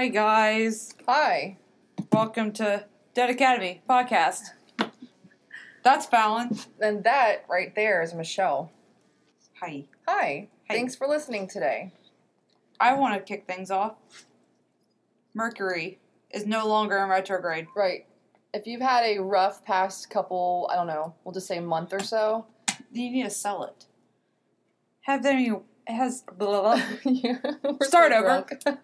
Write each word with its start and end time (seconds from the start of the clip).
Hi, 0.00 0.08
guys. 0.08 0.94
Hi. 1.06 1.58
Welcome 2.10 2.52
to 2.52 2.86
Dead 3.12 3.28
Academy 3.28 3.82
podcast. 3.86 4.40
That's 5.82 6.06
Fallon. 6.06 6.58
And 6.80 7.04
that 7.04 7.44
right 7.50 7.74
there 7.74 8.02
is 8.02 8.14
Michelle. 8.14 8.72
Hi. 9.60 9.84
Hi. 10.08 10.48
Hi. 10.68 10.74
Thanks 10.74 10.96
for 10.96 11.06
listening 11.06 11.48
today. 11.48 11.92
I 12.80 12.94
want 12.94 13.14
to 13.14 13.20
kick 13.20 13.46
things 13.46 13.70
off. 13.70 13.94
Mercury 15.34 15.98
is 16.30 16.46
no 16.46 16.66
longer 16.66 16.96
in 16.96 17.10
retrograde. 17.10 17.66
Right. 17.76 18.06
If 18.52 18.66
you've 18.66 18.80
had 18.80 19.04
a 19.04 19.18
rough 19.18 19.64
past 19.64 20.10
couple, 20.10 20.68
I 20.72 20.76
don't 20.76 20.86
know, 20.86 21.14
we'll 21.24 21.32
just 21.32 21.46
say 21.46 21.60
month 21.60 21.92
or 21.92 22.00
so. 22.00 22.46
You 22.92 23.10
need 23.10 23.22
to 23.22 23.30
sell 23.30 23.62
it. 23.64 23.86
Have 25.02 25.24
any 25.24 25.52
has 25.86 26.22
blah, 26.36 26.60
blah, 26.60 26.76
blah. 26.76 26.82
Yeah, 27.12 27.38
Start 27.82 28.12
so 28.12 28.18
over. 28.18 28.46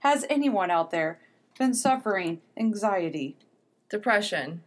has 0.00 0.26
anyone 0.28 0.70
out 0.70 0.90
there 0.90 1.20
been 1.58 1.74
suffering 1.74 2.40
anxiety, 2.56 3.36
Depression, 3.88 4.62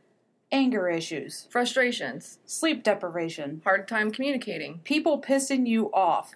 anger 0.51 0.87
issues, 0.87 1.47
frustrations, 1.49 2.39
sleep 2.45 2.83
deprivation, 2.83 3.61
hard 3.63 3.87
time 3.87 4.11
communicating, 4.11 4.79
people 4.83 5.21
pissing 5.21 5.67
you 5.67 5.91
off? 5.93 6.33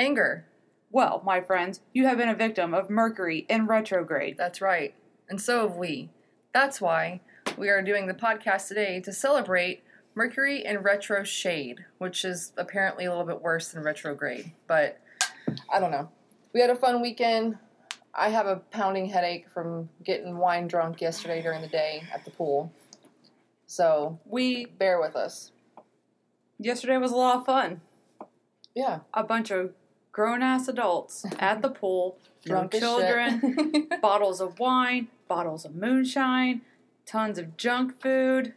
anger. 0.00 0.46
Well, 0.90 1.22
my 1.24 1.40
friends, 1.40 1.80
you 1.92 2.06
have 2.06 2.18
been 2.18 2.28
a 2.28 2.34
victim 2.34 2.74
of 2.74 2.90
Mercury 2.90 3.46
in 3.48 3.66
retrograde. 3.66 4.36
That's 4.36 4.60
right. 4.60 4.94
And 5.28 5.40
so 5.40 5.68
have 5.68 5.76
we. 5.76 6.10
That's 6.52 6.80
why 6.80 7.20
we 7.56 7.68
are 7.68 7.82
doing 7.82 8.06
the 8.06 8.14
podcast 8.14 8.68
today 8.68 9.00
to 9.00 9.12
celebrate 9.12 9.82
Mercury 10.14 10.64
in 10.64 10.78
retro 10.78 11.22
shade, 11.24 11.84
which 11.98 12.24
is 12.24 12.52
apparently 12.56 13.04
a 13.04 13.10
little 13.10 13.24
bit 13.26 13.40
worse 13.42 13.68
than 13.68 13.82
retrograde. 13.82 14.52
But 14.66 14.98
I 15.72 15.78
don't 15.80 15.90
know. 15.90 16.08
We 16.52 16.60
had 16.60 16.70
a 16.70 16.76
fun 16.76 17.00
weekend. 17.00 17.58
I 18.14 18.30
have 18.30 18.46
a 18.46 18.56
pounding 18.56 19.06
headache 19.08 19.46
from 19.52 19.88
getting 20.04 20.36
wine 20.38 20.66
drunk 20.68 21.00
yesterday 21.00 21.42
during 21.42 21.60
the 21.62 21.68
day 21.68 22.02
at 22.12 22.24
the 22.24 22.30
pool. 22.30 22.72
So 23.66 24.18
We 24.24 24.66
bear 24.66 25.00
with 25.00 25.14
us. 25.14 25.52
yesterday 26.58 26.96
was 26.98 27.12
a 27.12 27.16
lot 27.16 27.36
of 27.36 27.46
fun. 27.46 27.80
Yeah. 28.74 29.00
A 29.14 29.22
bunch 29.22 29.50
of 29.50 29.72
grown 30.12 30.42
ass 30.42 30.66
adults 30.66 31.24
at 31.38 31.62
the 31.62 31.68
pool, 31.70 32.18
Drunk 32.44 32.72
children, 32.72 33.86
bottles 34.02 34.40
of 34.40 34.58
wine, 34.58 35.08
bottles 35.28 35.64
of 35.66 35.74
moonshine, 35.76 36.62
tons 37.06 37.38
of 37.38 37.56
junk 37.56 38.00
food, 38.00 38.54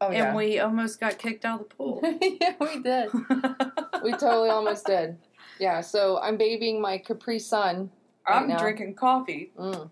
oh, 0.00 0.10
yeah. 0.10 0.26
and 0.28 0.36
we 0.36 0.58
almost 0.58 1.00
got 1.00 1.18
kicked 1.18 1.44
out 1.44 1.60
of 1.60 1.68
the 1.68 1.74
pool. 1.74 2.00
yeah, 2.40 2.54
we 2.60 2.80
did. 2.82 3.10
We 4.02 4.12
totally 4.18 4.50
almost 4.50 4.86
did. 4.86 5.16
Yeah, 5.58 5.80
so 5.80 6.18
I'm 6.20 6.36
babying 6.36 6.80
my 6.80 6.98
Capri 6.98 7.38
Sun. 7.38 7.90
right 8.28 8.36
I'm 8.42 8.48
now. 8.48 8.58
drinking 8.58 8.94
coffee, 8.94 9.52
Mm. 9.58 9.90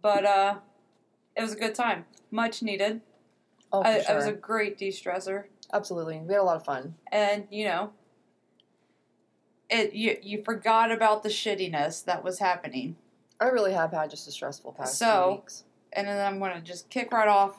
but 0.00 0.24
uh, 0.24 0.54
it 1.36 1.42
was 1.42 1.52
a 1.52 1.56
good 1.56 1.74
time, 1.74 2.04
much 2.30 2.62
needed. 2.62 3.00
Oh, 3.72 3.82
for 3.82 3.88
I, 3.88 4.02
sure. 4.02 4.12
It 4.14 4.16
was 4.16 4.26
a 4.26 4.32
great 4.32 4.76
de-stressor, 4.78 5.44
Absolutely. 5.72 6.18
We 6.18 6.34
had 6.34 6.40
a 6.40 6.44
lot 6.44 6.56
of 6.56 6.64
fun. 6.64 6.94
and 7.10 7.46
you 7.50 7.64
know, 7.64 7.92
it 9.70 9.94
you 9.94 10.16
you 10.22 10.42
forgot 10.44 10.90
about 10.92 11.22
the 11.22 11.28
shittiness 11.30 12.04
that 12.04 12.22
was 12.22 12.38
happening. 12.38 12.96
I 13.40 13.46
really 13.46 13.72
have 13.72 13.90
had 13.92 14.10
just 14.10 14.28
a 14.28 14.30
stressful 14.30 14.72
past 14.72 14.98
So- 14.98 15.24
few 15.28 15.36
weeks. 15.36 15.64
And 15.94 16.06
then 16.06 16.24
I'm 16.24 16.38
gonna 16.38 16.60
just 16.60 16.88
kick 16.90 17.12
right 17.12 17.28
off 17.28 17.56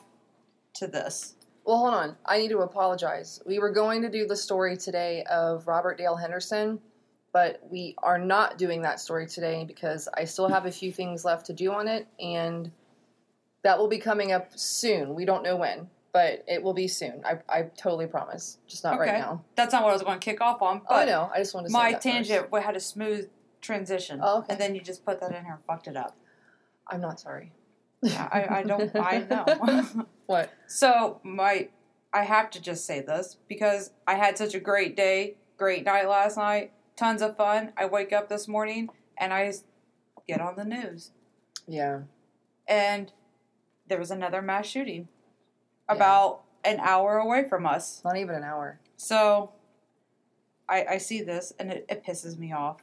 to 0.74 0.86
this. 0.86 1.34
Well, 1.64 1.78
hold 1.78 1.94
on. 1.94 2.16
I 2.26 2.38
need 2.38 2.48
to 2.50 2.58
apologize. 2.58 3.40
We 3.46 3.58
were 3.58 3.70
going 3.70 4.02
to 4.02 4.10
do 4.10 4.26
the 4.26 4.36
story 4.36 4.76
today 4.76 5.24
of 5.30 5.66
Robert 5.66 5.96
Dale 5.96 6.16
Henderson, 6.16 6.78
but 7.32 7.60
we 7.70 7.94
are 8.02 8.18
not 8.18 8.58
doing 8.58 8.82
that 8.82 9.00
story 9.00 9.26
today 9.26 9.64
because 9.64 10.06
I 10.14 10.24
still 10.24 10.48
have 10.48 10.66
a 10.66 10.70
few 10.70 10.92
things 10.92 11.24
left 11.24 11.46
to 11.46 11.52
do 11.54 11.72
on 11.72 11.88
it, 11.88 12.06
and 12.20 12.70
that 13.62 13.78
will 13.78 13.88
be 13.88 13.98
coming 13.98 14.30
up 14.32 14.50
soon. 14.58 15.14
We 15.14 15.24
don't 15.24 15.42
know 15.42 15.56
when, 15.56 15.88
but 16.12 16.44
it 16.46 16.62
will 16.62 16.74
be 16.74 16.86
soon. 16.86 17.22
I, 17.24 17.38
I 17.48 17.62
totally 17.78 18.06
promise. 18.06 18.58
Just 18.66 18.84
not 18.84 18.98
right 18.98 19.14
now. 19.18 19.42
That's 19.56 19.72
not 19.72 19.82
what 19.84 19.90
I 19.90 19.94
was 19.94 20.02
going 20.02 20.20
to 20.20 20.24
kick 20.24 20.42
off 20.42 20.60
on, 20.60 20.82
Oh, 20.90 20.96
I 20.96 21.06
know. 21.06 21.30
I 21.34 21.38
just 21.38 21.54
wanted 21.54 21.68
to 21.68 21.72
say 21.72 21.78
my 21.78 21.92
tangent 21.94 22.50
first. 22.50 22.64
had 22.66 22.76
a 22.76 22.80
smooth 22.80 23.30
transition. 23.62 24.20
Oh, 24.22 24.40
okay. 24.40 24.48
And 24.52 24.60
then 24.60 24.74
you 24.74 24.82
just 24.82 25.02
put 25.06 25.18
that 25.20 25.30
in 25.34 25.44
here 25.44 25.54
and 25.54 25.64
fucked 25.66 25.88
it 25.88 25.96
up. 25.96 26.14
I'm 26.88 27.00
not 27.00 27.18
sorry. 27.20 27.52
I, 28.04 28.46
I 28.58 28.62
don't, 28.62 28.90
I 28.96 29.18
know. 29.30 30.06
What? 30.26 30.50
so, 30.66 31.20
my, 31.22 31.68
I 32.12 32.24
have 32.24 32.48
to 32.52 32.60
just 32.62 32.86
say 32.86 33.00
this 33.00 33.36
because 33.46 33.90
I 34.06 34.14
had 34.14 34.38
such 34.38 34.54
a 34.54 34.60
great 34.60 34.96
day, 34.96 35.34
great 35.58 35.84
night 35.84 36.08
last 36.08 36.38
night, 36.38 36.72
tons 36.96 37.20
of 37.20 37.36
fun. 37.36 37.72
I 37.76 37.84
wake 37.84 38.10
up 38.10 38.30
this 38.30 38.48
morning 38.48 38.88
and 39.18 39.34
I 39.34 39.52
get 40.26 40.40
on 40.40 40.56
the 40.56 40.64
news. 40.64 41.10
Yeah. 41.68 42.00
And 42.66 43.12
there 43.86 43.98
was 43.98 44.10
another 44.10 44.40
mass 44.40 44.66
shooting 44.66 45.08
Yeah. 45.88 45.96
about 45.96 46.44
an 46.64 46.80
hour 46.80 47.18
away 47.18 47.46
from 47.46 47.66
us. 47.66 48.00
Not 48.02 48.16
even 48.16 48.34
an 48.34 48.44
hour. 48.44 48.80
So 48.96 49.52
I 50.68 50.84
I 50.92 50.98
see 50.98 51.20
this 51.20 51.52
and 51.58 51.70
it, 51.70 51.84
it 51.90 52.02
pisses 52.02 52.38
me 52.38 52.52
off. 52.52 52.78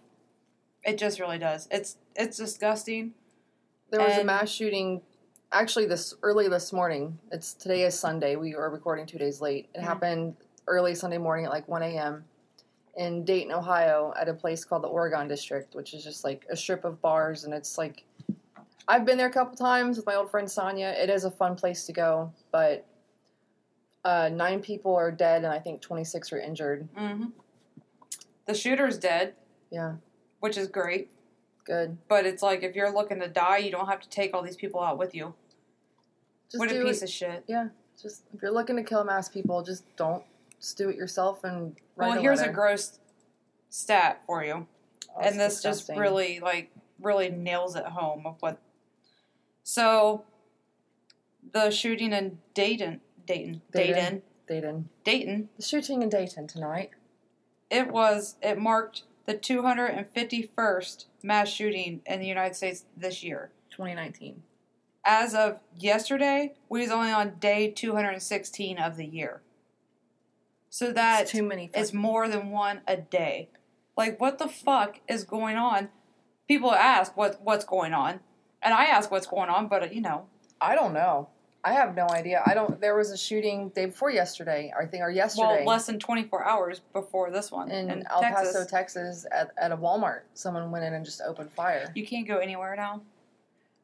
It 0.83 0.99
just 0.99 1.19
really 1.19 1.39
does. 1.39 1.67
It's 1.71 1.97
it's 2.15 2.37
disgusting. 2.37 3.13
There 3.89 3.99
was 4.01 4.17
a 4.17 4.23
mass 4.23 4.49
shooting 4.49 5.01
actually 5.51 5.85
this 5.85 6.13
early 6.23 6.47
this 6.47 6.71
morning. 6.71 7.17
It's 7.31 7.53
today 7.53 7.83
is 7.83 7.97
Sunday. 7.97 8.35
We 8.35 8.55
are 8.55 8.69
recording 8.69 9.05
two 9.05 9.17
days 9.17 9.41
late. 9.41 9.69
It 9.73 9.79
Mhm. 9.79 9.83
happened 9.83 10.35
early 10.67 10.95
Sunday 10.95 11.17
morning 11.17 11.45
at 11.45 11.51
like 11.51 11.67
one 11.67 11.83
AM 11.83 12.25
in 12.95 13.23
Dayton, 13.25 13.51
Ohio, 13.53 14.13
at 14.17 14.29
a 14.29 14.33
place 14.33 14.63
called 14.63 14.83
the 14.83 14.87
Oregon 14.87 15.27
District, 15.27 15.73
which 15.75 15.93
is 15.93 16.03
just 16.03 16.23
like 16.23 16.45
a 16.49 16.55
strip 16.55 16.85
of 16.85 17.01
bars 17.01 17.43
and 17.43 17.53
it's 17.53 17.77
like 17.77 18.05
I've 18.87 19.05
been 19.05 19.17
there 19.17 19.27
a 19.27 19.31
couple 19.31 19.55
times 19.55 19.95
with 19.97 20.05
my 20.05 20.15
old 20.15 20.31
friend 20.31 20.49
Sonia. 20.49 20.89
It 20.89 21.09
is 21.09 21.23
a 21.23 21.31
fun 21.31 21.55
place 21.55 21.85
to 21.85 21.93
go, 21.93 22.33
but 22.51 22.85
uh, 24.03 24.29
nine 24.33 24.59
people 24.61 24.95
are 24.95 25.11
dead 25.11 25.43
and 25.43 25.53
I 25.53 25.59
think 25.59 25.81
26 25.81 26.33
are 26.33 26.39
injured. 26.39 26.87
hmm 26.95 27.25
The 28.45 28.53
shooter's 28.55 28.97
dead, 28.97 29.35
Yeah, 29.69 29.97
which 30.39 30.57
is 30.57 30.67
great. 30.67 31.11
good. 31.63 31.95
But 32.07 32.25
it's 32.25 32.41
like 32.41 32.63
if 32.63 32.75
you're 32.75 32.91
looking 32.91 33.19
to 33.19 33.27
die, 33.27 33.57
you 33.57 33.71
don't 33.71 33.87
have 33.87 34.01
to 34.01 34.09
take 34.09 34.33
all 34.33 34.41
these 34.41 34.57
people 34.57 34.81
out 34.81 34.97
with 34.97 35.13
you. 35.13 35.35
Just 36.51 36.59
what 36.59 36.71
a 36.71 36.83
piece 36.83 37.01
it. 37.01 37.05
of 37.05 37.09
shit. 37.09 37.43
Yeah, 37.47 37.69
just 38.01 38.23
if 38.33 38.41
you're 38.41 38.51
looking 38.51 38.75
to 38.75 38.83
kill 38.83 39.03
mass 39.03 39.29
people, 39.29 39.61
just 39.63 39.83
don't. 39.95 40.23
Just 40.59 40.77
do 40.77 40.89
it 40.89 40.95
yourself 40.95 41.43
and 41.43 41.75
well, 41.95 42.17
a 42.17 42.21
here's 42.21 42.41
a 42.41 42.49
gross 42.49 42.99
stat 43.69 44.21
for 44.27 44.43
you, 44.43 44.67
Oh, 45.15 45.21
and 45.21 45.39
this 45.39 45.55
disgusting. 45.55 45.95
just 45.95 45.99
really 45.99 46.39
like 46.39 46.71
really 46.99 47.29
nails 47.29 47.75
it 47.75 47.85
home 47.85 48.25
of 48.27 48.35
what. 48.41 48.59
So, 49.63 50.23
the 51.53 51.69
shooting 51.71 52.13
in 52.13 52.37
Dayton, 52.53 53.01
Dayton, 53.25 53.61
Dayton. 53.71 53.93
Dayton, 53.95 54.21
Dayton. 54.47 54.89
Dayton 55.03 55.49
The 55.57 55.63
shooting 55.63 56.01
in 56.01 56.09
Dayton 56.09 56.47
tonight. 56.47 56.91
it 57.69 57.87
was 57.91 58.35
it 58.41 58.57
marked 58.59 59.03
the 59.25 59.33
251st 59.35 61.05
mass 61.23 61.49
shooting 61.49 62.01
in 62.05 62.19
the 62.19 62.27
United 62.27 62.55
States 62.55 62.85
this 62.97 63.23
year. 63.23 63.51
2019. 63.71 64.43
As 65.03 65.33
of 65.33 65.59
yesterday, 65.77 66.53
we 66.69 66.81
was 66.81 66.91
only 66.91 67.11
on 67.11 67.35
day 67.39 67.71
216 67.71 68.77
of 68.77 68.97
the 68.97 69.05
year. 69.05 69.41
So 70.69 70.87
that 70.87 70.93
That's 70.95 71.31
too 71.31 71.43
many. 71.43 71.69
is 71.73 71.89
fucking- 71.89 71.99
more 71.99 72.27
than 72.27 72.49
one 72.49 72.81
a 72.87 72.97
day. 72.97 73.49
Like 73.97 74.19
what 74.21 74.37
the 74.37 74.47
fuck 74.47 75.01
is 75.07 75.23
going 75.23 75.57
on? 75.57 75.89
People 76.47 76.71
ask 76.71 77.15
what 77.17 77.41
what's 77.43 77.65
going 77.65 77.93
on, 77.93 78.19
and 78.61 78.73
I 78.73 78.85
ask 78.85 79.11
what's 79.11 79.27
going 79.27 79.49
on, 79.49 79.67
but 79.67 79.83
uh, 79.83 79.87
you 79.91 80.01
know, 80.01 80.27
I 80.59 80.75
don't 80.75 80.93
know. 80.93 81.29
I 81.63 81.73
have 81.73 81.95
no 81.95 82.07
idea. 82.09 82.41
I 82.45 82.53
don't. 82.53 82.79
There 82.81 82.95
was 82.95 83.11
a 83.11 83.17
shooting 83.17 83.69
day 83.69 83.85
before 83.85 84.09
yesterday. 84.09 84.73
I 84.79 84.85
think 84.85 85.03
or 85.03 85.11
yesterday 85.11 85.57
well, 85.59 85.65
less 85.65 85.85
than 85.85 85.99
24 85.99 86.43
hours 86.43 86.81
before 86.93 87.29
this 87.31 87.51
one 87.51 87.69
in, 87.69 87.91
in 87.91 88.07
El 88.09 88.21
Texas. 88.21 88.53
Paso, 88.53 88.65
Texas, 88.65 89.25
at, 89.31 89.51
at 89.57 89.71
a 89.71 89.77
Walmart. 89.77 90.21
Someone 90.33 90.71
went 90.71 90.85
in 90.85 90.93
and 90.93 91.05
just 91.05 91.21
opened 91.21 91.51
fire. 91.51 91.91
You 91.93 92.05
can't 92.05 92.27
go 92.27 92.37
anywhere 92.37 92.75
now. 92.75 93.01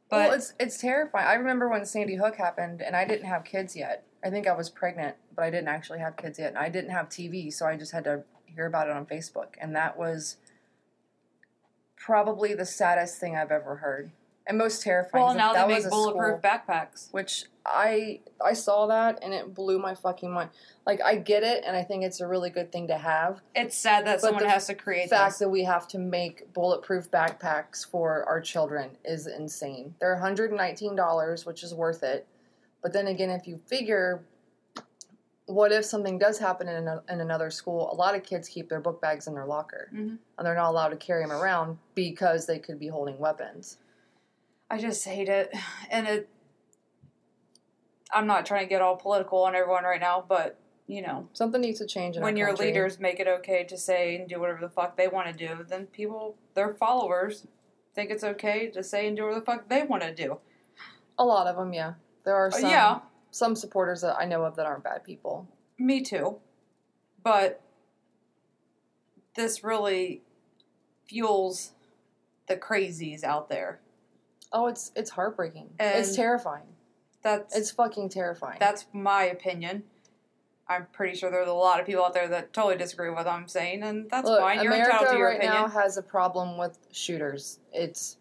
But 0.09 0.30
well, 0.30 0.33
it's 0.33 0.54
it's 0.59 0.77
terrifying. 0.77 1.27
I 1.27 1.33
remember 1.33 1.68
when 1.68 1.86
Sandy 1.86 2.15
Hook 2.15 2.36
happened, 2.38 2.81
and 2.81 2.95
I 2.95 3.06
didn't 3.06 3.27
have 3.27 3.44
kids 3.44 3.75
yet. 3.75 4.06
I 4.24 4.30
think 4.30 4.48
I 4.48 4.54
was 4.54 4.69
pregnant, 4.69 5.15
but 5.36 5.44
I 5.44 5.50
didn't 5.50 5.68
actually 5.68 6.00
have 6.00 6.15
kids 6.15 6.39
yet, 6.39 6.50
and 6.50 6.57
I 6.57 6.69
didn't 6.69 6.92
have 6.92 7.09
TV, 7.09 7.51
so 7.51 7.65
I 7.65 7.75
just 7.75 7.92
had 7.92 8.06
to 8.06 8.24
hear 8.45 8.65
about 8.65 8.88
it 8.88 8.94
on 8.94 9.06
Facebook, 9.06 9.56
and 9.59 9.75
that 9.75 9.98
was 9.98 10.38
probably 11.98 12.54
the 12.54 12.65
saddest 12.65 13.19
thing 13.19 13.36
I've 13.36 13.51
ever 13.51 13.77
heard, 13.77 14.12
and 14.47 14.57
most 14.57 14.81
terrifying. 14.81 15.23
well, 15.25 15.33
now 15.35 15.53
that 15.53 15.67
they 15.67 15.73
was 15.75 15.83
make 15.83 15.91
bulletproof 15.91 16.39
school- 16.39 16.49
backpacks. 16.49 17.11
which 17.11 17.45
I 17.65 18.21
I 18.44 18.53
saw 18.53 18.88
that 18.88 19.19
and 19.21 19.33
it 19.33 19.53
blew 19.53 19.77
my 19.77 19.94
fucking 19.94 20.31
mind. 20.31 20.49
Like 20.85 21.01
I 21.03 21.15
get 21.15 21.44
it, 21.44 21.63
and 21.67 21.75
I 21.75 21.83
think 21.83 22.03
it's 22.05 22.21
a 22.21 22.27
really 22.27 22.49
good 22.49 22.71
thing 22.71 22.88
to 22.88 22.97
have. 22.97 23.41
It's 23.55 23.75
sad 23.75 24.07
that 24.07 24.21
someone 24.21 24.45
has 24.45 24.67
to 24.67 24.75
create 24.75 25.09
The 25.09 25.15
fact 25.17 25.31
this. 25.33 25.39
that 25.39 25.49
we 25.49 25.65
have 25.65 25.88
to 25.89 25.99
make 25.99 26.53
bulletproof 26.53 27.11
backpacks 27.11 27.85
for 27.85 28.23
our 28.23 28.39
children 28.39 28.91
is 29.03 29.27
insane. 29.27 29.95
They're 29.99 30.15
$119, 30.15 31.45
which 31.45 31.63
is 31.63 31.73
worth 31.75 32.03
it. 32.03 32.25
But 32.81 32.93
then 32.93 33.07
again, 33.07 33.29
if 33.29 33.47
you 33.47 33.57
figure 33.67 34.23
what 35.47 35.71
if 35.71 35.85
something 35.85 36.17
does 36.19 36.38
happen 36.38 36.67
in, 36.67 36.88
a, 36.89 37.01
in 37.09 37.21
another 37.21 37.50
school? 37.50 37.89
A 37.91 37.95
lot 37.95 38.15
of 38.15 38.23
kids 38.23 38.50
keep 38.50 38.67
their 38.67 38.81
book 38.81 39.01
bags 39.01 39.27
in 39.27 39.33
their 39.33 39.45
locker, 39.45 39.89
Mhm. 39.93 40.17
and 40.38 40.45
they're 40.45 40.55
not 40.55 40.69
allowed 40.69 40.89
to 40.89 40.97
carry 40.97 41.23
them 41.23 41.31
around 41.31 41.77
because 41.95 42.45
they 42.45 42.59
could 42.59 42.77
be 42.79 42.88
holding 42.89 43.17
weapons. 43.17 43.77
I 44.69 44.77
just 44.77 45.05
hate 45.05 45.29
it, 45.29 45.53
and 45.91 46.07
it. 46.07 46.29
I'm 48.13 48.25
not 48.27 48.45
trying 48.45 48.61
to 48.65 48.69
get 48.69 48.81
all 48.81 48.95
political 48.95 49.43
on 49.43 49.53
everyone 49.55 49.83
right 49.83 49.99
now, 49.99 50.23
but 50.27 50.59
you 50.87 51.01
know, 51.01 51.27
Something 51.33 51.59
needs 51.59 51.79
to 51.79 51.85
change 51.85 52.15
in 52.15 52.23
when 52.23 52.37
your 52.37 52.47
country. 52.47 52.67
leaders 52.67 52.97
make 52.99 53.19
it 53.19 53.27
okay 53.27 53.65
to 53.65 53.77
say 53.77 54.15
and 54.15 54.29
do 54.29 54.39
whatever 54.39 54.61
the 54.61 54.69
fuck 54.69 54.95
they 54.95 55.09
want 55.09 55.27
to 55.27 55.33
do, 55.33 55.65
then 55.67 55.87
people, 55.87 56.37
their 56.53 56.73
followers, 56.75 57.45
think 57.93 58.09
it's 58.09 58.23
okay 58.23 58.69
to 58.69 58.81
say 58.81 59.05
and 59.07 59.17
do 59.17 59.23
whatever 59.23 59.41
the 59.41 59.45
fuck 59.45 59.67
they 59.67 59.83
want 59.83 60.03
to 60.03 60.15
do. 60.15 60.39
A 61.19 61.25
lot 61.25 61.45
of 61.47 61.57
them, 61.57 61.73
yeah. 61.73 61.95
There 62.23 62.35
are 62.35 62.47
Uh, 62.47 62.51
some, 62.51 62.69
yeah, 62.69 62.99
some 63.31 63.55
supporters 63.57 63.99
that 64.01 64.15
I 64.17 64.23
know 64.23 64.43
of 64.45 64.55
that 64.55 64.65
aren't 64.65 64.85
bad 64.85 65.03
people. 65.03 65.47
me 65.77 66.01
too, 66.01 66.39
but 67.21 67.61
this 69.35 69.63
really 69.65 70.21
fuels 71.05 71.73
the 72.47 72.55
crazies 72.55 73.23
out 73.25 73.49
there. 73.49 73.81
Oh, 74.51 74.67
it's 74.67 74.91
it's 74.95 75.09
heartbreaking. 75.09 75.69
it's 75.79 76.15
terrifying. 76.15 76.65
That's 77.23 77.55
It's 77.55 77.71
fucking 77.71 78.09
terrifying. 78.09 78.57
That's 78.59 78.85
my 78.94 79.23
opinion. 79.23 79.83
I'm 80.69 80.88
pretty 80.91 81.17
sure 81.17 81.31
there's 81.31 81.47
a 81.47 81.53
lot 81.53 81.79
of 81.79 81.85
people 81.85 82.03
out 82.03 82.13
there 82.13 82.27
that 82.27 82.51
totally 82.51 82.77
disagree 82.77 83.09
with 83.09 83.17
what 83.17 83.27
I'm 83.27 83.47
saying, 83.47 83.83
and 83.83 84.09
that's 84.09 84.27
Look, 84.27 84.39
fine. 84.41 84.61
You're 84.61 84.73
America 84.73 84.91
entitled 84.91 85.13
to 85.13 85.17
your 85.17 85.27
right 85.27 85.38
opinion. 85.38 85.61
now 85.61 85.67
has 85.67 85.97
a 85.97 86.01
problem 86.03 86.57
with 86.57 86.77
shooters. 86.91 87.59
It's 87.71 88.17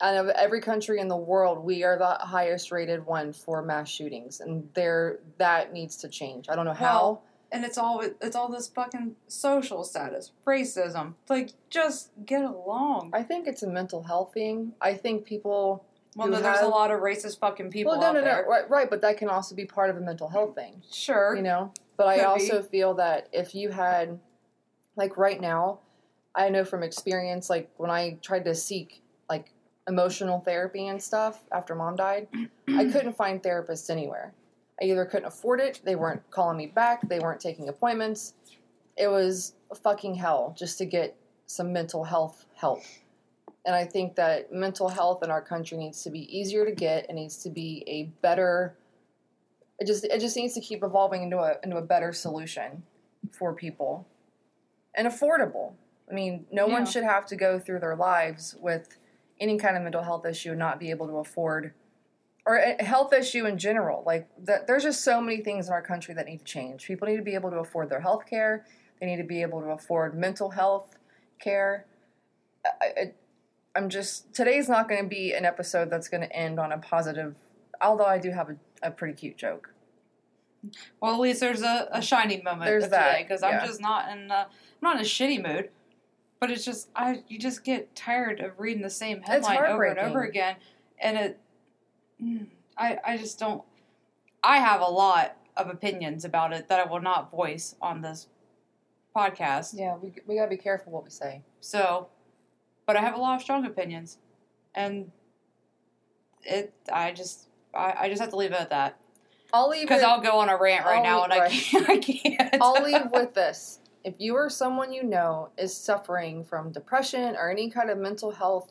out 0.00 0.16
of 0.16 0.28
every 0.30 0.60
country 0.60 1.00
in 1.00 1.08
the 1.08 1.16
world, 1.16 1.64
we 1.64 1.84
are 1.84 1.96
the 1.96 2.14
highest 2.20 2.70
rated 2.70 3.06
one 3.06 3.32
for 3.32 3.62
mass 3.62 3.88
shootings, 3.88 4.40
and 4.40 4.68
there 4.74 5.20
that 5.38 5.72
needs 5.72 5.96
to 5.98 6.08
change. 6.08 6.48
I 6.48 6.56
don't 6.56 6.66
know 6.66 6.74
how. 6.74 7.00
Well, 7.02 7.22
and 7.54 7.64
it's 7.64 7.78
all 7.78 8.02
it's 8.20 8.36
all 8.36 8.50
this 8.50 8.68
fucking 8.68 9.16
social 9.28 9.84
status, 9.84 10.32
racism. 10.46 11.14
Like, 11.30 11.52
just 11.70 12.10
get 12.26 12.42
along. 12.42 13.12
I 13.14 13.22
think 13.22 13.46
it's 13.46 13.62
a 13.62 13.68
mental 13.68 14.02
health 14.02 14.34
thing. 14.34 14.72
I 14.82 14.94
think 14.94 15.24
people. 15.24 15.86
Well, 16.16 16.28
no, 16.28 16.40
there's 16.40 16.60
a 16.60 16.68
lot 16.68 16.92
of 16.92 17.00
racist 17.00 17.40
fucking 17.40 17.70
people 17.70 17.92
well, 17.92 18.00
no, 18.00 18.06
out 18.06 18.14
no, 18.14 18.20
no, 18.20 18.24
there. 18.26 18.46
right, 18.48 18.70
right, 18.70 18.88
but 18.88 19.00
that 19.00 19.16
can 19.16 19.28
also 19.28 19.56
be 19.56 19.64
part 19.64 19.90
of 19.90 19.96
a 19.96 20.00
mental 20.00 20.28
health 20.28 20.54
thing. 20.54 20.80
Sure. 20.88 21.34
you 21.34 21.42
know 21.42 21.72
but 21.96 22.06
i 22.06 22.16
Could 22.16 22.24
also 22.24 22.62
feel 22.62 22.94
that 22.94 23.28
if 23.32 23.54
you 23.54 23.70
had 23.70 24.18
like 24.96 25.16
right 25.16 25.40
now 25.40 25.80
i 26.34 26.48
know 26.48 26.64
from 26.64 26.82
experience 26.82 27.50
like 27.50 27.70
when 27.76 27.90
i 27.90 28.18
tried 28.22 28.44
to 28.44 28.54
seek 28.54 29.02
like 29.28 29.52
emotional 29.88 30.40
therapy 30.40 30.88
and 30.88 31.02
stuff 31.02 31.40
after 31.52 31.74
mom 31.74 31.96
died 31.96 32.28
i 32.68 32.84
couldn't 32.84 33.16
find 33.16 33.42
therapists 33.42 33.90
anywhere 33.90 34.32
i 34.80 34.84
either 34.84 35.04
couldn't 35.04 35.26
afford 35.26 35.60
it 35.60 35.80
they 35.84 35.96
weren't 35.96 36.22
calling 36.30 36.56
me 36.56 36.66
back 36.66 37.06
they 37.08 37.18
weren't 37.18 37.40
taking 37.40 37.68
appointments 37.68 38.34
it 38.96 39.08
was 39.08 39.54
fucking 39.82 40.14
hell 40.14 40.54
just 40.56 40.78
to 40.78 40.84
get 40.84 41.16
some 41.46 41.72
mental 41.72 42.04
health 42.04 42.46
help 42.54 42.82
and 43.66 43.74
i 43.74 43.84
think 43.84 44.14
that 44.14 44.52
mental 44.52 44.88
health 44.88 45.22
in 45.22 45.30
our 45.30 45.42
country 45.42 45.76
needs 45.76 46.02
to 46.02 46.10
be 46.10 46.20
easier 46.36 46.64
to 46.64 46.72
get 46.72 47.08
it 47.08 47.14
needs 47.14 47.36
to 47.36 47.50
be 47.50 47.84
a 47.86 48.04
better 48.22 48.76
it 49.78 49.86
just 49.86 50.04
it 50.04 50.20
just 50.20 50.36
needs 50.36 50.54
to 50.54 50.60
keep 50.60 50.82
evolving 50.84 51.22
into 51.24 51.38
a 51.38 51.56
into 51.64 51.76
a 51.76 51.82
better 51.82 52.12
solution 52.12 52.82
for 53.32 53.52
people 53.52 54.06
and 54.94 55.08
affordable. 55.08 55.72
I 56.08 56.14
mean, 56.14 56.46
no 56.52 56.68
Yeah. 56.68 56.74
one 56.74 56.86
should 56.86 57.02
have 57.02 57.26
to 57.26 57.36
go 57.36 57.58
through 57.58 57.80
their 57.80 57.96
lives 57.96 58.54
with 58.60 58.96
any 59.40 59.58
kind 59.58 59.76
of 59.76 59.82
mental 59.82 60.02
health 60.02 60.24
issue 60.26 60.50
and 60.50 60.58
not 60.58 60.78
be 60.78 60.90
able 60.90 61.08
to 61.08 61.16
afford 61.18 61.72
or 62.46 62.56
a 62.56 62.82
health 62.82 63.12
issue 63.12 63.46
in 63.46 63.58
general. 63.58 64.02
Like 64.04 64.28
that, 64.44 64.66
there's 64.66 64.82
just 64.82 65.02
so 65.02 65.20
many 65.20 65.40
things 65.42 65.68
in 65.68 65.72
our 65.72 65.82
country 65.82 66.14
that 66.14 66.26
need 66.26 66.38
to 66.38 66.44
change. 66.44 66.86
People 66.86 67.08
need 67.08 67.16
to 67.16 67.22
be 67.22 67.34
able 67.34 67.50
to 67.50 67.56
afford 67.56 67.88
their 67.88 68.00
health 68.00 68.26
care. 68.28 68.66
They 69.00 69.06
need 69.06 69.16
to 69.16 69.24
be 69.24 69.42
able 69.42 69.60
to 69.62 69.68
afford 69.68 70.16
mental 70.16 70.50
health 70.50 70.96
care. 71.40 71.86
I, 72.64 73.12
I'm 73.74 73.88
just 73.88 74.32
today's 74.34 74.68
not 74.68 74.88
going 74.88 75.02
to 75.02 75.08
be 75.08 75.32
an 75.32 75.44
episode 75.44 75.90
that's 75.90 76.08
going 76.08 76.22
to 76.22 76.32
end 76.34 76.58
on 76.60 76.72
a 76.72 76.78
positive. 76.78 77.36
Although 77.80 78.06
I 78.06 78.18
do 78.18 78.30
have 78.30 78.50
a, 78.50 78.56
a 78.82 78.90
pretty 78.90 79.14
cute 79.14 79.36
joke. 79.36 79.70
Well, 81.00 81.12
at 81.12 81.20
least 81.20 81.40
there's 81.40 81.62
a, 81.62 81.88
a 81.92 82.00
shining 82.00 82.42
moment 82.42 82.66
There's 82.70 82.84
today 82.84 83.24
because 83.26 83.42
yeah. 83.42 83.48
I'm 83.48 83.66
just 83.66 83.80
not 83.80 84.10
in 84.10 84.30
a, 84.30 84.34
I'm 84.34 84.48
not 84.80 84.96
in 84.96 85.02
a 85.02 85.04
shitty 85.04 85.42
mood. 85.42 85.70
But 86.40 86.50
it's 86.50 86.64
just 86.64 86.90
I 86.94 87.22
you 87.28 87.38
just 87.38 87.64
get 87.64 87.94
tired 87.96 88.40
of 88.40 88.58
reading 88.58 88.82
the 88.82 88.90
same 88.90 89.22
headline 89.22 89.64
over 89.64 89.84
and 89.84 89.98
over 89.98 90.24
again, 90.24 90.56
and 90.98 91.16
it 91.16 91.38
I 92.78 92.98
I 93.04 93.16
just 93.16 93.38
don't. 93.38 93.62
I 94.42 94.58
have 94.58 94.80
a 94.80 94.86
lot 94.86 95.36
of 95.56 95.68
opinions 95.68 96.24
about 96.24 96.52
it 96.52 96.68
that 96.68 96.80
I 96.80 96.90
will 96.90 97.00
not 97.00 97.30
voice 97.30 97.76
on 97.80 98.00
this 98.02 98.28
podcast. 99.14 99.74
Yeah, 99.74 99.96
we 99.96 100.12
we 100.26 100.36
gotta 100.36 100.50
be 100.50 100.56
careful 100.56 100.92
what 100.92 101.04
we 101.04 101.10
say. 101.10 101.42
So, 101.60 102.08
but 102.86 102.96
I 102.96 103.00
have 103.00 103.14
a 103.14 103.18
lot 103.20 103.36
of 103.36 103.42
strong 103.42 103.64
opinions, 103.66 104.18
and 104.74 105.10
it 106.42 106.72
I 106.92 107.12
just 107.12 107.48
I, 107.74 107.94
I 108.00 108.08
just 108.08 108.20
have 108.20 108.30
to 108.30 108.36
leave 108.36 108.52
it 108.52 108.60
at 108.60 108.70
that 108.70 108.98
I'll 109.52 109.68
leave 109.68 109.82
because. 109.86 110.02
I'll 110.02 110.20
go 110.20 110.38
on 110.38 110.48
a 110.48 110.56
rant 110.58 110.84
right 110.84 110.96
I'll 110.98 111.02
now 111.02 111.22
leave- 111.22 111.24
and 111.24 111.32
I 111.32 111.38
right. 111.38 111.52
can't 111.52 111.88
I 111.88 111.98
can't. 111.98 112.56
I'll 112.60 112.82
leave 112.82 113.10
with 113.12 113.34
this. 113.34 113.78
If 114.02 114.16
you 114.18 114.34
or 114.34 114.50
someone 114.50 114.92
you 114.92 115.02
know 115.02 115.48
is 115.56 115.74
suffering 115.74 116.44
from 116.44 116.72
depression 116.72 117.36
or 117.36 117.50
any 117.50 117.70
kind 117.70 117.88
of 117.88 117.96
mental 117.98 118.32
health 118.32 118.70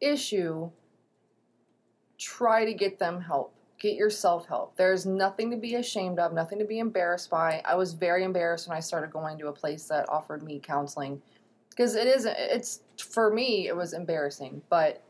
issue, 0.00 0.70
try 2.20 2.64
to 2.64 2.74
get 2.74 2.98
them 2.98 3.20
help. 3.20 3.54
Get 3.80 3.96
yourself 3.96 4.46
help. 4.46 4.76
There's 4.76 5.06
nothing 5.06 5.50
to 5.50 5.56
be 5.56 5.76
ashamed 5.76 6.18
of, 6.18 6.34
nothing 6.34 6.58
to 6.58 6.66
be 6.66 6.78
embarrassed 6.78 7.30
by. 7.30 7.62
I 7.64 7.74
was 7.76 7.94
very 7.94 8.24
embarrassed 8.24 8.68
when 8.68 8.76
I 8.76 8.80
started 8.80 9.10
going 9.10 9.38
to 9.38 9.48
a 9.48 9.52
place 9.52 9.84
that 9.84 10.06
offered 10.08 10.42
me 10.42 10.60
counseling 10.62 11.22
because 11.70 11.94
it 11.94 12.06
is 12.06 12.26
it's 12.26 12.80
for 12.98 13.32
me 13.32 13.68
it 13.68 13.74
was 13.74 13.94
embarrassing, 13.94 14.60
but 14.68 15.02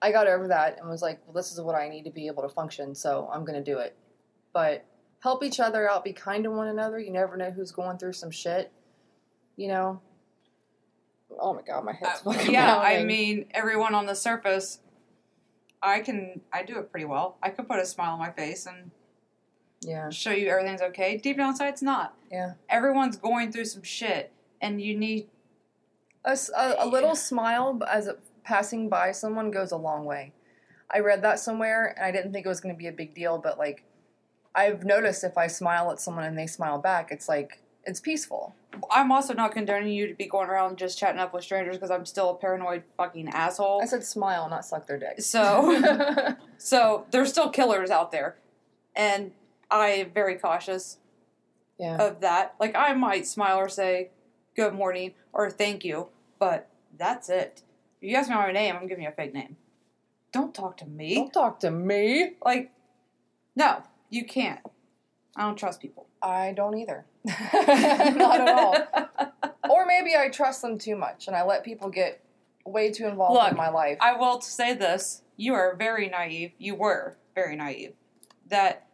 I 0.00 0.12
got 0.12 0.28
over 0.28 0.46
that 0.48 0.78
and 0.78 0.88
was 0.88 1.02
like, 1.02 1.20
well, 1.26 1.34
this 1.34 1.50
is 1.50 1.60
what 1.60 1.74
I 1.74 1.88
need 1.88 2.04
to 2.04 2.10
be 2.10 2.28
able 2.28 2.44
to 2.44 2.48
function, 2.48 2.94
so 2.94 3.28
I'm 3.32 3.44
going 3.44 3.62
to 3.62 3.72
do 3.72 3.78
it. 3.78 3.96
But 4.52 4.84
help 5.20 5.42
each 5.42 5.58
other 5.58 5.90
out, 5.90 6.04
be 6.04 6.12
kind 6.12 6.44
to 6.44 6.50
one 6.50 6.68
another. 6.68 7.00
You 7.00 7.10
never 7.10 7.36
know 7.36 7.50
who's 7.50 7.72
going 7.72 7.98
through 7.98 8.12
some 8.12 8.30
shit. 8.30 8.70
You 9.56 9.68
know? 9.68 10.00
Oh 11.40 11.54
my 11.54 11.62
god, 11.62 11.84
my 11.84 11.92
head's 11.92 12.20
Uh, 12.24 12.32
fucking 12.32 12.52
yeah, 12.52 12.76
I 12.76 13.02
mean, 13.02 13.46
everyone 13.50 13.94
on 13.94 14.06
the 14.06 14.14
surface, 14.14 14.78
I 15.86 16.00
can, 16.00 16.40
I 16.52 16.62
do 16.62 16.78
it 16.78 16.90
pretty 16.90 17.06
well. 17.06 17.36
I 17.42 17.50
can 17.50 17.64
put 17.64 17.78
a 17.78 17.86
smile 17.86 18.12
on 18.14 18.18
my 18.18 18.30
face 18.30 18.66
and 18.66 18.90
Yeah. 19.80 20.10
show 20.10 20.30
you 20.30 20.48
everything's 20.48 20.82
okay. 20.82 21.16
Deep 21.16 21.36
down 21.36 21.50
inside, 21.50 21.68
it's 21.68 21.82
not. 21.82 22.14
Yeah. 22.30 22.54
Everyone's 22.68 23.16
going 23.16 23.52
through 23.52 23.66
some 23.66 23.82
shit, 23.82 24.32
and 24.60 24.80
you 24.80 24.96
need. 24.98 25.28
a 26.24 26.86
little 26.86 27.14
smile 27.14 27.80
as 27.88 28.08
it, 28.08 28.18
passing 28.42 28.88
by 28.88 29.12
someone 29.12 29.50
goes 29.52 29.70
a 29.70 29.76
long 29.76 30.04
way. 30.04 30.32
I 30.90 30.98
read 31.00 31.22
that 31.22 31.38
somewhere 31.38 31.94
and 31.96 32.04
I 32.04 32.10
didn't 32.10 32.32
think 32.32 32.46
it 32.46 32.48
was 32.48 32.60
going 32.60 32.74
to 32.74 32.78
be 32.78 32.86
a 32.88 32.92
big 32.92 33.14
deal, 33.14 33.38
but 33.38 33.58
like, 33.58 33.84
I've 34.54 34.84
noticed 34.84 35.22
if 35.22 35.36
I 35.38 35.46
smile 35.46 35.90
at 35.92 36.00
someone 36.00 36.24
and 36.24 36.36
they 36.38 36.46
smile 36.48 36.78
back, 36.78 37.10
it's 37.12 37.28
like, 37.28 37.60
it's 37.86 38.00
peaceful. 38.00 38.54
I'm 38.90 39.10
also 39.12 39.32
not 39.32 39.52
condoning 39.52 39.92
you 39.92 40.08
to 40.08 40.14
be 40.14 40.26
going 40.26 40.48
around 40.48 40.76
just 40.76 40.98
chatting 40.98 41.20
up 41.20 41.32
with 41.32 41.44
strangers 41.44 41.76
because 41.76 41.90
I'm 41.90 42.04
still 42.04 42.30
a 42.30 42.34
paranoid 42.34 42.82
fucking 42.96 43.28
asshole. 43.28 43.80
I 43.82 43.86
said 43.86 44.04
smile, 44.04 44.48
not 44.50 44.64
suck 44.64 44.86
their 44.86 44.98
dick. 44.98 45.20
So, 45.22 46.36
so 46.58 47.06
there's 47.10 47.30
still 47.30 47.48
killers 47.50 47.90
out 47.90 48.10
there, 48.10 48.36
and 48.94 49.32
I 49.70 49.88
am 49.88 50.10
very 50.10 50.34
cautious 50.34 50.98
yeah. 51.78 51.96
of 51.96 52.20
that. 52.20 52.54
Like 52.60 52.74
I 52.76 52.92
might 52.94 53.26
smile 53.26 53.56
or 53.56 53.68
say 53.68 54.10
good 54.56 54.74
morning 54.74 55.14
or 55.32 55.50
thank 55.50 55.84
you, 55.84 56.08
but 56.38 56.68
that's 56.98 57.28
it. 57.28 57.62
If 58.00 58.10
you 58.10 58.16
ask 58.16 58.28
me 58.28 58.34
my 58.34 58.52
name, 58.52 58.76
I'm 58.76 58.88
giving 58.88 59.04
you 59.04 59.10
a 59.10 59.12
fake 59.12 59.32
name. 59.32 59.56
Don't 60.32 60.54
talk 60.54 60.76
to 60.78 60.86
me. 60.86 61.14
Don't 61.14 61.32
talk 61.32 61.60
to 61.60 61.70
me. 61.70 62.32
Like, 62.44 62.72
no, 63.54 63.82
you 64.10 64.24
can't. 64.24 64.60
I 65.36 65.42
don't 65.42 65.56
trust 65.56 65.80
people. 65.80 66.06
I 66.20 66.52
don't 66.52 66.76
either. 66.76 67.06
Not 67.54 68.40
at 68.40 68.48
all. 68.48 69.32
Or 69.68 69.84
maybe 69.84 70.14
I 70.14 70.28
trust 70.28 70.62
them 70.62 70.78
too 70.78 70.94
much 70.94 71.26
and 71.26 71.34
I 71.34 71.42
let 71.42 71.64
people 71.64 71.88
get 71.88 72.22
way 72.64 72.92
too 72.92 73.06
involved 73.06 73.34
Look, 73.34 73.50
in 73.50 73.56
my 73.56 73.68
life. 73.68 73.98
I 74.00 74.16
will 74.16 74.40
say 74.40 74.74
this: 74.74 75.22
you 75.36 75.54
are 75.54 75.74
very 75.74 76.08
naive. 76.08 76.52
You 76.56 76.76
were 76.76 77.16
very 77.34 77.56
naive. 77.56 77.94
That 78.48 78.86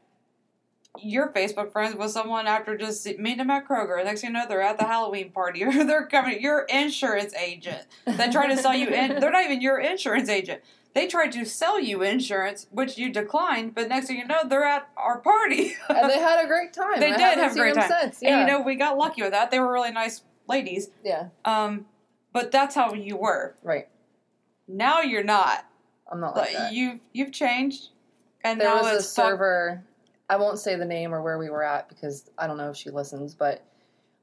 you're 0.99 1.29
Facebook 1.33 1.73
friends 1.73 1.97
with 1.97 2.11
someone 2.11 2.47
after 2.47 2.77
just 2.77 3.07
meeting 3.19 3.39
them 3.39 3.51
at 3.51 3.67
Kroger. 3.67 4.03
Next 4.05 4.21
thing 4.21 4.31
you 4.31 4.35
know, 4.35 4.47
they're 4.47 4.63
at 4.63 4.79
the 4.79 4.85
Halloween 4.85 5.31
party 5.31 5.65
or 5.65 5.73
they're 5.85 6.07
coming. 6.07 6.41
Your 6.41 6.61
insurance 6.71 7.35
agent 7.35 7.87
that 8.07 8.33
tried 8.33 8.49
to 8.49 8.57
sell 8.57 8.75
you. 8.75 8.89
In, 8.89 9.21
they're 9.21 9.31
not 9.31 9.45
even 9.45 9.61
your 9.61 9.79
insurance 9.79 10.29
agent. 10.29 10.63
They 10.95 11.07
tried 11.07 11.33
to 11.33 11.45
sell 11.47 11.81
you 11.81 12.03
insurance, 12.03 12.67
which 12.71 12.99
you 12.99 13.11
declined. 13.11 13.75
But 13.75 13.89
next 13.89 14.09
thing 14.09 14.19
you 14.19 14.27
know, 14.27 14.41
they're 14.47 14.65
at 14.65 14.89
our 14.97 15.19
party. 15.21 15.75
and 15.89 16.11
they 16.11 16.19
had 16.19 16.45
a 16.45 16.47
great 16.47 16.73
time. 16.73 17.01
They 17.01 17.13
I 17.13 17.17
did 17.17 17.39
have 17.39 17.53
a 17.53 17.55
great 17.55 17.75
time. 17.75 17.89
Since. 18.01 18.19
Yeah. 18.21 18.39
And 18.39 18.41
you 18.41 18.47
know, 18.55 18.61
we 18.63 18.75
got 18.75 18.99
lucky 18.99 19.23
with 19.23 19.31
that. 19.33 19.51
They 19.51 19.59
were 19.59 19.73
really 19.73 19.91
nice 19.93 20.23
ladies. 20.49 20.91
yeah, 21.05 21.29
Um, 21.47 21.87
but 22.33 22.51
that's 22.53 22.75
how 22.75 22.93
you 22.95 23.17
were. 23.17 23.57
right. 23.63 23.89
Now 24.69 25.01
you're 25.01 25.25
not. 25.25 25.67
I'm 26.11 26.21
not 26.21 26.37
like 26.37 26.49
Like, 26.49 26.57
that. 26.57 26.73
you 26.75 27.01
you've 27.13 27.33
changed, 27.33 27.89
and 28.45 28.61
there 28.61 28.69
now 28.69 28.83
was 28.83 28.87
a 28.93 28.97
it's 28.97 29.15
fuck- 29.17 29.27
server 29.31 29.83
I 30.31 30.37
won't 30.37 30.59
say 30.59 30.77
the 30.77 30.85
name 30.85 31.13
or 31.15 31.23
where 31.23 31.39
we 31.39 31.51
were 31.51 31.63
at 31.65 31.89
because 31.89 32.31
I 32.39 32.47
don't 32.47 32.57
know 32.57 32.71
if 32.71 32.77
she 32.77 32.91
listens, 32.91 33.35
but 33.35 33.65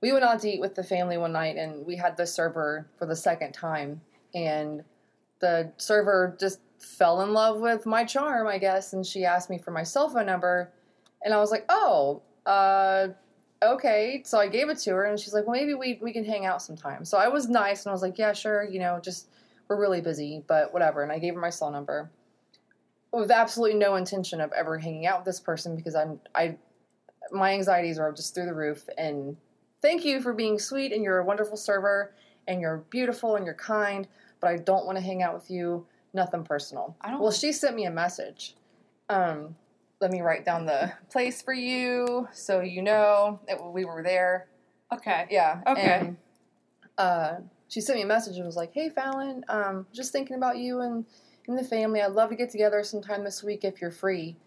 we 0.01 0.11
went 0.11 0.23
out 0.23 0.39
to 0.41 0.49
eat 0.49 0.59
with 0.59 0.73
the 0.75 0.83
family 0.83 1.17
one 1.17 1.33
night 1.33 1.55
and 1.55 1.85
we 1.85 1.95
had 1.97 2.15
the 2.17 2.25
server 2.25 2.87
for 2.97 3.05
the 3.05 3.15
second 3.15 3.51
time 3.53 4.01
and 4.33 4.83
the 5.39 5.71
server 5.77 6.35
just 6.39 6.59
fell 6.79 7.21
in 7.21 7.33
love 7.33 7.59
with 7.59 7.85
my 7.85 8.03
charm, 8.05 8.47
I 8.47 8.57
guess, 8.57 8.93
and 8.93 9.05
she 9.05 9.25
asked 9.25 9.49
me 9.49 9.57
for 9.57 9.71
my 9.71 9.83
cell 9.83 10.09
phone 10.09 10.25
number 10.25 10.71
and 11.23 11.33
I 11.33 11.37
was 11.37 11.51
like, 11.51 11.65
"Oh, 11.69 12.21
uh 12.45 13.09
okay." 13.61 14.21
So 14.25 14.39
I 14.39 14.47
gave 14.47 14.69
it 14.69 14.77
to 14.79 14.91
her 14.91 15.05
and 15.05 15.19
she's 15.19 15.33
like, 15.33 15.45
"Well, 15.45 15.59
maybe 15.59 15.73
we 15.73 15.99
we 16.01 16.13
can 16.13 16.23
hang 16.23 16.45
out 16.45 16.61
sometime." 16.61 17.05
So 17.05 17.17
I 17.17 17.27
was 17.27 17.49
nice 17.49 17.85
and 17.85 17.91
I 17.91 17.93
was 17.93 18.01
like, 18.01 18.17
"Yeah, 18.17 18.33
sure, 18.33 18.63
you 18.63 18.79
know, 18.79 18.99
just 19.03 19.29
we're 19.67 19.79
really 19.79 20.01
busy, 20.01 20.43
but 20.47 20.73
whatever." 20.73 21.03
And 21.03 21.11
I 21.11 21.19
gave 21.19 21.35
her 21.35 21.41
my 21.41 21.49
cell 21.49 21.71
number 21.71 22.09
with 23.11 23.31
absolutely 23.31 23.77
no 23.77 23.95
intention 23.95 24.39
of 24.39 24.51
ever 24.53 24.77
hanging 24.77 25.07
out 25.07 25.19
with 25.19 25.25
this 25.25 25.39
person 25.39 25.75
because 25.75 25.95
I'm 25.95 26.19
I 26.35 26.57
my 27.31 27.53
anxieties 27.53 27.99
are 27.99 28.11
just 28.11 28.33
through 28.33 28.45
the 28.45 28.53
roof 28.53 28.87
and 28.97 29.37
thank 29.81 30.05
you 30.05 30.21
for 30.21 30.33
being 30.33 30.57
sweet 30.57 30.91
and 30.91 31.03
you're 31.03 31.19
a 31.19 31.25
wonderful 31.25 31.57
server 31.57 32.13
and 32.47 32.61
you're 32.61 32.77
beautiful 32.89 33.35
and 33.35 33.45
you're 33.45 33.53
kind, 33.53 34.07
but 34.39 34.49
I 34.49 34.57
don't 34.57 34.85
want 34.85 34.97
to 34.97 35.03
hang 35.03 35.21
out 35.23 35.33
with 35.33 35.49
you. 35.51 35.85
Nothing 36.13 36.43
personal. 36.43 36.95
I 37.01 37.11
don't- 37.11 37.21
Well, 37.21 37.31
she 37.31 37.51
sent 37.51 37.75
me 37.75 37.85
a 37.85 37.91
message. 37.91 38.55
Um, 39.09 39.55
let 40.01 40.11
me 40.11 40.21
write 40.21 40.45
down 40.45 40.65
the 40.65 40.91
place 41.11 41.41
for 41.41 41.53
you 41.53 42.27
so 42.31 42.61
you 42.61 42.81
know 42.81 43.39
that 43.47 43.63
we 43.63 43.85
were 43.85 44.01
there. 44.03 44.47
Okay. 44.93 45.27
Yeah. 45.29 45.61
Okay. 45.67 45.81
And, 45.99 46.17
uh, 46.97 47.35
she 47.67 47.81
sent 47.81 47.97
me 47.97 48.03
a 48.03 48.07
message 48.07 48.37
and 48.37 48.45
was 48.45 48.55
like, 48.55 48.73
"Hey, 48.73 48.89
Fallon, 48.89 49.45
um, 49.47 49.85
just 49.91 50.11
thinking 50.11 50.35
about 50.35 50.57
you 50.57 50.81
and 50.81 51.05
and 51.47 51.57
the 51.57 51.63
family. 51.63 52.01
I'd 52.01 52.11
love 52.11 52.29
to 52.29 52.35
get 52.35 52.49
together 52.51 52.83
sometime 52.83 53.23
this 53.23 53.43
week 53.43 53.63
if 53.63 53.81
you're 53.81 53.91
free." 53.91 54.37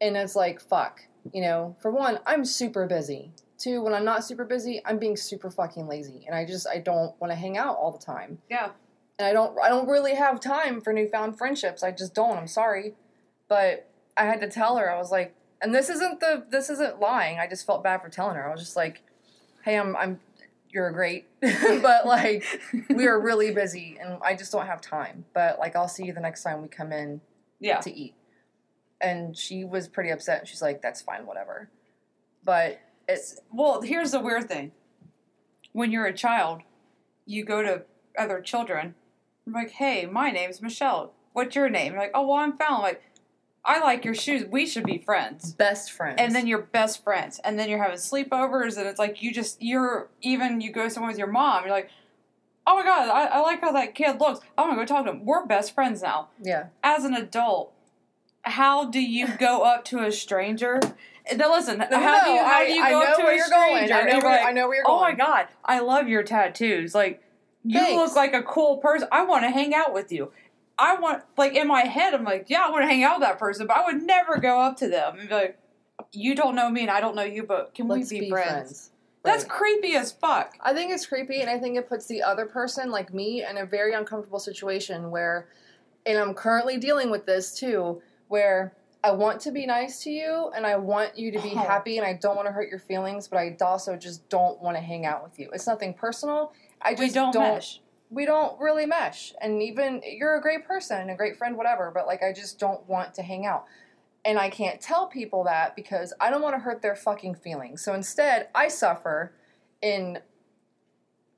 And 0.00 0.16
it's 0.16 0.36
like, 0.36 0.60
fuck. 0.60 1.00
You 1.32 1.42
know, 1.42 1.76
for 1.80 1.90
one, 1.90 2.18
I'm 2.26 2.44
super 2.44 2.86
busy. 2.86 3.32
Two, 3.58 3.82
when 3.82 3.94
I'm 3.94 4.04
not 4.04 4.24
super 4.24 4.44
busy, 4.44 4.80
I'm 4.84 4.98
being 4.98 5.16
super 5.16 5.50
fucking 5.50 5.86
lazy, 5.86 6.24
and 6.26 6.34
I 6.36 6.44
just 6.44 6.66
I 6.68 6.78
don't 6.78 7.18
want 7.20 7.30
to 7.30 7.34
hang 7.36 7.56
out 7.56 7.76
all 7.76 7.90
the 7.92 7.98
time. 8.04 8.38
Yeah. 8.50 8.70
And 9.18 9.26
I 9.26 9.32
don't 9.32 9.58
I 9.60 9.68
don't 9.68 9.88
really 9.88 10.14
have 10.14 10.40
time 10.40 10.80
for 10.80 10.92
newfound 10.92 11.38
friendships. 11.38 11.82
I 11.82 11.90
just 11.90 12.14
don't. 12.14 12.36
I'm 12.36 12.46
sorry, 12.48 12.94
but 13.48 13.88
I 14.16 14.24
had 14.24 14.40
to 14.40 14.48
tell 14.48 14.76
her. 14.76 14.90
I 14.90 14.98
was 14.98 15.10
like, 15.10 15.34
and 15.62 15.74
this 15.74 15.88
isn't 15.88 16.20
the 16.20 16.44
this 16.50 16.68
isn't 16.70 17.00
lying. 17.00 17.38
I 17.38 17.46
just 17.46 17.64
felt 17.66 17.82
bad 17.82 18.02
for 18.02 18.08
telling 18.08 18.36
her. 18.36 18.46
I 18.48 18.52
was 18.52 18.60
just 18.60 18.76
like, 18.76 19.02
hey, 19.64 19.78
I'm 19.78 19.96
I'm 19.96 20.20
you're 20.68 20.90
great, 20.90 21.26
but 21.40 22.06
like 22.06 22.44
we 22.90 23.06
are 23.06 23.18
really 23.18 23.52
busy 23.52 23.96
and 24.00 24.18
I 24.22 24.34
just 24.34 24.52
don't 24.52 24.66
have 24.66 24.80
time. 24.82 25.24
But 25.32 25.58
like 25.58 25.74
I'll 25.76 25.88
see 25.88 26.04
you 26.04 26.12
the 26.12 26.20
next 26.20 26.42
time 26.42 26.60
we 26.60 26.68
come 26.68 26.92
in 26.92 27.22
Yeah. 27.60 27.80
to 27.80 27.94
eat. 27.94 28.14
And 29.00 29.36
she 29.36 29.64
was 29.64 29.88
pretty 29.88 30.10
upset. 30.10 30.46
She's 30.48 30.60
like, 30.62 30.82
that's 30.82 31.00
fine, 31.02 31.24
whatever. 31.26 31.70
But 32.44 32.80
it's 33.08 33.40
Well, 33.50 33.80
here's 33.80 34.10
the 34.10 34.20
weird 34.20 34.48
thing. 34.48 34.72
When 35.72 35.90
you're 35.90 36.06
a 36.06 36.12
child, 36.14 36.60
you 37.24 37.44
go 37.44 37.62
to 37.62 37.82
other 38.18 38.40
children. 38.42 38.94
I'm 39.46 39.52
like, 39.52 39.70
hey, 39.70 40.06
my 40.06 40.30
name's 40.30 40.60
Michelle. 40.60 41.12
What's 41.32 41.54
your 41.54 41.68
name? 41.68 41.92
You're 41.92 42.02
like, 42.02 42.10
oh, 42.14 42.26
well, 42.26 42.38
I'm 42.38 42.56
Fallon. 42.56 42.82
Like, 42.82 43.02
I 43.64 43.80
like 43.80 44.04
your 44.04 44.14
shoes. 44.14 44.44
We 44.44 44.66
should 44.66 44.84
be 44.84 44.98
friends. 44.98 45.52
best 45.52 45.92
friends. 45.92 46.16
And 46.18 46.34
then 46.34 46.46
you're 46.46 46.62
best 46.62 47.04
friends. 47.04 47.40
And 47.44 47.58
then 47.58 47.68
you're 47.68 47.82
having 47.82 47.98
sleepovers, 47.98 48.76
and 48.76 48.86
it's 48.86 48.98
like 48.98 49.22
you 49.22 49.32
just, 49.32 49.60
you're, 49.62 50.08
even 50.22 50.60
you 50.60 50.72
go 50.72 50.88
somewhere 50.88 51.10
with 51.10 51.18
your 51.18 51.30
mom, 51.30 51.62
you're 51.64 51.72
like, 51.72 51.90
oh 52.66 52.76
my 52.76 52.82
God, 52.84 53.08
I, 53.08 53.26
I 53.26 53.40
like 53.40 53.60
how 53.60 53.72
that 53.72 53.94
kid 53.94 54.20
looks. 54.20 54.40
I'm 54.58 54.66
going 54.66 54.78
to 54.78 54.82
go 54.82 54.86
talk 54.86 55.06
to 55.06 55.12
him. 55.12 55.24
We're 55.24 55.46
best 55.46 55.74
friends 55.74 56.02
now. 56.02 56.28
yeah. 56.42 56.66
As 56.82 57.04
an 57.04 57.14
adult, 57.14 57.72
how 58.42 58.84
do 58.84 59.00
you 59.00 59.28
go 59.38 59.62
up 59.64 59.84
to 59.86 60.04
a 60.04 60.10
stranger? 60.10 60.80
Now 61.34 61.52
listen, 61.52 61.80
how 61.80 62.24
do 62.24 62.30
you 62.30 62.44
how 62.44 62.64
do 62.64 62.72
you 62.72 62.82
I, 62.82 62.90
go 62.90 63.00
I 63.00 63.02
up 63.02 63.08
know 63.10 63.16
to 63.16 63.22
where 63.24 63.32
a 63.32 63.36
you're 63.36 63.46
stranger? 63.46 63.88
going. 63.88 63.92
I 63.92 64.02
know 64.10 64.18
where, 64.18 64.36
like, 64.36 64.46
I 64.46 64.52
know 64.52 64.68
where 64.68 64.76
you're 64.76 64.84
going. 64.84 64.98
Oh 64.98 65.00
my 65.00 65.12
god, 65.12 65.48
I 65.64 65.80
love 65.80 66.06
your 66.06 66.22
tattoos. 66.22 66.94
Like 66.94 67.20
you 67.66 67.78
Thanks. 67.80 67.96
look 67.96 68.16
like 68.16 68.32
a 68.34 68.42
cool 68.42 68.78
person. 68.78 69.08
I 69.12 69.24
want 69.24 69.44
to 69.44 69.50
hang 69.50 69.74
out 69.74 69.92
with 69.92 70.12
you. 70.12 70.30
I 70.78 70.96
want 70.96 71.22
like 71.36 71.54
in 71.54 71.66
my 71.66 71.82
head, 71.82 72.14
I'm 72.14 72.24
like, 72.24 72.46
yeah, 72.48 72.64
I 72.66 72.70
want 72.70 72.82
to 72.82 72.86
hang 72.86 73.02
out 73.02 73.18
with 73.18 73.28
that 73.28 73.38
person, 73.38 73.66
but 73.66 73.76
I 73.76 73.84
would 73.86 74.02
never 74.02 74.38
go 74.38 74.60
up 74.60 74.76
to 74.78 74.88
them 74.88 75.18
and 75.18 75.28
be 75.28 75.34
like, 75.34 75.58
you 76.12 76.34
don't 76.34 76.54
know 76.54 76.70
me 76.70 76.82
and 76.82 76.90
I 76.90 77.00
don't 77.00 77.16
know 77.16 77.22
you, 77.24 77.42
but 77.44 77.74
can 77.74 77.88
Let's 77.88 78.10
we 78.10 78.20
be, 78.20 78.26
be 78.26 78.30
friends? 78.30 78.50
friends. 78.50 78.90
That's 79.24 79.42
Right. 79.44 79.50
creepy 79.50 79.96
as 79.96 80.12
fuck. 80.12 80.54
I 80.60 80.72
think 80.72 80.92
it's 80.92 81.04
creepy, 81.04 81.40
and 81.40 81.50
I 81.50 81.58
think 81.58 81.76
it 81.76 81.88
puts 81.88 82.06
the 82.06 82.22
other 82.22 82.46
person, 82.46 82.90
like 82.92 83.12
me, 83.12 83.44
in 83.44 83.56
a 83.56 83.66
very 83.66 83.92
uncomfortable 83.92 84.38
situation 84.38 85.10
where, 85.10 85.48
and 86.04 86.16
I'm 86.16 86.32
currently 86.32 86.76
dealing 86.76 87.10
with 87.10 87.26
this 87.26 87.58
too, 87.58 88.00
where 88.28 88.72
I 89.02 89.10
want 89.12 89.40
to 89.40 89.50
be 89.50 89.66
nice 89.66 90.02
to 90.04 90.10
you 90.10 90.50
and 90.54 90.66
I 90.66 90.76
want 90.76 91.16
you 91.18 91.32
to 91.32 91.40
be 91.40 91.52
Oh. 91.54 91.58
happy, 91.58 91.96
and 91.98 92.06
I 92.06 92.12
don't 92.12 92.36
want 92.36 92.46
to 92.46 92.52
hurt 92.52 92.68
your 92.68 92.78
feelings, 92.78 93.26
but 93.26 93.38
I 93.38 93.56
also 93.62 93.96
just 93.96 94.28
don't 94.28 94.60
want 94.62 94.76
to 94.76 94.80
hang 94.82 95.06
out 95.06 95.24
with 95.24 95.38
you. 95.40 95.48
It's 95.52 95.66
nothing 95.66 95.94
personal. 95.94 96.52
I 96.82 96.94
just 96.94 97.02
We 97.02 97.10
don't, 97.10 97.34
mesh. 97.34 97.80
We 98.10 98.24
don't 98.24 98.60
really 98.60 98.86
mesh, 98.86 99.32
and 99.40 99.62
even 99.62 100.02
you're 100.04 100.36
a 100.36 100.40
great 100.40 100.66
person, 100.66 101.10
a 101.10 101.16
great 101.16 101.36
friend, 101.36 101.56
whatever. 101.56 101.90
But 101.94 102.06
like, 102.06 102.22
I 102.22 102.32
just 102.32 102.58
don't 102.58 102.86
want 102.88 103.14
to 103.14 103.22
hang 103.22 103.46
out. 103.46 103.64
And 104.24 104.38
I 104.38 104.50
can't 104.50 104.80
tell 104.80 105.06
people 105.06 105.44
that 105.44 105.76
because 105.76 106.12
I 106.20 106.30
don't 106.30 106.42
want 106.42 106.56
to 106.56 106.60
hurt 106.60 106.82
their 106.82 106.96
fucking 106.96 107.36
feelings. 107.36 107.82
So 107.82 107.94
instead, 107.94 108.48
I 108.54 108.68
suffer 108.68 109.32
in 109.80 110.18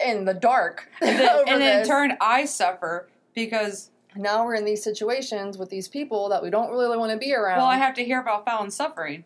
in 0.04 0.24
the 0.24 0.34
dark 0.34 0.88
And 1.02 1.18
then, 1.18 1.48
and 1.48 1.62
in 1.62 1.86
turn, 1.86 2.16
I 2.20 2.44
suffer 2.44 3.08
because 3.34 3.90
now 4.16 4.44
we're 4.44 4.54
in 4.54 4.64
these 4.64 4.82
situations 4.82 5.58
with 5.58 5.70
these 5.70 5.88
people 5.88 6.28
that 6.30 6.42
we 6.42 6.50
don't 6.50 6.70
really 6.70 6.96
want 6.96 7.12
to 7.12 7.18
be 7.18 7.34
around. 7.34 7.58
well, 7.58 7.66
I 7.66 7.76
have 7.76 7.94
to 7.94 8.04
hear 8.04 8.20
about 8.20 8.44
Fallon's 8.44 8.74
suffering 8.74 9.24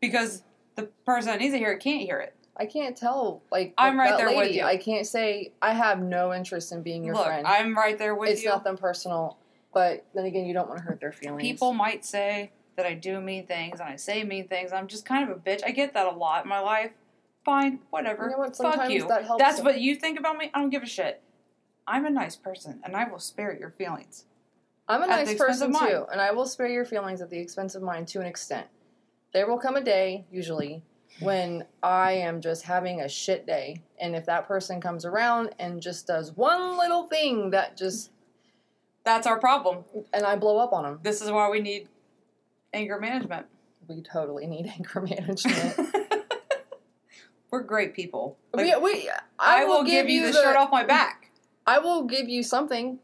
because 0.00 0.42
the 0.76 0.84
person 1.04 1.30
that 1.30 1.40
needs 1.40 1.52
to 1.52 1.58
hear 1.58 1.72
it 1.72 1.80
can't 1.80 2.00
hear 2.00 2.18
it. 2.18 2.34
I 2.58 2.66
can't 2.66 2.96
tell. 2.96 3.42
Like 3.50 3.74
I'm 3.78 3.98
right 3.98 4.16
there 4.16 4.28
with 4.28 4.36
lady, 4.38 4.58
you. 4.58 4.64
I 4.64 4.76
can't 4.76 5.06
say 5.06 5.52
I 5.62 5.72
have 5.72 6.02
no 6.02 6.32
interest 6.34 6.72
in 6.72 6.82
being 6.82 7.04
your 7.04 7.14
Look, 7.14 7.26
friend. 7.26 7.46
I'm 7.46 7.76
right 7.76 7.96
there 7.96 8.14
with 8.14 8.30
it's 8.30 8.42
you. 8.42 8.50
It's 8.50 8.64
nothing 8.64 8.76
personal, 8.76 9.38
but 9.72 10.04
then 10.14 10.24
again, 10.24 10.46
you 10.46 10.54
don't 10.54 10.68
want 10.68 10.78
to 10.78 10.84
hurt 10.84 11.00
their 11.00 11.12
feelings. 11.12 11.42
People 11.42 11.72
might 11.72 12.04
say 12.04 12.52
that 12.76 12.86
I 12.86 12.94
do 12.94 13.20
mean 13.20 13.46
things 13.46 13.80
and 13.80 13.88
I 13.88 13.96
say 13.96 14.24
mean 14.24 14.48
things. 14.48 14.72
I'm 14.72 14.88
just 14.88 15.04
kind 15.04 15.28
of 15.28 15.36
a 15.36 15.40
bitch. 15.40 15.62
I 15.64 15.70
get 15.70 15.94
that 15.94 16.06
a 16.06 16.10
lot 16.10 16.44
in 16.44 16.48
my 16.48 16.60
life. 16.60 16.92
Fine, 17.44 17.80
whatever. 17.90 18.24
You 18.24 18.30
know 18.30 18.38
what? 18.38 18.56
Fuck 18.56 18.90
you. 18.90 19.06
that 19.08 19.24
helps 19.24 19.42
That's 19.42 19.56
them. 19.56 19.66
what 19.66 19.80
you 19.80 19.94
think 19.94 20.18
about 20.18 20.36
me. 20.36 20.50
I 20.52 20.60
don't 20.60 20.70
give 20.70 20.82
a 20.82 20.86
shit. 20.86 21.22
I'm 21.86 22.04
a 22.04 22.10
nice 22.10 22.36
person 22.36 22.80
and 22.84 22.94
I 22.94 23.08
will 23.08 23.18
spare 23.18 23.56
your 23.58 23.70
feelings. 23.70 24.24
I'm 24.88 25.02
a 25.02 25.06
nice 25.06 25.34
person 25.34 25.72
too, 25.72 26.06
and 26.10 26.20
I 26.20 26.30
will 26.30 26.46
spare 26.46 26.68
your 26.68 26.86
feelings 26.86 27.20
at 27.20 27.28
the 27.28 27.38
expense 27.38 27.74
of 27.74 27.82
mine 27.82 28.06
to 28.06 28.20
an 28.20 28.26
extent. 28.26 28.66
There 29.34 29.46
will 29.46 29.58
come 29.58 29.76
a 29.76 29.82
day, 29.82 30.24
usually, 30.30 30.82
when 31.20 31.64
I 31.82 32.12
am 32.12 32.40
just 32.40 32.62
having 32.62 33.00
a 33.00 33.08
shit 33.08 33.46
day, 33.46 33.82
and 34.00 34.14
if 34.14 34.26
that 34.26 34.46
person 34.46 34.80
comes 34.80 35.04
around 35.04 35.50
and 35.58 35.82
just 35.82 36.06
does 36.06 36.32
one 36.36 36.78
little 36.78 37.04
thing 37.04 37.50
that 37.50 37.76
just, 37.76 38.10
That's 39.04 39.26
our 39.26 39.38
problem. 39.38 39.84
and 40.12 40.24
I 40.24 40.36
blow 40.36 40.58
up 40.58 40.72
on 40.72 40.84
them, 40.84 41.00
This 41.02 41.20
is 41.20 41.30
why 41.30 41.48
we 41.50 41.60
need 41.60 41.88
anger 42.72 42.98
management. 43.00 43.46
we 43.88 44.02
totally 44.02 44.46
need 44.46 44.66
anger 44.74 45.00
management. 45.00 45.94
We're 47.50 47.62
great 47.62 47.94
people. 47.94 48.36
Like, 48.52 48.76
we, 48.76 48.92
we, 48.92 49.10
I, 49.38 49.64
will 49.64 49.82
give 49.82 50.08
you 50.08 50.26
the, 50.26 50.32
shirt 50.34 50.56
off 50.56 50.70
my 50.70 50.84
back. 50.84 51.30
I 51.66 51.78
will 51.78 52.04
give 52.04 52.28
you 52.28 52.42
something 52.42 52.98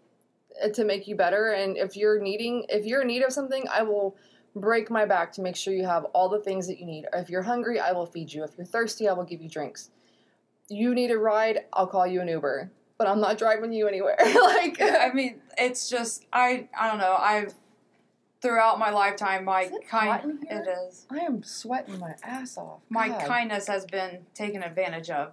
uh, 0.63 0.69
to 0.69 0.85
make 0.85 1.09
you 1.09 1.17
better, 1.17 1.53
and 1.53 1.79
if 1.79 1.97
you're 1.97 2.21
needing, 2.21 2.67
if 2.69 2.85
you're 2.85 3.01
in 3.01 3.09
need 3.09 3.23
of 3.23 3.33
something, 3.33 3.65
I 3.73 3.83
will 3.83 4.17
break 4.55 4.91
my 4.91 5.05
back 5.05 5.33
to 5.33 5.43
make 5.43 5.57
sure 5.57 5.75
you 5.75 5.85
have 5.85 6.05
all 6.07 6.29
the 6.29 6.41
things 6.41 6.67
that 6.69 6.79
you 6.79 6.87
need. 6.87 7.07
If 7.13 7.29
you're 7.29 7.43
hungry, 7.43 7.81
I 7.81 7.93
will 7.93 8.07
feed 8.07 8.33
you. 8.33 8.45
If 8.45 8.53
you're 8.57 8.67
thirsty, 8.67 9.09
I 9.09 9.13
will 9.13 9.25
give 9.25 9.43
you 9.43 9.49
drinks. 9.49 9.91
You 10.69 10.95
need 10.95 11.11
a 11.11 11.19
ride, 11.19 11.65
I'll 11.73 11.87
call 11.87 12.07
you 12.07 12.21
an 12.21 12.29
Uber, 12.29 12.71
but 12.97 13.07
I'm 13.07 13.21
not 13.21 13.37
driving 13.37 13.73
you 13.73 13.87
anywhere. 13.87 14.17
like, 14.43 14.81
I 14.81 15.11
mean, 15.13 15.41
it's 15.59 15.89
just 15.89 16.27
I 16.33 16.69
I 16.79 16.89
don't 16.89 16.99
know. 16.99 17.17
I've 17.19 17.55
throughout 18.41 18.79
my 18.79 18.91
lifetime 18.91 19.45
my 19.45 19.63
Is 19.63 19.73
it 19.73 19.89
hot 19.91 20.23
kind 20.23 20.31
in 20.31 20.49
here? 20.49 20.65
it 20.67 20.69
is. 20.87 21.07
I 21.11 21.19
am 21.19 21.43
sweating 21.43 21.99
my 21.99 22.15
ass 22.23 22.57
off. 22.57 22.81
My 22.91 23.09
kindness 23.09 23.67
has 23.69 23.87
been 23.87 24.21
taken 24.35 24.63
advantage 24.63 25.11
of. 25.11 25.33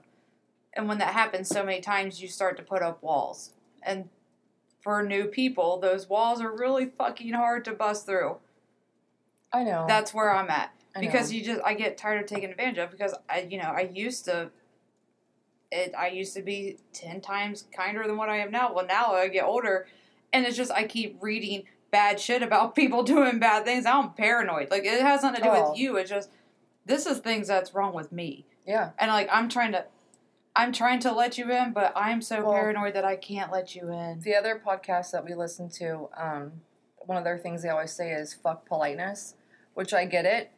And 0.74 0.88
when 0.88 0.98
that 1.00 1.14
happens 1.14 1.50
so 1.50 1.64
many 1.64 1.82
times 1.82 2.22
you 2.22 2.30
start 2.30 2.56
to 2.58 2.64
put 2.64 2.82
up 2.82 3.04
walls. 3.04 3.52
And 3.84 4.08
for 4.82 5.04
new 5.04 5.26
people, 5.26 5.78
those 5.78 6.08
walls 6.08 6.40
are 6.40 6.56
really 6.56 6.86
fucking 6.86 7.34
hard 7.34 7.66
to 7.66 7.74
bust 7.74 8.06
through. 8.06 8.38
I 9.54 9.64
know. 9.64 9.86
That's 9.88 10.14
where 10.14 10.34
I'm 10.34 10.50
at. 10.50 10.74
Because 11.00 11.32
you 11.32 11.44
just 11.44 11.62
I 11.66 11.74
get 11.74 11.98
tired 11.98 12.22
of 12.22 12.28
taking 12.28 12.50
advantage 12.52 12.78
of 12.78 12.92
because 12.92 13.14
I 13.30 13.48
you 13.50 13.58
know 13.58 13.70
I 13.76 13.90
used 13.94 14.26
to 14.26 14.50
it 15.72 15.94
I 15.98 16.08
used 16.08 16.34
to 16.36 16.42
be 16.42 16.78
10 16.94 17.22
times 17.22 17.66
kinder 17.76 18.06
than 18.06 18.18
what 18.18 18.28
I 18.30 18.40
am 18.40 18.52
now 18.52 18.74
well 18.74 18.86
now 18.86 19.14
I 19.14 19.30
get 19.30 19.46
older 19.46 19.88
and 20.34 20.46
it's 20.46 20.58
just 20.58 20.70
I 20.72 20.84
keep 20.84 21.18
reading 21.22 21.64
bad 21.92 22.20
shit 22.20 22.44
about 22.44 22.76
people 22.76 23.04
doing 23.04 23.40
bad 23.40 23.64
things 23.64 23.86
I'm 23.86 24.12
paranoid 24.12 24.70
like 24.70 24.84
it 24.84 25.02
has 25.02 25.24
nothing 25.24 25.42
to 25.42 25.44
do 25.44 25.50
Oh. 25.56 25.70
with 25.72 25.80
you 25.80 25.96
it's 25.96 26.10
just 26.10 26.30
this 26.86 27.06
is 27.06 27.20
things 27.20 27.48
that's 27.48 27.74
wrong 27.74 27.94
with 27.94 28.12
me 28.12 28.46
yeah. 28.68 28.90
and 29.00 29.10
like 29.10 29.30
I'm 29.32 29.48
trying 29.48 29.72
to 29.72 29.86
I'm 30.58 30.74
trying 30.74 31.00
to 31.02 31.14
let 31.14 31.38
you 31.38 31.50
in 31.54 31.72
but 31.72 31.94
I'm 31.96 32.22
so 32.22 32.44
Well- 32.44 32.52
paranoid 32.54 32.96
that 32.96 33.06
I 33.06 33.16
can't 33.16 33.50
let 33.50 33.76
you 33.78 33.90
in 33.94 34.20
The 34.20 34.36
other 34.36 34.62
podcast 34.66 35.12
that 35.12 35.24
we 35.24 35.34
listen 35.36 35.70
to, 35.70 36.10
um, 36.18 36.52
one 37.06 37.18
of 37.18 37.24
their 37.24 37.38
things 37.38 37.64
they 37.64 37.70
always 37.70 37.94
say 37.94 38.12
is 38.12 38.34
"fuck 38.34 38.66
politeness," 38.68 39.36
which 39.74 39.94
I 39.94 40.06
get 40.06 40.26
it. 40.26 40.52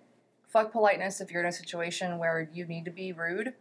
fuck 0.48 0.72
politeness 0.72 1.20
if 1.20 1.32
you're 1.32 1.42
in 1.42 1.50
a 1.50 1.52
situation 1.52 2.20
where 2.20 2.48
you 2.54 2.66
need 2.66 2.86
to 2.86 2.92
be 2.92 3.12
rude, 3.12 3.54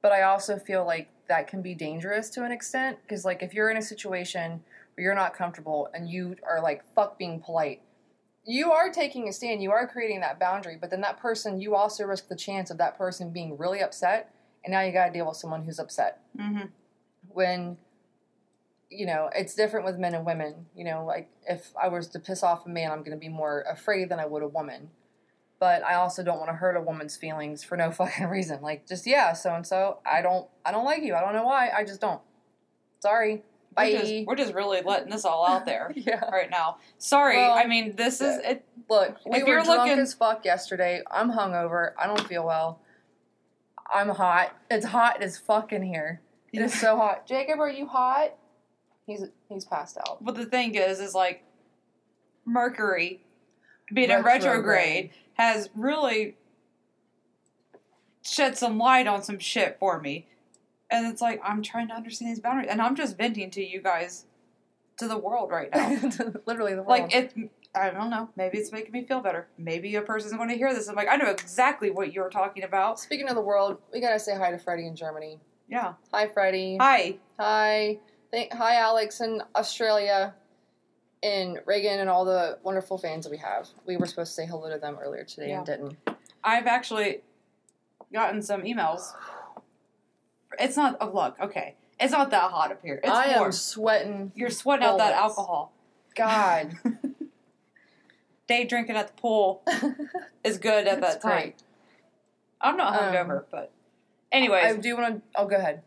but 0.00 0.12
I 0.12 0.22
also 0.22 0.58
feel 0.58 0.86
like 0.86 1.08
that 1.28 1.48
can 1.48 1.60
be 1.60 1.74
dangerous 1.74 2.30
to 2.30 2.44
an 2.44 2.52
extent 2.52 2.98
because 3.02 3.24
like 3.24 3.42
if 3.42 3.52
you're 3.52 3.70
in 3.70 3.76
a 3.76 3.82
situation 3.82 4.62
where 4.94 5.04
you're 5.04 5.14
not 5.14 5.34
comfortable 5.34 5.88
and 5.92 6.08
you 6.08 6.36
are 6.48 6.62
like 6.62 6.84
fuck 6.94 7.18
being 7.18 7.40
polite, 7.40 7.82
you 8.44 8.70
are 8.70 8.90
taking 8.90 9.28
a 9.28 9.32
stand, 9.32 9.60
you 9.60 9.72
are 9.72 9.88
creating 9.88 10.20
that 10.20 10.38
boundary, 10.38 10.78
but 10.80 10.90
then 10.90 11.00
that 11.00 11.18
person 11.18 11.60
you 11.60 11.74
also 11.74 12.04
risk 12.04 12.28
the 12.28 12.36
chance 12.36 12.70
of 12.70 12.78
that 12.78 12.96
person 12.96 13.30
being 13.30 13.58
really 13.58 13.80
upset 13.80 14.32
and 14.66 14.72
now 14.72 14.82
you 14.82 14.92
got 14.92 15.06
to 15.06 15.12
deal 15.12 15.26
with 15.28 15.36
someone 15.36 15.62
who's 15.62 15.78
upset. 15.78 16.20
Mm-hmm. 16.38 16.66
When 17.28 17.76
you 18.90 19.06
know, 19.06 19.30
it's 19.34 19.54
different 19.54 19.84
with 19.84 19.98
men 19.98 20.14
and 20.14 20.24
women. 20.24 20.66
You 20.74 20.84
know, 20.84 21.04
like 21.04 21.28
if 21.48 21.70
I 21.80 21.88
was 21.88 22.08
to 22.08 22.18
piss 22.18 22.42
off 22.42 22.66
a 22.66 22.68
man, 22.68 22.90
I'm 22.92 23.00
going 23.00 23.12
to 23.12 23.16
be 23.16 23.28
more 23.28 23.64
afraid 23.70 24.08
than 24.08 24.18
I 24.20 24.26
would 24.26 24.42
a 24.42 24.48
woman. 24.48 24.90
But 25.58 25.82
I 25.84 25.94
also 25.94 26.22
don't 26.22 26.38
want 26.38 26.50
to 26.50 26.54
hurt 26.56 26.76
a 26.76 26.80
woman's 26.82 27.16
feelings 27.16 27.64
for 27.64 27.76
no 27.76 27.90
fucking 27.92 28.26
reason. 28.26 28.60
Like 28.62 28.86
just 28.86 29.06
yeah, 29.06 29.32
so 29.32 29.54
and 29.54 29.66
so, 29.66 29.98
I 30.04 30.22
don't 30.22 30.46
I 30.64 30.72
don't 30.72 30.84
like 30.84 31.02
you. 31.02 31.14
I 31.14 31.20
don't 31.20 31.34
know 31.34 31.44
why. 31.44 31.70
I 31.76 31.84
just 31.84 32.00
don't. 32.00 32.20
Sorry. 33.00 33.42
Bye. 33.74 33.90
We're 33.92 34.00
just, 34.00 34.26
we're 34.26 34.36
just 34.36 34.54
really 34.54 34.80
letting 34.80 35.10
this 35.10 35.26
all 35.26 35.46
out 35.46 35.66
there 35.66 35.92
yeah. 35.96 36.24
right 36.30 36.48
now. 36.50 36.78
Sorry. 36.96 37.36
Well, 37.36 37.52
I 37.52 37.66
mean, 37.66 37.94
this 37.94 38.22
is 38.22 38.38
it. 38.42 38.64
Look, 38.88 39.16
we 39.26 39.38
If 39.38 39.42
were 39.42 39.48
you're 39.50 39.64
drunk 39.64 39.80
looking- 39.80 39.98
as 39.98 40.14
fuck 40.14 40.44
yesterday. 40.46 41.02
I'm 41.10 41.30
hungover. 41.30 41.92
I 41.98 42.06
don't 42.06 42.26
feel 42.26 42.46
well. 42.46 42.80
I'm 43.92 44.08
hot. 44.08 44.56
It's 44.70 44.86
hot 44.86 45.22
as 45.22 45.36
fucking 45.38 45.82
here. 45.82 46.22
It 46.52 46.62
is 46.62 46.72
so 46.80 46.96
hot. 46.96 47.26
Jacob, 47.26 47.60
are 47.60 47.70
you 47.70 47.86
hot? 47.86 48.34
He's 49.06 49.24
he's 49.48 49.64
passed 49.64 49.96
out. 49.98 50.24
But 50.24 50.34
the 50.34 50.46
thing 50.46 50.74
is, 50.74 51.00
is 51.00 51.14
like 51.14 51.44
Mercury 52.44 53.22
being 53.92 54.10
in 54.10 54.22
Retrograde. 54.22 54.44
retrograde 54.44 55.10
has 55.34 55.70
really 55.74 56.36
shed 58.22 58.58
some 58.58 58.78
light 58.78 59.06
on 59.06 59.22
some 59.22 59.38
shit 59.38 59.76
for 59.78 60.00
me. 60.00 60.26
And 60.90 61.06
it's 61.06 61.20
like 61.20 61.40
I'm 61.44 61.62
trying 61.62 61.88
to 61.88 61.94
understand 61.94 62.30
these 62.30 62.40
boundaries, 62.40 62.68
and 62.70 62.80
I'm 62.80 62.94
just 62.94 63.16
venting 63.16 63.50
to 63.52 63.64
you 63.64 63.80
guys, 63.80 64.24
to 64.98 65.08
the 65.08 65.18
world 65.18 65.50
right 65.50 65.68
now. 65.74 65.88
Literally 66.46 66.74
the 66.74 66.82
world. 66.82 66.88
like 66.88 67.14
it, 67.14 67.34
I 67.74 67.90
don't 67.90 68.10
know. 68.10 68.30
Maybe 68.36 68.58
it's 68.58 68.72
making 68.72 68.92
me 68.92 69.04
feel 69.04 69.20
better. 69.20 69.48
Maybe 69.58 69.94
a 69.96 70.02
person's 70.02 70.32
going 70.32 70.48
to 70.48 70.56
hear 70.56 70.72
this. 70.72 70.88
I'm 70.88 70.94
like, 70.94 71.08
I 71.08 71.16
know 71.16 71.30
exactly 71.30 71.90
what 71.90 72.12
you're 72.12 72.30
talking 72.30 72.62
about. 72.62 73.00
Speaking 73.00 73.28
of 73.28 73.34
the 73.34 73.40
world, 73.40 73.78
we 73.92 74.00
gotta 74.00 74.18
say 74.18 74.36
hi 74.36 74.50
to 74.52 74.58
Freddie 74.58 74.86
in 74.86 74.94
Germany. 74.94 75.40
Yeah. 75.68 75.94
Hi, 76.12 76.28
Freddie. 76.28 76.78
Hi. 76.80 77.16
Hi. 77.38 77.98
Thank, 78.30 78.52
hi, 78.52 78.76
Alex 78.76 79.20
in 79.20 79.42
Australia, 79.54 80.34
and 81.22 81.58
Reagan, 81.64 82.00
and 82.00 82.10
all 82.10 82.24
the 82.24 82.58
wonderful 82.62 82.98
fans 82.98 83.24
that 83.24 83.30
we 83.30 83.38
have. 83.38 83.68
We 83.86 83.96
were 83.96 84.06
supposed 84.06 84.30
to 84.32 84.34
say 84.34 84.46
hello 84.46 84.70
to 84.70 84.78
them 84.78 84.98
earlier 85.02 85.24
today 85.24 85.52
and 85.52 85.64
didn't. 85.64 85.96
I've 86.42 86.66
actually 86.66 87.22
gotten 88.12 88.42
some 88.42 88.62
emails. 88.62 89.12
It's 90.58 90.76
not. 90.76 90.96
Oh, 91.00 91.10
look. 91.12 91.36
Okay. 91.40 91.74
It's 91.98 92.12
not 92.12 92.30
that 92.30 92.50
hot 92.50 92.72
up 92.72 92.82
here. 92.82 93.00
It's 93.02 93.10
I 93.10 93.28
warm. 93.36 93.46
am 93.46 93.52
sweating. 93.52 94.32
You're 94.34 94.50
sweating 94.50 94.86
out 94.86 94.98
that 94.98 95.14
alcohol. 95.14 95.72
God. 96.14 96.74
Day 98.48 98.64
drinking 98.64 98.96
at 98.96 99.08
the 99.08 99.14
pool 99.20 99.62
is 100.44 100.58
good 100.58 100.86
at 100.86 101.00
that 101.00 101.20
time. 101.20 101.32
great. 101.40 101.54
I'm 102.60 102.76
not 102.76 102.94
Um, 103.00 103.12
hungover, 103.12 103.44
but 103.50 103.72
anyways, 104.30 104.64
I 104.64 104.76
do 104.76 104.96
want 104.96 105.16
to. 105.16 105.22
Oh, 105.40 105.46
go 105.46 105.56
ahead. 105.56 105.82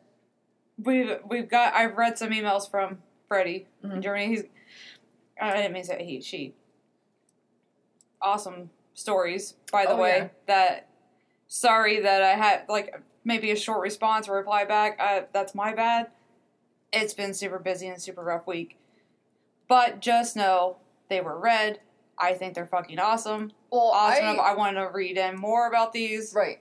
We've 0.83 1.17
we've 1.27 1.49
got. 1.49 1.73
I've 1.73 1.97
read 1.97 2.17
some 2.17 2.29
emails 2.31 2.69
from 2.69 2.99
Freddie 3.27 3.67
in 3.83 3.89
Mhm. 3.91 4.01
Germany. 4.01 4.27
He's. 4.27 4.43
I 5.41 5.55
didn't 5.55 5.73
mean 5.73 5.83
to 5.83 5.87
say 5.89 6.03
he. 6.03 6.21
She. 6.21 6.53
Awesome 8.21 8.69
stories, 8.93 9.55
by 9.71 9.85
the 9.85 9.93
Oh, 9.93 9.97
way. 9.97 10.17
yeah. 10.17 10.27
That 10.47 10.87
sorry 11.47 12.01
that 12.01 12.21
I 12.21 12.31
had 12.35 12.65
like 12.67 13.01
maybe 13.23 13.51
a 13.51 13.55
short 13.55 13.81
response 13.81 14.27
or 14.27 14.33
reply 14.35 14.65
back. 14.65 14.97
Uh, 14.99 15.21
that's 15.31 15.55
my 15.55 15.73
bad. 15.73 16.11
It's 16.91 17.13
been 17.13 17.33
super 17.33 17.59
busy 17.59 17.87
and 17.87 18.01
super 18.01 18.23
rough 18.23 18.45
week, 18.47 18.77
but 19.67 19.99
just 20.01 20.35
know 20.35 20.77
they 21.07 21.21
were 21.21 21.39
read. 21.39 21.79
I 22.17 22.33
think 22.33 22.53
they're 22.55 22.65
fucking 22.65 22.99
awesome. 22.99 23.53
Well, 23.71 23.91
Awesome. 23.93 24.25
I. 24.25 24.51
I 24.51 24.53
want 24.55 24.75
to 24.75 24.89
read 24.93 25.17
in 25.17 25.37
more 25.37 25.67
about 25.67 25.93
these. 25.93 26.33
right. 26.33 26.59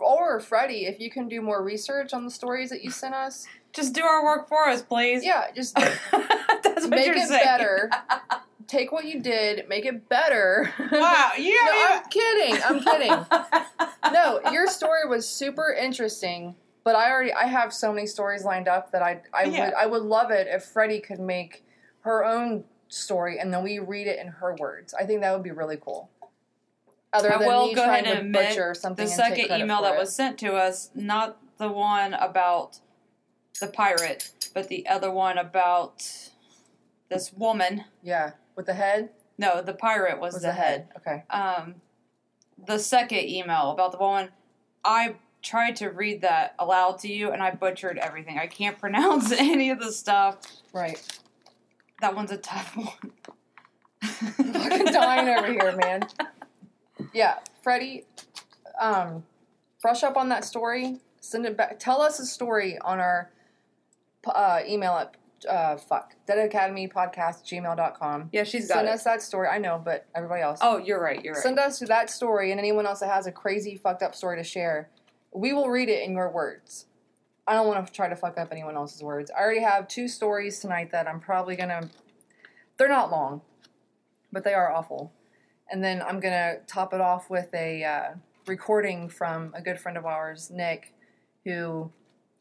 Or 0.00 0.40
Freddie, 0.40 0.86
if 0.86 1.00
you 1.00 1.10
can 1.10 1.28
do 1.28 1.40
more 1.40 1.62
research 1.62 2.12
on 2.12 2.24
the 2.24 2.30
stories 2.30 2.70
that 2.70 2.82
you 2.82 2.90
sent 2.90 3.14
us, 3.14 3.46
Just 3.72 3.94
do 3.94 4.02
our 4.02 4.24
work 4.24 4.48
for 4.48 4.68
us, 4.68 4.82
please. 4.82 5.24
yeah, 5.24 5.50
just 5.54 5.76
make 5.78 7.08
it 7.08 7.28
saying. 7.28 7.44
better. 7.44 7.90
Take 8.66 8.90
what 8.90 9.04
you 9.04 9.20
did, 9.20 9.68
make 9.68 9.84
it 9.86 10.08
better. 10.08 10.72
Wow, 10.90 11.30
you 11.38 11.54
no, 11.66 11.72
I'm 11.88 12.02
kidding. 12.10 12.60
I'm 12.64 12.80
kidding. 12.82 14.12
no, 14.12 14.40
your 14.50 14.66
story 14.66 15.06
was 15.08 15.28
super 15.28 15.72
interesting, 15.72 16.56
but 16.82 16.96
I 16.96 17.10
already 17.12 17.32
I 17.32 17.44
have 17.44 17.72
so 17.72 17.92
many 17.92 18.08
stories 18.08 18.44
lined 18.44 18.66
up 18.66 18.90
that 18.90 19.02
I 19.02 19.20
I 19.32 19.44
Yeah. 19.44 19.66
would 19.66 19.74
I 19.74 19.86
would 19.86 20.02
love 20.02 20.32
it 20.32 20.48
if 20.50 20.64
Freddie 20.64 20.98
could 20.98 21.20
make 21.20 21.64
her 22.00 22.24
own 22.24 22.64
story 22.88 23.38
and 23.38 23.52
then 23.54 23.62
we 23.62 23.78
read 23.78 24.08
it 24.08 24.18
in 24.18 24.26
her 24.28 24.56
words. 24.58 24.94
I 24.94 25.04
think 25.04 25.20
that 25.20 25.32
would 25.32 25.44
be 25.44 25.52
really 25.52 25.76
cool. 25.80 26.10
Other 27.16 27.34
I 27.34 27.38
than 27.38 27.48
will 27.48 27.66
me 27.68 27.74
go 27.74 27.84
trying 27.84 28.04
ahead 28.04 28.04
to 28.04 28.10
and 28.20 28.26
admit 28.36 28.48
butcher 28.50 28.74
something. 28.74 29.04
the 29.06 29.10
and 29.12 29.20
take 29.20 29.30
second 29.30 29.46
credit 29.48 29.64
email 29.64 29.78
for 29.78 29.82
that 29.84 29.94
it. 29.94 29.98
was 29.98 30.14
sent 30.14 30.38
to 30.38 30.54
us, 30.54 30.90
not 30.94 31.38
the 31.58 31.70
one 31.70 32.14
about 32.14 32.78
the 33.60 33.66
pirate, 33.66 34.30
but 34.54 34.68
the 34.68 34.86
other 34.88 35.10
one 35.10 35.38
about 35.38 36.04
this 37.08 37.32
woman. 37.32 37.84
yeah 38.02 38.32
with 38.56 38.66
the 38.66 38.74
head 38.74 39.10
No, 39.38 39.60
the 39.62 39.74
pirate 39.74 40.18
was, 40.20 40.34
was 40.34 40.42
the, 40.42 40.52
head. 40.52 40.88
Okay. 40.98 41.24
Um, 41.30 41.76
the 42.66 42.78
second 42.78 43.24
email 43.28 43.70
about 43.70 43.92
the 43.92 43.98
woman, 43.98 44.30
I 44.84 45.16
tried 45.42 45.76
to 45.76 45.88
read 45.90 46.22
that 46.22 46.54
aloud 46.58 46.98
to 47.00 47.08
you, 47.12 47.30
and 47.30 47.42
I 47.42 47.50
butchered 47.52 47.98
everything. 47.98 48.38
I 48.38 48.46
can't 48.46 48.78
pronounce 48.84 49.30
any 49.32 49.70
of 49.70 49.78
the 49.78 49.92
stuff. 49.92 50.38
Right. 50.72 51.00
That 52.00 52.14
one's 52.14 52.32
a 52.32 52.36
tough 52.38 52.76
one. 52.76 53.12
fucking 54.02 54.86
dying 54.86 55.28
over 55.28 55.52
here, 55.52 55.76
man. 55.76 56.02
Yeah, 57.12 57.38
Freddie, 57.62 58.04
um, 58.80 59.24
brush 59.82 60.02
up 60.02 60.16
on 60.16 60.28
that 60.30 60.44
story. 60.44 60.98
Send 61.20 61.46
it 61.46 61.56
back. 61.56 61.78
Tell 61.78 62.00
us 62.00 62.18
a 62.20 62.26
story 62.26 62.78
on 62.80 63.00
our 63.00 63.30
uh, 64.26 64.60
email 64.66 64.92
at 64.92 65.16
uh, 65.48 65.76
fuck 65.76 66.14
Dead 66.26 66.38
Academy 66.38 66.88
Podcast 66.88 67.44
gmail.com. 67.44 68.30
Yeah, 68.32 68.44
she's 68.44 68.68
got 68.68 68.76
Send 68.76 68.88
it. 68.88 68.92
us 68.92 69.04
that 69.04 69.22
story. 69.22 69.48
I 69.48 69.58
know, 69.58 69.80
but 69.82 70.06
everybody 70.14 70.42
else. 70.42 70.58
Oh, 70.62 70.78
you're 70.78 71.00
right. 71.00 71.22
You're 71.24 71.34
right. 71.34 71.42
Send 71.42 71.58
us 71.58 71.78
that 71.80 72.10
story 72.10 72.50
and 72.50 72.60
anyone 72.60 72.86
else 72.86 73.00
that 73.00 73.10
has 73.10 73.26
a 73.26 73.32
crazy 73.32 73.76
fucked 73.76 74.02
up 74.02 74.14
story 74.14 74.36
to 74.36 74.44
share. 74.44 74.88
We 75.32 75.52
will 75.52 75.68
read 75.68 75.88
it 75.88 76.04
in 76.04 76.12
your 76.12 76.30
words. 76.30 76.86
I 77.46 77.54
don't 77.54 77.66
want 77.68 77.86
to 77.86 77.92
try 77.92 78.08
to 78.08 78.16
fuck 78.16 78.38
up 78.38 78.48
anyone 78.50 78.74
else's 78.76 79.02
words. 79.02 79.30
I 79.30 79.40
already 79.40 79.60
have 79.60 79.86
two 79.86 80.08
stories 80.08 80.58
tonight 80.58 80.90
that 80.92 81.06
I'm 81.06 81.20
probably 81.20 81.54
gonna. 81.54 81.90
They're 82.76 82.88
not 82.88 83.10
long, 83.10 83.42
but 84.32 84.42
they 84.44 84.54
are 84.54 84.72
awful. 84.72 85.12
And 85.70 85.82
then 85.82 86.02
I'm 86.02 86.20
gonna 86.20 86.56
top 86.66 86.94
it 86.94 87.00
off 87.00 87.28
with 87.28 87.52
a 87.54 87.84
uh, 87.84 88.14
recording 88.46 89.08
from 89.08 89.52
a 89.54 89.60
good 89.60 89.80
friend 89.80 89.98
of 89.98 90.06
ours, 90.06 90.50
Nick, 90.50 90.94
who 91.44 91.90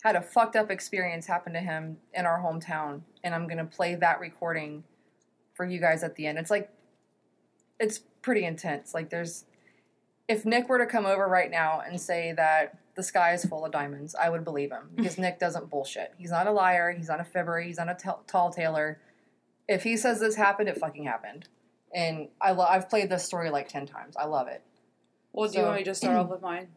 had 0.04 0.16
a 0.16 0.22
fucked 0.22 0.56
up 0.56 0.70
experience 0.70 1.26
happen 1.26 1.54
to 1.54 1.60
him 1.60 1.98
in 2.14 2.26
our 2.26 2.40
hometown, 2.40 3.02
and 3.24 3.34
I'm 3.34 3.48
gonna 3.48 3.66
play 3.66 3.96
that 3.96 4.20
recording 4.20 4.84
for 5.56 5.66
you 5.66 5.80
guys 5.80 6.04
at 6.04 6.16
the 6.16 6.28
end. 6.28 6.38
It's 6.38 6.52
like 6.52 6.70
it's 7.80 8.00
pretty 8.22 8.46
intense. 8.46 8.94
Like 8.94 9.10
there's 9.10 9.46
if 10.28 10.46
Nick 10.46 10.70
were 10.70 10.80
to 10.80 10.86
come 10.86 11.06
over 11.06 11.28
right 11.28 11.52
now 11.52 11.82
and 11.86 12.00
say 12.00 12.34
that 12.34 12.78
the 12.96 13.04
sky 13.04 13.34
is 13.34 13.46
full 13.46 13.66
of 13.66 13.72
diamonds, 13.72 14.16
I 14.16 14.30
would 14.30 14.44
believe 14.44 14.72
him 14.72 14.90
because 14.96 15.18
Nick 15.18 15.40
doesn't 15.40 15.70
bullshit. 15.70 16.14
He's 16.18 16.32
not 16.32 16.48
a 16.48 16.52
liar. 16.52 16.92
He's 16.92 17.10
not 17.10 17.20
a 17.20 17.26
fibber. 17.26 17.60
He's 17.60 17.78
not 17.78 17.90
a 17.90 17.96
t- 17.96 18.10
tall 18.28 18.52
tailer. 18.52 19.00
If 19.68 19.84
he 19.84 19.98
says 19.98 20.20
this 20.20 20.36
happened, 20.36 20.70
it 20.70 20.78
fucking 20.78 21.06
happened. 21.06 21.48
And 21.96 22.28
I 22.42 22.52
lo- 22.52 22.68
I've 22.70 22.90
played 22.90 23.10
this 23.10 23.24
story 23.24 23.50
like 23.50 23.70
ten 23.70 23.86
times. 23.88 24.16
I 24.18 24.26
love 24.26 24.48
it. 24.50 24.62
well, 25.32 25.50
do 25.50 25.58
you 25.58 25.64
want 25.64 25.78
me 25.78 25.84
to 25.84 25.90
just 25.92 26.02
start 26.02 26.18
off 26.20 26.30
with 26.30 26.42
mine? 26.42 26.68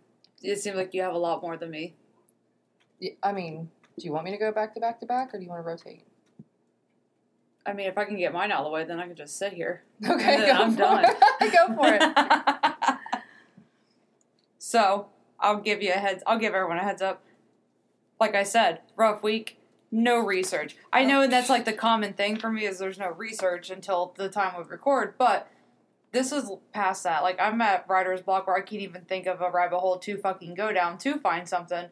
It 0.42 0.60
seems 0.60 0.76
like 0.76 0.94
you 0.94 1.02
have 1.02 1.12
a 1.12 1.18
lot 1.18 1.42
more 1.42 1.56
than 1.56 1.70
me. 1.70 1.96
Yeah, 3.00 3.10
I 3.22 3.32
mean, 3.32 3.68
do 3.98 4.04
you 4.06 4.12
want 4.12 4.24
me 4.24 4.30
to 4.30 4.36
go 4.38 4.52
back 4.52 4.74
to 4.74 4.80
back 4.80 5.00
to 5.00 5.06
back, 5.06 5.34
or 5.34 5.38
do 5.38 5.42
you 5.44 5.50
want 5.50 5.60
to 5.64 5.68
rotate? 5.68 6.04
I 7.66 7.72
mean, 7.72 7.86
if 7.88 7.98
I 7.98 8.04
can 8.04 8.16
get 8.16 8.32
mine 8.32 8.52
out 8.52 8.60
of 8.60 8.64
the 8.66 8.70
way, 8.70 8.84
then 8.84 8.98
I 9.00 9.06
can 9.08 9.16
just 9.16 9.36
sit 9.36 9.52
here. 9.52 9.82
Okay, 10.08 10.34
And 10.36 10.42
then 10.44 10.56
go 10.56 10.62
I'm 10.62 10.76
done. 10.76 11.04
go 11.52 11.74
for 11.74 11.92
it. 11.92 12.96
so 14.58 15.08
I'll 15.40 15.60
give 15.60 15.82
you 15.82 15.90
a 15.90 15.94
heads. 15.98 16.22
I'll 16.26 16.38
give 16.38 16.54
everyone 16.54 16.78
a 16.78 16.82
heads 16.84 17.02
up. 17.02 17.22
Like 18.20 18.34
I 18.34 18.42
said, 18.44 18.80
rough 18.96 19.22
week. 19.22 19.57
No 19.90 20.18
research. 20.18 20.76
I 20.92 21.04
know 21.04 21.26
that's 21.26 21.48
like 21.48 21.64
the 21.64 21.72
common 21.72 22.12
thing 22.12 22.36
for 22.38 22.50
me 22.50 22.66
is 22.66 22.78
there's 22.78 22.98
no 22.98 23.10
research 23.10 23.70
until 23.70 24.14
the 24.16 24.28
time 24.28 24.54
we 24.56 24.64
record, 24.64 25.14
but 25.16 25.50
this 26.12 26.32
is 26.32 26.50
past 26.72 27.04
that. 27.04 27.22
Like 27.22 27.40
I'm 27.40 27.60
at 27.62 27.86
writer's 27.88 28.20
block 28.20 28.46
where 28.46 28.56
I 28.56 28.60
can't 28.60 28.82
even 28.82 29.02
think 29.02 29.26
of 29.26 29.40
a 29.40 29.50
rabbit 29.50 29.78
hole 29.78 29.98
to 29.98 30.18
fucking 30.18 30.54
go 30.54 30.72
down 30.72 30.98
to 30.98 31.18
find 31.18 31.48
something. 31.48 31.86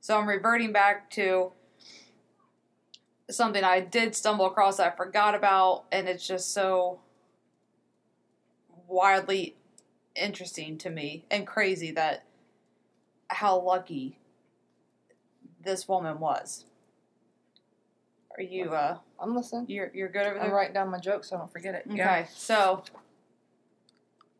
So 0.00 0.18
I'm 0.18 0.28
reverting 0.28 0.72
back 0.72 1.10
to 1.10 1.52
something 3.30 3.64
I 3.64 3.80
did 3.80 4.14
stumble 4.14 4.46
across 4.46 4.78
I 4.78 4.90
forgot 4.90 5.34
about, 5.34 5.84
and 5.90 6.08
it's 6.08 6.26
just 6.26 6.52
so 6.52 7.00
wildly 8.86 9.56
interesting 10.14 10.78
to 10.78 10.90
me 10.90 11.24
and 11.30 11.46
crazy 11.46 11.90
that 11.92 12.24
how 13.28 13.58
lucky 13.60 14.18
this 15.62 15.88
woman 15.88 16.20
was. 16.20 16.66
Are 18.36 18.42
you 18.42 18.70
uh 18.70 18.98
I'm 19.20 19.34
listening. 19.36 19.66
you're 19.68 19.90
you're 19.94 20.08
good 20.08 20.26
over 20.26 20.38
I'm 20.38 20.46
there? 20.46 20.54
writing 20.54 20.74
down 20.74 20.90
my 20.90 20.98
jokes 20.98 21.30
so 21.30 21.36
I 21.36 21.38
don't 21.40 21.52
forget 21.52 21.74
it. 21.74 21.84
Okay. 21.88 21.96
Yeah. 21.96 22.26
So 22.34 22.82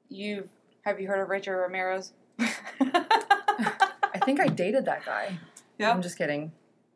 you 0.08 0.48
have 0.82 1.00
you 1.00 1.08
heard 1.08 1.20
of 1.20 1.28
Richard 1.28 1.56
Ramirez? 1.60 2.12
I 2.38 4.20
think 4.24 4.40
I 4.40 4.48
dated 4.48 4.84
that 4.86 5.04
guy. 5.04 5.38
Yeah. 5.78 5.90
I'm 5.90 6.02
just 6.02 6.18
kidding. 6.18 6.52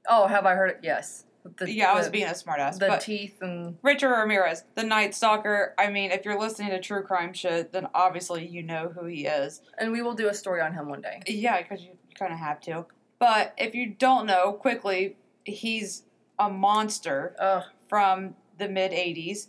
Oh, 0.08 0.26
have 0.26 0.46
I 0.46 0.54
heard 0.54 0.70
it? 0.70 0.80
Yes. 0.82 1.24
The, 1.56 1.70
yeah, 1.72 1.92
I 1.92 1.94
was 1.94 2.06
the, 2.06 2.12
being 2.12 2.26
a 2.26 2.32
smartass. 2.32 2.78
the 2.78 2.88
but 2.88 3.00
teeth 3.00 3.40
and 3.40 3.78
Richard 3.82 4.10
Ramirez, 4.10 4.64
the 4.74 4.82
Night 4.82 5.14
Stalker. 5.14 5.74
I 5.78 5.88
mean, 5.90 6.10
if 6.10 6.24
you're 6.24 6.38
listening 6.38 6.70
to 6.70 6.80
true 6.80 7.02
crime 7.02 7.32
shit, 7.32 7.72
then 7.72 7.88
obviously 7.94 8.46
you 8.46 8.62
know 8.62 8.92
who 8.94 9.06
he 9.06 9.26
is. 9.26 9.62
and 9.78 9.90
we 9.90 10.02
will 10.02 10.14
do 10.14 10.28
a 10.28 10.34
story 10.34 10.60
on 10.60 10.74
him 10.74 10.88
one 10.88 11.00
day. 11.00 11.22
Yeah, 11.26 11.62
because 11.62 11.82
you 11.82 11.92
kind 12.14 12.32
of 12.32 12.38
have 12.38 12.60
to. 12.62 12.84
But 13.18 13.54
if 13.56 13.74
you 13.74 13.86
don't 13.86 14.26
know, 14.26 14.52
quickly, 14.52 15.16
he's 15.44 16.02
a 16.38 16.48
monster 16.48 17.34
Ugh. 17.38 17.64
from 17.88 18.34
the 18.58 18.68
mid 18.68 18.92
80s 18.92 19.48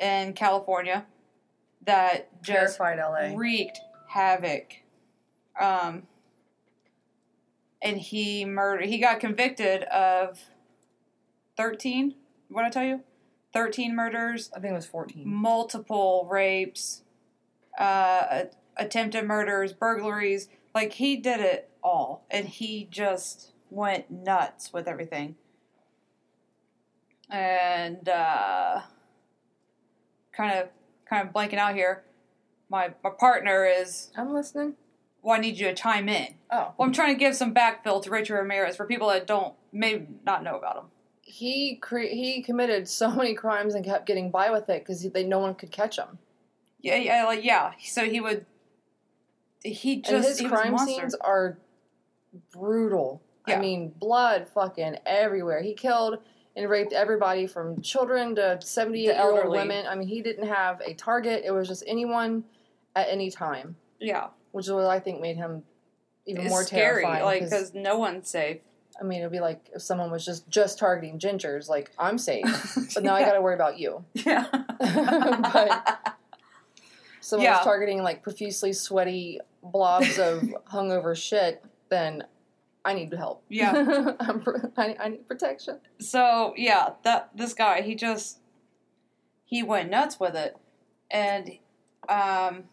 in 0.00 0.32
California 0.32 1.06
that 1.84 2.42
just 2.42 2.78
wreaked 3.34 3.80
havoc. 4.08 4.82
Um, 5.60 6.02
and 7.80 7.98
he 7.98 8.44
murdered, 8.44 8.86
he 8.86 8.98
got 8.98 9.20
convicted 9.20 9.84
of 9.84 10.40
13, 11.56 12.14
what 12.48 12.64
I 12.64 12.70
tell 12.70 12.84
you? 12.84 13.02
13 13.52 13.94
murders, 13.94 14.50
I 14.54 14.60
think 14.60 14.72
it 14.72 14.76
was 14.76 14.86
14. 14.86 15.22
multiple 15.26 16.28
rapes, 16.30 17.02
uh, 17.78 18.44
attempted 18.76 19.24
murders, 19.24 19.72
burglaries. 19.72 20.48
Like 20.74 20.92
he 20.92 21.16
did 21.16 21.40
it 21.40 21.70
all, 21.82 22.26
and 22.30 22.46
he 22.46 22.86
just 22.90 23.52
went 23.70 24.10
nuts 24.10 24.72
with 24.72 24.86
everything. 24.86 25.36
And 27.30 28.08
uh, 28.08 28.82
kind 30.32 30.58
of, 30.58 30.68
kind 31.08 31.26
of 31.26 31.34
blanking 31.34 31.58
out 31.58 31.74
here. 31.74 32.04
My 32.68 32.94
my 33.02 33.10
partner 33.10 33.64
is. 33.64 34.10
I'm 34.16 34.32
listening. 34.32 34.74
Well, 35.22 35.36
I 35.36 35.40
need 35.40 35.58
you 35.58 35.66
to 35.66 35.74
chime 35.74 36.08
in. 36.08 36.34
Oh. 36.52 36.72
Well, 36.76 36.86
I'm 36.86 36.92
trying 36.92 37.14
to 37.14 37.18
give 37.18 37.34
some 37.34 37.52
backfill 37.52 38.00
to 38.04 38.10
Richard 38.10 38.36
Ramirez 38.36 38.76
for 38.76 38.86
people 38.86 39.08
that 39.08 39.26
don't 39.26 39.54
may 39.72 40.06
not 40.24 40.44
know 40.44 40.56
about 40.56 40.76
him. 40.76 40.84
He 41.20 41.76
cre- 41.76 42.12
he 42.12 42.42
committed 42.42 42.88
so 42.88 43.10
many 43.10 43.34
crimes 43.34 43.74
and 43.74 43.84
kept 43.84 44.06
getting 44.06 44.30
by 44.30 44.50
with 44.50 44.68
it 44.68 44.84
because 44.84 45.02
they 45.02 45.24
no 45.24 45.40
one 45.40 45.56
could 45.56 45.72
catch 45.72 45.98
him. 45.98 46.18
Yeah, 46.80 46.96
yeah, 46.96 47.24
like 47.24 47.44
yeah. 47.44 47.72
So 47.84 48.04
he 48.04 48.20
would. 48.20 48.46
He 49.64 50.00
just 50.00 50.12
and 50.12 50.24
his 50.24 50.40
crime 50.42 50.78
scenes 50.78 51.16
are 51.16 51.58
brutal. 52.52 53.20
Yeah. 53.48 53.58
I 53.58 53.60
mean, 53.60 53.94
blood 53.98 54.48
fucking 54.54 54.98
everywhere. 55.04 55.62
He 55.62 55.74
killed 55.74 56.18
and 56.56 56.68
raped 56.70 56.92
everybody 56.92 57.46
from 57.46 57.80
children 57.82 58.34
to 58.36 58.58
78 58.60 59.04
year 59.04 59.20
old 59.44 59.50
women. 59.50 59.86
I 59.86 59.94
mean, 59.94 60.08
he 60.08 60.22
didn't 60.22 60.48
have 60.48 60.80
a 60.80 60.94
target. 60.94 61.42
It 61.44 61.50
was 61.52 61.68
just 61.68 61.84
anyone 61.86 62.44
at 62.96 63.08
any 63.10 63.30
time, 63.30 63.76
Yeah, 64.00 64.28
which 64.52 64.66
is 64.66 64.72
what 64.72 64.86
I 64.86 64.98
think 64.98 65.20
made 65.20 65.36
him 65.36 65.62
even 66.24 66.42
it's 66.46 66.50
more 66.50 66.64
scary. 66.64 67.02
terrifying. 67.02 67.24
Like 67.24 67.40
'cause, 67.42 67.50
because 67.50 67.74
no 67.74 67.98
one's 67.98 68.28
safe. 68.28 68.62
I 68.98 69.04
mean, 69.04 69.20
it'd 69.20 69.30
be 69.30 69.40
like 69.40 69.68
if 69.74 69.82
someone 69.82 70.10
was 70.10 70.24
just 70.24 70.48
just 70.48 70.78
targeting 70.78 71.18
gingers, 71.18 71.68
like 71.68 71.90
I'm 71.98 72.16
safe, 72.16 72.46
but 72.94 73.02
now 73.04 73.14
I 73.14 73.22
got 73.22 73.34
to 73.34 73.42
worry 73.42 73.54
about 73.54 73.78
you. 73.78 74.04
Yeah. 74.14 74.46
But- 74.80 75.98
Someone 77.20 77.44
Yeah. 77.44 77.56
was 77.56 77.64
targeting 77.64 78.02
like 78.04 78.22
profusely 78.22 78.72
sweaty 78.72 79.40
blobs 79.62 80.16
of 80.18 80.42
hungover 80.72 81.16
shit, 81.16 81.62
then 81.88 82.24
I 82.86 82.94
need 82.94 83.12
help. 83.12 83.42
Yeah. 83.48 84.14
I'm 84.20 84.44
I, 84.76 84.96
I 85.00 85.08
need 85.08 85.26
protection. 85.26 85.80
so 85.98 86.54
yeah, 86.56 86.90
that 87.02 87.30
this 87.34 87.52
guy 87.52 87.82
he 87.82 87.96
just 87.96 88.38
he 89.44 89.62
went 89.64 89.90
nuts 89.90 90.20
with 90.20 90.36
it, 90.36 90.56
and 91.10 91.50
um, 92.08 92.64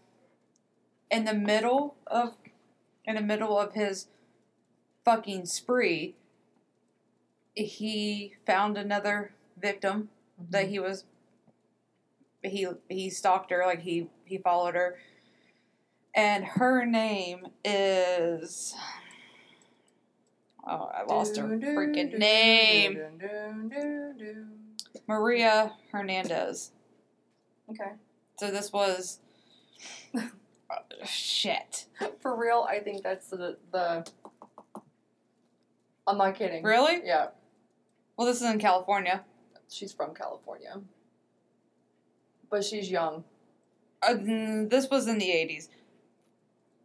in 1.10 1.26
the 1.26 1.34
middle 1.34 1.96
of 2.06 2.36
in 3.06 3.16
the 3.16 3.22
middle 3.22 3.58
of 3.58 3.74
his 3.74 4.08
fucking 5.04 5.48
spree, 5.48 6.16
he 7.56 8.36
found 8.46 8.78
another 8.78 9.34
victim 9.60 10.10
that 10.52 10.70
he 10.70 10.80
was 10.80 11.06
he 12.44 12.68
he 12.88 13.10
stalked 13.10 13.50
her 13.50 13.64
like 13.66 13.82
he 13.82 14.10
he 14.26 14.38
followed 14.38 14.76
her 14.76 14.98
and 16.14 16.46
her 16.46 16.86
name 16.86 17.48
is 17.64 18.76
oh 20.68 20.90
i 20.94 21.04
lost 21.04 21.38
her 21.38 21.48
freaking 21.48 22.18
name 22.18 22.98
maria 25.08 25.74
hernandez 25.92 26.72
Okay. 27.70 27.92
so 28.38 28.52
this 28.52 28.72
was 28.74 29.20
uh, 30.16 30.22
shit 31.06 31.86
For 32.22 32.36
real, 32.36 32.66
I 32.70 32.80
think 32.80 33.04
that's 33.04 33.28
the 33.30 33.58
the. 33.72 34.06
I'm 36.06 36.18
not 36.18 36.36
kidding. 36.36 36.64
really 36.64 37.02
Yeah, 37.06 37.28
well 38.18 38.28
this 38.28 38.38
is 38.42 38.44
in 38.50 38.60
california 38.60 39.24
she's 39.70 39.92
from 39.94 40.14
California, 40.14 40.80
but 42.50 42.64
she's 42.64 42.92
young. 42.92 43.24
uh, 44.08 44.14
this 44.16 44.88
was 44.92 45.08
in 45.08 45.18
the 45.18 45.26
80s 45.30 45.68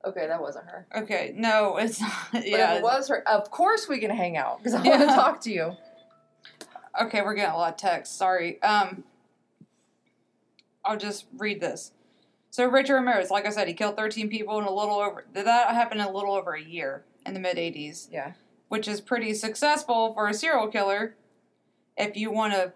Okay, 0.05 0.27
that 0.29 0.41
wasn't 0.41 0.67
her. 0.67 0.87
okay 0.97 1.33
no 1.37 1.77
it's 1.77 2.01
not 2.01 2.13
But 2.33 2.47
yeah 2.49 2.73
if 2.75 2.79
it 2.79 2.83
was 2.85 3.09
her, 3.09 3.27
of 3.29 3.51
course 3.51 3.89
we 3.89 3.99
can 3.99 4.11
hang 4.11 4.37
out 4.37 4.59
because 4.59 4.75
I 4.75 4.83
Yeah. 4.85 4.91
want 4.99 5.01
to 5.11 5.15
talk 5.15 5.41
to 5.43 5.51
you. 5.53 5.73
Okay, 7.01 7.23
we're 7.23 7.35
getting 7.35 7.53
a 7.53 7.57
lot 7.57 7.75
of 7.75 7.77
text. 7.79 8.17
Sorry. 8.19 8.61
Um, 8.61 9.05
I'll 10.85 10.97
just 10.97 11.27
read 11.37 11.61
this. 11.61 11.93
So 12.51 12.67
Richard 12.67 12.95
Ramirez, 12.95 13.31
like 13.31 13.47
I 13.47 13.51
said, 13.51 13.69
he 13.69 13.75
killed 13.75 13.97
13 13.97 14.29
people 14.29 14.59
in 14.59 14.65
a 14.65 14.73
little 14.73 14.97
over. 14.99 15.25
That 15.35 15.47
happened 15.75 16.01
in 16.01 16.07
a 16.09 16.11
little 16.13 16.33
over 16.35 16.55
a 16.55 16.63
year 16.63 17.05
in 17.27 17.35
the 17.35 17.41
mid 17.41 17.57
80s, 17.57 18.09
Yeah. 18.11 18.33
which 18.69 18.89
is 18.89 19.01
pretty 19.01 19.35
successful 19.35 20.13
for 20.13 20.27
a 20.29 20.35
serial 20.35 20.67
killer. 20.67 21.15
If 21.97 22.17
you 22.17 22.33
want 22.33 22.55
to 22.55 22.73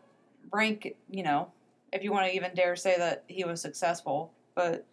rank, 0.52 0.94
you 1.10 1.22
know, 1.24 1.50
if 1.92 2.04
you 2.04 2.12
want 2.12 2.26
to 2.28 2.36
even 2.36 2.54
dare 2.54 2.76
say 2.76 2.96
that 2.98 3.24
he 3.26 3.42
was 3.44 3.60
successful, 3.60 4.32
but 4.54 4.86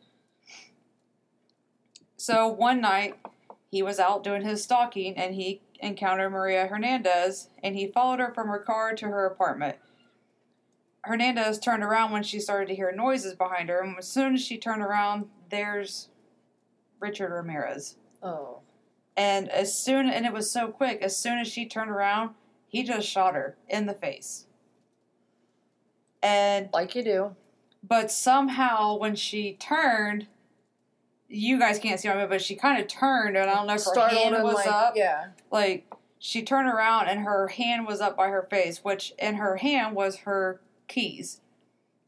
so 2.19 2.47
one 2.47 2.81
night 2.81 3.15
he 3.71 3.81
was 3.81 3.99
out 3.99 4.23
doing 4.23 4.41
his 4.43 4.63
stalking 4.63 5.15
and 5.17 5.35
he 5.35 5.61
encountered 5.79 6.29
Maria 6.31 6.67
Hernandez 6.67 7.49
and 7.63 7.75
he 7.75 7.87
followed 7.87 8.19
her 8.19 8.33
from 8.33 8.47
her 8.49 8.59
car 8.59 8.93
to 8.95 9.05
her 9.05 9.25
apartment. 9.25 9.77
Hernandez 11.03 11.59
turned 11.59 11.81
around 11.83 12.11
when 12.11 12.23
she 12.23 12.39
started 12.39 12.67
to 12.67 12.75
hear 12.75 12.91
noises 12.91 13.33
behind 13.33 13.69
her, 13.69 13.79
and 13.79 13.97
as 13.97 14.07
soon 14.07 14.33
as 14.33 14.41
she 14.41 14.57
turned 14.57 14.81
around, 14.81 15.27
there's 15.49 16.09
Richard 16.99 17.31
Ramirez. 17.33 17.95
Oh. 18.21 18.59
And 19.15 19.49
as 19.49 19.73
soon 19.73 20.09
and 20.09 20.25
it 20.25 20.33
was 20.33 20.51
so 20.51 20.67
quick, 20.67 21.01
as 21.01 21.15
soon 21.15 21.39
as 21.39 21.47
she 21.47 21.65
turned 21.65 21.89
around, 21.89 22.31
he 22.67 22.83
just 22.83 23.07
shot 23.07 23.33
her 23.33 23.55
in 23.69 23.85
the 23.85 23.93
face. 23.93 24.45
And 26.21 26.69
Like 26.73 26.95
you 26.95 27.03
do. 27.03 27.35
but 27.81 28.11
somehow 28.11 28.97
when 28.97 29.15
she 29.15 29.53
turned, 29.53 30.27
you 31.29 31.59
guys 31.59 31.77
can't 31.79 31.99
see 31.99 32.07
my 32.07 32.25
but 32.25 32.41
she 32.41 32.55
kind 32.55 32.81
of 32.81 32.87
turned, 32.87 33.37
and 33.37 33.49
I 33.49 33.55
don't 33.55 33.67
know 33.67 33.75
if 33.75 33.85
her 33.85 34.09
hand 34.09 34.43
was 34.43 34.55
like, 34.55 34.67
up. 34.67 34.93
Yeah. 34.95 35.27
Like 35.51 35.93
she 36.17 36.43
turned 36.43 36.67
around 36.67 37.07
and 37.07 37.21
her 37.21 37.47
hand 37.47 37.87
was 37.87 38.01
up 38.01 38.17
by 38.17 38.27
her 38.27 38.47
face, 38.49 38.83
which 38.83 39.13
in 39.17 39.35
her 39.35 39.57
hand 39.57 39.95
was 39.95 40.17
her 40.17 40.59
keys. 40.87 41.39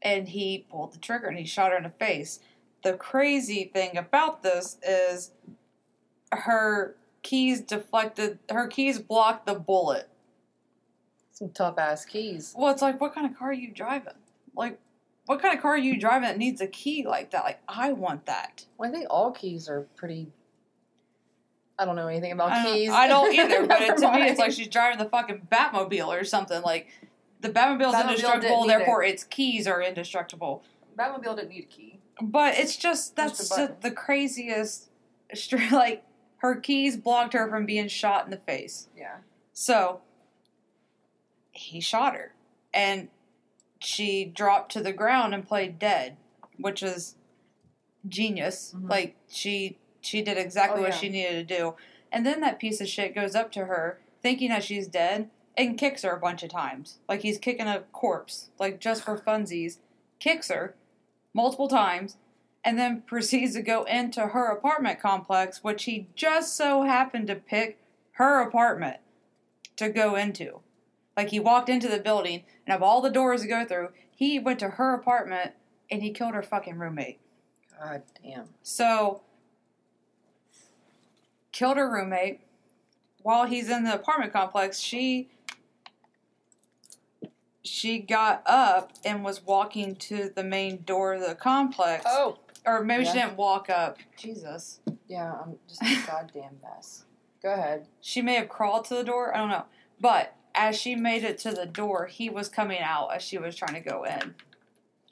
And 0.02 0.28
he 0.28 0.66
pulled 0.68 0.92
the 0.92 0.98
trigger 0.98 1.28
and 1.28 1.38
he 1.38 1.46
shot 1.46 1.70
her 1.70 1.76
in 1.76 1.84
the 1.84 1.90
face. 1.90 2.40
The 2.82 2.94
crazy 2.94 3.70
thing 3.72 3.96
about 3.96 4.42
this 4.42 4.76
is 4.86 5.30
her 6.32 6.96
keys 7.22 7.60
deflected 7.60 8.40
her 8.50 8.66
keys 8.66 8.98
blocked 8.98 9.46
the 9.46 9.54
bullet. 9.54 10.08
Some 11.30 11.50
tough 11.50 11.78
ass 11.78 12.04
keys. 12.04 12.54
Well, 12.56 12.72
it's 12.72 12.82
like 12.82 13.00
what 13.00 13.14
kind 13.14 13.30
of 13.30 13.38
car 13.38 13.50
are 13.50 13.52
you 13.52 13.70
driving? 13.70 14.14
Like 14.54 14.78
what 15.26 15.40
kind 15.40 15.54
of 15.54 15.62
car 15.62 15.72
are 15.72 15.78
you 15.78 15.98
driving 15.98 16.28
that 16.28 16.38
needs 16.38 16.60
a 16.60 16.66
key 16.66 17.06
like 17.06 17.30
that? 17.30 17.44
Like 17.44 17.60
I 17.68 17.92
want 17.92 18.26
that. 18.26 18.66
Well, 18.78 18.88
I 18.88 18.92
think 18.92 19.06
all 19.10 19.30
keys 19.30 19.68
are 19.68 19.82
pretty. 19.96 20.32
I 21.78 21.84
don't 21.84 21.96
know 21.96 22.08
anything 22.08 22.32
about 22.32 22.52
I 22.52 22.64
keys. 22.64 22.90
I 22.90 23.06
don't 23.08 23.32
either, 23.38 23.66
but 23.66 23.80
it, 23.80 23.96
to 23.98 24.12
me, 24.12 24.22
it's 24.28 24.38
like 24.38 24.52
she's 24.52 24.68
driving 24.68 24.98
the 24.98 25.08
fucking 25.08 25.48
Batmobile 25.50 26.08
or 26.08 26.24
something. 26.24 26.62
Like 26.62 26.88
the 27.40 27.50
Batmobile's 27.50 27.94
Batmobile 27.94 28.08
indestructible, 28.08 28.66
therefore 28.66 29.02
its 29.02 29.24
keys 29.24 29.66
are 29.66 29.82
indestructible. 29.82 30.64
mind. 30.96 31.22
Batmobile 31.22 31.36
didn't 31.36 31.50
need 31.50 31.64
a 31.64 31.66
key. 31.66 32.00
But 32.20 32.54
it's 32.58 32.76
just 32.76 33.16
that's 33.16 33.48
Just 33.48 33.80
the 33.80 33.90
craziest. 33.90 34.88
Like 35.70 36.04
her 36.38 36.56
keys 36.56 36.98
blocked 36.98 37.32
her 37.32 37.48
from 37.48 37.64
being 37.64 37.88
shot 37.88 38.26
in 38.26 38.30
the 38.30 38.36
face. 38.36 38.88
Yeah. 38.94 39.18
So 39.54 40.02
he 41.52 41.80
shot 41.80 42.14
her, 42.14 42.34
and 42.74 43.08
she 43.82 44.24
dropped 44.24 44.72
to 44.72 44.80
the 44.82 44.92
ground 44.92 45.34
and 45.34 45.46
played 45.46 45.78
dead, 45.78 46.16
which 46.58 46.82
is 46.82 47.16
genius. 48.08 48.74
Mhm. 48.76 48.88
Like 48.88 49.16
she 49.28 49.78
she 50.00 50.22
did 50.22 50.36
exactly 50.38 50.80
Oh, 50.80 50.82
what 50.82 50.92
yeah. 50.92 50.98
she 50.98 51.08
needed 51.08 51.48
to 51.48 51.56
do. 51.58 51.76
And 52.10 52.26
then 52.26 52.40
that 52.40 52.58
piece 52.58 52.80
of 52.80 52.88
shit 52.88 53.14
goes 53.14 53.34
up 53.34 53.52
to 53.52 53.66
her, 53.66 54.00
thinking 54.20 54.48
that 54.50 54.64
she's 54.64 54.88
dead, 54.88 55.30
and 55.56 55.78
kicks 55.78 56.02
her 56.02 56.10
a 56.10 56.18
bunch 56.20 56.42
of 56.42 56.50
times. 56.50 56.98
Like 57.08 57.22
he's 57.22 57.38
kicking 57.38 57.68
a 57.68 57.80
corpse, 57.92 58.50
like 58.58 58.80
just 58.80 59.02
for 59.04 59.16
funsies. 59.26 59.78
Kicks 60.18 60.48
her 60.48 60.74
multiple 61.34 61.68
times, 61.68 62.16
and 62.64 62.78
then 62.78 63.02
proceeds 63.06 63.54
to 63.54 63.62
go 63.62 63.84
into 63.84 64.28
her 64.28 64.46
apartment 64.50 65.00
complex, 65.00 65.62
which 65.64 65.84
he 65.84 66.08
just 66.14 66.56
so 66.56 66.82
happened 66.82 67.26
to 67.28 67.34
pick 67.36 67.78
her 68.12 68.40
apartment 68.40 68.98
to 69.76 69.88
go 69.88 70.14
into. 70.16 70.60
Like 71.16 71.30
he 71.30 71.40
walked 71.40 71.68
into 71.68 71.88
the 71.88 71.98
building, 71.98 72.44
and 72.66 72.74
of 72.74 72.82
all 72.82 73.00
the 73.00 73.10
doors 73.10 73.42
to 73.42 73.48
go 73.48 73.64
through, 73.64 73.90
he 74.14 74.38
went 74.38 74.58
to 74.60 74.70
her 74.70 74.94
apartment 74.94 75.52
and 75.90 76.02
he 76.02 76.10
killed 76.10 76.34
her 76.34 76.42
fucking 76.42 76.78
roommate. 76.78 77.20
God 77.78 78.02
damn. 78.22 78.48
So, 78.62 79.22
killed 81.50 81.76
her 81.76 81.90
roommate. 81.90 82.40
While 83.22 83.46
he's 83.46 83.68
in 83.68 83.84
the 83.84 83.94
apartment 83.94 84.32
complex, 84.32 84.80
she 84.80 85.28
she 87.62 87.98
got 87.98 88.42
up 88.46 88.92
and 89.04 89.24
was 89.24 89.44
walking 89.44 89.94
to 89.94 90.30
the 90.34 90.42
main 90.42 90.82
door 90.82 91.14
of 91.14 91.26
the 91.26 91.34
complex. 91.34 92.04
Oh. 92.06 92.38
Or 92.64 92.84
maybe 92.84 93.04
she 93.04 93.12
didn't 93.12 93.36
walk 93.36 93.68
up. 93.70 93.98
Jesus. 94.16 94.80
Yeah, 95.08 95.32
I'm 95.32 95.56
just 95.68 95.82
a 95.82 96.06
goddamn 96.10 96.58
mess. 96.62 97.04
Go 97.42 97.52
ahead. 97.52 97.86
She 98.00 98.22
may 98.22 98.34
have 98.34 98.48
crawled 98.48 98.84
to 98.86 98.94
the 98.94 99.04
door. 99.04 99.34
I 99.34 99.38
don't 99.38 99.48
know. 99.48 99.64
But 100.00 100.36
as 100.54 100.76
she 100.78 100.94
made 100.94 101.24
it 101.24 101.38
to 101.38 101.50
the 101.50 101.66
door, 101.66 102.06
he 102.06 102.28
was 102.30 102.48
coming 102.48 102.80
out 102.80 103.08
as 103.14 103.22
she 103.22 103.38
was 103.38 103.56
trying 103.56 103.74
to 103.74 103.80
go 103.80 104.04
in. 104.04 104.34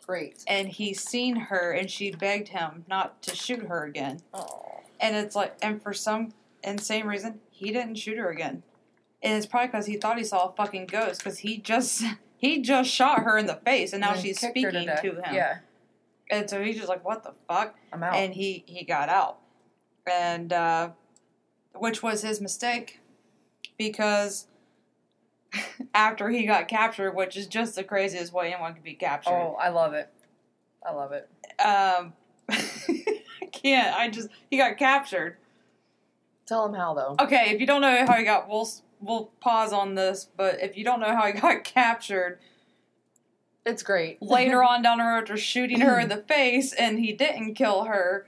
Great. 0.07 0.43
And 0.47 0.69
he 0.69 0.93
seen 0.93 1.37
her 1.37 1.73
and 1.73 1.91
she 1.91 2.11
begged 2.11 2.49
him 2.49 2.85
not 2.89 3.23
to 3.23 3.37
shoot 3.37 3.67
her 3.67 3.85
again. 3.85 4.21
Oh. 4.35 4.81
And 4.99 5.17
it's 5.17 5.37
like, 5.37 5.57
and 5.63 5.83
for 5.83 5.93
some 5.93 6.33
insane 6.63 7.07
reason, 7.07 7.41
he 7.51 7.73
didn't 7.73 7.97
shoot 7.97 8.19
her 8.19 8.31
again. 8.31 8.63
And 9.23 9.37
it's 9.37 9.47
probably 9.47 9.69
because 9.69 9.87
he 9.87 9.97
thought 9.97 10.19
he 10.19 10.25
saw 10.25 10.49
a 10.49 10.53
fucking 10.53 10.87
ghost. 10.87 11.23
Because 11.23 11.39
he 11.39 11.59
just 11.59 12.03
he 12.39 12.61
just 12.61 12.91
shot 12.91 13.23
her 13.23 13.37
in 13.37 13.47
the 13.47 13.57
face, 13.57 13.93
and 13.93 14.01
now 14.01 14.15
she's 14.15 14.41
speaking 14.41 14.87
to, 14.87 15.23
him. 15.23 15.35
Yeah, 15.35 15.59
And 16.31 16.49
so 16.49 16.63
he's 16.63 16.77
just 16.77 16.89
like, 16.89 17.05
"What 17.05 17.23
the 17.23 17.35
fuck?" 17.47 17.75
I'm 17.93 18.03
out. 18.03 18.15
And 18.15 18.33
he 18.33 18.65
he 18.67 18.85
got 18.85 19.11
out, 19.11 19.39
and 20.11 20.53
uh, 20.53 20.91
which 21.75 22.03
was 22.03 22.23
his 22.23 22.41
mistake, 22.41 23.01
because 23.77 24.47
after 25.95 26.29
he 26.31 26.45
got 26.47 26.69
captured, 26.69 27.13
which 27.13 27.37
is 27.37 27.47
just 27.47 27.75
the 27.75 27.85
craziest 27.85 28.33
way 28.33 28.53
anyone 28.53 28.75
could 28.75 28.85
be 28.85 28.95
captured. 28.95 29.31
oh, 29.33 29.57
I 29.61 29.69
love 29.71 29.95
it. 29.95 30.09
I 30.87 30.93
love 30.93 31.13
it. 31.13 31.29
Um, 31.61 32.13
I 32.51 33.47
can't. 33.53 33.95
I 33.95 34.09
just 34.09 34.29
he 34.51 34.57
got 34.57 34.77
captured. 34.77 35.37
Tell 36.47 36.67
him 36.67 36.75
how 36.75 36.95
though. 36.95 37.17
Okay, 37.21 37.51
if 37.51 37.61
you 37.61 37.67
don't 37.67 37.81
know 37.81 38.05
how 38.07 38.15
he 38.15 38.25
got, 38.25 38.49
we'll 38.49 38.69
we'll 39.01 39.27
pause 39.41 39.73
on 39.73 39.95
this. 39.95 40.27
But 40.37 40.61
if 40.63 40.77
you 40.77 40.85
don't 40.85 41.01
know 41.01 41.15
how 41.15 41.27
he 41.27 41.33
got 41.41 41.65
captured, 41.65 42.39
It's 43.67 43.83
great. 43.83 44.21
later 44.23 44.63
on 44.65 44.83
down 44.83 44.99
the 44.99 45.05
road, 45.05 45.19
after 45.23 45.37
shooting 45.37 45.81
her 45.81 45.99
in 45.99 46.09
the 46.11 46.17
face, 46.19 46.73
and 46.73 46.99
he 46.99 47.13
didn't 47.13 47.55
kill 47.55 47.85
her, 47.85 48.27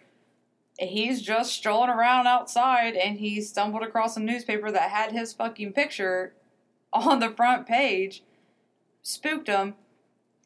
he's 0.78 1.22
just 1.22 1.52
strolling 1.52 1.90
around 1.90 2.26
outside, 2.26 2.94
and 2.94 3.18
he 3.18 3.40
stumbled 3.40 3.82
across 3.82 4.16
a 4.16 4.20
newspaper 4.20 4.70
that 4.70 4.90
had 4.90 5.12
his 5.12 5.32
fucking 5.32 5.72
picture 5.72 6.35
on 6.92 7.18
the 7.20 7.31
front 7.31 7.66
page, 7.66 8.22
spooked 9.02 9.48
him, 9.48 9.74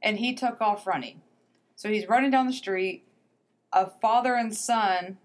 and 0.02 0.18
he 0.18 0.34
took 0.34 0.60
off 0.60 0.86
running. 0.86 1.20
So 1.74 1.88
he's 1.88 2.08
running 2.08 2.30
down 2.30 2.46
the 2.46 2.52
street. 2.52 3.04
A 3.72 3.90
father 3.90 4.34
and 4.34 4.54
son 4.56 5.18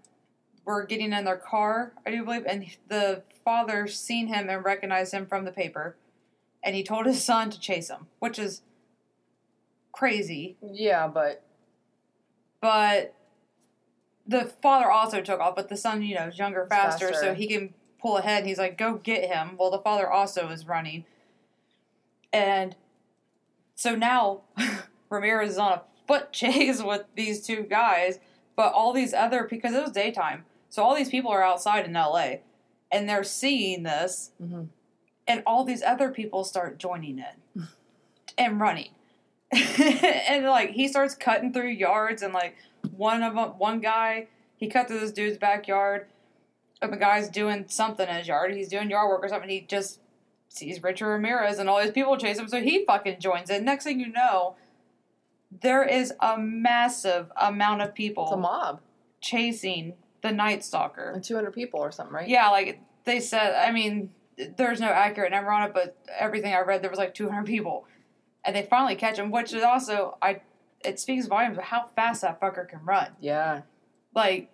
were 0.64 0.84
getting 0.84 1.12
in 1.12 1.24
their 1.24 1.36
car, 1.36 1.92
I 2.06 2.10
do 2.10 2.24
believe, 2.24 2.44
and 2.46 2.66
the 2.88 3.22
father 3.44 3.86
seen 3.86 4.28
him 4.28 4.48
and 4.48 4.64
recognized 4.64 5.12
him 5.14 5.26
from 5.26 5.44
the 5.44 5.52
paper, 5.52 5.96
and 6.62 6.76
he 6.76 6.82
told 6.82 7.06
his 7.06 7.22
son 7.24 7.50
to 7.50 7.58
chase 7.58 7.88
him, 7.88 8.06
which 8.18 8.38
is 8.38 8.62
crazy. 9.92 10.56
Yeah, 10.62 11.08
but 11.08 11.42
But 12.60 13.14
the 14.26 14.44
father 14.62 14.90
also 14.90 15.20
took 15.20 15.40
off, 15.40 15.56
but 15.56 15.68
the 15.68 15.76
son, 15.76 16.02
you 16.02 16.14
know, 16.14 16.28
is 16.28 16.38
younger, 16.38 16.66
faster, 16.68 17.08
Faster. 17.08 17.26
so 17.26 17.34
he 17.34 17.48
can 17.48 17.74
pull 18.00 18.18
ahead. 18.18 18.38
And 18.40 18.46
he's 18.48 18.58
like, 18.58 18.78
"Go 18.78 18.94
get 18.94 19.28
him." 19.28 19.56
Well, 19.58 19.70
the 19.70 19.80
father 19.80 20.08
also 20.08 20.48
is 20.48 20.66
running, 20.66 21.04
and 22.32 22.76
so 23.74 23.94
now 23.94 24.40
Ramirez 25.10 25.52
is 25.52 25.58
on 25.58 25.72
a 25.72 25.82
foot 26.06 26.32
chase 26.32 26.82
with 26.82 27.04
these 27.14 27.44
two 27.46 27.62
guys. 27.62 28.18
But 28.54 28.72
all 28.74 28.92
these 28.92 29.14
other 29.14 29.46
because 29.48 29.74
it 29.74 29.82
was 29.82 29.92
daytime, 29.92 30.44
so 30.68 30.82
all 30.82 30.94
these 30.94 31.08
people 31.08 31.30
are 31.30 31.42
outside 31.42 31.86
in 31.86 31.96
L.A. 31.96 32.42
and 32.90 33.08
they're 33.08 33.24
seeing 33.24 33.82
this, 33.82 34.32
Mhm. 34.42 34.68
and 35.26 35.42
all 35.46 35.64
these 35.64 35.82
other 35.82 36.10
people 36.10 36.44
start 36.44 36.76
joining 36.78 37.18
in 37.18 37.66
and 38.38 38.60
running. 38.60 38.90
and 39.52 40.44
like 40.46 40.70
he 40.70 40.86
starts 40.88 41.14
cutting 41.14 41.52
through 41.52 41.68
yards 41.68 42.22
and 42.22 42.32
like 42.34 42.56
one 42.96 43.22
of 43.22 43.34
them 43.34 43.50
one 43.58 43.80
guy 43.80 44.26
he 44.56 44.66
cut 44.68 44.88
through 44.88 45.00
this 45.00 45.12
dude's 45.12 45.36
backyard 45.38 46.06
and 46.80 46.90
the 46.92 46.96
guy's 46.96 47.28
doing 47.28 47.64
something 47.68 48.08
in 48.08 48.14
his 48.16 48.26
yard 48.28 48.54
he's 48.54 48.68
doing 48.68 48.88
yard 48.90 49.08
work 49.10 49.22
or 49.22 49.28
something 49.28 49.50
he 49.50 49.60
just 49.60 49.98
sees 50.56 50.82
richard 50.82 51.08
ramirez 51.08 51.58
and 51.58 51.68
all 51.68 51.80
these 51.82 51.90
people 51.92 52.16
chase 52.16 52.38
him 52.38 52.46
so 52.48 52.60
he 52.60 52.84
fucking 52.84 53.18
joins 53.20 53.48
it. 53.50 53.62
next 53.62 53.84
thing 53.84 53.98
you 54.00 54.08
know 54.12 54.56
there 55.60 55.84
is 55.84 56.12
a 56.20 56.38
massive 56.38 57.30
amount 57.36 57.82
of 57.82 57.92
it's 57.96 58.18
a 58.32 58.36
mob. 58.36 58.80
chasing 59.20 59.94
the 60.22 60.32
night 60.32 60.64
stalker 60.64 61.10
And 61.14 61.22
200 61.22 61.52
people 61.52 61.80
or 61.80 61.90
something, 61.90 62.14
right? 62.14 62.28
yeah, 62.28 62.48
like 62.48 62.80
they 63.04 63.20
said. 63.20 63.54
I 63.56 63.70
mean, 63.72 64.10
there's 64.56 64.80
no 64.80 64.86
accurate 64.88 65.32
number 65.32 65.50
on 65.50 65.64
it, 65.64 65.74
but 65.74 65.96
everything 66.18 66.54
I 66.54 66.60
read, 66.60 66.80
there 66.82 66.88
was 66.90 66.98
like 66.98 67.12
200 67.12 67.44
people, 67.44 67.86
and 68.44 68.54
they 68.56 68.62
finally 68.62 68.94
catch 68.94 69.18
him. 69.18 69.30
Which 69.30 69.52
is 69.52 69.62
also, 69.62 70.16
I, 70.22 70.40
it 70.84 71.00
speaks 71.00 71.26
volumes 71.26 71.58
of 71.58 71.64
how 71.64 71.86
fast 71.96 72.22
that 72.22 72.40
fucker 72.40 72.66
can 72.68 72.84
run. 72.84 73.08
Yeah. 73.20 73.62
Like 74.14 74.50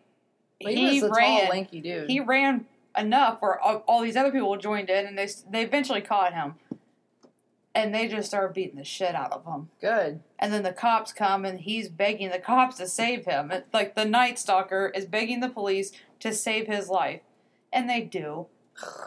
he 0.58 0.74
he 0.74 1.02
was 1.02 1.10
a 1.10 1.14
ran, 1.14 1.40
tall, 1.42 1.50
lanky 1.50 1.80
dude. 1.80 2.10
he 2.10 2.20
ran 2.20 2.66
enough 2.98 3.40
where 3.40 3.58
all, 3.60 3.84
all 3.86 4.02
these 4.02 4.16
other 4.16 4.30
people 4.32 4.56
joined 4.56 4.90
in, 4.90 5.06
and 5.06 5.16
they 5.18 5.28
they 5.50 5.62
eventually 5.62 6.00
caught 6.00 6.32
him, 6.34 6.54
and 7.74 7.94
they 7.94 8.08
just 8.08 8.28
started 8.28 8.54
beating 8.54 8.76
the 8.76 8.84
shit 8.84 9.14
out 9.14 9.32
of 9.32 9.44
him. 9.44 9.68
Good. 9.80 10.20
And 10.38 10.52
then 10.52 10.62
the 10.62 10.72
cops 10.72 11.12
come, 11.12 11.44
and 11.44 11.60
he's 11.60 11.88
begging 11.88 12.30
the 12.30 12.38
cops 12.38 12.76
to 12.76 12.86
save 12.88 13.24
him. 13.24 13.50
It- 13.50 13.66
like 13.72 13.94
the 13.94 14.04
Night 14.04 14.38
Stalker 14.38 14.90
is 14.94 15.06
begging 15.06 15.40
the 15.40 15.48
police 15.48 15.92
to 16.20 16.32
save 16.32 16.66
his 16.66 16.88
life, 16.88 17.20
and 17.72 17.88
they 17.88 18.00
do. 18.02 18.46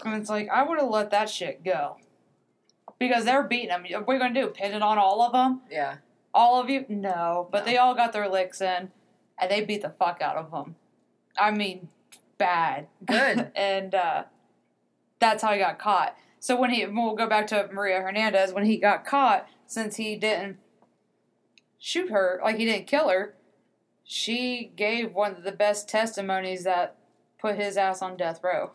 And 0.06 0.16
it's 0.16 0.30
like 0.30 0.50
I 0.50 0.64
would 0.64 0.80
have 0.80 0.90
let 0.90 1.12
that 1.12 1.30
shit 1.30 1.64
go 1.64 1.98
because 3.00 3.26
they're 3.26 3.44
beating 3.44 3.70
him. 3.70 3.84
What 3.84 4.10
are 4.10 4.14
you 4.14 4.20
gonna 4.20 4.34
do? 4.34 4.48
Pin 4.48 4.74
it 4.74 4.82
on 4.82 4.98
all 4.98 5.22
of 5.22 5.32
them? 5.34 5.62
Yeah. 5.70 5.98
All 6.34 6.62
of 6.62 6.70
you? 6.70 6.86
No. 6.88 7.48
But 7.52 7.60
No. 7.60 7.66
they 7.66 7.78
all 7.78 7.94
got 7.96 8.14
their 8.14 8.30
licks 8.30 8.62
in, 8.62 8.92
and 9.40 9.52
they 9.52 9.64
beat 9.64 9.82
the 9.82 9.90
fuck 9.90 10.22
out 10.22 10.36
of 10.38 10.52
him. 10.52 10.76
I 11.38 11.52
mean, 11.52 11.88
bad. 12.42 12.88
Good. 13.06 13.52
and 13.56 13.96
uh, 13.96 14.24
that's 15.20 15.44
how 15.44 15.54
he 15.54 15.60
got 15.60 15.80
caught. 15.80 16.16
So 16.40 16.60
when 16.60 16.72
he, 16.72 16.86
we'll 16.86 17.16
go 17.16 17.28
back 17.28 17.48
to 17.48 17.70
Maria 17.72 18.02
Hernandez. 18.02 18.52
When 18.52 18.66
he 18.66 18.78
got 18.78 19.06
caught, 19.06 19.48
since 19.66 19.98
he 19.98 20.16
didn't 20.16 20.58
shoot 21.78 22.10
her, 22.10 22.42
like 22.44 22.58
he 22.58 22.66
didn't 22.66 22.88
kill 22.88 23.10
her, 23.10 23.36
she 24.04 24.72
gave 24.76 25.14
one 25.14 25.36
of 25.36 25.44
the 25.44 25.52
best 25.52 25.88
testimonies 25.88 26.64
that 26.64 26.98
put 27.40 27.58
his 27.58 27.78
ass 27.78 28.02
on 28.02 28.18
death 28.18 28.40
row. 28.44 28.72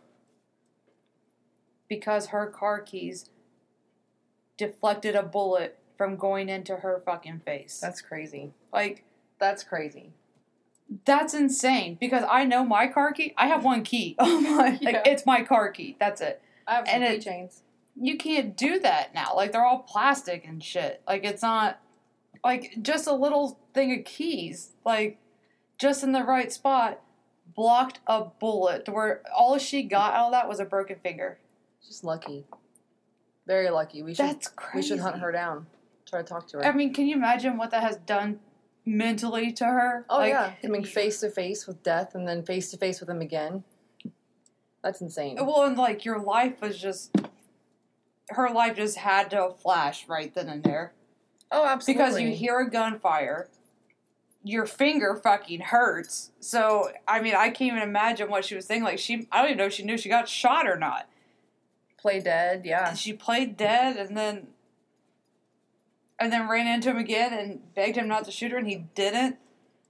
Because 1.88 2.26
her 2.26 2.46
car 2.46 2.80
keys 2.80 3.30
deflected 4.56 5.14
a 5.14 5.22
bullet 5.22 5.78
from 5.96 6.16
going 6.16 6.48
into 6.48 6.76
her 6.76 7.02
fucking 7.04 7.40
face. 7.44 7.78
That's 7.80 8.00
crazy. 8.00 8.52
like 8.72 9.04
That's 9.38 9.64
crazy. 9.64 10.12
That's 11.04 11.34
insane. 11.34 11.96
Because 12.00 12.24
I 12.30 12.44
know 12.44 12.64
my 12.64 12.86
car 12.86 13.12
key. 13.12 13.34
I 13.36 13.46
have 13.48 13.64
one 13.64 13.82
key. 13.82 14.16
Oh 14.20 14.40
my! 14.40 14.70
Like 14.80 14.82
Yeah. 14.82 15.02
it's 15.06 15.26
my 15.26 15.42
car 15.42 15.70
key. 15.70 15.96
That's 15.98 16.20
it. 16.20 16.40
I 16.66 16.74
have 16.76 16.84
And 16.88 17.02
it- 17.04 17.24
keychains. 17.24 17.60
you 17.96 18.16
can't 18.16 18.56
do 18.56 18.78
that 18.80 19.14
now. 19.14 19.32
Like 19.34 19.52
they're 19.52 19.64
all 19.64 19.80
plastic 19.80 20.44
and 20.46 20.62
shit. 20.62 21.02
Like 21.06 21.24
it's 21.24 21.42
not 21.42 21.80
like 22.44 22.74
just 22.82 23.06
a 23.06 23.14
little 23.14 23.58
thing 23.74 23.98
of 23.98 24.04
keys. 24.04 24.72
Like 24.84 25.18
just 25.78 26.02
in 26.04 26.12
the 26.12 26.22
right 26.24 26.52
spot 26.52 27.00
blocked 27.54 28.00
a 28.06 28.24
bullet 28.24 28.84
to 28.84 28.92
where 28.92 29.22
all 29.34 29.58
she 29.58 29.82
got 29.82 30.12
out 30.14 30.26
of 30.26 30.32
that 30.32 30.48
was 30.48 30.60
a 30.60 30.64
broken 30.64 30.96
finger. 31.02 31.38
Just 31.86 32.04
lucky. 32.04 32.44
Very 33.46 33.70
lucky. 33.70 34.02
We 34.02 34.14
should 34.14 34.26
That's 34.26 34.48
crazy. 34.48 34.76
we 34.76 34.82
should 34.96 35.02
hunt 35.02 35.20
her 35.20 35.30
down. 35.32 35.66
Try 36.04 36.22
to 36.22 36.28
talk 36.28 36.46
to 36.48 36.58
her. 36.58 36.64
I 36.66 36.72
mean, 36.72 36.92
can 36.92 37.06
you 37.06 37.16
imagine 37.16 37.56
what 37.56 37.70
that 37.70 37.82
has 37.82 37.96
done 37.96 38.40
mentally 38.86 39.52
to 39.52 39.64
her? 39.64 40.06
oh 40.08 40.18
like, 40.18 40.30
yeah, 40.30 40.52
coming 40.62 40.84
face 40.84 41.20
to 41.20 41.30
face 41.30 41.66
with 41.66 41.82
death 41.82 42.14
and 42.14 42.26
then 42.26 42.42
face 42.42 42.70
to 42.70 42.78
face 42.78 43.00
with 43.00 43.10
him 43.10 43.20
again. 43.20 43.64
That's 44.82 45.00
insane. 45.00 45.36
Well, 45.40 45.64
and 45.64 45.76
like 45.76 46.04
your 46.04 46.20
life 46.20 46.62
was 46.62 46.78
just 46.78 47.14
her 48.30 48.50
life 48.50 48.76
just 48.76 48.96
had 48.96 49.30
to 49.30 49.52
flash 49.60 50.08
right 50.08 50.32
then 50.34 50.48
and 50.48 50.62
there. 50.62 50.92
Oh, 51.50 51.64
absolutely. 51.64 52.04
because 52.04 52.20
you 52.20 52.30
hear 52.30 52.58
a 52.60 52.70
gunfire, 52.70 53.48
your 54.42 54.66
finger 54.66 55.14
fucking 55.16 55.60
hurts. 55.60 56.30
So 56.40 56.90
I 57.06 57.20
mean, 57.20 57.34
I 57.34 57.50
can't 57.50 57.72
even 57.72 57.82
imagine 57.82 58.30
what 58.30 58.44
she 58.44 58.54
was 58.54 58.66
thinking. 58.66 58.84
Like 58.84 58.98
she, 58.98 59.26
I 59.32 59.42
don't 59.42 59.50
even 59.50 59.58
know 59.58 59.66
if 59.66 59.72
she 59.72 59.84
knew 59.84 59.98
she 59.98 60.08
got 60.08 60.28
shot 60.28 60.68
or 60.68 60.76
not. 60.76 61.08
Play 61.98 62.20
dead, 62.20 62.62
yeah. 62.64 62.90
And 62.90 62.98
she 62.98 63.12
played 63.12 63.56
dead, 63.56 63.96
and 63.96 64.16
then 64.16 64.48
and 66.18 66.32
then 66.32 66.48
ran 66.48 66.66
into 66.66 66.90
him 66.90 66.98
again 66.98 67.32
and 67.32 67.74
begged 67.74 67.96
him 67.96 68.08
not 68.08 68.24
to 68.24 68.30
shoot 68.30 68.52
her, 68.52 68.58
and 68.58 68.68
he 68.68 68.86
didn't. 68.94 69.36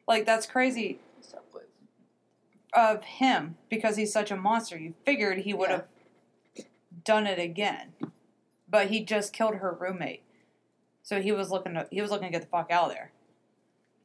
Like 0.07 0.25
that's 0.27 0.47
crazy 0.47 1.01
of 2.73 3.03
him 3.05 3.57
because 3.71 3.97
he's 3.97 4.13
such 4.13 4.31
a 4.31 4.37
monster. 4.37 4.77
You 4.79 4.95
figured 5.05 5.39
he 5.39 5.55
would 5.55 5.71
Yeah. 5.71 5.77
have 5.77 6.67
done 7.05 7.27
it 7.27 7.39
again, 7.39 7.95
but 8.69 8.89
he 8.89 9.05
just 9.05 9.33
killed 9.33 9.57
her 9.57 9.73
roommate. 9.73 10.23
So 11.03 11.23
he 11.23 11.33
was 11.33 11.51
looking 11.51 11.75
to 11.75 11.89
he 11.91 12.03
was 12.03 12.11
looking 12.11 12.29
to 12.29 12.33
get 12.33 12.43
the 12.43 12.49
fuck 12.49 12.71
out 12.71 12.89
of 12.89 12.93
there. 12.95 13.13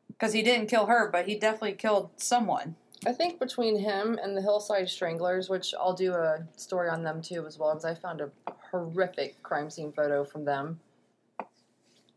Because 0.07 0.33
he 0.33 0.41
didn't 0.43 0.67
kill 0.67 0.85
her, 0.85 1.09
but 1.09 1.27
he 1.27 1.35
definitely 1.35 1.73
killed 1.73 2.11
someone. 2.15 2.75
I 3.05 3.11
think 3.11 3.39
between 3.39 3.79
him 3.79 4.19
and 4.21 4.37
the 4.37 4.41
Hillside 4.41 4.87
Stranglers, 4.87 5.49
which 5.49 5.73
I'll 5.73 5.93
do 5.93 6.13
a 6.13 6.45
story 6.55 6.89
on 6.89 7.01
them 7.03 7.21
too 7.23 7.47
as 7.47 7.57
well, 7.57 7.71
because 7.71 7.85
I 7.85 7.95
found 7.95 8.21
a 8.21 8.29
horrific 8.69 9.41
crime 9.41 9.71
scene 9.71 9.91
photo 9.91 10.23
from 10.23 10.45
them. 10.45 10.79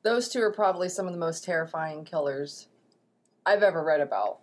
Those 0.04 0.28
two 0.28 0.40
are 0.42 0.52
probably 0.52 0.88
some 0.88 1.06
of 1.06 1.12
the 1.12 1.18
most 1.18 1.44
terrifying 1.44 2.04
killers 2.04 2.68
I've 3.46 3.62
ever 3.62 3.82
read 3.82 4.00
about, 4.00 4.38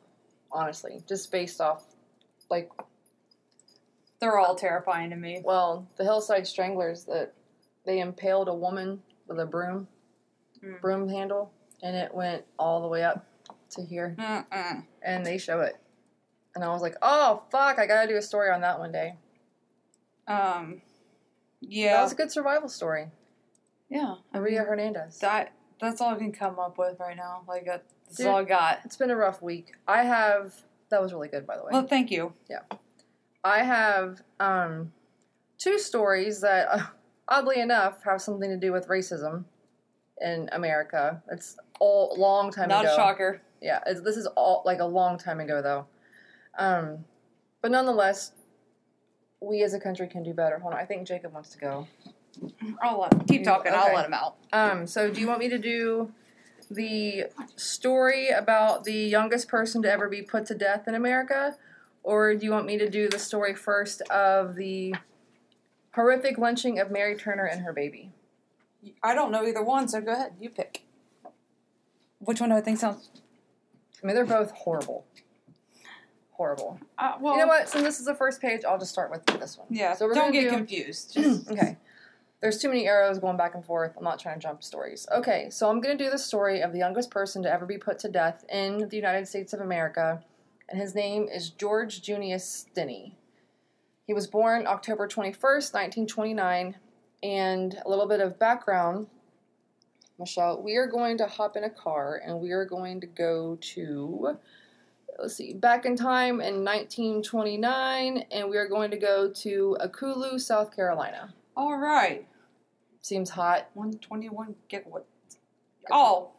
honestly, 0.52 1.02
just 1.08 1.32
based 1.32 1.62
off, 1.62 1.86
like, 2.50 2.69
They're 4.19 4.38
all 4.38 4.56
terrifying 4.56 5.10
to 5.12 5.15
me. 5.15 5.41
well, 5.43 5.88
the 5.97 6.04
Hillside 6.04 6.45
Stranglers 6.47 7.06
that 7.06 7.34
they 7.86 8.00
impaled 8.00 8.47
a 8.47 8.54
woman 8.54 9.02
with 9.28 9.39
a 9.39 9.45
broom, 9.45 9.88
Mm. 10.63 10.80
broom 10.82 11.10
handle, 11.10 11.52
and 11.82 11.95
it 11.95 12.13
went 12.13 12.45
all 12.60 12.82
the 12.82 12.88
way 12.88 13.04
up 13.04 13.26
to 13.71 13.84
here, 13.84 14.15
Mm-mm. 14.19 14.86
and 15.02 15.26
they 15.26 15.38
show 15.39 15.62
it. 15.62 15.76
And 16.54 16.63
I 16.63 16.69
was 16.69 16.82
like, 16.84 16.95
oh, 17.02 17.45
fuck, 17.50 17.80
I 17.80 17.88
gotta 17.88 18.08
do 18.08 18.17
a 18.17 18.21
story 18.21 18.52
on 18.52 18.62
that 18.62 18.78
one 18.78 18.91
day. 18.91 19.15
Um, 20.28 20.82
That 21.62 22.02
was 22.04 22.12
a 22.12 22.15
good 22.15 22.32
survival 22.32 22.67
story. 22.69 23.10
Yeah. 23.92 24.16
I 24.34 24.40
Maria 24.40 24.60
mean, 24.60 24.68
Hernandez. 24.68 25.20
that 25.20 25.54
that's 25.80 26.02
all 26.02 26.14
I 26.14 26.18
can 26.18 26.32
come 26.32 26.58
up 26.58 26.78
with 26.78 27.00
right 27.00 27.18
now. 27.18 27.44
Like 27.48 27.68
uh, 27.68 27.78
that's 28.06 28.18
Dude. 28.18 28.28
all 28.28 28.38
I 28.38 28.44
got. 28.44 28.80
It's 28.86 28.96
been 28.98 29.12
a 29.12 29.16
rough 29.16 29.42
week. 29.42 29.74
I 29.88 30.04
have 30.04 30.54
that 30.90 31.02
was 31.02 31.14
really 31.14 31.28
good 31.28 31.46
by 31.46 31.58
the 31.58 31.64
way. 31.64 31.70
Well, 31.72 31.86
thank 31.88 32.10
you. 32.10 32.34
Yeah, 32.50 32.62
I 33.44 33.64
have 33.64 34.22
um 34.40 34.92
two 35.58 35.78
stories 35.78 36.42
that 36.42 36.68
uh, 36.72 36.84
oddly 37.28 37.60
enough 37.60 38.04
have 38.04 38.22
something 38.22 38.50
to 38.50 38.58
do 38.58 38.72
with 38.72 38.88
racism 38.88 39.46
in 40.22 40.50
America. 40.54 41.22
It's 41.32 41.58
all 41.80 42.16
long 42.18 42.52
time 42.52 42.70
Not 42.70 42.86
ago. 42.86 42.94
a 42.94 42.96
shocker. 42.96 43.42
Yeah, 43.62 43.80
it's, 43.86 44.02
this 44.02 44.18
is 44.18 44.28
all 44.38 44.64
like 44.66 44.80
a 44.80 44.86
long 44.86 45.18
time 45.18 45.40
ago 45.40 45.62
though. 45.62 45.86
Um 46.58 47.06
but 47.62 47.72
nonetheless, 47.72 48.32
we 49.42 49.64
as 49.64 49.74
a 49.74 49.80
country 49.80 50.08
can 50.08 50.24
do 50.24 50.34
better. 50.34 50.60
Hold 50.60 50.74
on, 50.74 50.80
I 50.80 50.86
think 50.86 51.08
Jacob 51.08 51.34
wants 51.34 51.50
to 51.50 51.60
go. 51.60 51.88
I'll 52.82 53.02
let 53.02 53.28
keep 53.28 53.44
talking. 53.44 53.72
I'll 53.74 53.94
let 53.94 54.06
him 54.06 54.13
out. 54.13 54.38
Um, 54.54 54.88
so 54.88 55.12
do 55.12 55.20
you 55.20 55.28
want 55.28 55.39
me 55.39 55.50
to 55.50 55.58
do 55.58 56.12
the 56.70 57.26
story 57.56 58.30
about 58.30 58.84
the 58.84 58.94
youngest 58.94 59.48
person 59.48 59.82
to 59.84 59.91
ever 59.91 60.08
be 60.08 60.22
put 60.22 60.46
to 60.48 60.56
death 60.56 60.88
in 60.88 60.96
America? 60.96 61.56
Or 62.04 62.34
do 62.34 62.46
you 62.46 62.52
want 62.52 62.65
me 62.65 62.78
to 62.78 62.89
do 62.89 63.10
the 63.10 63.20
story 63.20 63.54
first 63.54 64.02
of 64.04 64.56
the 64.56 64.96
horrific 65.94 66.38
lynching 66.38 66.80
of 66.80 66.89
Mary 66.89 67.15
Turner 67.15 67.46
and 67.46 67.62
her 67.62 67.74
baby? 67.74 68.12
I 69.04 69.13
don't 69.13 69.32
know 69.32 69.46
either 69.46 69.62
one, 69.62 69.88
so 69.88 70.02
go 70.02 70.13
ahead. 70.13 70.34
You 70.39 70.50
pick. 70.50 70.84
Which 72.20 72.39
one 72.41 72.50
do 72.50 72.56
I 72.56 72.62
think 72.62 72.80
sounds? 72.80 73.10
I 74.04 74.08
mean, 74.08 74.15
they're 74.15 74.26
both 74.26 74.52
horrible. 74.52 75.06
Horrible. 76.32 76.80
Uh, 76.98 77.13
well, 77.20 77.34
you 77.36 77.41
know 77.41 77.48
what? 77.48 77.70
Since 77.70 77.84
this 77.84 78.00
is 78.00 78.06
the 78.06 78.15
first 78.15 78.41
page, 78.41 78.62
I'll 78.65 78.80
just 78.80 78.91
start 78.91 79.12
with 79.12 79.24
this 79.28 79.58
one. 79.60 79.67
Yeah. 79.70 79.94
So 79.94 80.08
we're 80.08 80.15
don't 80.15 80.32
get 80.32 80.50
do- 80.50 80.50
confused. 80.50 81.13
Just 81.13 81.52
okay. 81.52 81.78
There's 82.42 82.58
too 82.58 82.70
many 82.70 82.88
arrows 82.88 83.20
going 83.20 83.38
back 83.38 83.54
and 83.54 83.64
forth. 83.64 83.94
I'm 83.96 84.04
not 84.04 84.18
trying 84.18 84.40
to 84.40 84.42
jump 84.42 84.64
stories. 84.64 85.08
Okay, 85.12 85.50
so 85.52 85.70
I'm 85.70 85.80
going 85.80 85.96
to 85.96 86.04
do 86.04 86.10
the 86.10 86.18
story 86.18 86.62
of 86.62 86.74
the 86.74 86.80
youngest 86.80 87.12
person 87.12 87.44
to 87.44 87.54
ever 87.54 87.68
be 87.68 87.78
put 87.78 88.00
to 88.00 88.10
death 88.10 88.44
in 88.50 88.90
the 88.90 88.96
United 88.96 89.28
States 89.28 89.54
of 89.54 89.60
America, 89.60 90.24
and 90.68 90.82
his 90.82 90.96
name 90.96 91.28
is 91.32 91.52
George 91.52 92.02
Junius 92.02 92.66
Stinney. 92.76 93.14
He 94.08 94.14
was 94.14 94.26
born 94.26 94.66
October 94.66 95.08
21st, 95.08 95.74
1929, 95.74 96.76
and 97.22 97.78
a 97.86 97.90
little 97.90 98.08
bit 98.08 98.20
of 98.20 98.40
background. 98.40 99.06
Michelle, 100.18 100.62
we 100.64 100.76
are 100.78 100.88
going 100.88 101.20
to 101.20 101.28
hop 101.28 101.56
in 101.56 101.64
a 101.64 101.70
car 101.70 102.22
and 102.26 102.40
we 102.40 102.52
are 102.52 102.66
going 102.66 103.02
to 103.02 103.08
go 103.08 103.58
to, 103.62 104.38
let's 105.20 105.36
see, 105.36 105.54
back 105.54 105.86
in 105.86 105.96
time 105.96 106.42
in 106.42 106.66
1929, 106.66 108.26
and 108.32 108.50
we 108.50 108.58
are 108.58 108.68
going 108.68 108.90
to 108.90 108.98
go 108.98 109.30
to 109.30 109.78
Alcolu, 109.80 110.40
South 110.40 110.76
Carolina. 110.76 111.34
all 111.56 111.78
right. 111.78 112.28
Seems 113.02 113.32
hot. 113.32 113.70
One 113.74 113.94
twenty-one 113.94 114.56
gigawatts. 114.70 115.04
Oh, 115.92 116.30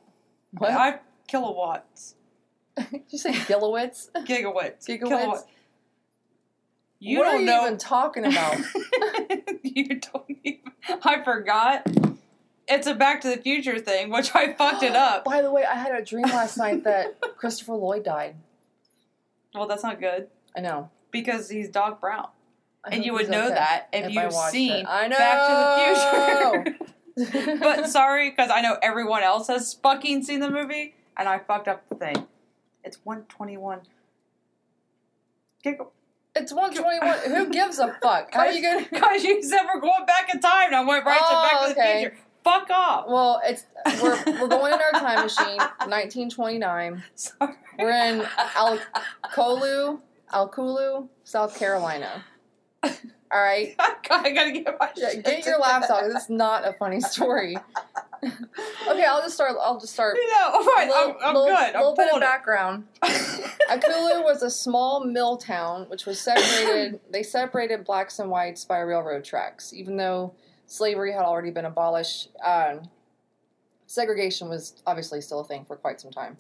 What? 0.57 0.71
I 0.71 0.99
kilowatts, 1.29 2.15
Did 2.77 3.03
you 3.09 3.19
say 3.19 3.33
gigawatts? 3.33 4.11
gigawatts, 4.25 4.87
Gigawatts? 4.89 5.45
You 7.01 7.19
what 7.19 7.25
don't 7.25 7.35
are 7.35 7.41
you 7.41 7.47
know. 7.47 7.63
even 7.67 7.79
talking 7.79 8.25
about? 8.27 8.59
you 9.65 9.99
don't 10.01 10.39
even. 10.45 10.61
I 11.03 11.23
forgot. 11.25 11.87
It's 12.69 12.87
a 12.87 12.95
Back 12.95 13.23
to 13.23 13.29
the 13.29 13.39
Future 13.39 13.81
thing, 13.81 14.11
which 14.11 14.31
I 14.37 14.53
fucked 14.59 14.85
it 14.85 14.95
up. 14.95 15.25
By 15.25 15.43
the 15.43 15.51
way, 15.51 15.65
I 15.65 15.75
had 15.75 15.93
a 16.01 16.05
dream 16.05 16.27
last 16.27 16.57
night 16.57 16.85
that 16.85 17.21
Christopher 17.37 17.75
Lloyd 17.75 18.05
died. 18.05 18.37
Well, 19.55 19.67
that's 19.67 19.83
not 19.83 19.99
good 20.01 20.29
I 20.57 20.61
know. 20.61 20.91
because 21.11 21.49
he's 21.51 21.69
Doc 21.69 22.01
Brown, 22.01 22.29
and 22.91 23.05
you 23.05 23.13
would 23.13 23.29
know 23.29 23.47
okay 23.47 23.55
that 23.55 23.89
if, 23.93 24.05
I 24.05 24.09
you've 24.09 24.33
seen. 24.33 24.87
I 24.89 25.09
know. 25.09 25.19
Back 25.19 26.65
to 26.65 26.65
the 26.65 26.77
Future. 27.15 27.59
but 27.61 27.89
sorry, 27.89 28.31
because 28.31 28.51
I 28.51 28.61
know 28.63 28.77
everyone 28.83 29.23
else 29.23 29.49
has 29.49 29.75
fucking 29.75 30.23
seen 30.25 30.41
the 30.41 30.51
movie, 30.51 30.95
and 31.17 31.29
I 31.29 31.39
fucked 31.39 31.69
up 31.69 31.89
the 31.89 31.95
thing. 31.95 32.27
It's 32.85 32.99
one 33.05 33.23
twenty-one. 33.29 33.81
Giga. 35.65 35.87
it's 36.35 36.53
121. 36.53 37.37
Who 37.37 37.51
gives 37.53 37.79
a 37.79 37.97
fuck? 38.03 38.35
How 38.35 38.41
are 38.41 38.51
you 38.53 38.63
gonna? 38.63 38.87
Because 38.91 39.23
you 39.23 39.43
said 39.43 39.61
we're 39.73 39.81
going 39.81 40.05
back 40.07 40.35
in 40.35 40.41
time, 40.41 40.69
and 40.69 40.77
I 40.77 40.85
went 40.85 41.05
right 41.05 41.21
Oh, 41.23 41.29
to 41.29 41.35
Back 41.49 41.69
to 41.69 41.75
the 41.75 41.81
oh, 41.81 41.85
okay. 41.85 42.01
Future. 42.01 42.17
Fuck 42.43 42.71
off. 42.71 43.05
Well, 43.09 43.41
it's 43.45 43.67
we're 44.03 44.21
we're 44.41 44.49
going 44.49 44.73
in 44.73 44.81
our 44.81 44.91
time 44.99 45.23
machine, 45.23 45.59
1929. 45.59 47.05
Sorry. 47.15 47.55
We're 47.79 47.91
in 47.91 48.21
Alcolu, 48.23 50.01
Alculu, 50.33 51.09
South 51.23 51.57
Carolina. 51.57 52.25
All 52.85 53.41
right. 53.41 53.75
I 53.79 54.31
gotta 54.33 54.53
get 54.53 54.77
my 54.79 54.91
Yeah, 54.97 55.15
get 55.15 55.47
your 55.47 55.59
laughs 55.59 55.89
out. 55.91 56.03
This 56.05 56.25
is 56.25 56.31
not 56.31 56.67
a 56.67 56.73
funny 56.75 57.01
story. 57.01 57.57
okay, 58.25 59.05
I'll 59.05 59.23
just 59.23 59.35
start. 59.35 59.53
I'll 59.61 59.81
just 59.81 59.93
start. 59.95 60.17
You 60.17 60.29
know, 60.33 60.51
all 60.53 60.65
right, 60.65 60.89
Little- 60.89 61.17
I'm, 61.23 61.29
I'm 61.29 61.35
little- 61.35 61.49
good. 61.57 61.75
little 61.75 61.95
bit 61.95 62.13
of 62.13 62.21
background. 62.21 62.85
Alcolu 63.03 64.23
was 64.23 64.43
a 64.43 64.51
small 64.51 65.05
mill 65.05 65.37
town 65.39 65.87
which 65.89 66.05
was 66.07 66.21
separated. 66.21 67.01
they 67.11 67.23
separated 67.23 67.85
blacks 67.85 68.19
and 68.19 68.31
whites 68.31 68.65
by 68.65 68.79
railroad 68.81 69.25
tracks. 69.25 69.73
Even 69.73 69.97
though 69.97 70.35
slavery 70.67 71.13
had 71.13 71.23
already 71.23 71.51
been 71.51 71.65
abolished, 71.65 72.29
um, 72.45 72.83
segregation 73.87 74.49
was 74.49 74.83
obviously 74.87 75.21
still 75.21 75.41
a 75.41 75.45
thing 75.45 75.65
for 75.65 75.77
quite 75.77 76.01
some 76.01 76.11
time. 76.11 76.37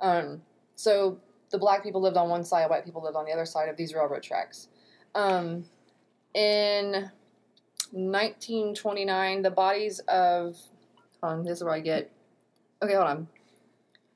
Um, 0.00 0.42
so 0.76 1.18
the 1.50 1.58
black 1.58 1.82
people 1.82 2.00
lived 2.02 2.16
on 2.16 2.28
one 2.28 2.44
side, 2.44 2.68
white 2.68 2.84
people 2.84 3.02
lived 3.02 3.16
on 3.16 3.24
the 3.24 3.32
other 3.32 3.46
side 3.46 3.68
of 3.68 3.76
these 3.76 3.94
railroad 3.94 4.22
tracks. 4.22 4.68
Um, 5.14 5.64
in 6.34 7.10
1929, 7.92 9.42
the 9.42 9.50
bodies 9.50 10.00
of 10.08 10.56
on, 11.22 11.42
this 11.42 11.58
is 11.58 11.64
where 11.64 11.72
I 11.72 11.80
get. 11.80 12.10
Okay, 12.82 12.94
hold 12.94 13.06
on. 13.06 13.28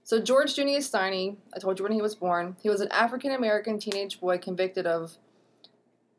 So 0.05 0.21
George 0.21 0.55
Junius 0.55 0.91
Stinney, 0.91 1.37
I 1.55 1.59
told 1.59 1.79
you 1.79 1.83
when 1.83 1.93
he 1.93 2.03
was 2.03 2.15
born. 2.15 2.57
He 2.63 2.69
was 2.69 2.81
an 2.81 2.89
African 2.91 3.33
American 3.33 3.79
teenage 3.79 4.21
boy 4.21 4.39
convicted 4.39 4.87
of 4.87 5.17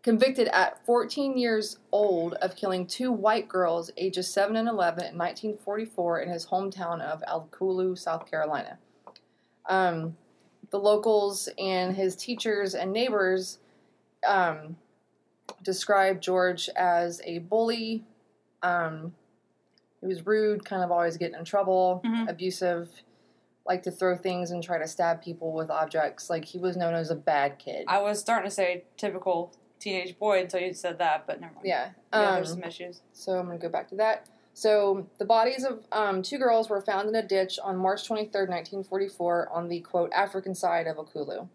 convicted 0.01 0.47
at 0.49 0.83
14 0.85 1.37
years 1.37 1.77
old 1.91 2.33
of 2.35 2.55
killing 2.55 2.87
two 2.87 3.11
white 3.11 3.49
girls 3.49 3.91
ages 3.97 4.31
7 4.31 4.55
and 4.55 4.67
11 4.69 4.99
in 5.05 5.17
1944 5.17 6.21
in 6.21 6.29
his 6.29 6.45
hometown 6.47 7.01
of 7.01 7.21
Alcolu, 7.27 7.97
South 7.97 8.29
Carolina. 8.29 8.77
Um, 9.67 10.15
the 10.71 10.79
locals 10.79 11.49
and 11.57 11.95
his 11.95 12.15
teachers 12.15 12.75
and 12.75 12.93
neighbors 12.93 13.59
um, 14.25 14.77
described 15.63 16.21
George 16.23 16.69
as 16.75 17.21
a 17.25 17.39
bully. 17.39 18.05
Um, 18.63 19.15
he 20.01 20.07
was 20.07 20.25
rude, 20.25 20.65
kind 20.65 20.83
of 20.83 20.91
always 20.91 21.17
getting 21.17 21.37
in 21.37 21.45
trouble, 21.45 22.01
Mhm. 22.05 22.29
abusive, 22.29 23.03
like 23.65 23.83
to 23.83 23.91
throw 23.91 24.15
things 24.17 24.51
and 24.51 24.63
try 24.63 24.77
to 24.77 24.87
stab 24.87 25.21
people 25.21 25.51
with 25.51 25.69
objects. 25.69 26.29
Like 26.29 26.45
he 26.45 26.57
was 26.57 26.75
known 26.77 26.93
as 26.93 27.11
a 27.11 27.15
bad 27.15 27.59
kid. 27.59 27.85
I 27.87 28.01
was 28.01 28.19
starting 28.19 28.49
to 28.49 28.53
say 28.55 28.85
typical 28.97 29.51
teenage 29.79 30.17
boy 30.17 30.41
until 30.41 30.59
you 30.61 30.73
said 30.73 30.97
that, 30.99 31.25
but 31.27 31.39
never 31.39 31.53
mind. 31.53 31.65
yeah. 31.67 31.89
Yeah, 32.13 32.19
Um, 32.29 32.35
there's 32.35 32.49
some 32.51 32.63
issues. 32.63 33.01
so 33.13 33.37
I'm 33.39 33.45
gonna 33.45 33.57
go 33.59 33.69
back 33.69 33.87
to 33.89 33.95
that. 33.95 34.25
So 34.53 35.07
the 35.19 35.25
bodies 35.25 35.63
of 35.63 35.85
um, 35.93 36.21
two 36.21 36.37
girls 36.37 36.69
were 36.69 36.81
found 36.81 37.07
in 37.07 37.15
a 37.15 37.21
ditch 37.25 37.59
on 37.63 37.77
March 37.77 38.05
23, 38.05 38.45
1944, 38.47 39.47
on 39.49 39.69
the 39.69 39.79
quote 39.81 40.11
African 40.13 40.53
side 40.55 40.85
of 40.87 40.97
Alcolu. 40.97 41.47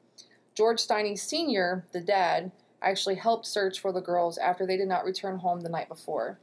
George 0.55 0.80
Stinney 0.86 1.18
Sr., 1.18 1.84
the 1.92 2.01
dad, 2.01 2.51
actually 2.83 3.14
helped 3.16 3.47
search 3.47 3.81
for 3.81 3.93
the 3.93 4.01
girls 4.01 4.39
after 4.39 4.66
they 4.66 4.77
did 4.77 4.89
not 4.89 5.05
return 5.05 5.39
home 5.39 5.61
the 5.61 5.68
night 5.68 5.89
before. 5.89 6.39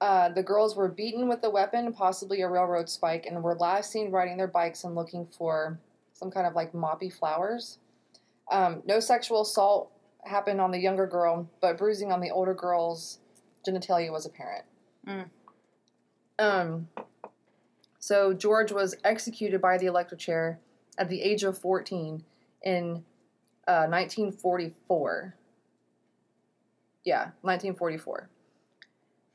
Uh, 0.00 0.28
the 0.28 0.42
girls 0.42 0.74
were 0.74 0.88
beaten 0.88 1.28
with 1.28 1.44
a 1.44 1.50
weapon, 1.50 1.92
possibly 1.92 2.42
a 2.42 2.48
railroad 2.48 2.88
spike, 2.88 3.24
and 3.26 3.42
were 3.42 3.54
last 3.54 3.92
seen 3.92 4.10
riding 4.10 4.36
their 4.36 4.48
bikes 4.48 4.84
and 4.84 4.94
looking 4.94 5.26
for 5.26 5.78
some 6.12 6.30
kind 6.30 6.46
of 6.46 6.54
like 6.54 6.72
moppy 6.72 7.12
flowers. 7.12 7.78
Um, 8.50 8.82
no 8.84 9.00
sexual 9.00 9.42
assault 9.42 9.92
happened 10.24 10.60
on 10.60 10.72
the 10.72 10.78
younger 10.78 11.06
girl, 11.06 11.48
but 11.60 11.78
bruising 11.78 12.12
on 12.12 12.20
the 12.20 12.30
older 12.30 12.54
girl's 12.54 13.18
genitalia 13.66 14.10
was 14.10 14.26
apparent. 14.26 14.64
Mm. 15.06 15.30
Um, 16.38 16.88
so 17.98 18.32
George 18.32 18.72
was 18.72 18.96
executed 19.04 19.60
by 19.60 19.78
the 19.78 19.86
electric 19.86 20.20
chair 20.20 20.58
at 20.98 21.08
the 21.08 21.22
age 21.22 21.44
of 21.44 21.58
14 21.58 22.24
in 22.64 23.04
uh, 23.68 23.86
1944. 23.86 25.36
Yeah, 27.04 27.30
1944. 27.42 28.28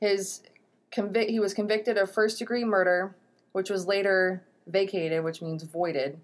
His 0.00 0.42
convic- 0.90 1.28
he 1.28 1.40
was 1.40 1.54
convicted 1.54 1.98
of 1.98 2.10
first 2.10 2.38
degree 2.38 2.64
murder, 2.64 3.16
which 3.52 3.70
was 3.70 3.86
later 3.86 4.44
vacated, 4.66 5.24
which 5.24 5.42
means 5.42 5.62
voided. 5.62 6.20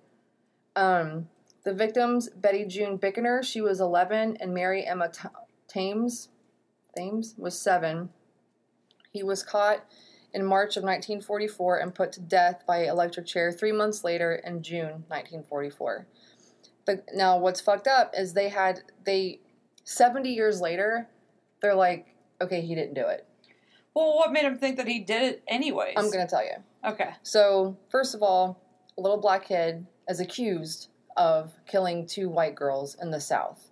Um, 0.77 1.29
the 1.65 1.75
victims, 1.75 2.29
Betty 2.29 2.65
June 2.67 2.99
Bickner, 2.99 3.43
she 3.43 3.61
was 3.61 3.81
11, 3.81 4.37
and 4.41 4.55
Mary 4.55 4.87
Emma 4.87 5.09
T- 5.09 5.29
Thames, 5.69 6.29
Thames 6.97 7.35
was 7.39 7.59
7. 7.59 8.11
He 9.13 9.23
was 9.23 9.43
caught 9.43 9.85
in 10.33 10.45
March 10.45 10.77
of 10.77 10.83
1944 10.83 11.79
and 11.79 11.95
put 11.95 12.13
to 12.13 12.21
death 12.21 12.65
by 12.67 12.85
electric 12.85 13.27
chair 13.27 13.53
three 13.53 13.73
months 13.73 14.05
later 14.05 14.35
in 14.45 14.63
June 14.63 15.05
1944. 15.09 16.07
The, 16.87 17.03
now, 17.15 17.39
what's 17.39 17.61
fucked 17.61 17.87
up 17.87 18.13
is 18.17 18.35
they 18.35 18.51
had, 18.51 18.81
they, 19.05 19.41
70 19.85 20.31
years 20.31 20.61
later, 20.61 21.09
they're 21.65 21.75
like, 21.75 22.15
okay, 22.43 22.61
he 22.61 22.75
didn't 22.75 22.93
do 22.93 23.07
it. 23.07 23.27
Well, 23.95 24.17
what 24.17 24.33
made 24.33 24.45
him 24.45 24.59
think 24.59 24.77
that 24.77 24.87
he 24.87 25.01
did 25.01 25.23
it 25.23 25.43
anyways? 25.49 25.95
I'm 25.97 26.11
going 26.11 26.27
to 26.27 26.31
tell 26.31 26.45
you. 26.45 26.57
Okay. 26.85 27.11
So, 27.23 27.79
first 27.91 28.15
of 28.15 28.23
all, 28.23 28.61
a 28.99 29.01
little 29.01 29.17
black 29.17 29.47
kid 29.47 29.87
is 30.07 30.21
accused 30.21 30.89
of 31.17 31.55
killing 31.67 32.07
two 32.07 32.29
white 32.29 32.55
girls 32.55 32.97
in 33.01 33.11
the 33.11 33.21
South. 33.21 33.71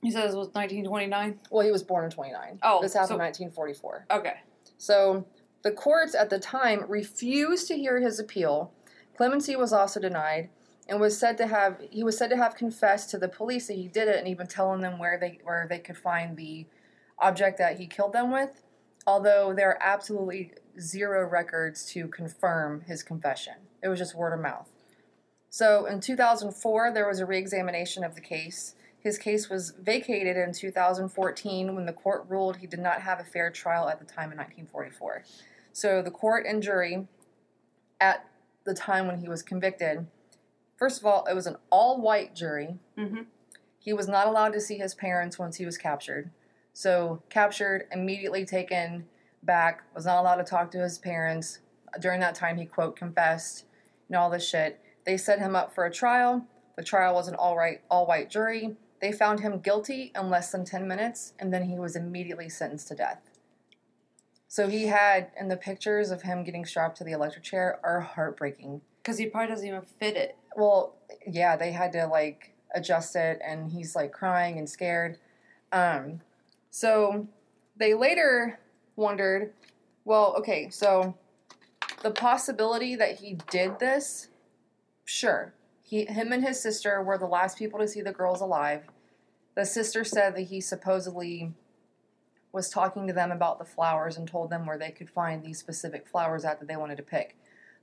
He 0.00 0.10
says 0.10 0.32
it 0.32 0.38
was 0.38 0.48
1929. 0.48 1.40
Well, 1.50 1.66
he 1.66 1.70
was 1.70 1.82
born 1.82 2.04
in 2.04 2.10
29. 2.10 2.60
Oh, 2.62 2.80
this 2.80 2.94
happened 2.94 3.08
so- 3.08 3.14
in 3.14 3.20
1944. 3.20 4.06
Okay. 4.10 4.34
So 4.78 5.26
the 5.62 5.72
courts 5.72 6.14
at 6.14 6.30
the 6.30 6.38
time 6.38 6.84
refused 6.88 7.68
to 7.68 7.76
hear 7.76 8.00
his 8.00 8.18
appeal. 8.18 8.72
Clemency 9.16 9.54
was 9.56 9.72
also 9.72 10.00
denied, 10.00 10.48
and 10.88 11.00
was 11.00 11.18
said 11.18 11.36
to 11.38 11.48
have 11.48 11.82
he 11.90 12.04
was 12.04 12.16
said 12.16 12.30
to 12.30 12.36
have 12.36 12.54
confessed 12.54 13.10
to 13.10 13.18
the 13.18 13.28
police 13.28 13.66
that 13.66 13.74
he 13.74 13.88
did 13.88 14.08
it, 14.08 14.16
and 14.16 14.28
even 14.28 14.46
telling 14.46 14.80
them 14.80 14.98
where 14.98 15.18
they 15.18 15.40
where 15.42 15.66
they 15.68 15.80
could 15.80 15.98
find 15.98 16.36
the 16.36 16.64
object 17.20 17.58
that 17.58 17.78
he 17.78 17.86
killed 17.86 18.12
them 18.12 18.30
with. 18.32 18.62
Although 19.06 19.54
there 19.54 19.70
are 19.70 19.82
absolutely 19.82 20.52
zero 20.78 21.26
records 21.26 21.84
to 21.92 22.08
confirm 22.08 22.82
his 22.82 23.02
confession, 23.02 23.54
it 23.82 23.88
was 23.88 23.98
just 23.98 24.14
word 24.14 24.34
of 24.34 24.40
mouth. 24.40 24.68
So 25.50 25.86
in 25.86 26.00
2004, 26.00 26.92
there 26.92 27.08
was 27.08 27.20
a 27.20 27.26
re 27.26 27.38
examination 27.38 28.04
of 28.04 28.14
the 28.14 28.20
case. 28.20 28.74
His 29.00 29.16
case 29.16 29.48
was 29.48 29.72
vacated 29.80 30.36
in 30.36 30.52
2014 30.52 31.74
when 31.74 31.86
the 31.86 31.92
court 31.92 32.26
ruled 32.28 32.56
he 32.56 32.66
did 32.66 32.80
not 32.80 33.00
have 33.00 33.20
a 33.20 33.24
fair 33.24 33.50
trial 33.50 33.88
at 33.88 33.98
the 33.98 34.04
time 34.04 34.32
in 34.32 34.38
1944. 34.38 35.22
So 35.72 36.02
the 36.02 36.10
court 36.10 36.44
and 36.46 36.62
jury, 36.62 37.06
at 38.00 38.26
the 38.64 38.74
time 38.74 39.06
when 39.06 39.20
he 39.20 39.28
was 39.28 39.42
convicted, 39.42 40.06
first 40.76 41.00
of 41.00 41.06
all, 41.06 41.24
it 41.30 41.34
was 41.34 41.46
an 41.46 41.56
all 41.70 42.00
white 42.00 42.34
jury. 42.34 42.78
Mm-hmm. 42.98 43.22
He 43.78 43.92
was 43.92 44.08
not 44.08 44.26
allowed 44.26 44.52
to 44.52 44.60
see 44.60 44.78
his 44.78 44.94
parents 44.94 45.38
once 45.38 45.56
he 45.56 45.64
was 45.64 45.78
captured. 45.78 46.30
So, 46.78 47.24
captured, 47.28 47.88
immediately 47.90 48.44
taken 48.44 49.04
back, 49.42 49.82
was 49.96 50.06
not 50.06 50.20
allowed 50.20 50.36
to 50.36 50.44
talk 50.44 50.70
to 50.70 50.78
his 50.78 50.96
parents. 50.96 51.58
During 51.98 52.20
that 52.20 52.36
time, 52.36 52.56
he, 52.56 52.66
quote, 52.66 52.94
confessed 52.94 53.64
and 54.06 54.16
all 54.16 54.30
this 54.30 54.48
shit. 54.48 54.78
They 55.04 55.16
set 55.16 55.40
him 55.40 55.56
up 55.56 55.74
for 55.74 55.86
a 55.86 55.92
trial. 55.92 56.46
The 56.76 56.84
trial 56.84 57.14
was 57.14 57.26
an 57.26 57.34
all 57.34 57.56
right, 57.56 57.80
all 57.90 58.06
white 58.06 58.30
jury. 58.30 58.76
They 59.02 59.10
found 59.10 59.40
him 59.40 59.58
guilty 59.58 60.12
in 60.14 60.30
less 60.30 60.52
than 60.52 60.64
10 60.64 60.86
minutes, 60.86 61.32
and 61.40 61.52
then 61.52 61.64
he 61.64 61.80
was 61.80 61.96
immediately 61.96 62.48
sentenced 62.48 62.86
to 62.86 62.94
death. 62.94 63.28
So 64.46 64.68
he 64.68 64.86
had, 64.86 65.32
and 65.36 65.50
the 65.50 65.56
pictures 65.56 66.12
of 66.12 66.22
him 66.22 66.44
getting 66.44 66.64
strapped 66.64 66.98
to 66.98 67.04
the 67.04 67.10
electric 67.10 67.42
chair 67.42 67.80
are 67.82 68.02
heartbreaking. 68.02 68.82
Because 69.02 69.18
he 69.18 69.26
probably 69.26 69.48
doesn't 69.48 69.66
even 69.66 69.82
fit 69.82 70.16
it. 70.16 70.36
Well, 70.54 70.94
yeah, 71.26 71.56
they 71.56 71.72
had 71.72 71.90
to 71.94 72.06
like 72.06 72.54
adjust 72.72 73.16
it, 73.16 73.40
and 73.44 73.72
he's 73.72 73.96
like 73.96 74.12
crying 74.12 74.58
and 74.58 74.70
scared. 74.70 75.18
Um, 75.72 76.20
so 76.70 77.26
they 77.76 77.94
later 77.94 78.58
wondered, 78.96 79.52
well, 80.04 80.34
okay, 80.38 80.68
so 80.70 81.16
the 82.02 82.10
possibility 82.10 82.96
that 82.96 83.18
he 83.18 83.38
did 83.50 83.78
this, 83.78 84.28
sure. 85.04 85.54
He, 85.82 86.04
him 86.04 86.32
and 86.32 86.44
his 86.44 86.60
sister 86.60 87.02
were 87.02 87.18
the 87.18 87.26
last 87.26 87.58
people 87.58 87.78
to 87.80 87.88
see 87.88 88.02
the 88.02 88.12
girls 88.12 88.40
alive. 88.40 88.84
The 89.54 89.64
sister 89.64 90.04
said 90.04 90.34
that 90.36 90.42
he 90.42 90.60
supposedly 90.60 91.54
was 92.52 92.68
talking 92.68 93.06
to 93.06 93.12
them 93.12 93.30
about 93.30 93.58
the 93.58 93.64
flowers 93.64 94.16
and 94.16 94.26
told 94.26 94.50
them 94.50 94.66
where 94.66 94.78
they 94.78 94.90
could 94.90 95.10
find 95.10 95.42
these 95.42 95.58
specific 95.58 96.06
flowers 96.06 96.44
at 96.44 96.58
that 96.60 96.66
they 96.66 96.76
wanted 96.76 96.96
to 96.96 97.02
pick. 97.02 97.36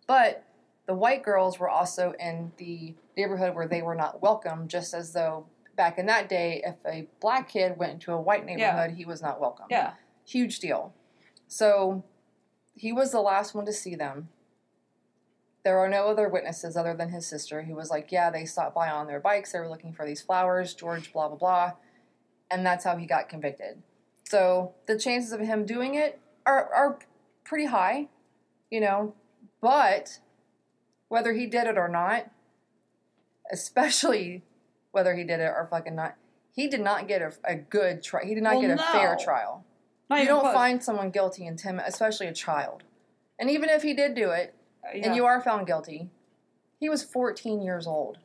But 0.08 0.44
the 0.86 0.94
white 0.94 1.24
girls 1.24 1.60
were 1.60 1.70
also 1.70 2.14
in 2.20 2.52
the 2.58 2.96
neighborhood 3.18 3.56
where 3.56 3.68
they 3.68 3.82
were 3.82 3.96
not 3.96 4.22
welcome, 4.22 4.68
just 4.68 4.94
as 4.94 5.14
though 5.14 5.48
back 5.76 5.98
in 5.98 6.06
that 6.08 6.30
day, 6.30 6.62
if 6.66 6.76
a 6.86 7.08
black 7.20 7.50
kid 7.50 7.78
went 7.78 7.94
into 7.94 8.12
a 8.12 8.22
white 8.22 8.46
neighborhood, 8.46 8.92
he 8.92 9.06
was 9.06 9.22
not 9.22 9.40
welcome. 9.40 9.68
Yeah. 9.70 9.94
Huge 10.26 10.60
deal. 10.60 10.94
So 11.48 12.04
he 12.76 12.92
was 12.92 13.12
the 13.12 13.22
last 13.22 13.54
one 13.54 13.66
to 13.66 13.74
see 13.74 13.96
them. 13.96 14.30
There 15.64 15.80
are 15.80 15.90
no 15.90 16.08
other 16.08 16.30
witnesses 16.30 16.78
other 16.78 16.94
than 16.94 17.10
his 17.10 17.26
sister, 17.26 17.64
who 17.64 17.76
was 17.76 17.90
like, 17.90 18.12
Yeah, 18.12 18.30
they 18.30 18.46
stopped 18.46 18.76
by 18.76 18.90
on 18.90 19.08
their 19.08 19.20
bikes, 19.20 19.52
they 19.52 19.60
were 19.60 19.70
looking 19.70 19.94
for 19.94 20.06
these 20.06 20.22
flowers, 20.22 20.74
George, 20.74 21.12
blah, 21.12 21.28
blah, 21.28 21.38
blah. 21.38 21.72
And 22.52 22.66
that's 22.66 22.84
how 22.84 22.98
he 22.98 23.08
got 23.08 23.30
convicted. 23.30 23.82
So 24.24 24.76
the 24.88 24.98
chances 24.98 25.32
of 25.32 25.40
him 25.40 25.66
doing 25.66 25.96
it 25.96 26.20
are, 26.46 26.72
are 26.74 27.00
pretty 27.44 27.66
high, 27.66 28.10
you 28.70 28.80
know, 28.80 29.16
but 29.62 30.20
whether 31.08 31.34
he 31.34 31.48
did 31.48 31.68
it 31.68 31.78
or 31.78 31.88
not, 31.88 32.30
especially 33.52 34.44
whether 34.96 35.14
he 35.14 35.24
did 35.26 35.42
it 35.42 35.52
or 35.56 35.68
fucking 35.70 35.94
not, 35.94 36.16
he 36.54 36.68
did 36.68 36.80
not 36.82 37.08
get 37.08 37.22
a, 37.22 37.34
a 37.44 37.56
good 37.56 38.02
trial. 38.02 38.26
He 38.26 38.34
did 38.34 38.44
not 38.44 38.54
Well, 38.56 38.62
get 38.62 38.80
a 38.80 38.84
fair 38.94 39.18
trial. 39.22 39.66
Not 40.10 40.22
you 40.22 40.26
don't 40.28 40.40
close. 40.42 40.54
find 40.54 40.82
someone 40.84 41.12
guilty 41.12 41.46
in 41.46 41.58
10 41.58 41.80
especially 41.82 42.28
a 42.28 42.34
child. 42.34 42.84
And 43.38 43.50
even 43.50 43.70
if 43.70 43.84
he 43.84 43.94
did 43.94 44.16
do 44.16 44.30
it, 44.32 44.56
Yeah. 44.94 45.08
and 45.08 45.16
you 45.16 45.26
are 45.26 45.42
found 45.42 45.68
guilty, 45.68 46.10
he 46.80 46.88
was 46.88 47.04
14 47.04 47.62
years 47.62 47.86
old. 47.86 48.20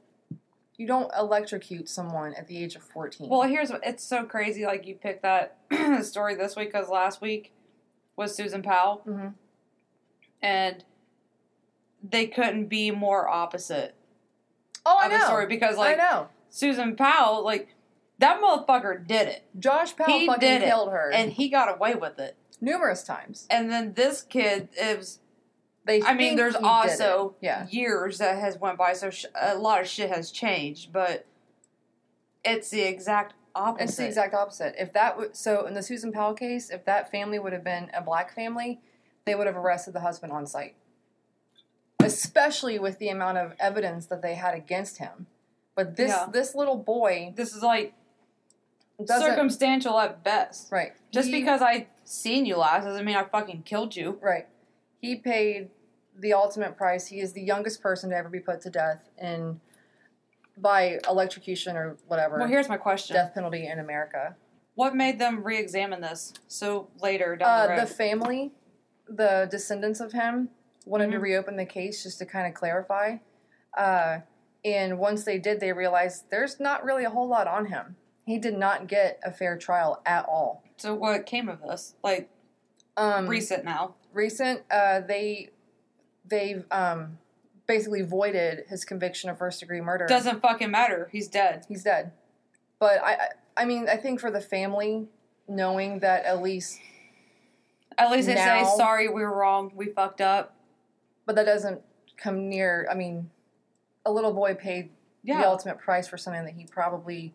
You 0.77 0.87
don't 0.87 1.11
electrocute 1.18 1.89
someone 1.89 2.33
at 2.35 2.47
the 2.47 2.62
age 2.62 2.77
of 2.77 2.83
14. 2.83 3.29
Well, 3.29 3.43
here's 3.43 3.71
it's 3.83 4.05
so 4.05 4.25
crazy. 4.25 4.64
Like 4.64 4.87
you 4.87 4.95
picked 4.95 5.23
that 5.23 5.59
story 6.03 6.37
this 6.37 6.55
week 6.57 6.73
because 6.73 6.89
last 6.89 7.21
week 7.21 7.53
was 8.16 8.35
Susan 8.35 8.62
Powell, 8.62 9.03
Mhm. 9.07 9.35
and 10.41 10.85
they 12.03 12.27
couldn't 12.29 12.66
be 12.66 12.91
more 12.91 13.29
opposite 13.29 13.95
oh, 14.87 14.99
I 15.01 15.09
know. 15.09 15.25
story 15.27 15.47
because 15.47 15.77
like 15.77 15.99
I 15.99 16.03
know. 16.03 16.29
Susan 16.51 16.97
Powell, 16.97 17.45
like 17.45 17.75
that 18.19 18.41
motherfucker 18.41 19.07
did 19.07 19.29
it, 19.29 19.45
Josh 19.59 19.97
Powell 19.97 20.19
he 20.19 20.27
fucking 20.27 20.41
did 20.41 20.63
it, 20.63 20.67
killed 20.67 20.91
her 20.91 21.11
and 21.11 21.33
he 21.33 21.49
got 21.49 21.75
away 21.75 21.95
with 21.95 22.19
it. 22.19 22.37
numerous 22.61 23.03
times. 23.03 23.47
And 23.49 23.71
then 23.71 23.95
this 23.95 24.23
kid 24.23 24.69
is. 24.79 25.21
They 25.87 26.03
I 26.03 26.13
mean, 26.13 26.37
there's 26.37 26.55
also 26.57 27.35
yeah. 27.41 27.67
years 27.71 28.19
that 28.19 28.39
has 28.39 28.59
went 28.59 28.77
by, 28.77 28.93
so 28.93 29.09
sh- 29.09 29.25
a 29.35 29.57
lot 29.57 29.81
of 29.81 29.89
shit 29.89 30.11
has 30.11 30.31
changed, 30.31 30.93
but 30.93 31.25
it's 32.45 32.69
the 32.69 32.83
exact 32.83 33.33
opposite. 33.55 33.85
It's 33.85 33.97
the 33.97 34.07
exact 34.07 34.35
opposite. 34.35 34.75
If 34.79 34.93
that 34.93 35.13
w- 35.13 35.31
so 35.33 35.67
in 35.67 35.73
the 35.73 35.83
Susan 35.83 36.13
Powell 36.13 36.35
case, 36.35 36.69
if 36.69 36.85
that 36.85 37.11
family 37.11 37.39
would 37.39 37.55
have 37.55 37.65
been 37.65 37.91
a 37.95 38.03
black 38.03 38.35
family, 38.35 38.81
they 39.25 39.35
would 39.35 39.47
have 39.47 39.57
arrested 39.57 39.95
the 39.95 40.01
husband 40.01 40.33
on 40.33 40.47
site. 40.47 40.75
Especially 41.99 42.79
with 42.79 42.99
the 42.99 43.09
amount 43.09 43.39
of 43.39 43.55
evidence 43.59 44.07
that 44.07 44.21
they 44.21 44.35
had 44.35 44.55
against 44.55 44.99
him. 44.99 45.27
But 45.81 45.97
this 45.97 46.11
Yeah. 46.11 46.26
this 46.31 46.55
little 46.55 46.76
boy 46.76 47.33
This 47.37 47.55
is 47.55 47.62
like 47.62 47.95
circumstantial 49.07 49.99
at 49.99 50.22
best. 50.22 50.70
right. 50.70 50.93
Just 51.11 51.28
He- 51.28 51.41
because 51.41 51.62
I 51.62 51.87
seen 52.05 52.45
you 52.45 52.57
last 52.57 52.85
doesn't 52.85 53.05
mean 53.05 53.16
I 53.16 53.24
fucking 53.24 53.62
killed 53.62 53.97
you. 53.97 54.18
Right. 54.20 54.47
He 55.01 55.16
paid 55.16 55.70
the 56.14 56.35
ultimate 56.35 56.76
price. 56.76 57.07
He 57.07 57.20
is 57.20 57.33
the 57.33 57.41
youngest 57.41 57.81
person 57.83 58.11
to 58.11 58.16
ever 58.16 58.28
be 58.28 58.41
put 58.41 58.61
to 58.62 58.70
death 58.70 59.09
in 59.16 59.61
by 60.59 60.99
electrocution 61.09 61.76
or 61.78 61.97
whatever 62.09 62.37
Well, 62.39 62.49
here's 62.49 62.68
my 62.68 62.76
question: 62.76 63.14
death 63.14 63.33
penalty 63.33 63.66
in 63.66 63.78
America. 63.78 64.37
What 64.74 64.95
made 64.95 65.18
them 65.18 65.43
re-examine 65.43 66.03
this 66.03 66.35
so 66.47 66.89
later 67.01 67.37
down 67.37 67.68
the 67.68 67.72
Uh, 67.74 67.76
road? 67.76 67.83
the 67.83 67.87
family, 67.95 68.53
the 69.09 69.49
descendants 69.51 70.01
of 70.01 70.12
him 70.12 70.51
wanted 70.85 71.11
to 71.12 71.18
Mhm. 71.18 71.22
reopen 71.22 71.57
the 71.57 71.64
case 71.64 72.03
just 72.03 72.18
to 72.18 72.26
kind 72.26 72.47
of 72.47 72.53
clarify. 72.53 73.16
Uh, 73.76 74.20
and 74.65 74.99
once 74.99 75.25
they 75.25 75.39
did, 75.39 75.61
they 75.61 75.73
realized 75.73 76.25
there's 76.31 76.61
not 76.61 76.85
really 76.85 77.05
a 77.05 77.11
whole 77.11 77.29
lot 77.29 77.47
on 77.47 77.67
him. 77.67 77.97
He 78.27 78.39
did 78.39 78.57
not 78.57 78.87
get 78.87 79.19
a 79.25 79.31
fair 79.33 79.57
trial 79.57 80.01
at 80.07 80.25
all. 80.27 80.63
So 80.77 80.95
what 80.95 81.27
came 81.27 81.49
of 81.49 81.61
this? 81.63 81.95
Like 82.03 82.29
Um, 82.97 83.27
recent 83.27 83.65
now. 83.65 83.95
recent, 84.13 84.63
uh, 84.71 85.01
they 85.01 85.51
they 86.27 86.63
um, 86.71 87.19
basically 87.67 88.03
voided 88.03 88.65
his 88.69 88.85
conviction 88.85 89.31
of 89.31 89.39
first 89.39 89.61
degree 89.61 89.81
murder. 89.81 90.07
Doesn't 90.07 90.41
fucking 90.41 90.71
matter. 90.71 91.09
He's 91.11 91.27
dead. 91.29 91.65
He's 91.69 91.83
dead. 91.83 92.13
But 92.79 93.03
I, 93.03 93.17
I, 93.57 93.65
mean, 93.65 93.89
I 93.89 93.97
think 93.97 94.21
for 94.21 94.31
the 94.31 94.41
family, 94.41 95.09
knowing 95.49 95.99
that 96.01 96.25
at 96.25 96.41
least, 96.43 96.79
At 97.99 98.11
least 98.11 98.29
they 98.29 98.35
Now- 98.35 98.65
say 98.65 98.77
sorry, 98.77 99.09
we 99.09 99.23
were 99.23 99.35
wrong, 99.37 99.73
we 99.75 99.87
fucked 99.87 100.21
up. 100.21 100.55
but 101.27 101.35
that 101.37 101.47
doesn't 101.47 101.81
come 102.17 102.49
near. 102.49 102.87
I 102.91 102.95
mean, 102.95 103.31
a 104.05 104.11
little 104.13 104.33
boy 104.33 104.55
paid 104.55 104.91
the 105.25 105.47
ultimate 105.47 105.79
price 105.79 106.09
for 106.09 106.17
something 106.17 106.45
that 106.45 106.55
he 106.55 106.65
probably 106.67 107.35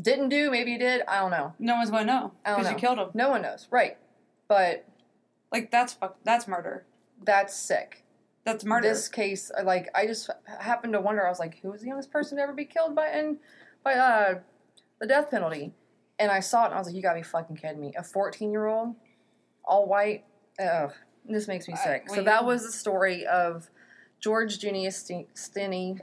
didn't 0.00 0.28
do. 0.28 0.50
Maybe 0.50 0.72
he 0.72 0.78
did. 0.78 1.02
I 1.08 1.20
don't 1.20 1.30
know. 1.30 1.54
No 1.58 1.76
one's 1.76 1.90
gonna 1.90 2.04
know 2.04 2.32
I 2.44 2.54
because 2.56 2.70
you 2.70 2.76
killed 2.76 2.98
him. 2.98 3.08
No 3.14 3.30
one 3.30 3.42
knows, 3.42 3.66
right? 3.70 3.96
But 4.46 4.84
Like 5.50 5.70
that's 5.70 5.94
fuck. 5.94 6.16
That's 6.24 6.46
murder. 6.46 6.84
that's 7.24 7.56
sick. 7.56 8.04
That's 8.44 8.64
murder. 8.64 8.88
This 8.88 9.08
case, 9.08 9.50
like, 9.64 9.88
I 9.94 10.06
just 10.06 10.30
happened 10.60 10.94
to 10.94 11.00
wonder. 11.02 11.26
I 11.26 11.28
was 11.28 11.38
like, 11.38 11.58
who 11.60 11.70
was 11.70 11.82
the 11.82 11.88
youngest 11.88 12.10
person 12.10 12.38
to 12.38 12.42
ever 12.42 12.54
be 12.54 12.64
killed 12.64 12.94
by 12.94 13.10
in 13.10 13.38
by 13.84 13.94
uh 13.94 14.38
the 15.00 15.06
death 15.06 15.30
penalty? 15.30 15.72
And 16.18 16.30
I 16.32 16.40
saw 16.40 16.62
it, 16.62 16.66
and 16.66 16.74
I 16.74 16.78
was 16.78 16.86
like, 16.86 16.96
you 16.96 17.02
gotta 17.02 17.18
be 17.20 17.22
fucking 17.24 17.56
kidding 17.56 17.80
me! 17.80 17.92
A 17.96 18.02
fourteen 18.02 18.50
year 18.52 18.66
old, 18.66 18.94
all 19.64 19.86
white. 19.86 20.24
Ugh, 20.58 20.92
this 21.26 21.46
makes 21.48 21.68
me 21.68 21.74
I- 21.74 21.84
sick. 21.84 22.04
well, 22.08 22.16
so 22.16 22.22
that 22.24 22.44
was 22.44 22.64
the 22.64 22.72
story 22.72 23.26
of 23.26 23.68
George 24.20 24.58
Junius 24.58 24.96
St- 24.96 25.32
Stinney, 25.34 26.00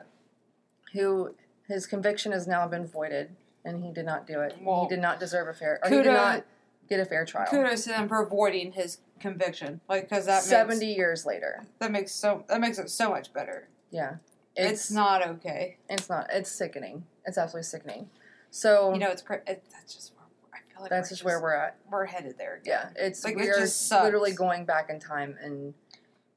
who 0.93 1.35
his 1.67 1.85
conviction 1.85 2.31
has 2.31 2.47
now 2.47 2.67
been 2.67 2.85
voided, 2.87 3.31
and 3.63 3.83
he 3.83 3.91
did 3.91 4.05
not 4.05 4.27
do 4.27 4.39
it. 4.41 4.55
Well, 4.61 4.83
he 4.83 4.87
did 4.95 5.01
not 5.01 5.19
deserve 5.19 5.47
a 5.47 5.53
fair. 5.53 5.79
Or 5.83 5.89
he 5.89 5.97
did 5.97 6.05
not 6.07 6.45
get 6.89 6.99
a 6.99 7.05
fair 7.05 7.25
trial. 7.25 7.47
Kudos 7.49 7.83
to 7.83 7.89
them 7.89 8.07
for 8.07 8.21
avoiding 8.21 8.71
his 8.73 8.99
conviction. 9.19 9.81
Like 9.89 10.09
because 10.09 10.25
that 10.27 10.43
Seventy 10.43 10.87
makes, 10.87 10.97
years 10.97 11.25
later. 11.25 11.65
that 11.79 11.91
makes 11.91 12.11
so 12.13 12.43
that 12.47 12.61
makes 12.61 12.77
it 12.79 12.89
so 12.89 13.09
much 13.09 13.33
better. 13.33 13.67
Yeah, 13.91 14.15
It's, 14.55 14.91
not 14.91 15.25
okay. 15.25 15.77
It's 15.89 16.09
not. 16.09 16.27
It's 16.31 16.51
sickening. 16.51 17.05
It's 17.25 17.37
absolutely 17.37 17.63
sickening. 17.63 18.09
So 18.51 18.93
You 18.93 18.99
know, 18.99 19.09
it's 19.09 19.23
it, 19.47 19.63
that's 19.71 19.93
just 19.95 20.13
where 20.15 20.25
I 20.53 20.57
feel 20.73 20.81
like 20.81 20.89
that's 20.91 21.09
we're 21.09 21.13
just 21.15 21.23
where 21.23 21.41
we're 21.41 21.53
at. 21.55 21.77
we're 21.89 22.05
headed 22.05 22.37
there. 22.37 22.61
Yeah, 22.65 22.89
it's 22.95 23.23
Like, 23.23 23.33
it 23.33 23.37
we're 23.37 23.59
just 23.59 23.87
sucks. 23.87 24.03
literally 24.03 24.33
going 24.33 24.65
back 24.65 24.89
in 24.89 24.99
time, 24.99 25.37
and 25.41 25.73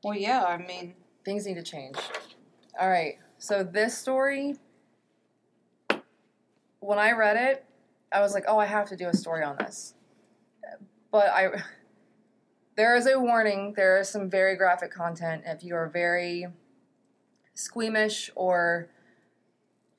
Well, 0.04 0.14
yeah. 0.16 0.44
I 0.44 0.56
mean, 0.58 0.94
things 1.28 1.44
need 1.44 1.56
to 1.56 1.62
change. 1.62 1.96
All 2.80 2.88
right. 2.88 3.18
So 3.36 3.62
this 3.62 3.96
story, 3.96 4.56
when 6.80 6.98
I 6.98 7.12
read 7.12 7.36
it, 7.36 7.66
I 8.10 8.20
was 8.20 8.32
like, 8.32 8.44
"Oh, 8.48 8.58
I 8.58 8.64
have 8.64 8.88
to 8.88 8.96
do 8.96 9.08
a 9.08 9.14
story 9.14 9.44
on 9.44 9.56
this." 9.56 9.92
But 11.12 11.28
I, 11.28 11.48
there 12.76 12.96
is 12.96 13.06
a 13.06 13.20
warning. 13.20 13.74
There 13.76 14.00
is 14.00 14.08
some 14.08 14.30
very 14.30 14.56
graphic 14.56 14.90
content. 14.90 15.42
If 15.44 15.62
you 15.62 15.74
are 15.74 15.88
very 15.88 16.46
squeamish 17.54 18.30
or 18.34 18.88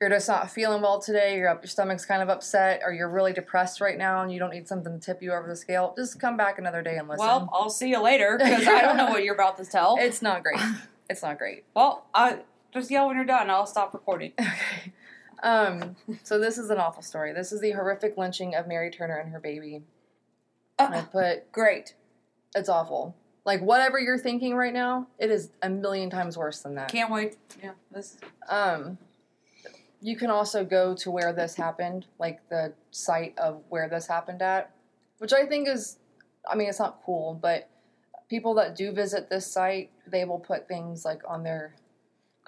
you're 0.00 0.10
just 0.10 0.28
not 0.28 0.50
feeling 0.50 0.82
well 0.82 0.98
today, 0.98 1.36
your 1.36 1.48
your 1.48 1.62
stomach's 1.64 2.04
kind 2.04 2.22
of 2.22 2.28
upset, 2.28 2.80
or 2.84 2.92
you're 2.92 3.08
really 3.08 3.32
depressed 3.32 3.80
right 3.80 3.98
now, 3.98 4.22
and 4.22 4.32
you 4.32 4.40
don't 4.40 4.50
need 4.50 4.66
something 4.66 4.98
to 4.98 4.98
tip 4.98 5.22
you 5.22 5.32
over 5.32 5.46
the 5.46 5.54
scale, 5.54 5.94
just 5.96 6.18
come 6.18 6.36
back 6.36 6.58
another 6.58 6.82
day 6.82 6.96
and 6.96 7.06
listen. 7.06 7.24
well, 7.24 7.48
I'll 7.52 7.70
see 7.70 7.90
you 7.90 8.02
later 8.02 8.36
because 8.36 8.66
I 8.66 8.80
don't 8.82 8.96
know 8.96 9.10
what 9.10 9.22
you're 9.22 9.34
about 9.34 9.58
to 9.58 9.64
tell. 9.64 9.96
it's 10.00 10.22
not 10.22 10.42
great. 10.42 10.58
It's 11.10 11.22
not 11.22 11.36
great. 11.38 11.64
well, 11.74 12.06
I 12.14 12.38
just 12.72 12.90
yell 12.90 13.08
when 13.08 13.16
you're 13.16 13.24
done. 13.26 13.50
I'll 13.50 13.66
stop 13.66 13.92
recording. 13.92 14.32
Okay. 15.42 15.48
Um, 15.48 15.96
so 16.22 16.38
this 16.38 16.58
is 16.58 16.68
an 16.68 16.76
awful 16.76 17.02
story. 17.02 17.32
This 17.32 17.50
is 17.50 17.62
the 17.62 17.70
horrific 17.70 18.18
lynching 18.18 18.54
of 18.54 18.68
Mary 18.68 18.90
Turner 18.90 19.16
and 19.16 19.32
her 19.32 19.40
baby. 19.40 19.80
I 20.78 20.84
Uh, 20.84 21.02
put 21.04 21.50
great. 21.50 21.94
it's 22.54 22.68
awful. 22.68 23.16
Like 23.46 23.62
whatever 23.62 23.98
you're 23.98 24.18
thinking 24.18 24.54
right 24.54 24.74
now, 24.74 25.06
it 25.18 25.30
is 25.30 25.48
a 25.62 25.70
million 25.70 26.10
times 26.10 26.36
worse 26.36 26.60
than 26.60 26.74
that. 26.74 26.90
Can't 26.92 27.10
wait. 27.10 27.38
Yeah. 27.62 27.70
This. 27.90 28.18
Um, 28.50 28.98
you 30.02 30.14
can 30.14 30.28
also 30.28 30.62
go 30.62 30.94
to 30.96 31.10
where 31.10 31.32
this 31.32 31.54
happened, 31.54 32.04
like 32.18 32.46
the 32.50 32.74
site 32.90 33.32
of 33.38 33.62
where 33.70 33.88
this 33.88 34.06
happened 34.06 34.42
at, 34.42 34.70
which 35.20 35.32
I 35.32 35.46
think 35.46 35.68
is, 35.68 35.96
I 36.46 36.54
mean, 36.54 36.68
it's 36.68 36.78
not 36.78 37.00
cool, 37.06 37.32
but 37.40 37.69
people 38.30 38.54
that 38.54 38.76
do 38.76 38.92
visit 38.92 39.28
this 39.28 39.44
site, 39.46 39.90
they 40.06 40.24
will 40.24 40.38
put 40.38 40.68
things 40.68 41.04
like 41.04 41.20
on 41.28 41.42
their 41.42 41.74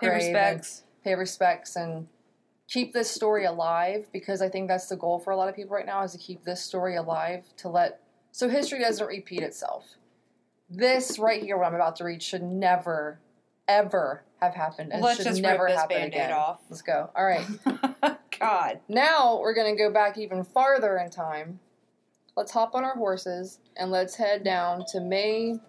Pay 0.00 0.08
respects. 0.08 0.84
pay 1.04 1.14
respects 1.14 1.76
and 1.76 2.06
keep 2.68 2.92
this 2.94 3.10
story 3.10 3.44
alive 3.44 4.06
because 4.12 4.40
I 4.40 4.48
think 4.48 4.68
that's 4.68 4.86
the 4.86 4.96
goal 4.96 5.18
for 5.18 5.32
a 5.32 5.36
lot 5.36 5.48
of 5.48 5.56
people 5.56 5.76
right 5.76 5.84
now 5.84 6.02
is 6.02 6.12
to 6.12 6.18
keep 6.18 6.44
this 6.44 6.62
story 6.62 6.96
alive 6.96 7.44
to 7.58 7.68
let 7.68 8.00
so 8.30 8.48
history 8.48 8.78
doesn't 8.78 9.06
repeat 9.06 9.42
itself. 9.42 9.96
This 10.70 11.18
right 11.18 11.42
here, 11.42 11.58
what 11.58 11.66
I'm 11.66 11.74
about 11.74 11.96
to 11.96 12.04
read, 12.04 12.22
should 12.22 12.42
never, 12.42 13.20
ever 13.68 14.22
have 14.40 14.54
happened. 14.54 14.90
And 14.90 15.02
Let's 15.02 15.18
should 15.18 15.26
just 15.26 15.42
never 15.42 15.64
rip 15.64 15.72
this 15.72 15.80
happen 15.80 15.96
band-aid 15.98 16.14
again. 16.14 16.32
off. 16.32 16.60
Let's 16.70 16.80
go. 16.80 17.10
All 17.14 17.26
right. 17.26 17.44
God. 18.40 18.80
now 18.88 19.38
we're 19.38 19.52
gonna 19.54 19.76
go 19.76 19.90
back 19.92 20.16
even 20.16 20.44
farther 20.44 20.96
in 20.96 21.10
time. 21.10 21.60
Let's 22.34 22.52
hop 22.52 22.74
on 22.74 22.84
our 22.84 22.94
horses 22.96 23.58
and 23.76 23.90
let's 23.90 24.16
head 24.16 24.42
down 24.42 24.84
to 24.92 25.00
May 25.00 25.60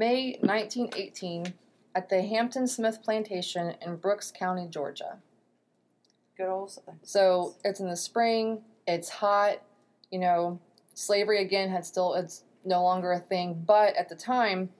May 0.00 0.38
1918 0.40 1.52
at 1.94 2.08
the 2.08 2.22
Hampton 2.22 2.66
Smith 2.66 3.02
Plantation 3.02 3.74
in 3.82 3.96
Brooks 3.96 4.32
County, 4.34 4.66
Georgia. 4.66 5.18
Good 6.38 6.48
old. 6.48 6.70
son. 6.70 6.98
So 7.02 7.56
it's 7.64 7.80
in 7.80 7.90
the 7.90 7.98
spring. 7.98 8.62
It's 8.86 9.10
hot. 9.10 9.60
You 10.10 10.20
know, 10.20 10.58
slavery 10.94 11.42
again 11.42 11.68
had 11.68 11.84
still 11.84 12.14
it's 12.14 12.44
no 12.64 12.82
longer 12.82 13.12
a 13.12 13.18
thing. 13.18 13.62
But 13.66 13.94
at 13.94 14.08
the 14.08 14.14
time, 14.14 14.70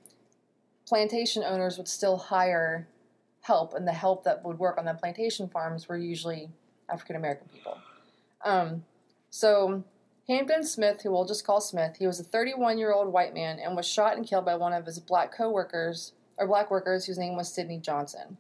plantation 0.87 1.45
owners 1.45 1.77
would 1.77 1.87
still 1.87 2.16
hire 2.16 2.89
help, 3.43 3.75
and 3.75 3.87
the 3.87 3.93
help 3.93 4.25
that 4.25 4.43
would 4.43 4.59
work 4.59 4.79
on 4.79 4.87
the 4.87 4.95
plantation 4.95 5.51
farms 5.51 5.87
were 5.87 5.99
usually 5.99 6.49
African 6.89 7.16
American 7.16 7.47
people. 7.53 7.77
Um, 8.43 8.87
so 9.29 9.85
Hampton 10.31 10.62
Smith, 10.62 11.03
who 11.03 11.11
we'll 11.11 11.24
just 11.24 11.45
call 11.45 11.61
Smith, 11.61 11.97
he 11.99 12.07
was 12.07 12.20
a 12.20 12.24
31 12.24 12.78
year 12.78 12.93
old 12.93 13.12
white 13.12 13.35
man 13.35 13.59
and 13.59 13.74
was 13.74 13.85
shot 13.85 14.16
and 14.16 14.24
killed 14.24 14.45
by 14.45 14.55
one 14.55 14.72
of 14.72 14.87
his 14.87 15.01
black 15.01 15.37
co-workers 15.37 16.12
or 16.39 16.47
black 16.47 16.70
workers 16.70 17.05
whose 17.05 17.18
name 17.18 17.35
was 17.35 17.53
Sidney 17.53 17.78
Johnson. 17.78 18.39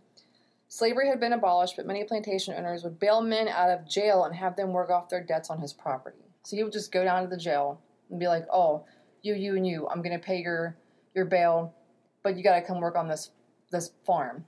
Slavery 0.68 1.08
had 1.08 1.18
been 1.18 1.32
abolished, 1.32 1.74
but 1.74 1.88
many 1.88 2.04
plantation 2.04 2.54
owners 2.54 2.84
would 2.84 3.00
bail 3.00 3.20
men 3.20 3.48
out 3.48 3.70
of 3.70 3.88
jail 3.88 4.22
and 4.22 4.36
have 4.36 4.54
them 4.54 4.72
work 4.72 4.88
off 4.88 5.08
their 5.08 5.24
debts 5.24 5.50
on 5.50 5.60
his 5.60 5.72
property. 5.72 6.22
So 6.44 6.54
he 6.54 6.62
would 6.62 6.72
just 6.72 6.92
go 6.92 7.02
down 7.02 7.24
to 7.24 7.28
the 7.28 7.36
jail 7.36 7.80
and 8.08 8.20
be 8.20 8.28
like, 8.28 8.44
"Oh, 8.52 8.84
you, 9.22 9.34
you, 9.34 9.56
and 9.56 9.66
you, 9.66 9.88
I'm 9.88 10.00
going 10.00 10.16
to 10.16 10.24
pay 10.24 10.40
your 10.40 10.76
your 11.12 11.24
bail, 11.24 11.74
but 12.22 12.36
you 12.36 12.44
got 12.44 12.54
to 12.54 12.62
come 12.62 12.80
work 12.80 12.96
on 12.96 13.08
this 13.08 13.30
this 13.72 13.90
farm, 14.06 14.46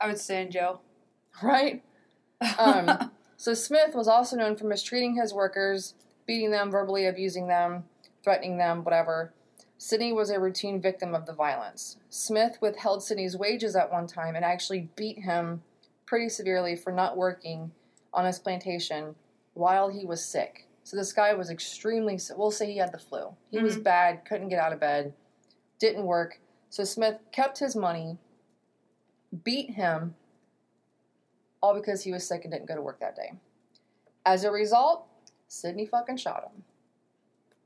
I 0.00 0.06
would 0.06 0.18
stay 0.18 0.40
in 0.40 0.50
jail. 0.50 0.80
right?" 1.42 1.82
Um, 2.58 3.12
so 3.36 3.54
Smith 3.54 3.94
was 3.94 4.08
also 4.08 4.34
known 4.34 4.56
for 4.56 4.64
mistreating 4.64 5.14
his 5.14 5.32
workers, 5.32 5.94
beating 6.32 6.50
them, 6.50 6.70
verbally 6.70 7.04
abusing 7.04 7.46
them, 7.46 7.84
threatening 8.24 8.56
them, 8.56 8.82
whatever. 8.84 9.34
Sidney 9.76 10.14
was 10.14 10.30
a 10.30 10.40
routine 10.40 10.80
victim 10.80 11.14
of 11.14 11.26
the 11.26 11.32
violence. 11.34 11.98
Smith 12.08 12.56
withheld 12.62 13.02
Sidney's 13.02 13.36
wages 13.36 13.76
at 13.76 13.92
one 13.92 14.06
time 14.06 14.34
and 14.34 14.42
actually 14.42 14.88
beat 14.96 15.18
him 15.18 15.62
pretty 16.06 16.30
severely 16.30 16.74
for 16.74 16.90
not 16.90 17.18
working 17.18 17.70
on 18.14 18.24
his 18.24 18.38
plantation 18.38 19.14
while 19.52 19.90
he 19.90 20.06
was 20.06 20.24
sick. 20.24 20.66
So 20.84 20.96
this 20.96 21.12
guy 21.12 21.34
was 21.34 21.50
extremely 21.50 22.16
sick. 22.16 22.38
We'll 22.38 22.50
say 22.50 22.64
he 22.72 22.78
had 22.78 22.92
the 22.92 22.98
flu. 22.98 23.36
He 23.50 23.58
was 23.58 23.76
Mhm. 23.76 23.82
bad, 23.84 24.24
couldn't 24.24 24.48
get 24.48 24.58
out 24.58 24.72
of 24.72 24.80
bed, 24.80 25.12
didn't 25.78 26.06
work. 26.06 26.40
So 26.70 26.82
Smith 26.82 27.18
kept 27.30 27.58
his 27.58 27.76
money, 27.76 28.16
beat 29.44 29.72
him, 29.72 30.14
all 31.60 31.74
because 31.74 32.04
he 32.04 32.10
was 32.12 32.26
sick 32.26 32.44
and 32.44 32.52
didn't 32.52 32.68
go 32.68 32.74
to 32.74 32.80
work 32.80 33.00
that 33.00 33.16
day. 33.16 33.34
As 34.24 34.44
a 34.44 34.50
result, 34.50 35.06
Sidney 35.52 35.84
fucking 35.84 36.16
shot 36.16 36.44
him. 36.44 36.64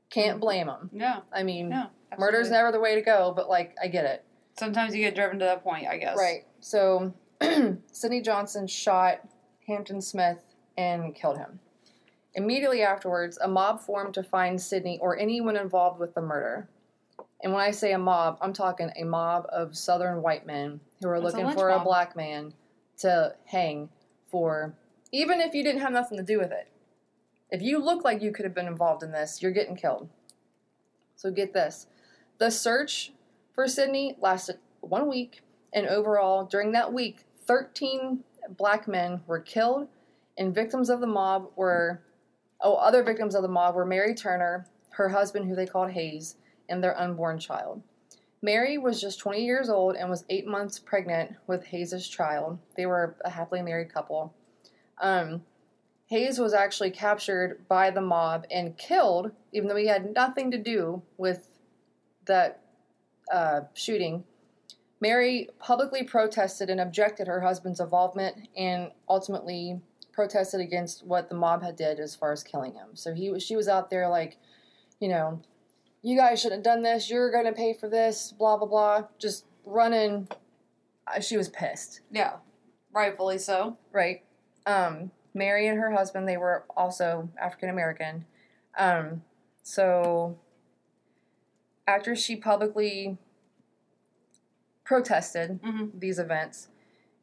Can't 0.09 0.37
Mhm. 0.37 0.41
blame 0.41 0.67
him. 0.67 0.89
no, 0.91 1.23
I 1.31 1.43
mean, 1.43 1.69
no. 1.69 1.87
murder's 2.17 2.47
absolutely. 2.47 2.51
never 2.51 2.71
the 2.73 2.79
way 2.81 2.95
to 2.95 3.01
go, 3.01 3.31
but 3.35 3.47
like, 3.49 3.75
I 3.81 3.87
get 3.87 4.03
it. 4.05 4.25
Sometimes 4.59 4.93
you 4.93 5.01
get 5.03 5.15
driven 5.15 5.39
to 5.39 5.45
that 5.45 5.63
point. 5.63 5.87
I 5.87 5.97
guess. 5.97 6.17
Right. 6.17 6.45
So, 6.59 7.13
Sidney 7.91 8.21
Johnson 8.21 8.67
shot 8.67 9.21
Hampton 9.67 10.01
Smith 10.01 10.39
and 10.77 11.15
killed 11.15 11.37
him. 11.37 11.59
Immediately 12.33 12.83
afterwards, 12.83 13.37
a 13.37 13.47
mob 13.47 13.79
formed 13.79 14.13
to 14.15 14.23
find 14.23 14.61
Sidney 14.61 14.99
or 14.99 15.17
anyone 15.17 15.55
involved 15.55 15.99
with 15.99 16.13
the 16.13 16.21
murder. 16.21 16.69
And 17.41 17.53
when 17.53 17.61
I 17.61 17.71
say 17.71 17.93
a 17.93 17.97
mob, 17.97 18.37
I'm 18.41 18.53
talking 18.53 18.91
a 18.97 19.03
mob 19.05 19.45
of 19.49 19.77
southern 19.77 20.21
white 20.21 20.45
men 20.45 20.81
who 21.01 21.07
were 21.07 21.19
That's 21.21 21.33
looking 21.33 21.45
lynch 21.47 21.57
for 21.59 21.69
a 21.69 21.79
black 21.79 22.15
man 22.15 22.53
to 22.97 23.35
hang 23.45 23.89
for, 24.27 24.73
even 25.11 25.39
if 25.39 25.53
you 25.53 25.63
didn't 25.63 25.81
have 25.81 25.93
nothing 25.93 26.17
to 26.17 26.23
do 26.23 26.37
with 26.39 26.51
it. 26.51 26.67
If 27.49 27.61
you 27.61 27.79
look 27.79 28.03
like 28.03 28.21
you 28.21 28.31
could 28.31 28.45
have 28.45 28.55
been 28.55 28.67
involved 28.67 29.03
in 29.03 29.11
this, 29.11 29.41
you're 29.41 29.51
getting 29.51 29.75
killed. 29.75 30.09
So 31.15 31.31
get 31.31 31.53
this. 31.53 31.87
The 32.37 32.51
search 32.51 33.13
for 33.53 33.67
Sidney 33.67 34.17
lasted 34.19 34.57
one 34.81 35.07
week, 35.07 35.41
and 35.73 35.87
overall, 35.87 36.45
during 36.45 36.71
that 36.73 36.93
week, 36.93 37.25
13 37.45 38.23
black 38.57 38.87
men 38.87 39.21
were 39.25 39.39
killed, 39.39 39.87
and 40.37 40.53
victims 40.53 40.89
of 40.89 40.99
the 40.99 41.07
mob 41.07 41.49
were, 41.55 42.01
oh, 42.61 42.75
other 42.75 43.01
victims 43.01 43.33
of 43.33 43.41
the 43.41 43.47
mob 43.47 43.75
were 43.75 43.85
Mary 43.85 44.13
Turner, 44.13 44.67
her 44.91 45.09
husband, 45.09 45.47
who 45.47 45.55
they 45.55 45.65
called 45.65 45.91
Hayes, 45.91 46.35
and 46.69 46.83
their 46.83 46.99
unborn 46.99 47.39
child. 47.39 47.81
Mary 48.41 48.77
was 48.77 49.01
just 49.01 49.19
20 49.19 49.43
years 49.43 49.69
old 49.69 49.95
and 49.95 50.09
was 50.09 50.25
eight 50.29 50.45
months 50.45 50.77
pregnant 50.77 51.35
with 51.47 51.65
Hayes' 51.65 52.07
child. 52.07 52.59
They 52.75 52.85
were 52.85 53.15
a 53.25 53.29
happily 53.29 53.61
married 53.61 53.91
couple. 53.91 54.33
Um, 55.01 55.41
Hayes 56.07 56.39
was 56.39 56.53
actually 56.53 56.91
captured 56.91 57.65
by 57.67 57.89
the 57.91 58.01
mob 58.01 58.45
and 58.49 58.77
killed, 58.77 59.31
even 59.51 59.67
though 59.67 59.75
he 59.75 59.87
had 59.87 60.13
nothing 60.13 60.51
to 60.51 60.57
do 60.57 61.01
with 61.17 61.49
that 62.25 62.61
uh, 63.31 63.61
shooting. 63.73 64.23
Mary 65.01 65.49
publicly 65.59 66.03
protested 66.03 66.69
and 66.69 66.79
objected 66.79 67.27
her 67.27 67.41
husband's 67.41 67.79
involvement, 67.79 68.47
and 68.57 68.91
ultimately 69.09 69.81
protested 70.13 70.59
against 70.61 71.05
what 71.05 71.29
the 71.29 71.35
mob 71.35 71.61
had 71.61 71.75
did 71.75 71.99
as 71.99 72.15
far 72.15 72.31
as 72.31 72.41
killing 72.43 72.73
him. 72.73 72.87
So 72.93 73.13
he 73.13 73.29
was, 73.29 73.43
she 73.43 73.55
was 73.55 73.67
out 73.67 73.89
there 73.89 74.07
like, 74.09 74.37
you 74.99 75.09
know, 75.09 75.41
you 76.01 76.17
guys 76.17 76.41
shouldn't 76.41 76.65
have 76.65 76.73
done 76.75 76.83
this. 76.83 77.09
You're 77.09 77.31
going 77.31 77.45
to 77.45 77.51
pay 77.51 77.73
for 77.73 77.89
this. 77.89 78.31
Blah 78.31 78.57
blah 78.57 78.67
blah. 78.67 79.03
Just 79.19 79.45
running. 79.65 80.27
Uh, 81.05 81.19
She 81.19 81.37
was 81.37 81.49
pissed 81.49 82.01
Yeah, 82.11 82.37
rightfully 82.93 83.37
so. 83.37 83.77
right? 83.91 84.23
Um, 84.65 85.11
Mary 85.37 85.67
and 85.67 85.79
her 85.79 85.91
husband, 85.91 86.27
they 86.27 86.37
were 86.37 86.65
also 86.75 87.29
African 87.39 87.69
American. 87.69 88.25
Um, 88.77 89.23
so 89.61 90.39
after 91.87 92.15
she 92.15 92.35
publicly 92.35 93.17
protested 94.83 95.61
Mhm. 95.61 95.99
these 95.99 96.17
events, 96.19 96.69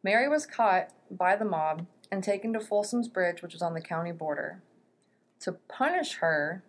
Mary 0.02 0.28
was 0.28 0.46
caught 0.46 0.90
by 1.10 1.34
the 1.36 1.44
mob 1.44 1.86
and 2.10 2.22
taken 2.22 2.52
to 2.52 2.60
Folsom's 2.60 3.08
Bridge, 3.08 3.42
which 3.42 3.52
was 3.54 3.62
on 3.62 3.74
the 3.74 3.80
county 3.80 4.12
border. 4.12 4.62
To 5.40 5.52
punish 5.52 6.16
her, 6.18 6.62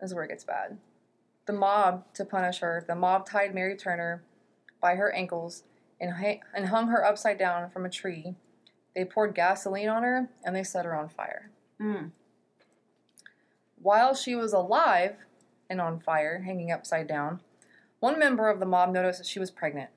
this 0.00 0.10
is 0.10 0.14
where 0.14 0.24
it 0.24 0.28
gets 0.28 0.44
bad. 0.44 0.78
The 1.46 1.52
mob, 1.52 2.12
to 2.14 2.24
punish 2.24 2.58
her, 2.60 2.84
the 2.86 2.94
mob 2.94 3.26
tied 3.26 3.54
Mary 3.54 3.76
Turner 3.76 4.22
by 4.80 4.96
her 4.96 5.12
ankles 5.12 5.64
and, 6.00 6.14
ha- 6.14 6.40
and 6.54 6.66
hung 6.66 6.88
her 6.88 7.04
upside 7.04 7.38
down 7.38 7.68
from 7.70 7.84
a 7.84 7.90
tree. 7.90 8.34
They 8.94 9.04
poured 9.04 9.34
gasoline 9.34 9.88
on 9.88 10.02
her 10.02 10.30
and 10.44 10.54
they 10.54 10.62
set 10.64 10.84
her 10.84 10.94
on 10.94 11.08
fire. 11.08 11.50
Mm. 11.80 12.10
While 13.80 14.14
she 14.14 14.34
was 14.34 14.52
alive 14.52 15.16
and 15.68 15.80
on 15.80 16.00
fire, 16.00 16.42
hanging 16.42 16.70
upside 16.70 17.06
down, 17.06 17.40
one 18.00 18.18
member 18.18 18.48
of 18.48 18.60
the 18.60 18.66
mob 18.66 18.92
noticed 18.92 19.18
that 19.18 19.26
she 19.26 19.38
was 19.38 19.50
pregnant. 19.50 19.90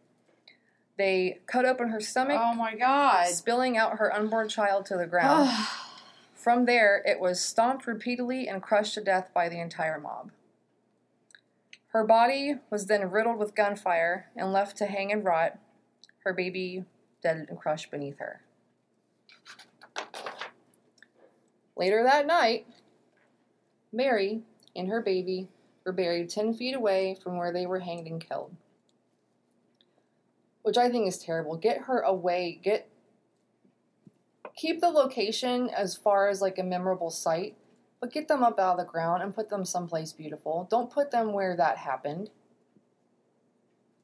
They 0.98 1.40
cut 1.48 1.66
open 1.66 1.90
her 1.90 2.00
stomach, 2.00 2.40
Oh 2.40 2.54
my 2.54 2.76
god. 2.76 3.28
spilling 3.28 3.78
out 3.78 3.98
her 3.98 4.14
unborn 4.14 4.48
child 4.50 4.86
to 4.88 4.98
the 4.98 5.08
ground. 5.08 5.50
From 6.36 6.66
there, 6.66 7.02
it 7.06 7.20
was 7.20 7.40
stomped 7.40 7.88
repeatedly 7.88 8.48
and 8.48 8.62
crushed 8.62 8.94
to 8.96 9.02
death 9.02 9.32
by 9.34 9.50
the 9.50 9.60
entire 9.60 10.00
mob. 10.00 10.32
Her 11.88 12.04
body 12.04 12.56
was 12.70 12.88
then 12.88 13.10
riddled 13.10 13.38
with 13.38 13.56
gunfire 13.56 14.28
and 14.36 14.52
left 14.52 14.78
to 14.78 14.86
hang 14.86 15.12
and 15.12 15.24
rot, 15.24 15.58
her 16.26 16.34
baby 16.34 16.86
dead 17.22 17.46
and 17.50 17.58
crushed 17.58 17.92
beneath 17.92 18.20
her. 18.20 18.42
Later 21.76 22.04
that 22.04 22.28
night, 22.28 22.68
Mary 23.92 24.42
and 24.76 24.88
her 24.88 25.02
baby 25.02 25.50
were 25.86 25.92
buried 25.92 26.30
10 26.30 26.54
feet 26.54 26.76
away 26.76 27.18
from 27.22 27.38
where 27.38 27.52
they 27.52 27.66
were 27.66 27.80
hanged 27.80 28.08
and 28.08 28.26
killed. 28.26 28.56
Which 30.62 30.78
I 30.78 30.90
think 30.90 31.08
is 31.08 31.18
terrible. 31.18 31.58
Get 31.58 31.84
her 31.84 32.00
away. 32.00 32.60
Get 32.64 32.90
keep 34.56 34.82
the 34.82 34.90
location 34.90 35.70
as 35.70 35.96
far 35.96 36.30
as 36.30 36.40
like 36.42 36.60
a 36.60 36.64
memorable 36.64 37.10
site, 37.10 37.56
but 38.00 38.14
get 38.14 38.28
them 38.28 38.44
up 38.44 38.60
out 38.60 38.80
of 38.80 38.86
the 38.86 38.92
ground 38.92 39.24
and 39.24 39.34
put 39.36 39.50
them 39.50 39.66
someplace 39.66 40.14
beautiful. 40.14 40.68
Don't 40.70 40.92
put 40.92 41.10
them 41.12 41.34
where 41.34 41.56
that 41.58 41.78
happened. 41.80 42.30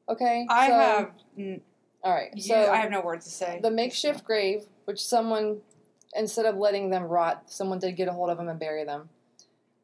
Okay? 0.08 0.44
I 0.50 0.66
so- 0.68 0.72
have. 0.74 1.10
n- 1.38 1.60
All 2.02 2.12
right. 2.12 2.30
you- 2.34 2.42
So 2.42 2.70
I 2.70 2.76
have 2.78 2.90
no 2.90 3.00
words 3.00 3.24
to 3.26 3.30
say. 3.30 3.60
the 3.62 3.70
makeshift 3.70 4.24
grave, 4.24 4.66
which 4.86 5.02
someone, 5.02 5.62
instead 6.14 6.46
of 6.46 6.56
letting 6.56 6.90
them 6.90 7.04
rot, 7.04 7.44
someone 7.46 7.78
did 7.78 7.96
get 7.96 8.08
a 8.08 8.12
hold 8.12 8.30
of 8.30 8.38
them 8.38 8.48
and 8.48 8.58
bury 8.58 8.84
them. 8.84 9.08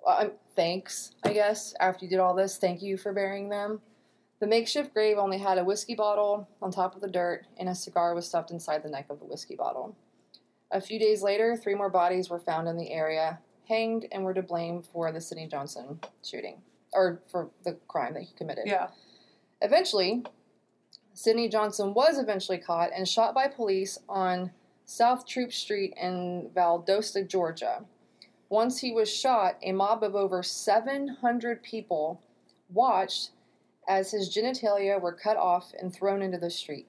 Well, 0.05 0.17
I'm, 0.19 0.31
thanks, 0.55 1.13
I 1.25 1.33
guess. 1.33 1.75
After 1.81 2.05
you 2.05 2.11
did 2.11 2.21
all 2.21 2.35
this, 2.35 2.59
thank 2.59 2.83
you 2.83 2.97
for 2.97 3.13
burying 3.13 3.49
them. 3.49 3.81
The 4.39 4.47
makeshift 4.47 4.93
grave 4.93 5.17
only 5.19 5.39
had 5.39 5.59
a 5.59 5.65
whiskey 5.65 5.95
bottle 5.95 6.49
on 6.61 6.71
top 6.71 6.95
of 6.95 7.01
the 7.01 7.09
dirt, 7.09 7.47
and 7.57 7.69
a 7.69 7.75
cigar 7.75 8.15
was 8.15 8.27
stuffed 8.27 8.51
inside 8.51 8.83
the 8.83 8.91
neck 8.91 9.07
of 9.09 9.19
the 9.19 9.25
whiskey 9.25 9.57
bottle. 9.57 9.97
A 10.71 10.81
few 10.81 10.99
days 10.99 11.23
later, 11.23 11.57
three 11.57 11.75
more 11.75 11.89
bodies 11.89 12.29
were 12.29 12.41
found 12.41 12.69
in 12.69 12.77
the 12.77 12.91
area, 12.91 13.39
hanged, 13.69 14.07
and 14.13 14.25
were 14.25 14.35
to 14.35 14.43
blame 14.43 14.83
for 14.83 15.11
the 15.11 15.21
Sidney 15.21 15.47
Johnson 15.47 16.01
shooting, 16.23 16.61
or 16.93 17.23
for 17.31 17.51
the 17.65 17.79
crime 17.89 18.15
that 18.15 18.25
he 18.25 18.35
committed. 18.37 18.65
yeah. 18.67 18.89
Eventually, 19.63 20.23
Sidney 21.15 21.49
Johnson 21.49 21.95
was 21.95 22.19
eventually 22.19 22.59
caught 22.59 22.91
and 22.95 23.09
shot 23.09 23.35
by 23.35 23.49
police 23.49 23.99
on 24.07 24.51
South 24.87 25.27
Troup 25.27 25.53
Street 25.53 25.95
in 26.01 26.49
Valdosta, 26.55 27.27
Georgia. 27.27 27.85
Once 28.49 28.79
he 28.79 28.93
was 28.93 29.13
shot, 29.13 29.57
a 29.63 29.73
mob 29.73 30.05
of 30.05 30.15
over 30.15 30.43
700 30.43 31.63
people 31.63 32.23
watched 32.71 33.31
as 33.89 34.13
his 34.13 34.35
genitalia 34.35 35.01
were 35.01 35.13
cut 35.13 35.37
off 35.37 35.73
and 35.81 35.93
thrown 35.93 36.23
into 36.23 36.39
the 36.39 36.51
street. 36.51 36.87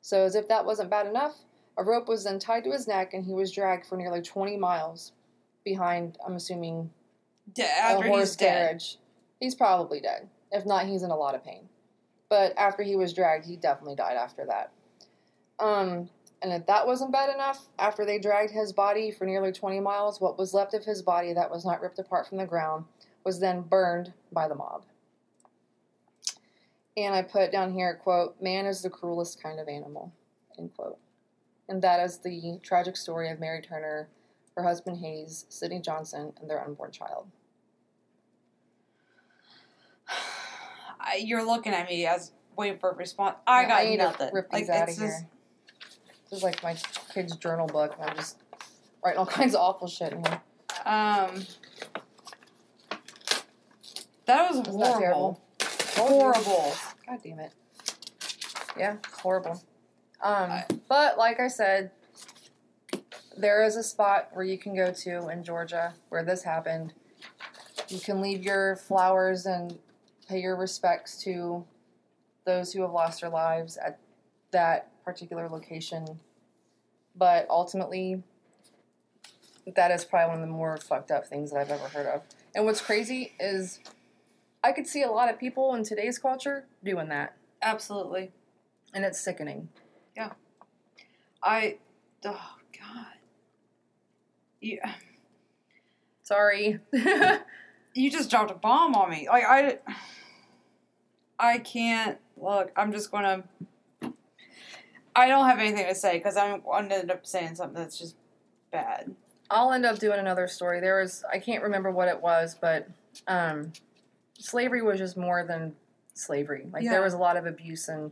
So, 0.00 0.24
as 0.24 0.34
if 0.34 0.48
that 0.48 0.66
wasn't 0.66 0.90
bad 0.90 1.06
enough, 1.06 1.36
a 1.78 1.84
rope 1.84 2.08
was 2.08 2.24
then 2.24 2.38
tied 2.38 2.64
to 2.64 2.72
his 2.72 2.86
neck 2.88 3.14
and 3.14 3.24
he 3.24 3.32
was 3.32 3.52
dragged 3.52 3.86
for 3.86 3.96
nearly 3.96 4.20
20 4.20 4.56
miles 4.56 5.12
behind, 5.64 6.18
I'm 6.26 6.34
assuming, 6.36 6.90
De- 7.54 7.62
a 7.62 8.02
horse 8.02 8.30
he's 8.30 8.36
dead. 8.36 8.66
carriage. 8.66 8.98
He's 9.40 9.54
probably 9.54 10.00
dead. 10.00 10.28
If 10.50 10.66
not, 10.66 10.86
he's 10.86 11.02
in 11.02 11.10
a 11.10 11.16
lot 11.16 11.34
of 11.34 11.44
pain. 11.44 11.68
But 12.28 12.56
after 12.58 12.82
he 12.82 12.96
was 12.96 13.12
dragged, 13.12 13.46
he 13.46 13.56
definitely 13.56 13.96
died 13.96 14.16
after 14.16 14.44
that. 14.46 14.72
Um, 15.58 16.08
and 16.44 16.52
if 16.52 16.66
that 16.66 16.86
wasn't 16.86 17.10
bad 17.10 17.34
enough, 17.34 17.64
after 17.78 18.04
they 18.04 18.18
dragged 18.18 18.52
his 18.52 18.70
body 18.70 19.10
for 19.10 19.24
nearly 19.24 19.50
20 19.50 19.80
miles, 19.80 20.20
what 20.20 20.38
was 20.38 20.52
left 20.52 20.74
of 20.74 20.84
his 20.84 21.00
body 21.00 21.32
that 21.32 21.50
was 21.50 21.64
not 21.64 21.80
ripped 21.80 21.98
apart 21.98 22.26
from 22.28 22.36
the 22.36 22.44
ground 22.44 22.84
was 23.24 23.40
then 23.40 23.62
burned 23.62 24.12
by 24.30 24.46
the 24.46 24.54
mob. 24.54 24.82
And 26.98 27.14
I 27.14 27.22
put 27.22 27.50
down 27.50 27.72
here, 27.72 27.94
quote, 27.94 28.36
man 28.42 28.66
is 28.66 28.82
the 28.82 28.90
cruelest 28.90 29.42
kind 29.42 29.58
of 29.58 29.68
animal, 29.68 30.12
end 30.58 30.70
quote. 30.76 30.98
And 31.66 31.80
that 31.80 31.98
is 32.04 32.18
the 32.18 32.60
tragic 32.62 32.98
story 32.98 33.30
of 33.30 33.40
Mary 33.40 33.62
Turner, 33.62 34.08
her 34.54 34.62
husband 34.64 34.98
Hayes, 34.98 35.46
Sidney 35.48 35.80
Johnson, 35.80 36.34
and 36.38 36.50
their 36.50 36.62
unborn 36.62 36.90
child. 36.92 37.26
You're 41.18 41.46
looking 41.46 41.72
at 41.72 41.88
me 41.88 42.04
as 42.04 42.32
waiting 42.54 42.78
for 42.78 42.90
a 42.90 42.94
response. 42.94 43.36
I 43.46 43.64
got 43.64 43.84
need 43.84 43.96
nothing. 43.96 44.28
Rip 44.34 44.52
Like, 44.52 44.62
these 44.62 44.70
out 44.70 44.82
of 44.82 44.88
it's 44.90 44.98
here. 44.98 45.08
just- 45.08 45.24
is 46.34 46.42
like 46.42 46.62
my 46.62 46.76
kid's 47.12 47.36
journal 47.36 47.66
book, 47.66 47.96
and 48.00 48.10
I'm 48.10 48.16
just 48.16 48.38
writing 49.04 49.18
all 49.18 49.26
kinds 49.40 49.54
of 49.54 49.60
awful 49.60 49.88
shit 49.88 50.12
in 50.12 50.24
here. 50.24 50.40
Um, 50.84 51.44
that 54.26 54.50
was 54.50 54.66
Isn't 54.66 54.80
that 54.80 54.94
horrible. 54.94 55.40
terrible? 55.96 56.10
Horrible. 56.42 56.74
God 57.06 57.18
damn 57.22 57.38
it. 57.40 57.52
Yeah, 58.78 58.96
horrible. 59.22 59.62
Um, 60.22 60.50
I- 60.50 60.64
but 60.88 61.18
like 61.18 61.40
I 61.40 61.48
said, 61.48 61.90
there 63.36 63.62
is 63.64 63.76
a 63.76 63.82
spot 63.82 64.28
where 64.32 64.44
you 64.44 64.56
can 64.58 64.74
go 64.74 64.92
to 64.92 65.28
in 65.28 65.42
Georgia 65.44 65.94
where 66.08 66.24
this 66.24 66.42
happened. 66.42 66.94
You 67.88 68.00
can 68.00 68.20
leave 68.22 68.42
your 68.44 68.76
flowers 68.76 69.46
and 69.46 69.78
pay 70.28 70.40
your 70.40 70.56
respects 70.56 71.18
to 71.24 71.64
those 72.46 72.72
who 72.72 72.82
have 72.82 72.92
lost 72.92 73.20
their 73.20 73.30
lives 73.30 73.76
at 73.76 73.98
that 74.52 74.90
particular 75.04 75.48
location. 75.48 76.06
But 77.16 77.46
ultimately, 77.48 78.22
that 79.76 79.90
is 79.90 80.04
probably 80.04 80.34
one 80.34 80.42
of 80.42 80.48
the 80.48 80.52
more 80.52 80.76
fucked 80.76 81.10
up 81.10 81.26
things 81.26 81.52
that 81.52 81.60
I've 81.60 81.70
ever 81.70 81.88
heard 81.88 82.06
of. 82.06 82.22
And 82.54 82.64
what's 82.64 82.80
crazy 82.80 83.32
is 83.38 83.80
I 84.62 84.72
could 84.72 84.86
see 84.86 85.02
a 85.02 85.10
lot 85.10 85.30
of 85.30 85.38
people 85.38 85.74
in 85.74 85.84
today's 85.84 86.18
culture 86.18 86.64
doing 86.82 87.08
that, 87.08 87.36
Absolutely. 87.62 88.32
and 88.92 89.04
it's 89.04 89.20
sickening. 89.20 89.68
Yeah. 90.16 90.32
I. 91.42 91.78
Oh 92.24 92.54
God. 92.78 93.06
Yeah. 94.60 94.94
Sorry. 96.22 96.80
you 97.94 98.10
just 98.10 98.30
dropped 98.30 98.50
a 98.50 98.54
bomb 98.54 98.94
on 98.94 99.10
me. 99.10 99.28
Like 99.28 99.44
I. 99.44 99.78
I 101.38 101.58
can't 101.58 102.18
look. 102.36 102.70
I'm 102.76 102.92
just 102.92 103.10
gonna. 103.10 103.44
I 105.16 105.28
don't 105.28 105.46
have 105.46 105.58
anything 105.58 105.86
to 105.86 105.94
say 105.94 106.18
because 106.18 106.36
I'm 106.36 106.60
going 106.62 106.88
to 106.88 106.96
end 106.98 107.10
up 107.10 107.24
saying 107.26 107.54
something 107.54 107.80
that's 107.80 107.98
just 107.98 108.16
bad. 108.72 109.14
I'll 109.50 109.72
end 109.72 109.84
up 109.86 109.98
doing 109.98 110.18
another 110.18 110.48
story. 110.48 110.80
There 110.80 111.00
was 111.00 111.24
I 111.32 111.38
can't 111.38 111.62
remember 111.62 111.90
what 111.90 112.08
it 112.08 112.20
was, 112.20 112.56
but 112.60 112.88
um, 113.28 113.72
slavery 114.38 114.82
was 114.82 114.98
just 114.98 115.16
more 115.16 115.44
than 115.46 115.74
slavery. 116.14 116.66
Like 116.72 116.82
Yeah. 116.82 116.90
there 116.92 117.02
was 117.02 117.14
a 117.14 117.18
lot 117.18 117.36
of 117.36 117.46
abuse 117.46 117.88
and 117.88 118.10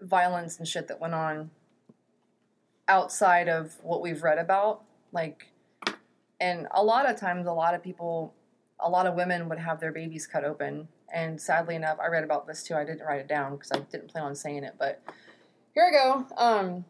violence 0.00 0.58
and 0.58 0.66
shit 0.66 0.88
that 0.88 1.00
went 1.00 1.14
on 1.14 1.50
outside 2.88 3.48
of 3.48 3.76
what 3.82 4.00
we've 4.02 4.22
read 4.22 4.38
about. 4.38 4.82
Like, 5.12 5.48
and 6.40 6.66
a 6.72 6.82
lot 6.82 7.08
of 7.08 7.16
times, 7.18 7.46
a 7.46 7.52
lot 7.52 7.74
of 7.74 7.82
people, 7.82 8.34
a 8.80 8.88
lot 8.90 9.06
of 9.06 9.14
women 9.14 9.48
would 9.48 9.58
have 9.58 9.80
their 9.80 9.92
babies 9.92 10.26
cut 10.26 10.44
open. 10.44 10.88
And 11.12 11.40
sadly 11.40 11.76
enough, 11.76 11.98
I 12.00 12.08
read 12.08 12.24
about 12.24 12.46
this 12.46 12.62
too. 12.62 12.74
I 12.74 12.84
didn't 12.84 13.06
write 13.06 13.20
it 13.20 13.28
down 13.28 13.52
because 13.56 13.70
I 13.72 13.78
didn't 13.78 14.08
plan 14.08 14.24
on 14.24 14.34
saying 14.34 14.64
it, 14.64 14.74
but 14.78 15.00
here 15.74 15.84
I 15.84 15.90
go. 15.90 16.26
Um, 16.36 16.84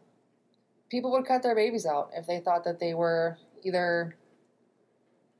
people 0.89 1.11
would 1.11 1.25
cut 1.25 1.43
their 1.43 1.55
babies 1.55 1.85
out 1.85 2.11
if 2.15 2.27
they 2.27 2.39
thought 2.39 2.63
that 2.65 2.79
they 2.79 2.93
were 2.93 3.37
either 3.63 4.15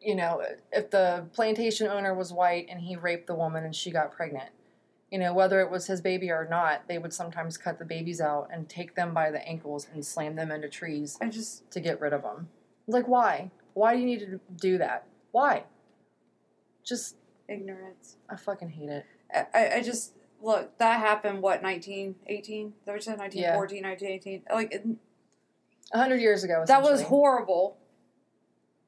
you 0.02 0.14
know, 0.14 0.44
if 0.72 0.92
the 0.92 1.26
plantation 1.34 1.88
owner 1.88 2.14
was 2.14 2.32
white 2.32 2.68
and 2.70 2.80
he 2.80 2.96
raped 2.96 3.26
the 3.26 3.34
woman 3.34 3.64
and 3.64 3.76
she 3.76 3.90
got 3.90 4.12
pregnant, 4.12 4.50
you 5.10 5.18
know, 5.18 5.34
whether 5.34 5.60
it 5.62 5.72
was 5.72 5.88
his 5.88 6.00
baby 6.00 6.30
or 6.30 6.48
not, 6.48 6.88
they 6.88 7.00
would 7.00 7.12
sometimes 7.12 7.58
cut 7.58 7.80
the 7.80 7.86
babies 7.86 8.22
out 8.22 8.50
and 8.52 8.70
take 8.70 8.94
them 8.94 9.16
by 9.16 9.32
the 9.32 9.42
ankles 9.48 9.88
and 9.92 10.06
slam 10.06 10.36
them 10.36 10.52
into 10.52 10.70
trees 10.70 11.18
I 11.22 11.30
just 11.30 11.72
to 11.72 11.80
get 11.80 12.00
rid 12.00 12.14
of 12.14 12.22
them. 12.22 12.50
Like, 12.88 13.08
why? 13.08 13.50
Why 13.74 13.96
do 13.96 14.00
you 14.00 14.06
need 14.06 14.20
to 14.20 14.40
do 14.60 14.78
that? 14.78 15.08
Why? 15.32 15.64
Just, 16.86 17.16
ignorance. 17.50 18.18
I 18.30 18.36
fucking 18.36 18.70
hate 18.70 18.90
it. 18.90 19.06
I- 19.34 19.48
I, 19.56 19.76
I 19.78 19.82
just 19.82 20.14
look 20.46 20.78
that 20.78 21.00
happened. 21.00 21.42
What 21.42 21.62
1918? 21.64 22.74
That 22.86 22.96
was 22.96 23.08
1914, 23.08 23.84
1918. 23.84 24.44
Like 24.54 24.86
A 25.92 25.98
hundred 25.98 26.22
years 26.22 26.44
ago, 26.44 26.64
that 26.68 26.84
was 26.84 27.02
horrible, 27.04 27.78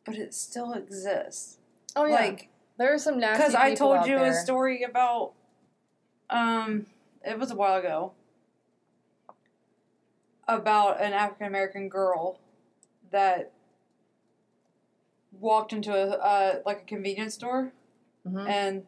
but 0.05 0.15
it 0.15 0.33
still 0.33 0.73
exists. 0.73 1.57
Oh 1.95 2.05
yeah, 2.05 2.15
Like 2.15 2.49
there 2.77 2.93
are 2.93 2.97
some 2.99 3.19
nasty 3.19 3.41
because 3.43 3.55
I 3.55 3.73
told 3.73 4.05
you 4.07 4.17
there. 4.17 4.29
a 4.31 4.33
story 4.33 4.83
about 4.83 5.33
um 6.29 6.85
it 7.25 7.39
was 7.39 7.51
a 7.51 7.55
while 7.55 7.79
ago 7.79 8.11
about 10.47 11.01
an 11.01 11.13
African 11.13 11.47
American 11.47 11.89
girl 11.89 12.39
that 13.11 13.51
walked 15.31 15.73
into 15.73 15.93
a 15.93 16.17
uh, 16.17 16.55
like 16.65 16.81
a 16.81 16.85
convenience 16.85 17.33
store 17.33 17.73
Mhm. 18.25 18.49
and 18.49 18.85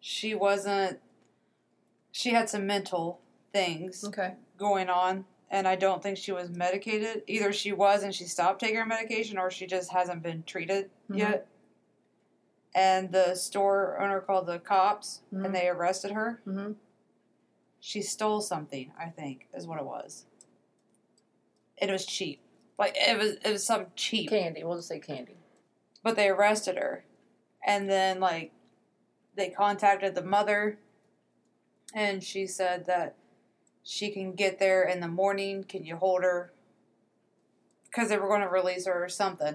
she 0.00 0.34
wasn't 0.34 1.00
she 2.16 2.30
had 2.30 2.48
some 2.48 2.64
mental 2.64 3.20
things 3.52 4.04
Okay. 4.04 4.34
going 4.56 4.88
on 4.88 5.24
and 5.50 5.66
I 5.66 5.74
don't 5.74 6.00
think 6.00 6.16
she 6.16 6.30
was 6.30 6.48
medicated. 6.48 7.24
Either 7.26 7.52
she 7.52 7.72
was 7.72 8.04
and 8.04 8.14
she 8.14 8.22
stopped 8.24 8.60
taking 8.60 8.76
her 8.76 8.86
medication 8.86 9.36
or 9.36 9.50
she 9.50 9.66
just 9.66 9.90
hasn't 9.92 10.22
been 10.22 10.44
treated 10.44 10.90
Mhm. 11.10 11.18
yet. 11.18 11.48
And 12.72 13.10
the 13.10 13.34
store 13.34 14.00
owner 14.00 14.20
called 14.20 14.46
the 14.46 14.60
cops 14.60 15.22
Mhm. 15.32 15.44
and 15.44 15.54
they 15.54 15.68
arrested 15.68 16.12
her. 16.12 16.40
hmm 16.44 16.72
She 17.80 18.00
stole 18.00 18.40
something, 18.40 18.92
I 18.96 19.10
think, 19.10 19.48
is 19.52 19.66
what 19.66 19.80
it 19.80 19.84
was. 19.84 20.24
It 21.76 21.90
was 21.90 22.06
cheap. 22.06 22.40
Like 22.78 22.94
it 22.96 23.18
was 23.18 23.32
it 23.44 23.50
was 23.50 23.66
some 23.66 23.86
cheap. 23.96 24.30
Candy. 24.30 24.62
We'll 24.62 24.76
just 24.76 24.88
say 24.88 25.00
candy. 25.00 25.36
But 26.04 26.14
they 26.14 26.28
arrested 26.28 26.76
her. 26.76 27.04
And 27.66 27.90
then 27.90 28.20
like 28.20 28.52
they 29.34 29.50
contacted 29.50 30.14
the 30.14 30.22
mother 30.22 30.78
and 31.94 32.22
she 32.22 32.46
said 32.46 32.86
that 32.86 33.14
she 33.82 34.10
can 34.10 34.32
get 34.34 34.58
there 34.58 34.82
in 34.82 35.00
the 35.00 35.08
morning. 35.08 35.64
Can 35.64 35.84
you 35.84 35.96
hold 35.96 36.22
her? 36.22 36.52
Because 37.84 38.08
they 38.08 38.18
were 38.18 38.28
going 38.28 38.40
to 38.40 38.48
release 38.48 38.86
her 38.86 39.04
or 39.04 39.08
something. 39.08 39.54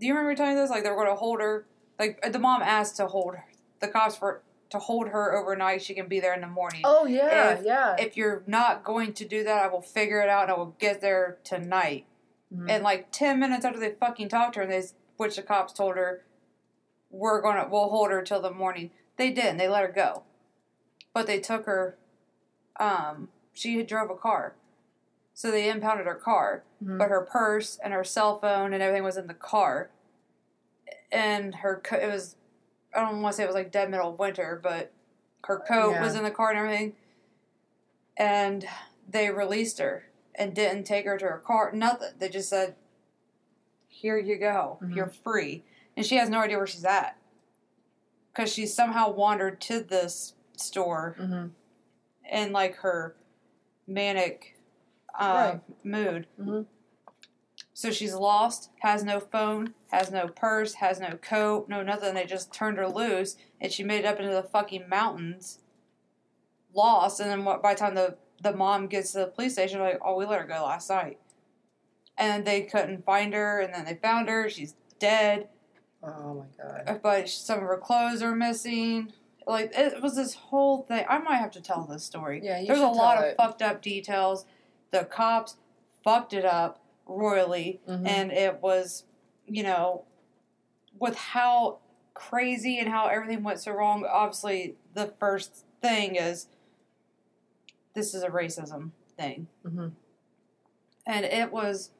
Do 0.00 0.06
you 0.06 0.14
remember 0.14 0.34
telling 0.34 0.56
this? 0.56 0.70
Like 0.70 0.82
they 0.82 0.90
were 0.90 0.96
going 0.96 1.08
to 1.08 1.14
hold 1.14 1.40
her. 1.40 1.66
Like 1.98 2.32
the 2.32 2.38
mom 2.38 2.62
asked 2.62 2.96
to 2.96 3.06
hold 3.06 3.34
her. 3.36 3.44
The 3.80 3.88
cops 3.88 4.16
for 4.16 4.42
to 4.70 4.78
hold 4.78 5.08
her 5.08 5.36
overnight. 5.36 5.82
She 5.82 5.94
can 5.94 6.08
be 6.08 6.18
there 6.18 6.34
in 6.34 6.40
the 6.40 6.46
morning. 6.48 6.80
Oh 6.84 7.04
yeah, 7.06 7.52
If- 7.58 7.64
yeah. 7.64 7.96
If 7.98 8.16
you're 8.16 8.42
not 8.46 8.82
going 8.84 9.12
to 9.14 9.24
do 9.24 9.44
that, 9.44 9.62
I 9.64 9.68
will 9.68 9.82
figure 9.82 10.20
it 10.22 10.28
out 10.28 10.44
and 10.44 10.52
I 10.52 10.56
will 10.56 10.74
get 10.78 11.00
there 11.00 11.38
tonight. 11.44 12.06
Mhm. 12.52 12.70
And 12.70 12.82
like 12.82 13.12
ten 13.12 13.38
minutes 13.38 13.64
after 13.64 13.78
they 13.78 13.92
fucking 13.92 14.28
talked 14.30 14.54
to 14.54 14.60
her, 14.60 14.64
and 14.64 14.72
they, 14.72 14.82
which 15.18 15.36
the 15.36 15.42
cops 15.42 15.72
told 15.72 15.96
her, 15.96 16.24
we're 17.10 17.42
gonna, 17.42 17.68
we'll 17.70 17.90
hold 17.90 18.10
her 18.10 18.22
till 18.22 18.40
the 18.40 18.50
morning. 18.50 18.90
They 19.18 19.30
didn't. 19.30 19.58
They 19.58 19.68
let 19.68 19.82
her 19.82 19.92
go, 19.92 20.22
but 21.12 21.26
they 21.26 21.40
took 21.40 21.66
her. 21.66 21.96
Um, 22.76 23.28
she 23.52 23.76
had 23.76 23.86
drove 23.86 24.10
a 24.10 24.14
car, 24.16 24.54
so 25.34 25.50
they 25.50 25.68
impounded 25.68 26.06
her 26.06 26.14
car, 26.14 26.64
Mhm. 26.82 26.98
but 26.98 27.10
her 27.10 27.20
purse 27.20 27.78
and 27.82 27.92
her 27.92 28.04
cell 28.04 28.38
phone 28.40 28.72
and 28.72 28.82
everything 28.82 29.04
was 29.04 29.16
in 29.16 29.26
the 29.26 29.34
car. 29.34 29.90
And 31.10 31.56
her, 31.56 31.80
co- 31.84 31.98
it 31.98 32.06
was, 32.10 32.36
I 32.94 33.00
don't 33.00 33.20
want 33.20 33.34
to 33.34 33.36
say 33.36 33.42
it 33.44 33.46
was 33.46 33.54
like 33.54 33.70
dead 33.70 33.90
middle 33.90 34.10
of 34.10 34.18
winter, 34.18 34.58
but 34.62 34.90
her 35.44 35.58
coat 35.58 35.92
Yeah. 35.92 36.02
was 36.02 36.14
in 36.14 36.22
the 36.24 36.30
car 36.30 36.50
and 36.50 36.58
everything. 36.58 36.96
And 38.16 38.66
they 39.08 39.30
released 39.30 39.78
her 39.78 40.04
and 40.34 40.54
didn't 40.54 40.84
take 40.84 41.04
her 41.04 41.18
to 41.18 41.26
her 41.26 41.38
car. 41.38 41.72
Nothing. 41.72 42.12
They 42.18 42.30
just 42.30 42.48
said, 42.48 42.74
"Here 43.88 44.16
you 44.16 44.36
go. 44.38 44.78
Mhm. 44.82 44.96
You're 44.96 45.06
free." 45.08 45.64
And 45.96 46.06
she 46.06 46.16
has 46.16 46.30
no 46.30 46.38
idea 46.40 46.56
where 46.56 46.66
she's 46.66 46.84
at 46.86 47.16
because 48.32 48.50
she 48.50 48.66
somehow 48.66 49.10
wandered 49.10 49.60
to 49.62 49.80
this 49.80 50.32
store 50.62 51.16
Mhm. 51.18 51.50
in 52.30 52.52
like 52.52 52.76
her 52.76 53.16
manic 53.86 54.56
uh, 55.14 55.58
Right. 55.60 55.84
mood. 55.84 56.26
Mhm. 56.40 56.66
So 57.74 57.90
she's 57.90 58.14
lost, 58.14 58.70
has 58.80 59.04
no 59.04 59.20
phone, 59.20 59.74
has 59.90 60.10
no 60.10 60.28
purse, 60.28 60.74
has 60.74 61.00
no 61.00 61.16
coat, 61.18 61.68
no 61.68 61.82
nothing. 61.82 62.14
They 62.14 62.24
just 62.24 62.52
turned 62.52 62.78
her 62.78 62.88
loose, 62.88 63.36
and 63.60 63.70
she 63.72 63.82
made 63.84 64.00
it 64.00 64.06
up 64.06 64.18
into 64.18 64.32
the 64.32 64.42
fucking 64.42 64.88
mountains, 64.88 65.58
lost. 66.72 67.20
And 67.20 67.28
then 67.30 67.44
what- 67.44 67.62
by 67.62 67.74
the 67.74 67.80
time 67.80 67.94
the 67.94 68.16
the 68.40 68.52
mom 68.56 68.88
gets 68.88 69.12
to 69.12 69.18
the 69.18 69.26
police 69.28 69.52
station, 69.52 69.78
like, 69.80 70.00
oh, 70.04 70.16
we 70.16 70.24
let 70.26 70.40
her 70.40 70.46
go 70.46 70.64
last 70.64 70.90
night, 70.90 71.20
and 72.18 72.44
they 72.44 72.62
couldn't 72.62 73.04
find 73.04 73.32
her. 73.34 73.60
And 73.60 73.72
then 73.72 73.84
they 73.84 73.94
found 73.94 74.28
her; 74.28 74.48
she's 74.50 74.74
dead, 74.98 75.48
Oh 76.02 76.34
my 76.34 76.46
god. 76.84 77.00
but 77.02 77.28
some 77.28 77.58
of 77.60 77.64
her 77.66 77.78
clothes 77.78 78.20
are 78.22 78.34
missing. 78.34 79.12
Like 79.46 79.72
it 79.76 80.02
was 80.02 80.14
this 80.16 80.34
whole 80.34 80.82
thing. 80.82 81.04
I 81.08 81.18
might 81.18 81.36
have 81.36 81.50
to 81.52 81.60
tell 81.60 81.84
this 81.84 82.04
story. 82.04 82.40
Yeah, 82.42 82.62
There's 82.66 82.80
a 82.80 82.86
lot 82.86 83.18
of 83.18 83.34
fucked 83.36 83.62
up 83.62 83.82
details. 83.82 84.44
The 84.90 85.04
cops 85.04 85.56
fucked 86.04 86.32
it 86.32 86.44
up 86.44 86.80
royally, 87.06 87.80
Mhm. 87.88 88.06
and 88.06 88.32
it 88.32 88.60
was, 88.62 89.04
you 89.46 89.62
know, 89.62 90.04
with 90.98 91.16
how 91.16 91.78
crazy 92.14 92.78
and 92.78 92.88
how 92.88 93.06
everything 93.06 93.42
went 93.42 93.60
so 93.60 93.72
wrong. 93.72 94.04
Obviously, 94.04 94.76
the 94.94 95.06
first 95.18 95.64
thing 95.80 96.16
is 96.16 96.48
this 97.94 98.14
is 98.14 98.22
a 98.22 98.28
racism 98.28 98.90
thing, 99.16 99.48
Mhm. 99.64 99.92
and 101.06 101.24
it 101.24 101.52
was. 101.52 101.90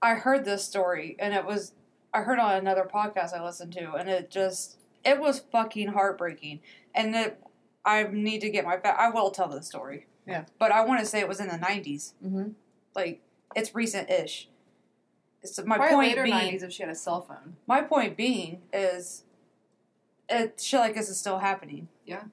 I 0.00 0.14
heard 0.14 0.44
this 0.44 0.64
story, 0.64 1.16
and 1.18 1.34
it 1.34 1.44
was. 1.44 1.72
I 2.14 2.22
heard 2.22 2.38
on 2.38 2.54
another 2.56 2.84
podcast 2.84 3.32
I 3.32 3.44
listened 3.44 3.72
to, 3.74 3.92
and 3.94 4.08
it 4.08 4.30
just 4.30 4.77
it 5.04 5.20
was 5.20 5.40
fucking 5.52 5.88
heartbreaking. 5.88 6.60
And 6.94 7.14
it, 7.14 7.40
I 7.84 8.04
need 8.04 8.40
to 8.40 8.50
get 8.50 8.64
my. 8.64 8.76
Fa- 8.78 9.00
I 9.00 9.10
will 9.10 9.30
tell 9.30 9.48
the 9.48 9.62
story. 9.62 10.06
Yeah. 10.26 10.44
But 10.58 10.72
I 10.72 10.84
want 10.84 11.00
to 11.00 11.06
say 11.06 11.20
it 11.20 11.28
was 11.28 11.40
in 11.40 11.48
the 11.48 11.56
nineties. 11.56 12.14
Mhm. 12.24 12.54
Like 12.94 13.20
it's 13.54 13.74
recent-ish. 13.74 14.48
It's 15.42 15.58
my 15.64 15.76
Probably 15.76 15.94
point 15.94 16.08
later 16.08 16.22
being. 16.24 16.36
nineties 16.36 16.62
if 16.62 16.72
she 16.72 16.82
had 16.82 16.90
a 16.90 16.94
cell 16.94 17.20
phone. 17.22 17.56
My 17.66 17.80
point 17.80 18.16
being 18.16 18.60
is, 18.72 19.24
it 20.28 20.60
shit 20.60 20.80
like 20.80 20.94
this 20.94 21.08
is 21.08 21.18
still 21.18 21.38
happening. 21.38 21.88
Yeah. 22.04 22.24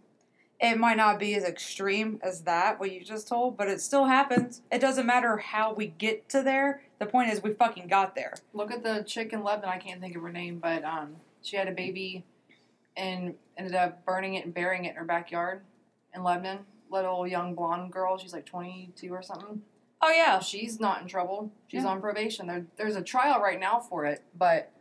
It 0.59 0.77
might 0.77 0.97
not 0.97 1.19
be 1.19 1.35
as 1.35 1.43
extreme 1.43 2.19
as 2.23 2.41
that 2.43 2.79
what 2.79 2.91
you 2.91 3.03
just 3.03 3.27
told, 3.27 3.57
but 3.57 3.67
it 3.67 3.81
still 3.81 4.05
happens. 4.05 4.61
It 4.71 4.79
doesn't 4.79 5.05
matter 5.05 5.37
how 5.37 5.73
we 5.73 5.87
get 5.87 6.27
to 6.29 6.41
there. 6.41 6.81
The 6.99 7.05
point 7.05 7.29
is 7.31 7.43
we 7.43 7.53
fucking 7.53 7.87
got 7.87 8.15
there. 8.15 8.33
Look 8.53 8.71
at 8.71 8.81
the 8.81 9.03
chick 9.05 9.33
in 9.33 9.43
Lebanon. 9.43 9.69
I 9.69 9.77
can't 9.77 9.99
think 10.01 10.15
of 10.15 10.21
her 10.23 10.31
name, 10.31 10.59
but 10.59 10.83
um, 10.83 11.17
she 11.41 11.57
had 11.57 11.67
a 11.67 11.73
baby 11.73 12.23
and 12.97 13.35
ended 13.57 13.75
up 13.75 14.05
burning 14.05 14.35
it 14.35 14.45
and 14.45 14.53
burying 14.53 14.85
it 14.85 14.89
in 14.91 14.95
her 14.95 15.05
backyard 15.05 15.61
in 16.13 16.23
Lebanon. 16.23 16.59
Little 16.91 17.27
young 17.27 17.55
blonde 17.55 17.91
girl. 17.91 18.17
She's 18.17 18.33
like 18.33 18.45
22 18.45 19.11
or 19.11 19.21
something. 19.21 19.61
Oh 20.01 20.11
yeah. 20.11 20.39
She's 20.39 20.79
not 20.79 21.01
in 21.01 21.07
trouble. 21.07 21.51
She's 21.67 21.83
Yeah. 21.83 21.89
on 21.89 22.01
probation. 22.01 22.47
There, 22.47 22.65
there's 22.77 22.95
a 22.95 23.01
trial 23.01 23.39
right 23.41 23.59
now 23.59 23.79
for 23.79 24.05
it, 24.05 24.23
but 24.37 24.71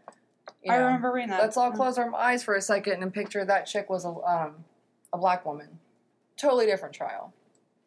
I 0.69 0.77
know, 0.77 0.85
remember 0.85 1.13
reading 1.13 1.31
that. 1.31 1.41
Let's 1.41 1.57
all 1.57 1.73
close 1.73 1.97
our 1.99 2.15
eyes 2.15 2.43
for 2.45 2.55
a 2.55 2.61
second 2.61 3.03
and 3.03 3.13
picture 3.13 3.45
that 3.45 3.67
chick 3.67 3.89
was 3.89 4.05
a 4.05 4.09
um, 4.11 4.65
a 5.13 5.19
black 5.19 5.47
woman. 5.47 5.79
Totally 6.37 6.67
different 6.67 6.95
trial. 6.95 7.33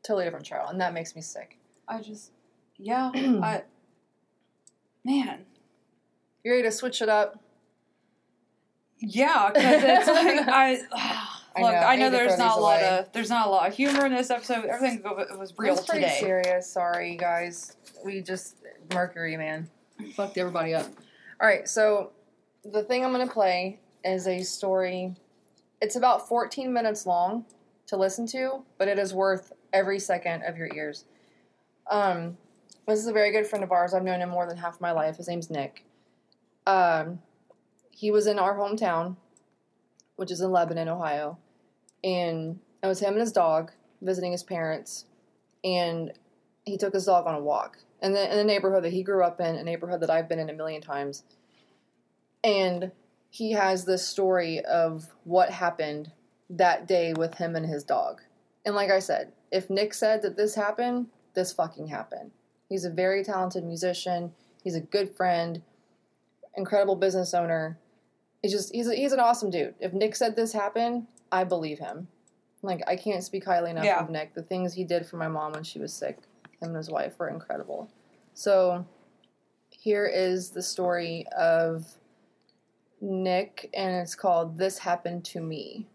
Totally 0.03 0.23
different 0.25 0.45
trial, 0.45 0.67
and 0.69 0.79
that 0.81 0.93
makes 0.93 1.15
me 1.15 1.21
sick. 1.21 1.59
I 1.87 2.01
just, 2.01 2.31
yeah, 2.77 3.11
I, 3.15 3.63
man, 5.03 5.45
You 6.43 6.51
ready 6.51 6.63
to 6.63 6.71
switch 6.71 7.01
it 7.01 7.09
up? 7.09 7.41
Yeah, 8.99 9.49
because 9.53 9.83
it's 9.83 10.07
like 10.07 10.47
I. 10.47 10.79
I 11.57 11.61
Look, 11.61 11.71
know, 11.71 11.77
I 11.79 11.93
I 11.93 11.95
know 11.95 12.11
there's 12.11 12.37
not 12.37 12.49
these 12.49 12.57
a 12.57 12.61
lot 12.61 12.79
away. 12.81 12.99
of 12.99 13.11
there's 13.13 13.29
not 13.31 13.47
a 13.47 13.49
lot 13.49 13.67
of 13.67 13.75
humor 13.75 14.05
in 14.05 14.13
this 14.13 14.29
episode. 14.29 14.65
Everything 14.65 15.01
was 15.39 15.55
real 15.57 15.73
It's 15.75 15.87
pretty 15.87 16.03
today. 16.05 16.19
serious. 16.19 16.69
Sorry, 16.71 17.17
guys. 17.17 17.75
We 18.05 18.21
just 18.21 18.57
Mercury, 18.93 19.35
man, 19.37 19.67
fucked 20.13 20.37
everybody 20.37 20.75
up. 20.75 20.85
All 21.41 21.47
right, 21.47 21.67
so 21.67 22.11
the 22.63 22.83
thing 22.83 23.03
I'm 23.03 23.11
gonna 23.11 23.25
play 23.25 23.79
is 24.05 24.27
a 24.27 24.43
story. 24.43 25.15
It's 25.81 25.95
about 25.95 26.27
14 26.27 26.71
minutes 26.71 27.07
long, 27.07 27.43
to 27.87 27.97
listen 27.97 28.27
to, 28.27 28.63
but 28.77 28.87
it 28.87 28.99
is 28.99 29.15
worth 29.15 29.51
every 29.73 29.97
second 29.97 30.43
of 30.43 30.57
your 30.57 30.69
ears. 30.75 31.05
Um, 31.89 32.37
this 32.87 32.99
is 32.99 33.07
a 33.07 33.13
very 33.13 33.31
good 33.31 33.47
friend 33.47 33.63
of 33.63 33.71
ours. 33.71 33.95
I've 33.95 34.03
known 34.03 34.21
him 34.21 34.29
more 34.29 34.45
than 34.47 34.57
half 34.57 34.79
my 34.79 34.91
life. 34.91 35.17
His 35.17 35.27
name's 35.27 35.49
Nick. 35.49 35.83
Um, 36.67 37.19
he 37.97 38.11
was 38.11 38.27
in 38.27 38.37
our 38.37 38.55
hometown, 38.55 39.15
which 40.17 40.29
is 40.29 40.39
in 40.39 40.51
Lebanon, 40.51 40.87
Ohio, 40.87 41.39
and 42.03 42.59
it 42.83 42.85
was 42.85 42.99
him 42.99 43.13
and 43.13 43.21
his 43.21 43.31
dog 43.31 43.71
visiting 44.03 44.31
his 44.31 44.43
parents, 44.43 45.05
and 45.63 46.13
he 46.63 46.77
took 46.77 46.93
his 46.93 47.05
dog 47.05 47.25
on 47.25 47.33
a 47.33 47.41
walk. 47.41 47.79
And 47.99 48.15
in, 48.15 48.29
in 48.29 48.37
the 48.37 48.43
neighborhood 48.43 48.83
that 48.83 48.93
he 48.93 49.01
grew 49.01 49.23
up 49.23 49.41
in, 49.41 49.55
a 49.55 49.63
neighborhood 49.63 50.01
that 50.01 50.11
I've 50.11 50.29
been 50.29 50.37
in 50.37 50.51
a 50.51 50.53
million 50.53 50.79
times, 50.79 51.23
and 52.43 52.91
he 53.31 53.53
has 53.53 53.85
this 53.85 54.07
story 54.07 54.63
of 54.63 55.07
what 55.23 55.49
happened 55.49 56.11
that 56.51 56.87
day 56.87 57.13
with 57.13 57.33
him 57.33 57.55
and 57.55 57.65
his 57.65 57.83
dog. 57.83 58.21
And 58.63 58.75
like 58.75 58.91
I 58.91 58.99
said, 58.99 59.31
if 59.51 59.71
Nick 59.71 59.95
said 59.95 60.21
that 60.21 60.37
this 60.37 60.53
happened, 60.53 61.07
this 61.33 61.51
fucking 61.51 61.87
happened. 61.87 62.29
He's 62.69 62.85
a 62.85 62.91
very 62.91 63.23
talented 63.23 63.63
musician. 63.63 64.33
He's 64.63 64.75
a 64.75 64.81
good 64.81 65.15
friend, 65.15 65.63
incredible 66.55 66.95
business 66.95 67.33
owner. 67.33 67.79
He's 68.41 68.51
just 68.51 68.73
he's 68.73 68.87
a, 68.87 68.95
he's 68.95 69.11
an 69.13 69.19
awesome 69.19 69.49
dude. 69.49 69.75
If 69.79 69.93
Nick 69.93 70.15
said 70.15 70.35
this 70.35 70.53
happened, 70.53 71.07
I 71.31 71.43
believe 71.43 71.79
him. 71.79 72.07
Like 72.61 72.81
I 72.87 72.95
can't 72.95 73.23
speak 73.23 73.45
highly 73.45 73.71
enough 73.71 73.85
Yeah. 73.85 73.99
of 73.99 74.09
Nick. 74.09 74.33
The 74.33 74.43
things 74.43 74.73
he 74.73 74.83
did 74.83 75.05
for 75.05 75.17
my 75.17 75.27
mom 75.27 75.53
when 75.53 75.63
she 75.63 75.79
was 75.79 75.93
sick, 75.93 76.17
him 76.61 76.69
and 76.69 76.75
his 76.75 76.89
wife 76.89 77.17
were 77.19 77.29
incredible. 77.29 77.89
So 78.33 78.85
here 79.69 80.05
is 80.05 80.51
the 80.51 80.61
story 80.61 81.25
of 81.37 81.85
Nick, 83.01 83.69
and 83.73 83.95
it's 83.95 84.15
called 84.15 84.57
"This 84.57 84.79
Happened 84.79 85.23
to 85.25 85.41
Me." 85.41 85.87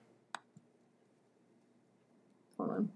Hold 2.59 2.71
on. 2.71 2.89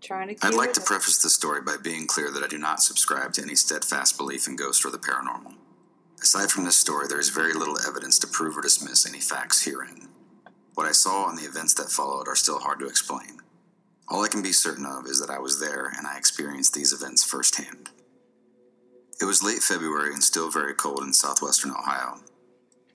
Trying 0.00 0.34
to. 0.36 0.46
I'd 0.46 0.54
like 0.54 0.70
it. 0.70 0.74
to 0.76 0.80
preface 0.82 1.18
this 1.22 1.34
story 1.34 1.62
by 1.62 1.76
being 1.82 2.06
clear 2.06 2.30
that 2.30 2.42
I 2.42 2.46
do 2.46 2.58
not 2.58 2.82
subscribe 2.82 3.32
to 3.34 3.42
any 3.42 3.54
steadfast 3.54 4.16
belief 4.18 4.46
in 4.46 4.56
ghosts 4.56 4.84
or 4.84 4.90
the 4.90 4.98
paranormal. 4.98 5.54
Aside 6.22 6.50
from 6.50 6.64
this 6.64 6.76
story, 6.76 7.06
there 7.08 7.20
is 7.20 7.30
very 7.30 7.52
little 7.52 7.78
evidence 7.86 8.18
to 8.20 8.26
prove 8.26 8.56
or 8.56 8.62
dismiss 8.62 9.06
any 9.06 9.20
facts 9.20 9.64
herein. 9.64 10.08
What 10.74 10.86
I 10.86 10.92
saw 10.92 11.28
and 11.28 11.38
the 11.38 11.44
events 11.44 11.74
that 11.74 11.90
followed 11.90 12.28
are 12.28 12.36
still 12.36 12.58
hard 12.58 12.80
to 12.80 12.86
explain. 12.86 13.40
All 14.08 14.24
I 14.24 14.28
can 14.28 14.42
be 14.42 14.52
certain 14.52 14.86
of 14.86 15.06
is 15.06 15.20
that 15.20 15.30
I 15.30 15.38
was 15.38 15.60
there 15.60 15.92
and 15.96 16.06
I 16.06 16.16
experienced 16.16 16.74
these 16.74 16.92
events 16.92 17.24
firsthand. 17.24 17.90
It 19.20 19.24
was 19.24 19.42
late 19.42 19.62
February 19.62 20.12
and 20.12 20.22
still 20.22 20.50
very 20.50 20.74
cold 20.74 21.02
in 21.02 21.12
southwestern 21.12 21.70
Ohio. 21.70 22.20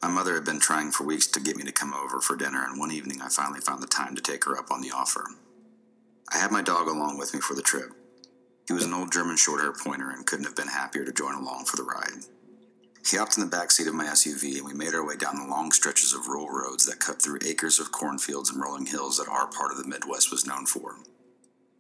My 0.01 0.09
mother 0.09 0.35
had 0.35 0.45
been 0.45 0.59
trying 0.59 0.91
for 0.91 1.03
weeks 1.03 1.27
to 1.27 1.39
get 1.39 1.55
me 1.55 1.63
to 1.63 1.71
come 1.71 1.93
over 1.93 2.21
for 2.21 2.35
dinner, 2.35 2.63
and 2.63 2.79
one 2.79 2.91
evening 2.91 3.21
I 3.21 3.29
finally 3.29 3.59
found 3.59 3.81
the 3.81 3.87
time 3.87 4.15
to 4.15 4.21
take 4.21 4.45
her 4.45 4.57
up 4.57 4.71
on 4.71 4.81
the 4.81 4.91
offer. 4.91 5.25
I 6.31 6.37
had 6.37 6.51
my 6.51 6.61
dog 6.61 6.87
along 6.87 7.17
with 7.17 7.33
me 7.33 7.39
for 7.39 7.53
the 7.53 7.61
trip. 7.61 7.91
He 8.67 8.73
was 8.73 8.85
an 8.85 8.93
old 8.93 9.11
German 9.11 9.35
short-haired 9.35 9.77
pointer 9.77 10.09
and 10.09 10.25
couldn't 10.25 10.45
have 10.45 10.55
been 10.55 10.67
happier 10.67 11.03
to 11.03 11.11
join 11.11 11.35
along 11.35 11.65
for 11.65 11.75
the 11.75 11.83
ride. 11.83 12.25
He 13.07 13.17
hopped 13.17 13.37
in 13.37 13.43
the 13.43 13.49
back 13.49 13.71
seat 13.71 13.87
of 13.87 13.95
my 13.95 14.05
SUV 14.05 14.57
and 14.57 14.65
we 14.65 14.73
made 14.73 14.93
our 14.93 15.05
way 15.05 15.15
down 15.15 15.37
the 15.37 15.49
long 15.49 15.71
stretches 15.71 16.13
of 16.13 16.27
rural 16.27 16.49
roads 16.49 16.85
that 16.85 16.99
cut 16.99 17.21
through 17.21 17.39
acres 17.45 17.79
of 17.79 17.91
cornfields 17.91 18.49
and 18.49 18.61
rolling 18.61 18.85
hills 18.85 19.17
that 19.17 19.29
our 19.29 19.47
part 19.47 19.71
of 19.71 19.77
the 19.77 19.87
Midwest 19.87 20.31
was 20.31 20.45
known 20.45 20.65
for. 20.65 20.97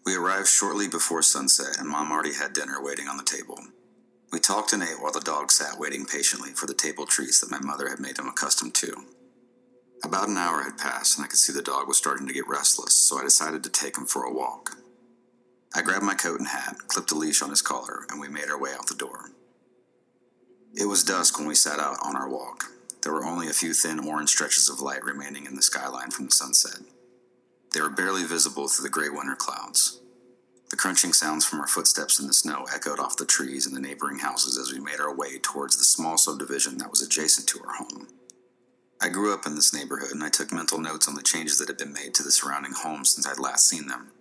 We 0.05 0.15
arrived 0.15 0.47
shortly 0.47 0.87
before 0.87 1.21
sunset 1.21 1.77
and 1.77 1.87
Mom 1.87 2.11
already 2.11 2.33
had 2.33 2.53
dinner 2.53 2.81
waiting 2.81 3.07
on 3.07 3.17
the 3.17 3.23
table. 3.23 3.59
We 4.31 4.39
talked 4.39 4.73
and 4.73 4.83
ate 4.83 5.01
while 5.01 5.11
the 5.11 5.19
dog 5.19 5.51
sat 5.51 5.79
waiting 5.79 6.05
patiently 6.05 6.51
for 6.51 6.67
the 6.67 6.73
table 6.73 7.05
treats 7.05 7.41
that 7.41 7.51
my 7.51 7.59
mother 7.59 7.89
had 7.89 7.99
made 7.99 8.17
him 8.17 8.27
accustomed 8.27 8.75
to. 8.75 9.05
About 10.03 10.29
an 10.29 10.37
hour 10.37 10.63
had 10.63 10.77
passed, 10.77 11.17
and 11.17 11.25
I 11.25 11.27
could 11.27 11.39
see 11.39 11.51
the 11.51 11.61
dog 11.61 11.87
was 11.87 11.97
starting 11.97 12.27
to 12.27 12.33
get 12.33 12.47
restless, 12.47 12.93
so 12.93 13.17
I 13.17 13.23
decided 13.23 13.63
to 13.63 13.69
take 13.69 13.97
him 13.97 14.05
for 14.05 14.23
a 14.23 14.33
walk. 14.33 14.77
I 15.75 15.81
grabbed 15.81 16.05
my 16.05 16.13
coat 16.13 16.39
and 16.39 16.47
hat, 16.47 16.77
clipped 16.87 17.11
a 17.11 17.15
leash 17.15 17.41
on 17.41 17.49
his 17.49 17.61
collar, 17.61 18.05
and 18.09 18.19
we 18.19 18.29
made 18.29 18.49
our 18.49 18.59
way 18.59 18.71
out 18.73 18.87
the 18.87 18.95
door. 18.95 19.31
It 20.75 20.85
was 20.85 21.03
dusk 21.03 21.37
when 21.37 21.47
we 21.47 21.55
set 21.55 21.79
out 21.79 21.97
on 22.03 22.15
our 22.15 22.29
walk. 22.29 22.65
There 23.01 23.13
were 23.13 23.25
only 23.25 23.47
a 23.47 23.53
few 23.53 23.73
thin 23.73 23.99
orange 23.99 24.29
stretches 24.29 24.69
of 24.69 24.81
light 24.81 25.03
remaining 25.03 25.45
in 25.45 25.55
the 25.55 25.61
skyline 25.61 26.11
from 26.11 26.25
the 26.25 26.31
sunset. 26.31 26.81
They 27.73 27.81
were 27.81 27.89
barely 27.89 28.23
visible 28.23 28.67
through 28.67 28.83
the 28.83 28.89
gray 28.89 29.09
winter 29.09 29.35
clouds. 29.35 29.99
The 30.69 30.75
crunching 30.75 31.13
sounds 31.13 31.45
from 31.45 31.59
our 31.59 31.67
footsteps 31.67 32.19
in 32.19 32.27
the 32.27 32.33
snow 32.33 32.65
echoed 32.71 32.99
off 32.99 33.17
the 33.17 33.25
trees 33.25 33.65
and 33.65 33.75
the 33.75 33.81
neighboring 33.81 34.19
houses 34.19 34.57
as 34.57 34.71
we 34.71 34.79
made 34.79 34.99
our 34.99 35.15
way 35.15 35.39
towards 35.39 35.77
the 35.77 35.83
small 35.83 36.17
subdivision 36.17 36.77
that 36.77 36.91
was 36.91 37.01
adjacent 37.01 37.47
to 37.49 37.63
our 37.65 37.73
home. 37.73 38.07
I 39.01 39.09
grew 39.09 39.33
up 39.33 39.47
in 39.47 39.55
this 39.55 39.73
neighborhood 39.73 40.11
and 40.11 40.23
I 40.23 40.29
took 40.29 40.51
mental 40.51 40.77
notes 40.77 41.07
on 41.07 41.15
the 41.15 41.23
changes 41.23 41.57
that 41.57 41.69
had 41.69 41.77
been 41.77 41.93
made 41.93 42.13
to 42.15 42.23
the 42.23 42.31
surrounding 42.31 42.73
homes 42.73 43.11
since 43.11 43.25
I'd 43.25 43.39
last 43.39 43.67
seen 43.67 43.87
them. 43.87 44.11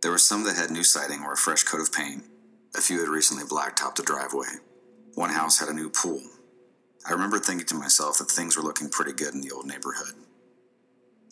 There 0.00 0.10
were 0.10 0.18
some 0.18 0.44
that 0.44 0.56
had 0.56 0.70
new 0.70 0.84
siding 0.84 1.22
or 1.22 1.34
a 1.34 1.36
fresh 1.36 1.64
coat 1.64 1.80
of 1.80 1.92
paint. 1.92 2.24
A 2.74 2.80
few 2.80 3.00
had 3.00 3.08
recently 3.08 3.44
blacktopped 3.44 3.96
the 3.96 4.02
driveway. 4.02 4.46
One 5.14 5.30
house 5.30 5.60
had 5.60 5.68
a 5.68 5.72
new 5.72 5.90
pool. 5.90 6.20
I 7.06 7.12
remember 7.12 7.38
thinking 7.38 7.66
to 7.68 7.76
myself 7.76 8.18
that 8.18 8.30
things 8.30 8.56
were 8.56 8.64
looking 8.64 8.88
pretty 8.88 9.12
good 9.12 9.32
in 9.32 9.42
the 9.42 9.52
old 9.52 9.64
neighborhood. 9.64 10.14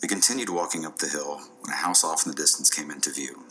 We 0.01 0.09
continued 0.09 0.51
walking 0.51 0.87
up 0.87 0.99
the 0.99 1.09
hill 1.09 1.41
when 1.61 1.73
a 1.73 1.77
house 1.77 2.05
off 2.05 2.25
in 2.25 2.31
the 2.31 2.37
distance 2.37 2.71
came 2.71 2.93
into 2.93 3.11
view. 3.11 3.45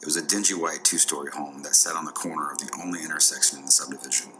It 0.00 0.06
was 0.06 0.16
a 0.16 0.26
dingy 0.26 0.54
white 0.54 0.84
two 0.84 0.96
story 0.96 1.30
home 1.32 1.62
that 1.64 1.74
sat 1.74 1.96
on 1.96 2.06
the 2.06 2.12
corner 2.12 2.50
of 2.50 2.58
the 2.58 2.74
only 2.82 3.04
intersection 3.04 3.58
in 3.58 3.66
the 3.66 3.70
subdivision. 3.70 4.32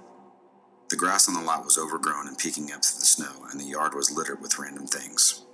The 0.88 0.96
grass 0.96 1.28
on 1.28 1.34
the 1.34 1.42
lot 1.42 1.64
was 1.64 1.76
overgrown 1.76 2.26
and 2.26 2.38
peeking 2.38 2.72
up 2.72 2.82
through 2.82 3.00
the 3.00 3.06
snow, 3.06 3.46
and 3.50 3.60
the 3.60 3.64
yard 3.64 3.94
was 3.94 4.10
littered 4.10 4.40
with 4.40 4.58
random 4.58 4.86
things. 4.86 5.44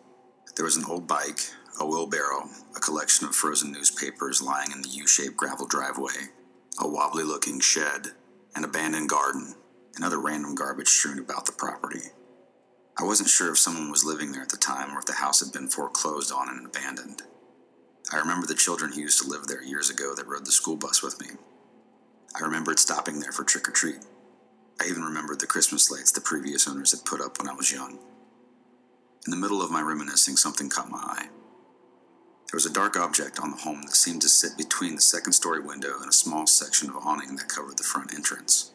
There 0.55 0.65
was 0.65 0.77
an 0.77 0.85
old 0.89 1.09
bike, 1.09 1.41
a 1.81 1.87
wheelbarrow, 1.87 2.49
a 2.77 2.81
collection 2.81 3.27
of 3.27 3.35
frozen 3.35 3.73
newspapers 3.73 4.41
lying 4.41 4.71
in 4.71 4.83
the 4.83 4.89
U 4.89 5.07
shaped 5.09 5.37
gravel 5.37 5.67
driveway, 5.67 6.31
a 6.81 6.89
wobbly 6.89 7.25
looking 7.25 7.61
shed, 7.61 8.13
an 8.59 8.65
abandoned 8.65 9.09
garden, 9.09 9.55
and 9.95 10.05
other 10.05 10.21
random 10.21 10.57
garbage 10.57 10.89
strewn 10.89 11.21
about 11.21 11.47
the 11.47 11.53
property. 11.53 12.11
I 12.99 13.05
wasn't 13.05 13.29
sure 13.29 13.53
if 13.53 13.59
someone 13.59 13.89
was 13.89 14.05
living 14.05 14.33
there 14.33 14.43
at 14.43 14.49
the 14.49 14.57
time 14.57 14.97
or 14.97 14.99
if 14.99 15.07
the 15.07 15.13
house 15.13 15.39
had 15.39 15.53
been 15.53 15.69
foreclosed 15.69 16.33
on 16.33 16.49
and 16.49 16.67
abandoned. 16.67 17.23
I 18.13 18.17
remember 18.17 18.49
the 18.49 18.57
children 18.57 18.93
who 18.93 19.01
used 19.01 19.23
to 19.23 19.29
live 19.29 19.47
there 19.47 19.63
years 19.63 19.91
ago 19.91 20.13
that 20.17 20.27
rode 20.27 20.45
the 20.45 20.51
school 20.51 20.75
bus 20.75 21.05
with 21.05 21.21
me. 21.21 21.29
I 22.35 22.45
remembered 22.45 22.81
stopping 22.81 23.21
there 23.21 23.31
for 23.31 23.45
trick 23.45 23.69
or 23.69 23.71
treat. 23.71 24.01
I 24.81 24.87
even 24.87 25.05
remembered 25.05 25.39
the 25.39 25.47
Christmas 25.47 25.89
lights 25.89 26.11
the 26.11 26.21
previous 26.21 26.67
owners 26.67 26.91
had 26.91 27.05
put 27.05 27.21
up 27.21 27.39
when 27.39 27.49
I 27.49 27.55
was 27.55 27.71
young. 27.71 27.93
In 29.25 29.31
the 29.31 29.37
middle 29.37 29.63
of 29.63 29.71
my 29.71 29.83
reminiscing, 29.83 30.37
something 30.37 30.69
caught 30.69 30.91
my 30.91 30.99
eye. 30.99 31.29
There 32.51 32.57
was 32.57 32.65
a 32.65 32.73
dark 32.73 32.97
object 32.97 33.39
on 33.41 33.51
the 33.51 33.59
home 33.59 33.83
that 33.83 33.95
seemed 33.95 34.23
to 34.23 34.29
sit 34.29 34.57
between 34.57 34.95
the 34.95 35.03
second 35.03 35.35
story 35.35 35.61
window 35.61 36.01
and 36.01 36.09
a 36.09 36.13
small 36.13 36.47
section 36.47 36.89
of 36.89 36.97
awning 36.97 37.37
that 37.37 37.49
covered 37.49 37.77
the 37.77 37.85
front 37.85 38.15
entrance. 38.15 38.73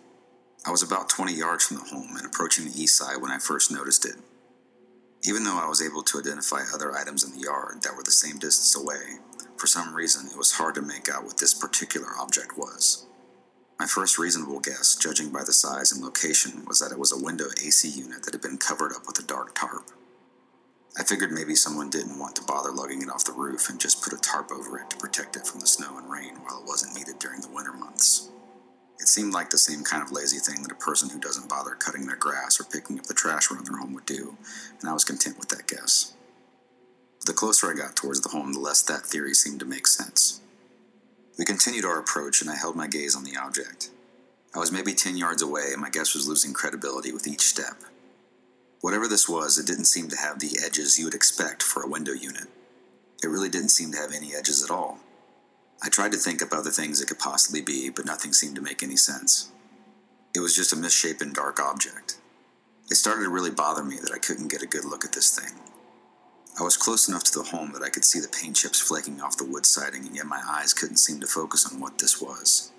I 0.63 0.69
was 0.69 0.83
about 0.83 1.09
20 1.09 1.33
yards 1.33 1.65
from 1.65 1.77
the 1.77 1.83
home 1.83 2.15
and 2.15 2.23
approaching 2.23 2.65
the 2.65 2.79
east 2.79 2.95
side 2.95 3.19
when 3.19 3.31
I 3.31 3.39
first 3.39 3.71
noticed 3.71 4.05
it. 4.05 4.15
Even 5.23 5.43
though 5.43 5.57
I 5.57 5.67
was 5.67 5.81
able 5.81 6.03
to 6.03 6.19
identify 6.19 6.61
other 6.71 6.95
items 6.95 7.23
in 7.23 7.31
the 7.31 7.47
yard 7.47 7.81
that 7.81 7.95
were 7.97 8.03
the 8.03 8.11
same 8.11 8.37
distance 8.37 8.75
away, 8.75 9.17
for 9.57 9.65
some 9.65 9.95
reason 9.95 10.27
it 10.27 10.37
was 10.37 10.51
hard 10.51 10.75
to 10.75 10.83
make 10.83 11.09
out 11.09 11.23
what 11.23 11.39
this 11.39 11.55
particular 11.55 12.09
object 12.19 12.55
was. 12.55 13.07
My 13.79 13.87
first 13.87 14.19
reasonable 14.19 14.59
guess, 14.59 14.95
judging 14.95 15.31
by 15.31 15.43
the 15.43 15.51
size 15.51 15.91
and 15.91 16.03
location, 16.03 16.63
was 16.67 16.79
that 16.79 16.91
it 16.91 16.99
was 16.99 17.11
a 17.11 17.23
window 17.23 17.45
AC 17.65 17.89
unit 17.89 18.21
that 18.23 18.33
had 18.33 18.41
been 18.41 18.59
covered 18.59 18.93
up 18.93 19.07
with 19.07 19.17
a 19.17 19.23
dark 19.25 19.55
tarp. 19.55 19.89
I 20.97 21.03
figured 21.03 21.31
maybe 21.31 21.55
someone 21.55 21.89
didn't 21.89 22.19
want 22.19 22.35
to 22.35 22.43
bother 22.43 22.71
lugging 22.71 23.01
it 23.01 23.09
off 23.09 23.25
the 23.25 23.31
roof 23.31 23.69
and 23.69 23.79
just 23.79 24.03
put 24.03 24.13
a 24.13 24.17
tarp 24.17 24.51
over 24.51 24.77
it 24.77 24.91
to 24.91 24.97
protect 24.97 25.35
it 25.35 25.47
from 25.47 25.59
the 25.59 25.67
snow 25.67 25.97
and 25.97 26.09
rain 26.09 26.35
while 26.43 26.59
it 26.59 26.67
wasn't 26.67 26.95
needed 26.95 27.17
during 27.17 27.41
the 27.41 27.49
winter 27.49 27.73
months. 27.73 28.29
It 28.99 29.07
seemed 29.07 29.33
like 29.33 29.49
the 29.49 29.57
same 29.57 29.83
kind 29.83 30.03
of 30.03 30.11
lazy 30.11 30.37
thing 30.37 30.61
that 30.61 30.71
a 30.71 30.75
person 30.75 31.09
who 31.09 31.19
doesn't 31.19 31.49
bother 31.49 31.71
cutting 31.71 32.05
their 32.05 32.15
grass 32.15 32.59
or 32.59 32.63
picking 32.63 32.99
up 32.99 33.07
the 33.07 33.15
trash 33.15 33.49
around 33.49 33.65
their 33.65 33.77
home 33.77 33.93
would 33.93 34.05
do, 34.05 34.37
and 34.79 34.89
I 34.89 34.93
was 34.93 35.03
content 35.03 35.39
with 35.39 35.49
that 35.49 35.67
guess. 35.67 36.13
The 37.25 37.33
closer 37.33 37.71
I 37.71 37.75
got 37.75 37.95
towards 37.95 38.21
the 38.21 38.29
home, 38.29 38.53
the 38.53 38.59
less 38.59 38.81
that 38.83 39.01
theory 39.01 39.33
seemed 39.33 39.59
to 39.61 39.65
make 39.65 39.87
sense. 39.87 40.41
We 41.39 41.45
continued 41.45 41.85
our 41.85 41.99
approach, 41.99 42.41
and 42.41 42.49
I 42.49 42.55
held 42.55 42.75
my 42.75 42.87
gaze 42.87 43.15
on 43.15 43.23
the 43.23 43.35
object. 43.35 43.89
I 44.55 44.59
was 44.59 44.71
maybe 44.71 44.93
10 44.93 45.17
yards 45.17 45.41
away, 45.41 45.71
and 45.71 45.81
my 45.81 45.89
guess 45.89 46.13
was 46.13 46.27
losing 46.27 46.53
credibility 46.53 47.11
with 47.11 47.27
each 47.27 47.41
step. 47.41 47.75
Whatever 48.83 49.07
this 49.07 49.29
was, 49.29 49.57
it 49.57 49.65
didn't 49.65 49.85
seem 49.85 50.09
to 50.09 50.17
have 50.17 50.39
the 50.39 50.59
edges 50.61 50.99
you 50.99 51.05
would 51.05 51.13
expect 51.13 51.63
for 51.63 51.81
a 51.81 51.87
window 51.87 52.11
unit. 52.11 52.49
It 53.23 53.27
really 53.27 53.47
didn't 53.47 53.69
seem 53.69 53.93
to 53.93 53.97
have 53.97 54.11
any 54.11 54.35
edges 54.35 54.61
at 54.61 54.69
all. 54.69 54.99
I 55.81 55.87
tried 55.87 56.11
to 56.11 56.17
think 56.17 56.41
of 56.41 56.51
other 56.51 56.69
things 56.69 56.99
it 56.99 57.07
could 57.07 57.17
possibly 57.17 57.61
be, 57.61 57.89
but 57.89 58.05
nothing 58.05 58.33
seemed 58.33 58.57
to 58.57 58.61
make 58.61 58.83
any 58.83 58.97
sense. 58.97 59.53
It 60.35 60.41
was 60.41 60.53
just 60.53 60.73
a 60.73 60.75
misshapen 60.75 61.31
dark 61.31 61.61
object. 61.61 62.17
It 62.91 62.95
started 62.95 63.23
to 63.23 63.29
really 63.29 63.51
bother 63.51 63.85
me 63.85 63.99
that 64.01 64.11
I 64.13 64.17
couldn't 64.17 64.51
get 64.51 64.63
a 64.63 64.67
good 64.67 64.83
look 64.83 65.05
at 65.05 65.13
this 65.13 65.33
thing. 65.33 65.57
I 66.59 66.63
was 66.63 66.75
close 66.75 67.07
enough 67.07 67.23
to 67.23 67.39
the 67.39 67.45
home 67.45 67.71
that 67.71 67.83
I 67.83 67.89
could 67.89 68.03
see 68.03 68.19
the 68.19 68.27
paint 68.27 68.57
chips 68.57 68.81
flaking 68.81 69.21
off 69.21 69.37
the 69.37 69.45
wood 69.45 69.65
siding, 69.65 70.05
and 70.05 70.13
yet 70.13 70.25
my 70.25 70.41
eyes 70.45 70.73
couldn't 70.73 70.97
seem 70.97 71.21
to 71.21 71.27
focus 71.27 71.71
on 71.71 71.79
what 71.79 71.99
this 71.99 72.21
was. 72.21 72.73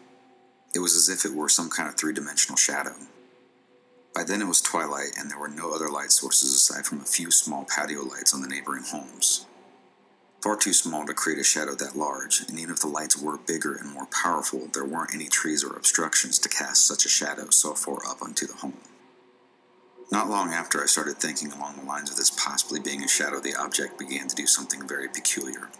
It 0.74 0.80
was 0.80 0.94
as 0.96 1.08
if 1.08 1.24
it 1.24 1.34
were 1.34 1.48
some 1.48 1.70
kind 1.70 1.88
of 1.88 1.94
three 1.94 2.12
dimensional 2.12 2.58
shadow. 2.58 2.94
By 4.14 4.22
then 4.22 4.40
it 4.40 4.46
was 4.46 4.60
twilight, 4.60 5.12
and 5.18 5.28
there 5.28 5.38
were 5.38 5.48
no 5.48 5.74
other 5.74 5.88
light 5.88 6.12
sources 6.12 6.54
aside 6.54 6.86
from 6.86 7.00
a 7.00 7.04
few 7.04 7.30
small 7.32 7.64
patio 7.64 8.02
lights 8.02 8.32
on 8.32 8.42
the 8.42 8.48
neighboring 8.48 8.84
homes. 8.84 9.46
Far 10.40 10.56
too 10.56 10.72
small 10.72 11.04
to 11.06 11.14
create 11.14 11.38
a 11.38 11.44
shadow 11.44 11.74
that 11.74 11.96
large, 11.96 12.42
and 12.48 12.58
even 12.58 12.74
if 12.74 12.80
the 12.80 12.86
lights 12.86 13.18
were 13.18 13.38
bigger 13.38 13.74
and 13.74 13.90
more 13.90 14.06
powerful, 14.06 14.68
there 14.72 14.84
weren't 14.84 15.14
any 15.14 15.26
trees 15.26 15.64
or 15.64 15.74
obstructions 15.74 16.38
to 16.38 16.48
cast 16.48 16.86
such 16.86 17.04
a 17.04 17.08
shadow 17.08 17.50
so 17.50 17.74
far 17.74 18.06
up 18.06 18.22
onto 18.22 18.46
the 18.46 18.54
home. 18.54 18.76
Not 20.12 20.28
long 20.28 20.52
after 20.52 20.82
I 20.82 20.86
started 20.86 21.16
thinking 21.16 21.50
along 21.50 21.76
the 21.76 21.86
lines 21.86 22.10
of 22.10 22.16
this 22.16 22.30
possibly 22.30 22.78
being 22.78 23.02
a 23.02 23.08
shadow, 23.08 23.40
the 23.40 23.56
object 23.58 23.98
began 23.98 24.28
to 24.28 24.36
do 24.36 24.46
something 24.46 24.86
very 24.86 25.08
peculiar. 25.08 25.70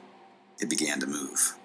It 0.59 0.71
began 0.71 0.99
to 1.01 1.07
move. 1.07 1.57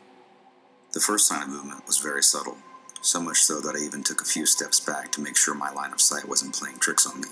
The 0.92 1.00
first 1.00 1.26
sign 1.26 1.42
of 1.42 1.50
movement 1.50 1.88
was 1.88 1.98
very 1.98 2.22
subtle, 2.22 2.58
so 3.02 3.22
much 3.22 3.38
so 3.38 3.62
that 3.62 3.76
I 3.76 3.86
even 3.86 4.04
took 4.04 4.22
a 4.22 4.26
few 4.26 4.46
steps 4.46 4.80
back 4.80 5.12
to 5.14 5.22
make 5.22 5.38
sure 5.38 5.56
my 5.56 5.72
line 5.72 5.94
of 5.94 6.02
sight 6.02 6.28
wasn't 6.28 6.56
playing 6.56 6.80
tricks 6.80 7.08
on 7.08 7.22
me. 7.22 7.30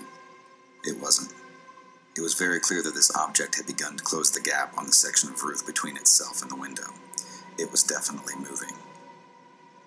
It 0.84 1.00
wasn't. 1.00 1.32
It 2.16 2.22
was 2.22 2.34
very 2.34 2.58
clear 2.58 2.82
that 2.82 2.94
this 2.94 3.14
object 3.14 3.56
had 3.56 3.66
begun 3.66 3.96
to 3.96 4.04
close 4.04 4.30
the 4.30 4.40
gap 4.40 4.76
on 4.76 4.86
the 4.86 4.92
section 4.92 5.30
of 5.30 5.42
roof 5.42 5.66
between 5.66 5.96
itself 5.96 6.42
and 6.42 6.50
the 6.50 6.56
window. 6.56 6.94
It 7.58 7.70
was 7.70 7.82
definitely 7.82 8.34
moving. 8.36 8.74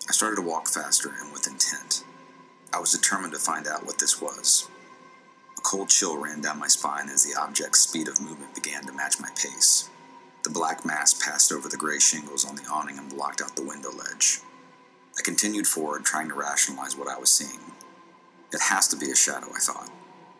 I 0.07 0.13
started 0.13 0.37
to 0.37 0.41
walk 0.47 0.67
faster 0.67 1.13
and 1.21 1.31
with 1.33 1.47
intent. 1.47 2.03
I 2.73 2.79
was 2.79 2.91
determined 2.91 3.33
to 3.33 3.39
find 3.39 3.67
out 3.67 3.85
what 3.85 3.97
this 3.99 4.21
was. 4.21 4.67
A 5.57 5.61
cold 5.61 5.89
chill 5.89 6.17
ran 6.17 6.41
down 6.41 6.59
my 6.59 6.67
spine 6.67 7.09
as 7.09 7.23
the 7.23 7.39
object's 7.39 7.81
speed 7.81 8.07
of 8.07 8.21
movement 8.21 8.55
began 8.55 8.85
to 8.85 8.93
match 8.93 9.19
my 9.19 9.29
pace. 9.35 9.89
The 10.43 10.49
black 10.49 10.85
mass 10.85 11.13
passed 11.13 11.51
over 11.51 11.69
the 11.69 11.77
gray 11.77 11.99
shingles 11.99 12.45
on 12.45 12.55
the 12.55 12.65
awning 12.71 12.97
and 12.97 13.09
blocked 13.09 13.41
out 13.41 13.55
the 13.55 13.65
window 13.65 13.91
ledge. 13.91 14.39
I 15.17 15.21
continued 15.21 15.67
forward, 15.67 16.05
trying 16.05 16.29
to 16.29 16.35
rationalize 16.35 16.95
what 16.95 17.07
I 17.07 17.17
was 17.17 17.29
seeing. 17.29 17.59
It 18.53 18.61
has 18.61 18.87
to 18.89 18.97
be 18.97 19.11
a 19.11 19.15
shadow, 19.15 19.47
I 19.55 19.59
thought. 19.59 19.89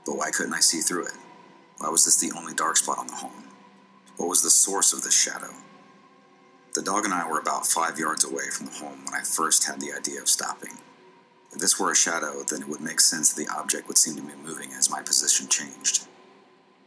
But 0.06 0.18
why 0.18 0.32
couldn't 0.32 0.54
I 0.54 0.60
see 0.60 0.80
through 0.80 1.06
it? 1.06 1.18
Why 1.78 1.90
was 1.90 2.06
this 2.06 2.18
the 2.18 2.32
only 2.38 2.54
dark 2.54 2.78
spot 2.78 3.00
on 3.00 3.08
the 3.08 3.16
home? 3.16 3.44
What 4.18 4.30
was 4.30 4.42
the 4.42 4.50
source 4.50 4.94
of 4.94 5.04
this 5.04 5.20
shadow? 5.20 5.54
The 6.74 6.82
dog 6.82 7.06
and 7.06 7.14
I 7.14 7.28
were 7.28 7.40
about 7.40 7.68
five 7.68 8.00
yards 8.00 8.24
away 8.24 8.50
from 8.50 8.68
the 8.68 8.74
home 8.74 9.04
when 9.04 9.14
I 9.14 9.24
first 9.24 9.68
had 9.68 9.82
the 9.82 9.94
idea 9.94 10.22
of 10.22 10.30
stopping. 10.30 10.78
If 11.52 11.60
this 11.60 11.80
were 11.80 11.92
a 11.92 11.96
shadow, 11.96 12.44
then 12.44 12.62
it 12.62 12.70
would 12.70 12.80
make 12.82 13.02
sense 13.02 13.34
that 13.34 13.44
the 13.44 13.52
object 13.54 13.88
would 13.88 13.98
seem 13.98 14.16
to 14.16 14.22
be 14.22 14.36
moving 14.36 14.72
as 14.72 14.90
my 14.90 15.02
position 15.02 15.50
changed. 15.50 16.08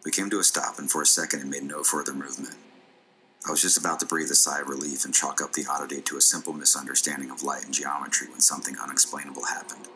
We 0.04 0.10
came 0.10 0.30
to 0.30 0.38
a 0.38 0.44
stop, 0.44 0.78
and 0.78 0.90
for 0.90 1.02
a 1.02 1.06
second 1.06 1.40
it 1.40 1.46
made 1.46 1.64
no 1.64 1.82
further 1.82 2.14
movement. 2.14 2.56
I 3.46 3.50
was 3.50 3.60
just 3.60 3.76
about 3.76 4.00
to 4.00 4.06
breathe 4.06 4.30
a 4.30 4.34
sigh 4.34 4.60
of 4.62 4.68
relief 4.68 5.04
and 5.04 5.12
chalk 5.12 5.42
up 5.42 5.52
the 5.52 5.66
oddity 5.70 6.00
to 6.00 6.16
a 6.16 6.20
simple 6.22 6.54
misunderstanding 6.54 7.30
of 7.30 7.42
light 7.42 7.66
and 7.66 7.74
geometry 7.74 8.26
when 8.28 8.40
something 8.40 8.74
unexplainable 8.82 9.44
happened. 9.44 9.86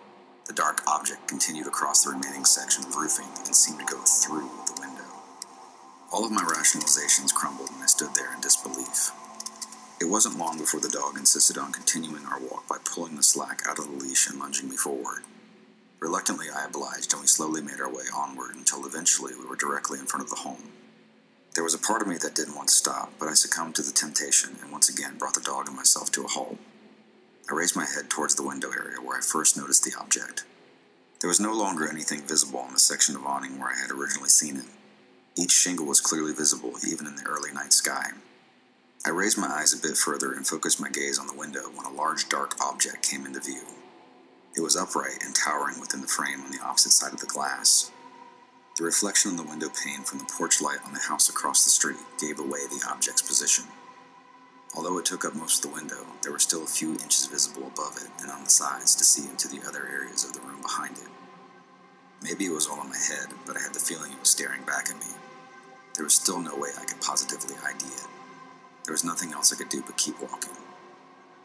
The 0.47 0.53
dark 0.53 0.83
object 0.87 1.29
continued 1.29 1.67
across 1.67 2.05
the 2.05 2.11
remaining 2.11 2.45
section 2.45 2.85
of 2.85 2.95
roofing 2.95 3.29
and 3.47 3.57
seemed 3.57 3.79
to 3.81 3.87
go 3.87 4.03
through 4.03 4.51
the 4.67 4.77
window. 4.79 5.05
All 6.13 6.27
of 6.27 6.33
my 6.33 6.43
rationalizations 6.43 7.33
crumbled 7.33 7.71
and 7.71 7.83
I 7.83 7.87
stood 7.87 8.15
there 8.15 8.35
in 8.35 8.43
disbelief. 8.43 9.13
It 9.99 10.11
wasn't 10.11 10.39
long 10.39 10.59
before 10.59 10.81
the 10.81 10.91
dog 10.91 11.17
insisted 11.17 11.57
on 11.57 11.73
continuing 11.73 12.27
our 12.27 12.41
walk 12.41 12.69
by 12.69 12.77
pulling 12.85 13.17
the 13.17 13.23
slack 13.23 13.63
out 13.67 13.79
of 13.79 13.87
the 13.87 14.05
leash 14.05 14.29
and 14.29 14.39
lunging 14.39 14.69
me 14.69 14.77
forward. 14.77 15.23
Reluctantly, 16.01 16.49
I 16.55 16.67
obliged, 16.67 17.15
and 17.15 17.23
we 17.23 17.27
slowly 17.27 17.63
made 17.63 17.81
our 17.81 17.91
way 17.91 18.05
onward 18.15 18.57
until 18.57 18.85
eventually 18.85 19.33
we 19.35 19.47
were 19.49 19.57
directly 19.57 19.99
in 19.99 20.07
front 20.07 20.23
of 20.23 20.29
the 20.31 20.37
home. 20.37 20.63
There 21.59 21.65
was 21.65 21.75
a 21.75 21.79
part 21.79 22.03
of 22.03 22.07
me 22.07 22.17
that 22.19 22.37
didn't 22.37 22.55
want 22.55 22.69
to 22.69 22.75
stop, 22.75 23.13
but 23.19 23.27
I 23.27 23.35
succumbed 23.35 23.75
to 23.75 23.83
the 23.83 23.91
temptation 23.91 24.57
and 24.63 24.71
once 24.71 24.89
again 24.89 25.19
brought 25.19 25.35
the 25.35 25.41
dog 25.41 25.67
and 25.67 25.75
myself 25.75 26.09
to 26.13 26.23
a 26.23 26.29
halt. 26.29 26.57
I 27.51 27.55
raised 27.57 27.75
my 27.75 27.85
head 27.85 28.09
towards 28.09 28.37
the 28.37 28.47
window 28.47 28.71
area 28.71 29.03
where 29.03 29.19
I 29.19 29.23
first 29.23 29.57
noticed 29.57 29.83
the 29.83 29.99
object. 30.01 30.45
There 31.19 31.27
was 31.27 31.41
no 31.41 31.53
longer 31.53 31.91
anything 31.91 32.21
visible 32.21 32.61
on 32.61 32.75
the 32.75 32.79
section 32.79 33.17
of 33.17 33.27
awning 33.27 33.59
where 33.59 33.73
I 33.73 33.77
had 33.77 33.91
originally 33.91 34.29
seen 34.29 34.57
it. 34.59 34.67
Each 35.37 35.51
shingle 35.51 35.85
was 35.85 36.01
clearly 36.01 36.33
visible, 36.33 36.75
even 36.89 37.09
in 37.09 37.17
the 37.17 37.27
early 37.27 37.51
night 37.51 37.73
sky. 37.73 38.13
I 39.05 39.11
raised 39.11 39.37
my 39.37 39.49
eyes 39.49 39.73
a 39.73 39.83
bit 39.83 39.97
further 39.97 40.35
and 40.35 40.47
focused 40.47 40.81
my 40.81 40.91
gaze 40.91 41.19
on 41.19 41.27
the 41.27 41.37
window 41.37 41.73
when 41.75 41.87
a 41.87 41.91
large 41.91 42.29
dark 42.29 42.55
object 42.65 43.03
came 43.03 43.27
into 43.27 43.41
view. 43.41 43.65
It 44.57 44.61
was 44.61 44.77
upright 44.77 45.25
and 45.25 45.35
towering 45.35 45.81
within 45.81 46.03
the 46.03 46.07
frame 46.07 46.41
on 46.43 46.53
the 46.53 46.63
opposite 46.63 46.93
side 46.93 47.15
of 47.15 47.19
the 47.19 47.27
glass. 47.27 47.91
The 48.79 48.85
reflection 48.85 49.33
on 49.33 49.37
the 49.37 49.43
window 49.43 49.71
pane 49.71 50.05
from 50.05 50.21
the 50.21 50.25
porch 50.39 50.63
light 50.63 50.79
on 50.87 50.93
the 50.93 51.01
house 51.01 51.29
across 51.29 51.65
the 51.65 51.71
street 51.71 51.99
gave 52.21 52.39
away 52.39 52.61
the 52.71 52.87
object's 52.89 53.23
position. 53.23 53.65
Although 54.77 54.99
it 54.99 55.05
took 55.05 55.25
up 55.25 55.35
most 55.35 55.65
of 55.65 55.71
the 55.71 55.75
window, 55.75 56.07
there 56.23 56.31
were 56.31 56.39
still 56.39 56.63
a 56.63 56.67
few 56.69 56.93
inches 56.93 57.27
visible 57.27 57.67
above 57.67 57.97
it 57.97 58.09
and 58.23 58.31
on 58.31 58.45
the 58.45 58.51
sides 58.51 58.95
to 58.95 59.03
see 59.03 59.29
into 59.29 59.49
the 59.49 59.67
other 59.67 59.89
areas 59.89 60.23
of 60.23 60.33
the 60.33 60.47
room 60.47 60.63
behind 60.63 60.97
it. 60.97 61.09
Maybe 62.23 62.47
it 62.47 62.53
was 62.53 62.69
all 62.69 62.81
in 62.83 62.91
my 62.91 62.97
head, 62.97 63.35
but 63.45 63.57
I 63.57 63.63
had 63.63 63.75
the 63.75 63.81
feeling 63.81 64.13
it 64.13 64.21
was 64.21 64.31
staring 64.31 64.63
back 64.63 64.91
at 64.91 65.01
me. 65.01 65.11
There 65.97 66.05
was 66.05 66.15
still 66.15 66.39
no 66.41 66.55
way 66.55 66.71
I 66.79 66.85
could 66.85 67.01
positively 67.01 67.57
ID 67.67 67.85
it. 67.85 68.07
There 68.85 68.95
was 68.95 69.03
nothing 69.03 69.33
else 69.33 69.53
I 69.53 69.57
could 69.57 69.71
do 69.71 69.83
but 69.83 69.97
keep 69.97 70.23
walking. 70.23 70.55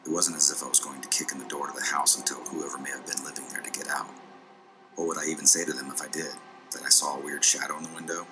It 0.06 0.12
wasn't 0.12 0.38
as 0.38 0.52
if 0.52 0.62
I 0.62 0.70
was 0.70 0.80
going 0.80 1.02
to 1.02 1.10
kick 1.10 1.32
in 1.32 1.40
the 1.40 1.50
door 1.50 1.66
to 1.66 1.74
the 1.74 1.82
house 1.82 2.16
and 2.16 2.28
tell 2.28 2.46
whoever 2.46 2.78
may 2.78 2.92
have 2.92 3.08
been 3.08 3.26
living 3.26 3.46
there 3.50 3.64
to 3.64 3.72
get 3.72 3.90
out. 3.90 4.14
What 4.94 5.08
would 5.08 5.18
I 5.18 5.26
even 5.32 5.48
say 5.48 5.66
to 5.66 5.74
them 5.74 5.90
if 5.90 6.00
I 6.00 6.10
did? 6.10 6.30
That 6.74 6.84
I 6.84 6.90
saw 6.90 7.18
a 7.18 7.24
weird 7.24 7.44
shadow 7.44 7.78
in 7.78 7.84
the 7.84 7.96
window? 7.96 8.28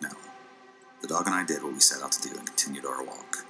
No. 0.00 0.10
The 1.02 1.08
dog 1.08 1.26
and 1.26 1.34
I 1.34 1.44
did 1.44 1.62
what 1.62 1.72
we 1.72 1.80
set 1.80 2.02
out 2.02 2.12
to 2.12 2.28
do 2.28 2.36
and 2.36 2.46
continued 2.46 2.86
our 2.86 3.04
walk. 3.04 3.44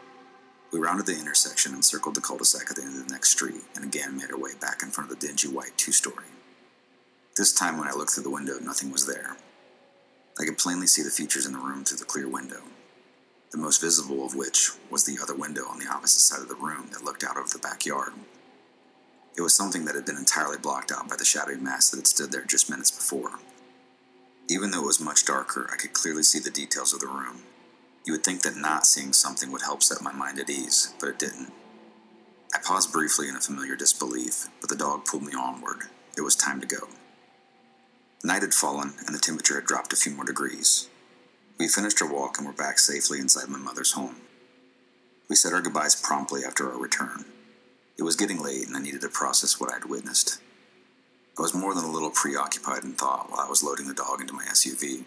We 0.73 0.81
rounded 0.81 1.07
the 1.07 1.19
intersection 1.19 1.73
and 1.73 1.85
circled 1.85 2.17
the 2.17 2.21
cul 2.21 2.37
de 2.37 2.45
sac 2.45 2.69
at 2.69 2.77
the 2.77 2.83
end 2.83 2.99
of 2.99 3.07
the 3.07 3.13
next 3.13 3.31
street 3.31 3.63
and 3.77 3.85
again 3.85 4.17
made 4.17 4.33
our 4.33 4.39
way 4.39 4.53
back 4.61 4.83
in 4.83 4.91
front 4.91 5.11
of 5.11 5.21
the 5.21 5.27
dingy 5.27 5.49
white 5.49 5.77
two 5.77 5.93
story. 5.93 6.27
This 7.37 7.53
time, 7.53 7.79
when 7.79 7.89
I 7.89 7.93
looked 7.93 8.13
through 8.13 8.25
the 8.25 8.31
window, 8.31 8.59
nothing 8.61 8.91
was 8.91 9.07
there. 9.07 9.37
I 10.39 10.45
could 10.45 10.59
plainly 10.59 10.87
see 10.87 11.03
the 11.03 11.11
features 11.11 11.47
in 11.47 11.53
the 11.53 11.59
room 11.59 11.85
through 11.85 11.99
the 11.99 12.05
clear 12.05 12.29
window, 12.29 12.63
the 13.53 13.59
most 13.59 13.81
visible 13.81 14.27
of 14.27 14.35
which 14.35 14.71
was 14.91 15.05
the 15.05 15.19
other 15.23 15.35
window 15.35 15.63
on 15.69 15.79
the 15.79 15.89
opposite 15.89 16.21
side 16.21 16.43
of 16.43 16.49
the 16.49 16.57
room 16.57 16.89
that 16.91 17.05
looked 17.05 17.23
out 17.23 17.37
over 17.37 17.49
the 17.49 17.59
backyard. 17.59 18.13
It 19.37 19.43
was 19.43 19.55
something 19.55 19.85
that 19.85 19.95
had 19.95 20.07
been 20.07 20.17
entirely 20.17 20.59
blocked 20.59 20.93
out 20.93 21.09
by 21.09 21.17
the 21.17 21.25
shadowy 21.25 21.57
mass 21.57 21.91
that 21.91 21.99
had 21.99 22.07
stood 22.07 22.33
there 22.33 22.45
just 22.45 22.71
minutes 22.71 22.91
before. 22.91 23.39
Even 24.49 24.71
though 24.71 24.83
it 24.83 24.87
was 24.87 25.01
much 25.01 25.25
darker, 25.25 25.69
I 25.73 25.77
could 25.77 25.95
clearly 25.95 26.23
see 26.23 26.39
the 26.39 26.51
details 26.51 26.93
of 26.93 27.01
the 27.01 27.07
room. 27.07 27.43
You 28.05 28.13
would 28.13 28.25
think 28.25 28.43
that 28.43 28.57
not 28.57 28.87
seeing 28.87 29.13
something 29.15 29.51
would 29.51 29.63
help 29.63 29.83
set 29.83 30.03
my 30.03 30.13
mind 30.13 30.39
at 30.39 30.51
ease, 30.51 30.95
but 31.01 31.09
it 31.09 31.19
didn't. 31.19 31.53
I 32.55 32.59
paused 32.59 32.93
briefly 32.93 33.29
in 33.29 33.37
a 33.37 33.41
familiar 33.41 33.75
disbelief, 33.75 34.49
but 34.61 34.69
the 34.69 34.77
dog 34.77 35.07
pulled 35.07 35.23
me 35.23 35.33
onward. 35.33 35.85
It 36.17 36.21
was 36.21 36.37
time 36.37 36.61
to 36.61 36.67
go. 36.67 36.89
Night 38.23 38.43
had 38.43 38.55
fallen, 38.55 38.95
and 39.07 39.15
the 39.15 39.19
temperature 39.19 39.55
had 39.55 39.65
dropped 39.65 39.93
a 39.93 39.97
few 39.97 40.13
more 40.13 40.25
degrees. 40.25 40.89
We 41.59 41.67
finished 41.67 42.01
our 42.03 42.13
walk 42.13 42.37
and 42.37 42.47
were 42.47 42.53
back 42.53 42.79
safely 42.79 43.21
inside 43.21 43.49
my 43.49 43.59
mother's 43.59 43.93
home. 43.93 44.17
We 45.29 45.37
said 45.37 45.53
our 45.53 45.63
goodbyes 45.63 45.95
promptly 45.95 46.45
after 46.45 46.71
our 46.71 46.79
return. 46.79 47.25
It 47.99 48.03
was 48.03 48.17
getting 48.17 48.43
late, 48.43 48.67
and 48.67 48.77
I 48.77 48.81
needed 48.81 49.01
to 49.01 49.09
process 49.09 49.59
what 49.59 49.71
I 49.71 49.75
had 49.75 49.87
witnessed. 49.87 50.41
I 51.37 51.43
was 51.43 51.55
more 51.55 51.75
than 51.75 51.85
a 51.85 51.91
little 51.91 52.11
preoccupied 52.11 52.85
in 52.85 52.93
thought 52.93 53.29
while 53.29 53.41
I 53.41 53.49
was 53.49 53.65
loading 53.65 53.89
the 53.89 53.95
dog 53.95 54.21
into 54.21 54.33
my 54.33 54.45
SUV. 54.45 55.03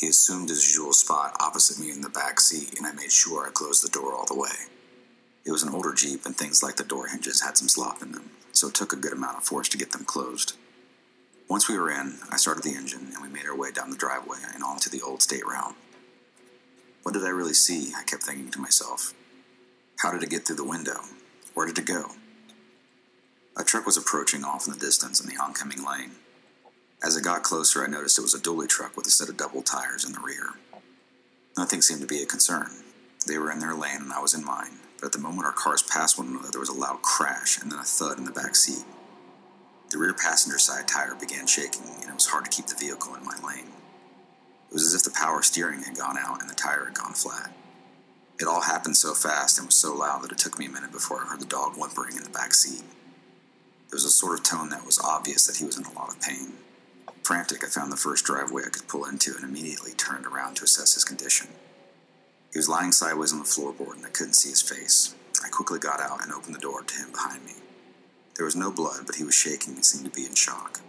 He 0.00 0.08
assumed 0.08 0.48
his 0.48 0.66
usual 0.66 0.94
spot 0.94 1.36
opposite 1.40 1.78
me 1.78 1.92
in 1.92 2.00
the 2.00 2.08
back 2.08 2.40
seat, 2.40 2.78
and 2.78 2.86
I 2.86 2.92
made 2.92 3.12
sure 3.12 3.46
I 3.46 3.50
closed 3.50 3.84
the 3.84 3.90
door 3.90 4.14
all 4.14 4.24
the 4.24 4.34
way. 4.34 4.48
It 5.44 5.52
was 5.52 5.62
an 5.62 5.74
older 5.74 5.92
Jeep, 5.92 6.24
and 6.24 6.34
things 6.34 6.62
like 6.62 6.76
the 6.76 6.84
door 6.84 7.08
hinges 7.08 7.42
had 7.42 7.58
some 7.58 7.68
slop 7.68 8.00
in 8.00 8.12
them, 8.12 8.30
so 8.52 8.68
it 8.68 8.74
took 8.74 8.94
a 8.94 8.96
good 8.96 9.12
amount 9.12 9.36
of 9.36 9.44
force 9.44 9.68
to 9.68 9.78
get 9.78 9.92
them 9.92 10.04
closed. 10.04 10.54
Once 11.48 11.68
we 11.68 11.78
were 11.78 11.90
in, 11.90 12.18
I 12.30 12.38
started 12.38 12.64
the 12.64 12.74
engine, 12.74 13.10
and 13.12 13.22
we 13.22 13.28
made 13.28 13.44
our 13.44 13.56
way 13.56 13.72
down 13.72 13.90
the 13.90 13.96
driveway 13.96 14.38
and 14.54 14.64
onto 14.64 14.88
the 14.88 15.02
old 15.02 15.20
state 15.20 15.46
route. 15.46 15.74
What 17.02 17.12
did 17.12 17.24
I 17.24 17.28
really 17.28 17.52
see? 17.52 17.92
I 17.94 18.04
kept 18.04 18.22
thinking 18.22 18.50
to 18.52 18.60
myself. 18.60 19.12
How 19.98 20.12
did 20.12 20.22
it 20.22 20.30
get 20.30 20.46
through 20.46 20.56
the 20.56 20.64
window? 20.64 21.00
Where 21.52 21.66
did 21.66 21.78
it 21.78 21.84
go? 21.84 22.12
A 23.56 23.64
truck 23.64 23.84
was 23.84 23.98
approaching 23.98 24.44
off 24.44 24.66
in 24.66 24.72
the 24.72 24.78
distance 24.78 25.20
in 25.20 25.28
the 25.28 25.40
oncoming 25.42 25.84
lane. 25.84 26.12
As 27.02 27.16
it 27.16 27.24
got 27.24 27.42
closer, 27.42 27.84
I 27.84 27.88
noticed 27.88 28.18
it 28.18 28.22
was 28.22 28.34
a 28.34 28.38
dually 28.38 28.68
truck 28.68 28.96
with 28.96 29.06
a 29.06 29.10
set 29.10 29.28
of 29.28 29.36
double 29.36 29.62
tires 29.62 30.04
in 30.04 30.12
the 30.12 30.20
rear. 30.20 30.50
Nothing 31.56 31.82
seemed 31.82 32.00
to 32.00 32.06
be 32.06 32.22
a 32.22 32.26
concern. 32.26 32.70
They 33.26 33.36
were 33.36 33.50
in 33.50 33.58
their 33.58 33.74
lane 33.74 34.00
and 34.00 34.12
I 34.12 34.20
was 34.20 34.32
in 34.34 34.44
mine, 34.44 34.80
but 34.98 35.06
at 35.06 35.12
the 35.12 35.18
moment 35.18 35.46
our 35.46 35.52
cars 35.52 35.82
passed 35.82 36.18
one 36.18 36.28
another, 36.28 36.48
there 36.50 36.60
was 36.60 36.70
a 36.70 36.78
loud 36.78 37.02
crash 37.02 37.60
and 37.60 37.70
then 37.70 37.78
a 37.78 37.84
thud 37.84 38.18
in 38.18 38.24
the 38.24 38.32
back 38.32 38.56
seat. 38.56 38.84
The 39.90 39.98
rear 39.98 40.14
passenger 40.14 40.58
side 40.58 40.88
tire 40.88 41.14
began 41.14 41.46
shaking, 41.46 41.82
and 42.00 42.08
it 42.08 42.14
was 42.14 42.26
hard 42.28 42.46
to 42.46 42.50
keep 42.50 42.66
the 42.66 42.74
vehicle 42.74 43.14
in 43.14 43.24
my 43.24 43.36
lane. 43.46 43.68
It 44.70 44.72
was 44.72 44.86
as 44.86 44.94
if 44.94 45.02
the 45.02 45.10
power 45.10 45.42
steering 45.42 45.82
had 45.82 45.98
gone 45.98 46.16
out 46.16 46.40
and 46.40 46.48
the 46.48 46.54
tire 46.54 46.86
had 46.86 46.94
gone 46.94 47.12
flat. 47.12 47.52
It 48.40 48.48
all 48.48 48.62
happened 48.62 48.96
so 48.96 49.12
fast 49.12 49.58
and 49.58 49.66
was 49.66 49.74
so 49.74 49.94
loud 49.94 50.22
that 50.22 50.32
it 50.32 50.38
took 50.38 50.58
me 50.58 50.64
a 50.64 50.70
minute 50.70 50.92
before 50.92 51.20
I 51.20 51.26
heard 51.26 51.40
the 51.40 51.44
dog 51.44 51.74
whimpering 51.76 52.16
in 52.16 52.22
the 52.22 52.30
back 52.30 52.54
seat. 52.54 52.82
There 53.92 53.98
was 53.98 54.06
a 54.06 54.10
sort 54.10 54.38
of 54.38 54.42
tone 54.42 54.70
that 54.70 54.86
was 54.86 54.98
obvious 54.98 55.46
that 55.46 55.58
he 55.58 55.66
was 55.66 55.76
in 55.76 55.84
a 55.84 55.92
lot 55.92 56.08
of 56.08 56.18
pain. 56.18 56.54
Frantic, 57.22 57.62
I 57.62 57.68
found 57.68 57.92
the 57.92 57.98
first 57.98 58.24
driveway 58.24 58.62
I 58.64 58.70
could 58.70 58.88
pull 58.88 59.04
into 59.04 59.34
and 59.36 59.44
immediately 59.44 59.92
turned 59.92 60.24
around 60.24 60.54
to 60.56 60.64
assess 60.64 60.94
his 60.94 61.04
condition. 61.04 61.48
He 62.54 62.58
was 62.58 62.70
lying 62.70 62.92
sideways 62.92 63.34
on 63.34 63.40
the 63.40 63.44
floorboard 63.44 63.96
and 63.96 64.06
I 64.06 64.08
couldn't 64.08 64.32
see 64.32 64.48
his 64.48 64.62
face. 64.62 65.14
I 65.44 65.50
quickly 65.50 65.78
got 65.78 66.00
out 66.00 66.22
and 66.22 66.32
opened 66.32 66.54
the 66.54 66.58
door 66.58 66.82
to 66.82 66.94
him 66.94 67.12
behind 67.12 67.44
me. 67.44 67.52
There 68.36 68.46
was 68.46 68.56
no 68.56 68.70
blood, 68.70 69.02
but 69.04 69.16
he 69.16 69.24
was 69.24 69.34
shaking 69.34 69.74
and 69.74 69.84
seemed 69.84 70.06
to 70.06 70.18
be 70.18 70.24
in 70.24 70.34
shock. 70.34 70.80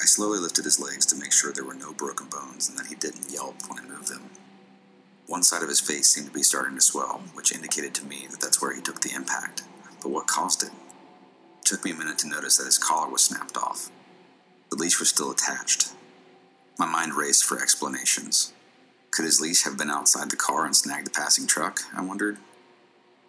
I 0.00 0.06
slowly 0.06 0.38
lifted 0.38 0.64
his 0.64 0.80
legs 0.80 1.04
to 1.06 1.16
make 1.16 1.34
sure 1.34 1.52
there 1.52 1.66
were 1.66 1.74
no 1.74 1.92
broken 1.92 2.28
bones 2.28 2.66
and 2.70 2.78
that 2.78 2.86
he 2.86 2.94
didn't 2.94 3.30
yelp 3.30 3.56
when 3.68 3.78
I 3.78 3.86
moved 3.86 4.08
them. 4.08 4.30
One 5.26 5.42
side 5.42 5.62
of 5.62 5.68
his 5.68 5.80
face 5.82 6.08
seemed 6.08 6.28
to 6.28 6.32
be 6.32 6.42
starting 6.42 6.76
to 6.76 6.80
swell, 6.80 7.20
which 7.34 7.54
indicated 7.54 7.94
to 7.96 8.06
me 8.06 8.26
that 8.30 8.40
that's 8.40 8.62
where 8.62 8.74
he 8.74 8.80
took 8.80 9.02
the 9.02 9.14
impact. 9.14 9.64
But 10.00 10.08
what 10.08 10.26
caused 10.26 10.62
it? 10.62 10.70
It 11.66 11.70
took 11.70 11.84
me 11.84 11.90
a 11.90 11.94
minute 11.96 12.18
to 12.18 12.28
notice 12.28 12.58
that 12.58 12.66
his 12.66 12.78
collar 12.78 13.10
was 13.10 13.24
snapped 13.24 13.56
off. 13.56 13.90
The 14.70 14.76
leash 14.76 15.00
was 15.00 15.08
still 15.08 15.32
attached. 15.32 15.88
My 16.78 16.86
mind 16.86 17.14
raced 17.14 17.44
for 17.44 17.60
explanations. 17.60 18.52
Could 19.10 19.24
his 19.24 19.40
leash 19.40 19.64
have 19.64 19.76
been 19.76 19.90
outside 19.90 20.30
the 20.30 20.36
car 20.36 20.64
and 20.64 20.76
snagged 20.76 21.08
the 21.08 21.10
passing 21.10 21.44
truck? 21.44 21.80
I 21.92 22.02
wondered. 22.02 22.38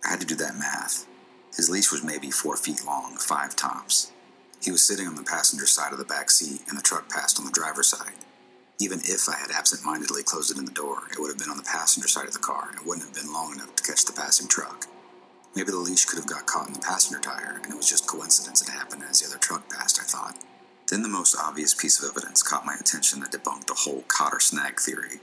I 0.06 0.10
had 0.10 0.20
to 0.20 0.28
do 0.28 0.36
that 0.36 0.56
math. 0.56 1.08
His 1.56 1.68
leash 1.68 1.92
was 1.92 2.04
maybe 2.04 2.30
four 2.30 2.56
feet 2.56 2.86
long, 2.86 3.18
five 3.18 3.56
tops. 3.56 4.12
He 4.62 4.70
was 4.70 4.84
sitting 4.84 5.08
on 5.08 5.16
the 5.16 5.24
passenger 5.24 5.66
side 5.66 5.92
of 5.92 5.98
the 5.98 6.06
back 6.06 6.30
seat, 6.30 6.62
and 6.70 6.78
the 6.78 6.84
truck 6.84 7.10
passed 7.10 7.40
on 7.40 7.46
the 7.46 7.52
driver's 7.52 7.88
side. 7.88 8.24
Even 8.78 9.00
if 9.00 9.28
I 9.28 9.36
had 9.36 9.50
absent 9.50 9.84
mindedly 9.84 10.22
closed 10.22 10.52
it 10.52 10.60
in 10.60 10.66
the 10.66 10.72
door, 10.72 11.08
it 11.12 11.18
would 11.18 11.30
have 11.30 11.40
been 11.40 11.50
on 11.50 11.58
the 11.58 11.64
passenger 11.64 12.08
side 12.08 12.28
of 12.28 12.34
the 12.34 12.40
car 12.40 12.68
and 12.70 12.80
it 12.80 12.86
wouldn't 12.86 13.08
have 13.08 13.16
been 13.16 13.34
long 13.34 13.54
enough 13.54 13.76
to 13.78 13.84
catch 13.84 14.06
the 14.06 14.14
passing 14.14 14.48
truck. 14.48 14.86
Maybe 15.58 15.72
the 15.72 15.78
leash 15.78 16.06
could 16.06 16.20
have 16.20 16.30
got 16.30 16.46
caught 16.46 16.68
in 16.68 16.74
the 16.74 16.80
passenger 16.80 17.20
tire, 17.20 17.60
and 17.64 17.74
it 17.74 17.76
was 17.76 17.90
just 17.90 18.06
coincidence 18.06 18.62
it 18.62 18.70
happened 18.70 19.02
as 19.10 19.22
the 19.22 19.28
other 19.28 19.40
truck 19.40 19.68
passed, 19.72 20.00
I 20.00 20.04
thought. 20.04 20.38
Then 20.92 21.02
the 21.02 21.10
most 21.10 21.36
obvious 21.36 21.74
piece 21.74 21.98
of 21.98 22.08
evidence 22.08 22.44
caught 22.44 22.64
my 22.64 22.76
attention 22.80 23.22
that 23.22 23.32
debunked 23.32 23.66
the 23.66 23.74
whole 23.74 24.04
cotter 24.08 24.40
snag 24.40 24.80
theory. 24.80 25.20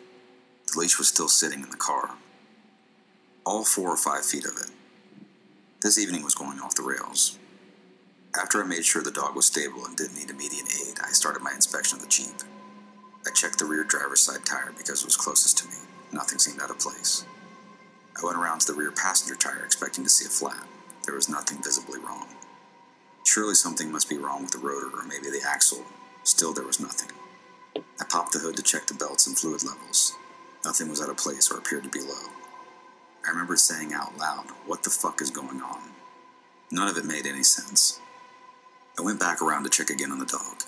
The 0.72 0.80
leash 0.80 0.99
was 0.99 1.07
still 1.07 1.28
sitting 1.28 1.62
in 1.62 1.70
the 1.70 1.76
car. 1.76 2.16
All 3.47 3.64
four 3.64 3.89
or 3.89 3.97
five 3.97 4.24
feet 4.26 4.45
of 4.45 4.57
it. 4.57 4.72
This 5.82 6.01
evening 6.01 6.24
was 6.24 6.35
going 6.35 6.59
off 6.59 6.74
the 6.74 6.82
rails. 6.82 7.39
After 8.37 8.61
I 8.61 8.66
made 8.66 8.85
sure 8.85 9.05
the 9.05 9.12
dog 9.12 9.37
was 9.37 9.47
stable 9.47 9.87
and 9.87 9.97
didn't 9.97 10.16
need 10.16 10.30
immediate 10.30 10.66
aid, 10.85 10.99
I 11.01 11.11
started 11.11 11.45
my 11.45 11.53
inspection 11.55 11.99
of 11.99 12.03
the 12.03 12.11
Jeep. 12.11 12.43
I 13.24 13.30
checked 13.30 13.61
the 13.61 13.66
rear 13.66 13.85
driver's 13.85 14.22
side 14.22 14.45
tire 14.45 14.74
because 14.76 15.03
it 15.03 15.07
was 15.07 15.16
closest 15.16 15.59
to 15.59 15.68
me. 15.68 15.76
Nothing 16.12 16.41
seemed 16.41 16.61
out 16.61 16.72
of 16.72 16.80
place. 16.80 17.24
I 18.17 18.25
went 18.25 18.37
around 18.37 18.61
to 18.61 18.73
the 18.73 18.79
rear 18.79 18.93
passenger 18.93 19.35
tire 19.35 19.65
expecting 19.65 20.05
to 20.05 20.11
see 20.11 20.27
a 20.27 20.29
flat. 20.29 20.67
There 21.05 21.15
was 21.15 21.29
nothing 21.29 21.62
visibly 21.62 21.99
wrong. 21.99 22.29
Surely 23.25 23.55
something 23.55 23.91
must 23.91 24.09
be 24.09 24.19
wrong 24.19 24.43
with 24.43 24.53
the 24.53 24.59
rotor 24.59 24.97
or 24.97 25.05
maybe 25.05 25.31
the 25.31 25.45
axle. 25.47 25.85
Still, 26.23 26.53
there 26.53 26.67
was 26.67 26.81
nothing. 26.81 27.11
I 27.77 28.05
popped 28.09 28.33
the 28.33 28.39
hood 28.39 28.57
to 28.57 28.62
check 28.62 28.87
the 28.87 28.95
belts 28.95 29.27
and 29.27 29.37
fluid 29.37 29.62
levels. 29.65 30.15
Nothing 30.65 30.89
was 30.89 31.01
out 31.01 31.11
of 31.11 31.17
place 31.17 31.51
or 31.51 31.59
appeared 31.59 31.83
to 31.85 31.91
be 31.91 32.01
low. 32.01 32.31
I 33.27 33.31
remember 33.31 33.57
saying 33.57 33.93
out 33.93 34.17
loud, 34.17 34.47
What 34.67 34.83
the 34.83 34.91
fuck 34.91 35.21
is 35.21 35.31
going 35.31 35.61
on? 35.61 35.81
None 36.71 36.89
of 36.89 36.97
it 36.97 37.05
made 37.05 37.27
any 37.27 37.43
sense. 37.43 38.01
I 38.99 39.03
went 39.03 39.21
back 39.21 39.43
around 39.43 39.65
to 39.65 39.71
check 39.71 39.91
again 39.91 40.12
on 40.12 40.19
the 40.19 40.27
dog. 40.27 40.62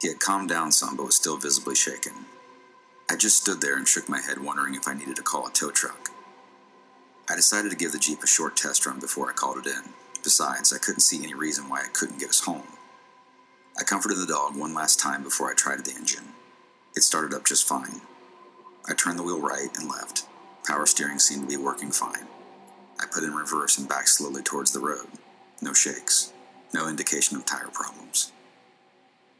He 0.00 0.08
had 0.08 0.20
calmed 0.20 0.48
down 0.48 0.72
some 0.72 0.96
but 0.96 1.06
was 1.06 1.16
still 1.16 1.36
visibly 1.36 1.74
shaken. 1.74 2.12
I 3.10 3.16
just 3.16 3.38
stood 3.38 3.60
there 3.60 3.76
and 3.76 3.88
shook 3.88 4.08
my 4.08 4.20
head, 4.20 4.38
wondering 4.42 4.74
if 4.74 4.86
I 4.86 4.94
needed 4.94 5.16
to 5.16 5.22
call 5.22 5.46
a 5.46 5.50
tow 5.50 5.70
truck. 5.70 6.09
I 7.30 7.36
decided 7.36 7.70
to 7.70 7.76
give 7.76 7.92
the 7.92 7.98
Jeep 7.98 8.24
a 8.24 8.26
short 8.26 8.56
test 8.56 8.84
run 8.84 8.98
before 8.98 9.30
I 9.30 9.32
called 9.32 9.58
it 9.58 9.66
in. 9.66 9.94
Besides, 10.24 10.72
I 10.72 10.78
couldn't 10.78 11.02
see 11.02 11.22
any 11.22 11.32
reason 11.32 11.68
why 11.68 11.80
it 11.80 11.94
couldn't 11.94 12.18
get 12.18 12.30
us 12.30 12.40
home. 12.40 12.64
I 13.78 13.84
comforted 13.84 14.18
the 14.18 14.26
dog 14.26 14.56
one 14.56 14.74
last 14.74 14.98
time 14.98 15.22
before 15.22 15.48
I 15.48 15.54
tried 15.54 15.84
the 15.84 15.94
engine. 15.94 16.24
It 16.96 17.02
started 17.02 17.32
up 17.32 17.46
just 17.46 17.68
fine. 17.68 18.00
I 18.88 18.94
turned 18.94 19.16
the 19.16 19.22
wheel 19.22 19.40
right 19.40 19.70
and 19.78 19.88
left. 19.88 20.26
Power 20.66 20.86
steering 20.86 21.20
seemed 21.20 21.48
to 21.48 21.56
be 21.56 21.62
working 21.62 21.92
fine. 21.92 22.26
I 22.98 23.04
put 23.06 23.22
in 23.22 23.32
reverse 23.32 23.78
and 23.78 23.88
backed 23.88 24.08
slowly 24.08 24.42
towards 24.42 24.72
the 24.72 24.80
road. 24.80 25.06
No 25.62 25.72
shakes. 25.72 26.32
No 26.74 26.88
indication 26.88 27.36
of 27.36 27.46
tire 27.46 27.70
problems. 27.72 28.32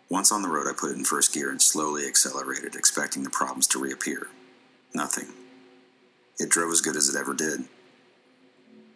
Once 0.08 0.30
on 0.30 0.42
the 0.42 0.48
road, 0.48 0.68
I 0.68 0.78
put 0.78 0.92
it 0.92 0.96
in 0.96 1.04
first 1.04 1.34
gear 1.34 1.50
and 1.50 1.60
slowly 1.60 2.06
accelerated, 2.06 2.76
expecting 2.76 3.24
the 3.24 3.30
problems 3.30 3.66
to 3.68 3.80
reappear. 3.80 4.28
Nothing. 4.94 5.26
It 6.38 6.50
drove 6.50 6.70
as 6.70 6.80
good 6.80 6.94
as 6.94 7.08
it 7.08 7.18
ever 7.18 7.34
did. 7.34 7.64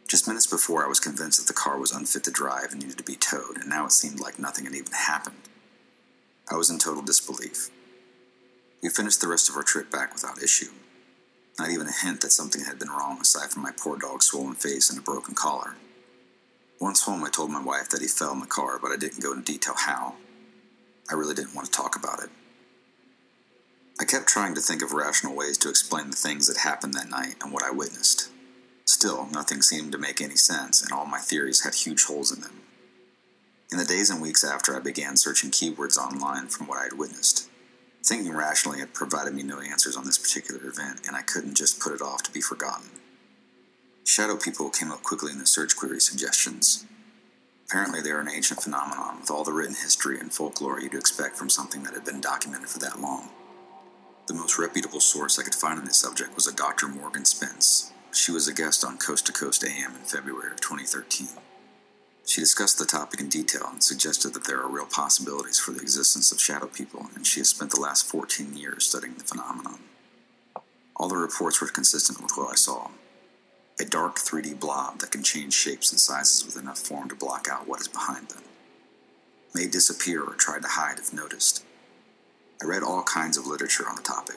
Just 0.09 0.28
minutes 0.28 0.46
before, 0.46 0.84
I 0.84 0.88
was 0.88 1.00
convinced 1.00 1.40
that 1.40 1.46
the 1.46 1.59
car 1.59 1.78
was 1.78 1.92
unfit 1.92 2.24
to 2.24 2.30
drive 2.30 2.72
and 2.72 2.82
needed 2.82 2.98
to 2.98 3.05
be 3.05 3.16
towed, 3.16 3.57
and 3.59 3.68
now 3.68 3.86
it 3.86 3.92
seemed 3.92 4.20
like 4.20 4.38
nothing 4.38 4.66
had 4.66 4.74
even 4.74 4.92
happened. 4.92 5.36
I 6.50 6.57
was 6.57 6.68
in 6.68 6.78
total 6.78 7.02
disbelief. 7.02 7.70
We 8.82 8.90
finished 8.90 9.20
the 9.22 9.28
rest 9.28 9.48
of 9.48 9.57
our 9.57 9.62
trip 9.62 9.90
back 9.90 10.12
without 10.12 10.42
issue. 10.42 10.70
Not 11.59 11.70
even 11.70 11.86
a 11.86 11.92
hint 11.92 12.20
that 12.20 12.32
something 12.32 12.64
had 12.64 12.78
been 12.78 12.90
wrong 12.90 13.18
aside 13.20 13.50
from 13.50 13.62
my 13.62 13.70
poor 13.70 13.96
dog's 13.96 14.26
swollen 14.26 14.55
face 14.57 14.90
and 14.90 14.98
a 14.98 15.02
broken 15.02 15.34
collar. 15.34 15.76
Once 16.80 17.05
home, 17.05 17.24
I 17.24 17.30
told 17.30 17.50
my 17.50 17.62
wife 17.62 17.88
that 17.90 18.02
he 18.02 18.09
fell 18.09 18.32
in 18.32 18.40
the 18.40 18.46
car, 18.46 18.78
but 18.78 18.90
I 18.90 18.96
didn't 18.96 19.22
go 19.22 19.32
into 19.32 19.52
detail 19.52 19.74
how. 19.76 20.16
I 21.11 21.14
really 21.14 21.34
didn't 21.34 21.55
want 21.55 21.66
to 21.66 21.72
talk 21.72 21.96
about 21.96 22.22
it. 22.22 22.30
I 24.00 24.05
kept 24.05 24.26
trying 24.26 24.55
to 24.57 24.61
think 24.61 24.82
of 24.82 24.92
rational 24.92 25.36
ways 25.36 25.57
to 25.59 25.70
explain 25.70 26.11
the 26.11 26.16
things 26.16 26.48
that 26.48 26.59
happened 26.59 26.94
that 26.94 27.09
night 27.09 27.36
and 27.42 27.52
what 27.52 27.62
I 27.62 27.70
witnessed. 27.70 28.30
Still, 28.85 29.28
nothing 29.32 29.62
seemed 29.62 29.93
to 29.93 29.99
make 29.99 30.20
any 30.20 30.37
sense, 30.37 30.82
and 30.82 30.93
all 30.93 31.07
my 31.07 31.18
theories 31.18 31.64
had 31.64 31.74
huge 31.74 32.05
holes 32.05 32.30
in 32.35 32.43
them. 32.43 32.61
In 33.72 33.78
the 33.78 33.85
days 33.85 34.11
and 34.11 34.20
weeks 34.20 34.45
after, 34.45 34.76
I 34.76 34.80
began 34.80 35.16
searching 35.16 35.51
keywords 35.51 35.97
online 35.97 36.49
from 36.49 36.66
what 36.66 36.78
I 36.78 36.85
had 36.85 36.99
witnessed. 36.99 37.49
Thinking 38.05 38.35
rationally 38.35 38.80
had 38.80 38.93
provided 38.93 39.35
me 39.35 39.43
no 39.43 39.61
answers 39.61 39.97
on 39.97 40.05
this 40.05 40.18
particular 40.18 40.68
event, 40.68 41.01
and 41.07 41.16
I 41.16 41.22
couldn't 41.22 41.57
just 41.57 41.80
put 41.80 41.95
it 41.95 42.03
off 42.03 42.22
to 42.24 42.32
be 42.32 42.43
forgotten. 42.43 42.91
Shadow 44.05 44.37
people 44.37 44.68
came 44.68 44.93
up 44.93 45.03
quickly 45.03 45.32
in 45.32 45.39
the 45.39 45.47
search 45.47 45.74
query 45.76 46.01
suggestions. 46.01 46.85
Apparently, 47.66 48.03
they 48.03 48.11
are 48.11 48.20
an 48.20 48.28
ancient 48.28 48.62
phenomenon 48.62 49.20
with 49.20 49.30
all 49.30 49.45
the 49.45 49.53
written 49.53 49.74
history 49.74 50.20
and 50.20 50.30
folklore 50.30 50.78
you'd 50.78 50.93
expect 50.93 51.37
from 51.37 51.49
something 51.49 51.82
that 51.85 51.95
had 51.95 52.05
been 52.05 52.20
documented 52.20 52.68
for 52.68 52.78
that 52.80 53.01
long. 53.01 53.30
The 54.28 54.35
most 54.35 54.59
reputable 54.59 55.01
source 55.01 55.39
I 55.39 55.43
could 55.43 55.55
find 55.55 55.78
on 55.78 55.87
this 55.87 55.97
subject 55.97 56.35
was 56.35 56.47
a 56.47 56.55
Dr. 56.55 56.89
Morgan 56.89 57.24
Spence. 57.24 57.93
She 58.15 58.31
was 58.31 58.47
a 58.47 58.55
guest 58.55 58.85
on 58.85 58.97
Coast 58.97 59.27
to 59.27 59.33
Coast 59.33 59.65
AM 59.65 59.97
in 59.97 60.03
February 60.03 60.53
of 60.53 60.61
2013. 60.61 61.29
She 62.25 62.41
discussed 62.41 62.79
the 62.79 62.87
topic 62.87 63.21
in 63.21 63.29
detail 63.29 63.69
and 63.71 63.83
suggested 63.83 64.35
that 64.35 64.45
there 64.45 64.61
are 64.61 64.69
real 64.69 64.87
possibilities 64.87 65.59
for 65.59 65.73
the 65.73 65.83
existence 65.83 66.31
of 66.31 66.41
shadow 66.41 66.69
people, 66.69 67.09
and 67.17 67.27
she 67.27 67.41
has 67.41 67.49
spent 67.49 67.73
the 67.73 67.81
last 67.81 68.07
14 68.07 68.57
years 68.57 68.87
studying 68.87 69.15
the 69.15 69.25
phenomenon. 69.25 69.81
All 70.95 71.09
the 71.09 71.17
reports 71.17 71.61
were 71.61 71.67
consistent 71.67 72.23
with 72.23 72.33
what 72.37 72.53
I 72.53 72.55
saw 72.55 72.91
a 73.81 73.85
dark 73.85 74.21
3D 74.21 74.61
blob 74.61 75.01
that 75.01 75.11
can 75.11 75.25
change 75.25 75.53
shapes 75.53 75.91
and 75.91 75.99
sizes 75.99 76.47
with 76.47 76.57
enough 76.57 76.79
form 76.79 77.09
to 77.09 77.17
block 77.17 77.49
out 77.51 77.67
what 77.67 77.81
is 77.81 77.89
behind 77.89 78.29
them. 78.29 78.45
May 79.53 79.67
disappear 79.67 80.23
or 80.23 80.35
try 80.35 80.61
to 80.61 80.69
hide 80.69 81.01
if 81.01 81.12
noticed. 81.12 81.65
I 82.62 82.67
read 82.67 82.85
all 82.85 83.03
kinds 83.03 83.37
of 83.37 83.49
literature 83.49 83.89
on 83.89 83.97
the 83.97 84.03
topic, 84.03 84.37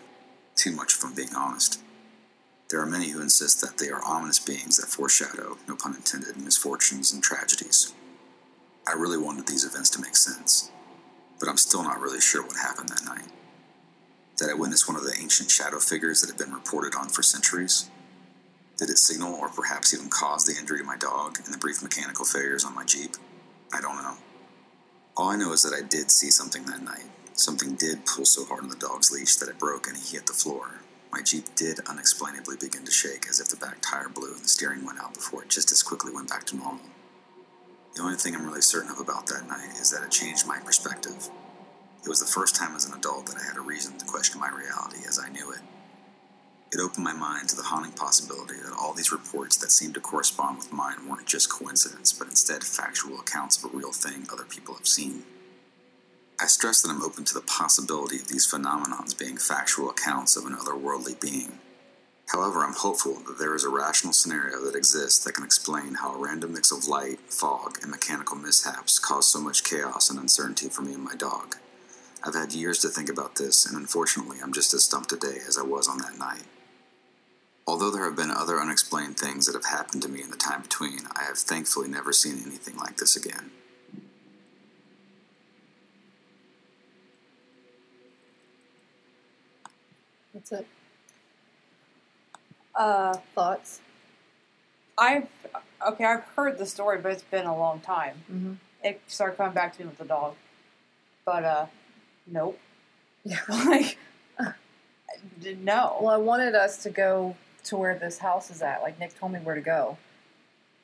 too 0.55 0.71
much 0.71 0.95
I'm 1.03 1.13
being 1.13 1.35
honest. 1.35 1.79
There 2.69 2.81
are 2.81 2.85
many 2.85 3.09
who 3.09 3.21
insist 3.21 3.61
that 3.61 3.77
they 3.77 3.89
are 3.89 4.03
ominous 4.03 4.39
beings 4.39 4.75
that 4.77 4.87
foreshadow, 4.87 5.57
no 5.69 5.75
pun 5.77 5.95
intended, 5.95 6.35
misfortunes 6.35 7.13
and 7.13 7.23
tragedies. 7.23 7.93
I 8.85 8.91
really 8.93 9.17
wanted 9.17 9.47
these 9.47 9.63
events 9.63 9.89
to 9.91 10.01
make 10.01 10.17
sense, 10.17 10.69
but 11.39 11.47
I'm 11.47 11.57
still 11.57 11.81
not 11.81 12.01
really 12.01 12.19
sure 12.19 12.43
what 12.43 12.57
happened 12.57 12.89
that 12.89 13.05
night. 13.05 13.29
Did 14.35 14.49
I 14.49 14.53
witness 14.53 14.85
one 14.85 14.97
of 14.97 15.03
the 15.03 15.17
ancient 15.19 15.49
shadow 15.49 15.79
figures 15.79 16.19
that 16.21 16.29
have 16.29 16.37
been 16.37 16.53
reported 16.53 16.93
on 16.93 17.07
for 17.07 17.23
centuries? 17.23 17.89
Did 18.77 18.89
it 18.89 18.97
signal 18.97 19.33
or 19.33 19.49
perhaps 19.49 19.93
even 19.93 20.09
cause 20.09 20.45
the 20.45 20.59
injury 20.59 20.79
to 20.79 20.83
my 20.83 20.97
dog 20.97 21.37
and 21.43 21.53
the 21.53 21.57
brief 21.57 21.81
mechanical 21.81 22.25
failures 22.25 22.65
on 22.65 22.75
my 22.75 22.83
Jeep? 22.83 23.15
I 23.73 23.79
don't 23.79 23.97
know. 23.97 24.17
All 25.15 25.29
I 25.29 25.37
know 25.37 25.53
is 25.53 25.63
that 25.63 25.73
I 25.73 25.87
did 25.87 26.11
see 26.11 26.29
something 26.29 26.65
that 26.65 26.83
night. 26.83 27.05
Something 27.33 27.75
did 27.75 28.05
pull 28.05 28.25
so 28.25 28.45
hard 28.45 28.63
on 28.63 28.69
the 28.69 28.75
dog's 28.75 29.11
leash 29.11 29.37
that 29.37 29.49
it 29.49 29.57
broke 29.57 29.87
and 29.87 29.95
he 29.95 30.17
hit 30.17 30.27
the 30.27 30.33
floor. 30.33 30.76
My 31.17 31.23
Jeep 31.23 31.55
did 31.55 31.79
unexplainably 31.89 32.57
begin 32.57 32.85
to 32.85 32.91
shake 32.91 33.27
as 33.27 33.39
if 33.39 33.49
the 33.49 33.55
back 33.57 33.79
tire 33.81 34.07
blew 34.07 34.35
and 34.35 34.43
the 34.43 34.47
steering 34.47 34.85
went 34.85 34.99
out 34.99 35.15
before 35.15 35.41
it 35.41 35.49
just 35.49 35.71
as 35.71 35.81
quickly 35.81 36.13
went 36.13 36.29
back 36.29 36.45
to 36.45 36.55
normal. 36.55 36.85
The 37.95 38.03
only 38.03 38.17
thing 38.17 38.35
I'm 38.35 38.45
really 38.45 38.61
certain 38.61 38.91
of 38.91 38.99
about 38.99 39.25
that 39.25 39.47
night 39.47 39.79
is 39.81 39.89
that 39.89 40.03
it 40.03 40.11
changed 40.11 40.45
my 40.45 40.59
perspective. 40.59 41.27
It 42.05 42.07
was 42.07 42.19
the 42.19 42.27
first 42.27 42.55
time 42.55 42.75
as 42.75 42.85
an 42.85 42.93
adult 42.93 43.25
that 43.25 43.37
I 43.41 43.43
had 43.43 43.57
a 43.57 43.61
reason 43.61 43.97
to 43.97 44.05
question 44.05 44.39
my 44.39 44.49
reality 44.49 44.99
as 45.07 45.17
I 45.17 45.29
knew 45.29 45.51
it. 45.51 45.61
It 46.71 46.79
opened 46.79 47.03
my 47.03 47.13
mind 47.13 47.49
to 47.49 47.55
the 47.55 47.63
haunting 47.63 47.93
possibility 47.93 48.57
that 48.63 48.77
all 48.79 48.93
these 48.93 49.11
reports 49.11 49.57
that 49.57 49.71
seemed 49.71 49.95
to 49.95 49.99
correspond 49.99 50.59
with 50.59 50.71
mine 50.71 51.09
weren't 51.09 51.25
just 51.25 51.49
coincidence, 51.49 52.13
but 52.13 52.27
instead 52.27 52.63
factual 52.63 53.19
accounts 53.19 53.57
of 53.57 53.73
a 53.73 53.75
real 53.75 53.91
thing 53.91 54.27
other 54.31 54.45
people 54.45 54.75
have 54.75 54.87
seen. 54.87 55.23
I 56.39 56.45
stress 56.45 56.83
that 56.83 56.91
I'm 56.91 57.01
open 57.01 57.23
to 57.25 57.33
the 57.33 57.41
possibility 57.41 58.17
of 58.17 58.27
these 58.27 58.45
phenomenons 58.45 59.17
being 59.17 59.37
factual 59.37 59.89
accounts 59.89 60.35
of 60.35 60.45
an 60.45 60.53
otherworldly 60.53 61.19
being. 61.19 61.57
However, 62.27 62.63
I'm 62.63 62.75
hopeful 62.75 63.15
that 63.25 63.39
there 63.39 63.55
is 63.55 63.63
a 63.63 63.69
rational 63.69 64.13
scenario 64.13 64.63
that 64.63 64.75
exists 64.75 65.23
that 65.23 65.33
can 65.33 65.43
explain 65.43 65.95
how 65.95 66.13
a 66.13 66.17
random 66.19 66.53
mix 66.53 66.71
of 66.71 66.87
light, 66.87 67.19
fog, 67.29 67.79
and 67.81 67.89
mechanical 67.89 68.35
mishaps 68.35 68.99
caused 68.99 69.29
so 69.29 69.41
much 69.41 69.63
chaos 69.63 70.11
and 70.11 70.19
uncertainty 70.19 70.69
for 70.69 70.83
me 70.83 70.93
and 70.93 71.03
my 71.03 71.15
dog. 71.15 71.55
I've 72.23 72.35
had 72.35 72.53
years 72.53 72.79
to 72.79 72.89
think 72.89 73.09
about 73.09 73.37
this, 73.37 73.65
and 73.65 73.75
unfortunately, 73.75 74.37
I'm 74.43 74.53
just 74.53 74.75
as 74.75 74.83
stumped 74.83 75.09
today 75.09 75.39
as 75.47 75.57
I 75.57 75.63
was 75.63 75.87
on 75.87 75.97
that 75.99 76.19
night. 76.19 76.43
Although 77.65 77.89
there 77.89 78.05
have 78.05 78.15
been 78.15 78.31
other 78.31 78.59
unexplained 78.59 79.17
things 79.17 79.47
that 79.47 79.55
have 79.55 79.65
happened 79.65 80.03
to 80.03 80.09
me 80.09 80.21
in 80.21 80.29
the 80.29 80.37
time 80.37 80.61
between, 80.61 81.07
I 81.15 81.23
have 81.23 81.37
thankfully 81.37 81.87
never 81.87 82.13
seen 82.13 82.43
anything 82.45 82.77
like 82.77 82.97
this 82.97 83.15
again. 83.15 83.51
That's 90.37 90.51
it. 90.51 90.67
Uh, 92.75 93.17
Thoughts? 93.33 93.81
I've 94.99 95.27
okay. 95.87 96.05
I've 96.05 96.23
heard 96.35 96.59
the 96.59 96.65
story, 96.67 96.99
but 96.99 97.11
it's 97.11 97.23
been 97.23 97.47
a 97.47 97.57
long 97.57 97.79
time. 97.79 98.23
Mm-hmm. 98.31 98.53
It 98.83 99.01
started 99.07 99.35
coming 99.37 99.53
back 99.53 99.73
to 99.73 99.81
me 99.81 99.87
with 99.87 99.97
the 99.97 100.05
dog, 100.05 100.35
but 101.25 101.43
uh, 101.43 101.65
nope. 102.27 102.59
Yeah. 103.23 103.39
like, 103.49 103.97
no. 105.59 105.97
Well, 106.01 106.13
I 106.13 106.17
wanted 106.17 106.53
us 106.53 106.83
to 106.83 106.91
go 106.91 107.35
to 107.63 107.77
where 107.77 107.97
this 107.97 108.19
house 108.19 108.51
is 108.51 108.61
at. 108.61 108.83
Like 108.83 108.99
Nick 108.99 109.17
told 109.19 109.31
me 109.31 109.39
where 109.39 109.55
to 109.55 109.61
go, 109.61 109.97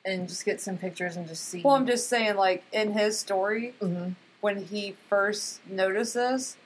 and 0.04 0.28
just 0.28 0.44
get 0.44 0.60
some 0.60 0.76
pictures 0.78 1.16
and 1.16 1.28
just 1.28 1.44
see. 1.44 1.62
Well, 1.62 1.74
I'm 1.74 1.86
just 1.86 2.08
saying, 2.08 2.34
like 2.34 2.64
in 2.72 2.92
his 2.92 3.18
story, 3.18 3.74
hmm 3.80 4.10
when 4.40 4.62
he 4.66 4.94
first 5.08 5.66
noticed 5.66 6.12
this, 6.12 6.58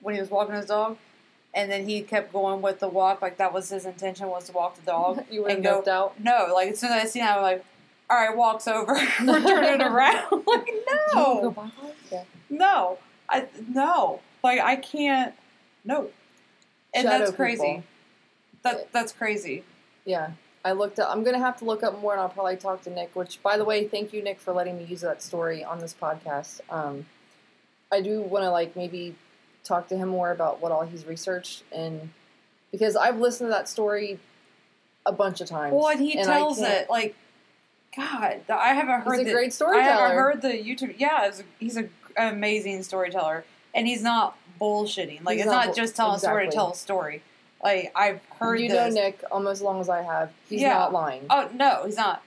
when 0.00 0.14
he 0.14 0.20
was 0.20 0.30
walking 0.30 0.54
his 0.54 0.66
dog, 0.66 0.96
and 1.54 1.70
then 1.70 1.88
he 1.88 2.02
kept 2.02 2.32
going 2.32 2.60
with 2.62 2.80
the 2.80 2.88
walk, 2.88 3.22
like 3.22 3.36
that 3.38 3.52
was 3.52 3.68
his 3.70 3.86
intention 3.86 4.28
was 4.28 4.46
to 4.46 4.52
walk 4.52 4.76
the 4.76 4.82
dog. 4.82 5.24
you 5.30 5.46
and 5.46 5.62
go- 5.62 5.82
out. 5.88 6.18
No, 6.20 6.50
like 6.54 6.70
as 6.72 6.78
soon 6.80 6.92
as 6.92 7.02
I 7.04 7.06
seen 7.06 7.22
that, 7.22 7.36
I'm 7.36 7.42
like, 7.42 7.64
all 8.10 8.16
right, 8.18 8.36
walks 8.36 8.68
over, 8.68 8.92
we're 9.24 9.40
turning 9.42 9.80
around. 9.86 10.42
like 10.46 10.70
no, 11.14 11.70
Yeah. 12.12 12.24
no, 12.50 12.98
I 13.28 13.46
no, 13.68 14.20
like 14.42 14.60
I 14.60 14.76
can't, 14.76 15.34
no, 15.84 16.10
and 16.92 17.04
Shadow 17.04 17.18
that's 17.18 17.30
people. 17.30 17.44
crazy. 17.44 17.82
That 18.62 18.92
that's 18.92 19.12
crazy. 19.12 19.64
Yeah. 20.04 20.30
I 20.66 20.72
looked 20.72 20.98
up. 20.98 21.10
I'm 21.10 21.22
gonna 21.24 21.38
have 21.40 21.58
to 21.58 21.66
look 21.66 21.82
up 21.82 22.00
more, 22.00 22.12
and 22.12 22.22
I'll 22.22 22.28
probably 22.30 22.56
talk 22.56 22.80
to 22.84 22.90
Nick. 22.90 23.14
Which, 23.14 23.42
by 23.42 23.58
the 23.58 23.64
way, 23.66 23.86
thank 23.86 24.14
you, 24.14 24.22
Nick, 24.22 24.40
for 24.40 24.54
letting 24.54 24.78
me 24.78 24.84
use 24.84 25.02
that 25.02 25.22
story 25.22 25.62
on 25.62 25.78
this 25.78 25.94
podcast. 26.00 26.60
Um, 26.70 27.04
I 27.92 28.00
do 28.00 28.22
want 28.22 28.44
to 28.44 28.50
like 28.50 28.74
maybe 28.74 29.14
talk 29.64 29.88
to 29.88 29.96
him 29.96 30.08
more 30.08 30.30
about 30.30 30.60
what 30.60 30.70
all 30.70 30.84
he's 30.84 31.04
researched, 31.06 31.64
and 31.72 32.10
because 32.70 32.96
I've 32.96 33.18
listened 33.18 33.48
to 33.48 33.52
that 33.52 33.68
story 33.68 34.20
a 35.06 35.12
bunch 35.12 35.40
of 35.40 35.48
times. 35.48 35.74
Well, 35.74 35.88
and 35.88 36.00
he 36.00 36.18
I 36.18 36.22
tells 36.22 36.60
it 36.60 36.88
like, 36.88 37.14
God, 37.96 38.40
I 38.48 38.74
haven't 38.74 39.02
heard. 39.02 39.12
He's 39.18 39.20
a 39.20 39.24
the- 39.24 39.32
great 39.32 39.62
I 39.62 39.82
haven't 39.82 40.16
heard 40.16 40.42
the 40.42 40.48
YouTube. 40.48 40.94
Yeah, 40.98 41.26
it's, 41.26 41.42
he's 41.58 41.76
a, 41.76 41.88
an 42.16 42.34
amazing 42.34 42.82
storyteller, 42.82 43.44
and 43.74 43.86
he's 43.86 44.02
not 44.02 44.36
bullshitting. 44.60 45.24
Like 45.24 45.36
He's 45.36 45.46
it's 45.46 45.52
not 45.52 45.66
not, 45.68 45.76
just 45.76 45.96
telling 45.96 46.16
a 46.16 46.18
story 46.18 46.46
to 46.46 46.52
tell 46.52 46.72
a 46.72 46.74
story. 46.74 47.22
Like 47.62 47.92
I've 47.94 48.20
heard 48.38 48.60
you 48.60 48.68
know 48.68 48.88
Nick 48.88 49.20
almost 49.30 49.58
as 49.58 49.62
long 49.62 49.80
as 49.80 49.88
I 49.88 50.02
have. 50.02 50.32
He's 50.48 50.60
Yeah. 50.60 50.74
not 50.74 50.92
lying. 50.92 51.26
Oh 51.30 51.48
no, 51.54 51.82
he's 51.86 51.96
not. 51.96 52.22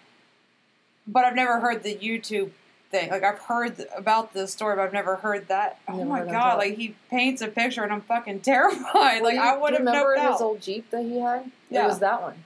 But 1.06 1.26
I've 1.26 1.36
never 1.36 1.60
heard 1.60 1.84
the 1.84 1.96
YouTube 1.96 2.52
thing. 2.90 3.10
Like 3.10 3.24
I've 3.24 3.40
heard 3.40 3.86
about 3.96 4.34
the 4.34 4.48
story, 4.48 4.76
but 4.76 4.84
I've 4.84 4.94
never 4.94 5.16
heard 5.18 5.48
that. 5.48 5.80
Oh 5.88 6.04
my 6.06 6.24
god! 6.26 6.58
Like 6.58 6.76
he 6.76 6.96
paints 7.10 7.42
a 7.42 7.48
picture, 7.48 7.84
and 7.84 7.92
I'm 7.94 8.02
fucking 8.02 8.40
terrified. 8.42 9.22
Well, 9.22 9.24
like 9.24 9.36
you- 9.36 9.42
I 9.42 9.58
would 9.58 9.72
have 9.74 9.80
remember 9.82 10.14
his 10.16 10.22
out. 10.24 10.42
old 10.42 10.62
Jeep 10.62 10.90
that 10.92 11.04
he 11.04 11.20
had? 11.20 11.52
Yeah. 11.70 11.86
It 11.86 11.88
was 11.88 12.00
that 12.00 12.22
one. 12.22 12.44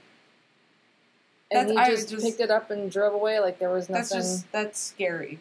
And 1.52 1.70
That's- 1.70 1.88
I 1.88 1.90
he 1.92 1.96
just, 1.96 2.10
just- 2.10 2.26
picked 2.26 2.40
it 2.40 2.50
up 2.52 2.72
and 2.72 2.90
drove 2.92 3.14
away 3.14 3.40
like 3.40 3.60
there 3.60 3.70
was 3.70 3.88
That's 3.88 4.12
nothing. 4.12 4.24
just 4.24 4.52
that's 4.52 4.80
scary. 4.80 5.40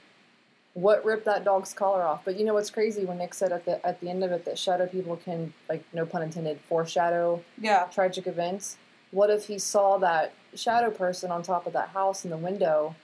what 0.75 1.05
ripped 1.05 1.25
that 1.25 1.45
dog's 1.45 1.73
collar 1.73 2.03
off. 2.03 2.25
But 2.25 2.39
you 2.39 2.45
know 2.45 2.55
what's 2.55 2.71
crazy 2.71 3.05
when 3.05 3.19
Nick 3.19 3.35
said 3.35 3.53
at 3.53 3.65
the 3.65 3.85
at 3.87 4.01
the 4.01 4.09
end 4.11 4.23
of 4.25 4.31
it 4.33 4.45
that 4.45 4.59
shadow 4.59 4.87
people 4.87 5.17
can 5.17 5.53
like 5.69 5.83
no 5.93 6.05
pun 6.07 6.23
intended 6.23 6.61
foreshadow 6.69 7.43
Yeah. 7.61 7.85
tragic 7.93 8.27
events. 8.27 8.77
What 9.13 9.31
if 9.31 9.47
he 9.47 9.59
saw 9.59 9.99
that 9.99 10.33
shadow 10.55 10.91
person 10.91 11.31
on 11.33 11.43
top 11.43 11.67
of 11.67 11.73
that 11.73 11.89
house 11.91 12.25
in 12.25 12.31
the 12.31 12.37
window? 12.37 12.95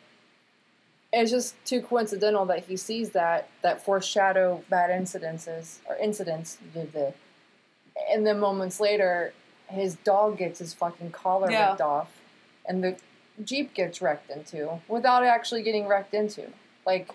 It's 1.19 1.31
just 1.31 1.55
too 1.65 1.81
coincidental 1.81 2.45
that 2.47 2.65
he 2.67 2.77
sees 2.77 3.11
that 3.11 3.49
that 3.63 3.83
foreshadow 3.83 4.63
bad 4.69 4.91
incidences 4.91 5.79
or 5.89 5.97
incidents, 5.97 6.59
and 8.13 8.27
then 8.27 8.39
moments 8.39 8.81
later, 8.81 9.33
his 9.69 9.97
dog 9.97 10.37
gets 10.37 10.59
his 10.59 10.75
fucking 10.75 11.13
collar 11.13 11.51
Yeah. 11.51 11.71
ripped 11.71 11.81
off, 11.81 12.11
and 12.67 12.85
the 12.85 12.99
jeep 13.43 13.73
gets 13.73 14.03
wrecked 14.03 14.29
into 14.31 14.81
without 14.89 15.25
actually 15.25 15.63
getting 15.63 15.87
wrecked 15.87 16.13
into. 16.13 16.53
Like, 16.85 17.09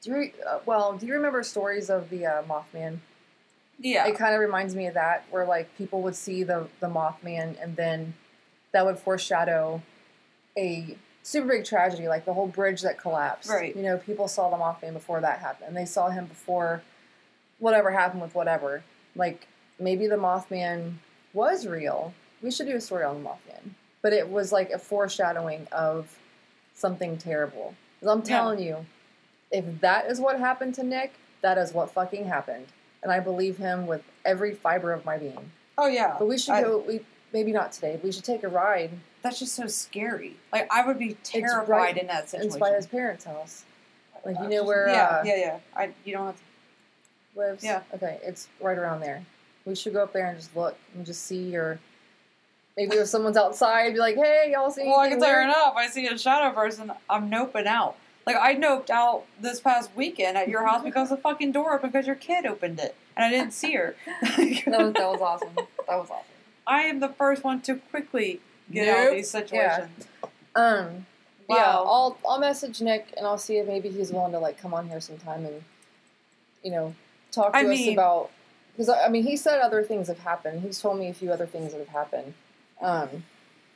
do 0.00 0.10
you 0.10 0.32
uh, 0.44 0.58
well? 0.66 0.94
Do 0.94 1.06
you 1.06 1.12
remember 1.14 1.44
stories 1.44 1.88
of 1.88 2.10
the 2.10 2.26
uh, 2.26 2.42
Mothman? 2.42 2.98
Yeah. 3.78 4.06
It 4.08 4.16
kind 4.18 4.34
of 4.34 4.40
reminds 4.40 4.74
me 4.74 4.86
of 4.88 4.94
that, 4.94 5.24
where 5.30 5.46
like 5.46 5.68
people 5.78 6.02
would 6.02 6.16
see 6.16 6.42
the 6.42 6.66
the 6.80 6.88
Mothman, 6.88 7.62
and 7.62 7.76
then 7.76 8.14
that 8.72 8.84
would 8.84 8.98
foreshadow 8.98 9.82
a 10.58 10.96
super 11.22 11.46
big 11.48 11.64
tragedy, 11.64 12.08
like 12.08 12.24
the 12.24 12.34
whole 12.34 12.48
bridge 12.48 12.82
that 12.82 12.98
collapsed. 12.98 13.48
Right. 13.50 13.74
You 13.76 13.82
know, 13.82 13.96
people 13.98 14.28
saw 14.28 14.50
the 14.50 14.56
Mothman 14.56 14.92
before 14.92 15.20
that 15.20 15.38
happened. 15.40 15.76
They 15.76 15.84
saw 15.84 16.08
him 16.10 16.26
before 16.26 16.82
whatever 17.58 17.90
happened 17.90 18.22
with 18.22 18.34
whatever. 18.34 18.82
Like 19.14 19.46
maybe 19.78 20.06
the 20.06 20.16
Mothman 20.16 20.94
was 21.32 21.66
real. 21.66 22.12
We 22.42 22.50
should 22.50 22.66
do 22.66 22.76
a 22.76 22.80
story 22.80 23.04
on 23.04 23.22
the 23.22 23.28
Mothman, 23.28 23.70
but 24.02 24.12
it 24.12 24.28
was 24.28 24.50
like 24.52 24.70
a 24.70 24.78
foreshadowing 24.78 25.66
of 25.70 26.18
something 26.74 27.16
terrible. 27.18 27.74
I'm 28.02 28.18
Yeah. 28.20 28.24
telling 28.24 28.58
you, 28.58 28.86
if 29.52 29.80
that 29.80 30.06
is 30.06 30.18
what 30.20 30.38
happened 30.40 30.74
to 30.76 30.82
Nick, 30.82 31.12
that 31.40 31.56
is 31.58 31.72
what 31.72 31.90
fucking 31.90 32.24
happened, 32.26 32.66
and 33.02 33.12
I 33.12 33.20
believe 33.20 33.58
him 33.58 33.86
with 33.86 34.02
every 34.24 34.54
fiber 34.54 34.92
of 34.92 35.04
my 35.04 35.18
being. 35.18 35.52
oh 35.78 35.86
yeah. 35.86 36.16
But 36.18 36.26
we 36.26 36.36
should 36.38 36.54
I- 36.54 36.62
go. 36.62 36.78
We 36.78 37.00
maybe 37.32 37.52
not 37.52 37.72
today. 37.72 37.98
We 38.02 38.10
should 38.12 38.24
take 38.24 38.42
a 38.42 38.48
ride. 38.48 38.90
That's 39.22 39.38
just 39.38 39.54
so 39.54 39.66
scary. 39.66 40.36
Like 40.52 40.68
I 40.70 40.86
would 40.86 40.98
be 40.98 41.16
terrified 41.22 41.68
right- 41.68 41.98
in 41.98 42.06
that 42.08 42.28
situation. 42.28 42.48
It's 42.48 42.58
by 42.58 42.72
his 42.72 42.86
parents' 42.86 43.24
house. 43.24 43.64
Like 44.24 44.36
you 44.40 44.48
know 44.48 44.64
where 44.64 44.88
yeah, 44.88 45.04
uh, 45.04 45.22
yeah, 45.24 45.36
yeah. 45.36 45.58
I 45.74 45.90
you 46.04 46.12
don't 46.12 46.26
have 46.26 46.36
to. 46.36 47.40
lives. 47.40 47.64
Yeah. 47.64 47.82
Okay, 47.94 48.18
it's 48.22 48.48
right 48.60 48.78
around 48.78 49.00
there. 49.00 49.24
We 49.64 49.74
should 49.74 49.92
go 49.92 50.02
up 50.02 50.12
there 50.12 50.26
and 50.26 50.36
just 50.36 50.54
look 50.54 50.76
and 50.94 51.04
just 51.04 51.24
see, 51.24 51.56
or 51.56 51.80
maybe 52.76 52.96
if 52.96 53.08
someone's 53.08 53.36
outside, 53.36 53.92
be 53.92 53.98
like, 53.98 54.16
"Hey, 54.16 54.50
y'all 54.52 54.70
see?" 54.70 54.84
Well, 54.84 55.00
I 55.00 55.08
can 55.08 55.18
tell 55.18 55.28
you 55.28 55.34
weird?" 55.34 55.48
right 55.48 55.54
now, 55.56 55.70
if 55.72 55.76
I 55.76 55.88
see 55.88 56.06
a 56.06 56.16
shadow 56.16 56.54
person, 56.54 56.92
I'm 57.10 57.30
noping 57.30 57.66
out. 57.66 57.96
Like 58.26 58.36
I 58.36 58.54
noped 58.54 58.90
out 58.90 59.24
this 59.40 59.60
past 59.60 59.90
weekend 59.96 60.36
at 60.38 60.48
your 60.48 60.64
house 60.64 60.84
because 60.84 61.08
the 61.08 61.16
fucking 61.16 61.52
door 61.52 61.74
opened 61.74 61.92
because 61.92 62.06
your 62.06 62.16
kid 62.16 62.46
opened 62.46 62.78
it 62.78 62.94
and 63.16 63.24
I 63.24 63.30
didn't 63.30 63.52
see 63.52 63.72
her. 63.74 63.96
that, 64.22 64.38
was, 64.38 64.92
that 64.94 65.10
was 65.10 65.20
awesome. 65.22 65.54
That 65.56 65.66
was 65.88 66.10
awesome. 66.10 66.26
I 66.66 66.82
am 66.82 67.00
the 67.00 67.08
first 67.08 67.42
one 67.42 67.60
to 67.62 67.76
quickly 67.76 68.40
get 68.70 68.88
out 68.88 68.96
Nope. 68.98 69.08
of 69.10 69.14
these 69.16 69.30
situations. 69.30 69.90
Um. 70.54 71.06
but 71.48 71.54
Yeah, 71.56 71.70
I'll 71.76 72.16
I'll 72.28 72.38
message 72.38 72.80
Nick 72.80 73.12
and 73.16 73.26
I'll 73.26 73.38
see 73.38 73.56
if 73.58 73.66
maybe 73.66 73.88
he's 73.88 74.12
willing 74.12 74.32
to 74.32 74.38
like 74.38 74.58
come 74.60 74.74
on 74.74 74.88
here 74.88 75.00
sometime 75.00 75.44
and 75.46 75.62
you 76.62 76.70
know 76.70 76.94
talk 77.30 77.52
to 77.52 77.58
I 77.58 77.62
us 77.62 77.68
mean- 77.68 77.92
about 77.94 78.30
because 78.72 78.88
I 78.88 79.06
I 79.06 79.08
mean 79.08 79.24
he 79.24 79.36
said 79.36 79.60
other 79.60 79.82
things 79.82 80.08
have 80.08 80.18
happened. 80.20 80.62
He's 80.62 80.80
told 80.80 80.98
me 80.98 81.08
a 81.08 81.14
few 81.14 81.32
other 81.32 81.46
things 81.46 81.72
that 81.72 81.78
have 81.78 81.88
happened. 81.88 82.34
Um, 82.80 83.24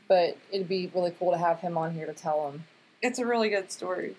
but 0.09 0.37
it'd 0.53 0.69
be 0.69 0.91
really 0.95 1.13
cool 1.19 1.33
to 1.33 1.39
have 1.39 1.61
him 1.61 1.77
on 1.79 1.93
here 1.95 2.07
to 2.07 2.13
tell 2.13 2.49
him. 2.51 2.65
It's 3.03 3.19
a 3.19 3.27
really 3.27 3.49
good 3.49 3.71
story. 3.73 4.17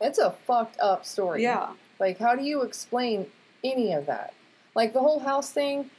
It's 0.00 0.18
a 0.18 0.30
fucked 0.30 0.78
up 0.80 1.04
story. 1.04 1.42
Yeah. 1.42 1.70
Like, 1.98 2.18
how 2.18 2.34
do 2.36 2.42
you 2.44 2.62
explain 2.62 3.26
any 3.64 3.92
of 3.92 4.06
that? 4.06 4.32
Like 4.74 4.92
the 4.92 5.00
whole 5.00 5.20
house 5.20 5.50
thing, 5.50 5.90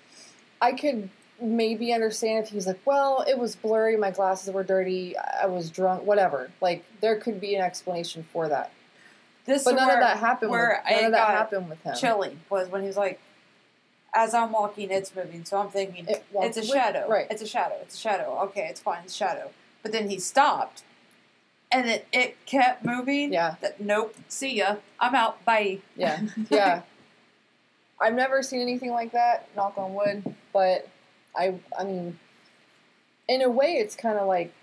I 0.61 0.72
could 0.73 1.10
maybe 1.41 1.93
understand 1.93 2.45
if 2.45 2.51
he's 2.51 2.67
like, 2.67 2.79
"Well, 2.85 3.23
it 3.27 3.37
was 3.37 3.55
blurry, 3.55 3.95
my 3.97 4.11
glasses 4.11 4.53
were 4.53 4.63
dirty, 4.63 5.15
I 5.17 5.45
was 5.47 5.69
drunk, 5.69 6.03
whatever." 6.05 6.51
Like 6.61 6.83
there 7.01 7.15
could 7.17 7.39
be 7.39 7.55
an 7.55 7.61
explanation 7.63 8.23
for 8.31 8.47
that. 8.49 8.71
This 9.45 9.63
But 9.63 9.75
none 9.75 9.87
where, 9.87 9.97
of 9.97 10.01
that 10.03 10.17
happened. 10.17 10.51
With, 10.51 10.59
where 10.59 10.83
none 10.89 11.05
of 11.05 11.11
that 11.13 11.27
happened 11.29 11.69
with 11.69 11.81
him. 11.81 11.95
chilling 11.95 12.39
was 12.49 12.67
when 12.69 12.81
he 12.81 12.87
was 12.87 12.97
like, 12.97 13.19
as 14.13 14.33
I'm 14.33 14.51
walking, 14.51 14.91
it's 14.91 15.15
moving. 15.15 15.43
So 15.45 15.57
I'm 15.57 15.69
thinking, 15.69 16.05
It 16.07 16.23
it's 16.35 16.57
a 16.57 16.61
with- 16.61 16.69
shadow. 16.69 17.07
right? 17.09 17.25
It's 17.31 17.41
a 17.41 17.47
shadow. 17.47 17.75
It's 17.81 17.95
a 17.95 17.97
shadow. 17.97 18.37
Okay, 18.43 18.67
it's 18.69 18.79
fine. 18.79 18.99
It's 19.05 19.13
a 19.13 19.17
shadow. 19.17 19.49
But 19.81 19.91
then 19.91 20.09
he 20.09 20.19
stopped, 20.19 20.83
and 21.71 21.87
it, 21.89 22.07
it 22.11 22.45
kept 22.45 22.83
moving. 22.85 23.31
Yeah. 23.33 23.55
That 23.61 23.79
nope. 23.79 24.13
See 24.27 24.55
ya. 24.57 24.75
I'm 24.99 25.15
out. 25.15 25.43
Bye. 25.45 25.79
Yeah, 25.95 26.21
yeah. 26.49 26.81
I've 27.99 28.13
never 28.13 28.43
seen 28.43 28.61
anything 28.61 28.91
like 28.91 29.11
that. 29.13 29.47
Knock 29.55 29.77
on 29.77 29.93
wood. 29.95 30.35
But 30.53 30.87
I, 31.35 31.56
I 31.77 31.84
mean, 31.84 32.19
in 33.27 33.41
a 33.41 33.49
way, 33.49 33.73
it's 33.73 33.95
kind 33.95 34.18
of 34.18 34.27
like 34.27 34.53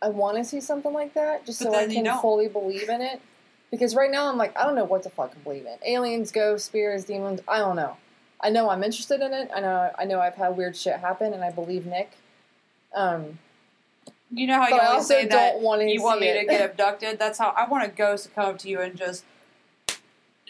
I 0.00 0.08
want 0.08 0.36
to 0.36 0.44
see 0.44 0.60
something 0.60 0.92
like 0.92 1.14
that 1.14 1.46
just 1.46 1.62
But 1.62 1.72
so 1.72 1.78
I 1.78 1.86
can 1.86 2.06
fully 2.20 2.48
believe 2.48 2.88
in 2.88 3.00
it. 3.00 3.20
Because 3.70 3.96
right 3.96 4.10
now 4.10 4.28
I'm 4.28 4.36
like, 4.36 4.56
I 4.56 4.64
don't 4.64 4.76
know 4.76 4.84
what 4.84 5.02
to 5.02 5.10
fucking 5.10 5.42
believe 5.42 5.66
in. 5.66 5.76
Aliens, 5.84 6.30
ghosts, 6.30 6.66
spirits, 6.66 7.04
demons. 7.04 7.40
I 7.48 7.58
don't 7.58 7.74
know. 7.74 7.96
I 8.40 8.50
know 8.50 8.68
I'm 8.70 8.84
interested 8.84 9.20
in 9.20 9.32
it. 9.32 9.50
I 9.54 9.60
know. 9.60 9.90
I 9.98 10.04
know 10.04 10.20
I've 10.20 10.34
had 10.36 10.56
weird 10.56 10.76
shit 10.76 11.00
happen, 11.00 11.32
and 11.32 11.42
I 11.42 11.50
believe 11.50 11.86
Nick. 11.86 12.12
Um, 12.94 13.38
You 14.30 14.46
know 14.46 14.60
how 14.60 14.68
you 14.68 14.78
always 14.78 15.06
say 15.06 15.26
that 15.26 15.52
don't 15.54 15.62
want 15.62 15.80
to. 15.80 15.90
you 15.90 16.02
want 16.02 16.20
me 16.20 16.28
it. 16.28 16.40
to 16.40 16.46
get 16.46 16.70
abducted. 16.70 17.18
That's 17.18 17.38
how 17.38 17.48
I 17.56 17.66
want 17.66 17.84
a 17.84 17.88
ghost 17.88 18.24
to 18.24 18.30
come 18.30 18.44
up 18.44 18.58
to 18.58 18.68
you 18.68 18.80
and 18.80 18.96
just 18.96 19.24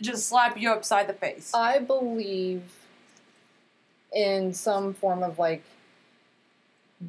just 0.03 0.29
slap 0.29 0.59
you 0.59 0.71
upside 0.71 1.07
the 1.07 1.15
face. 1.15 1.53
I 1.55 1.79
believe 1.79 2.63
in 4.15 4.55
some 4.55 4.95
form 4.95 5.23
of 5.23 5.39
like 5.39 5.63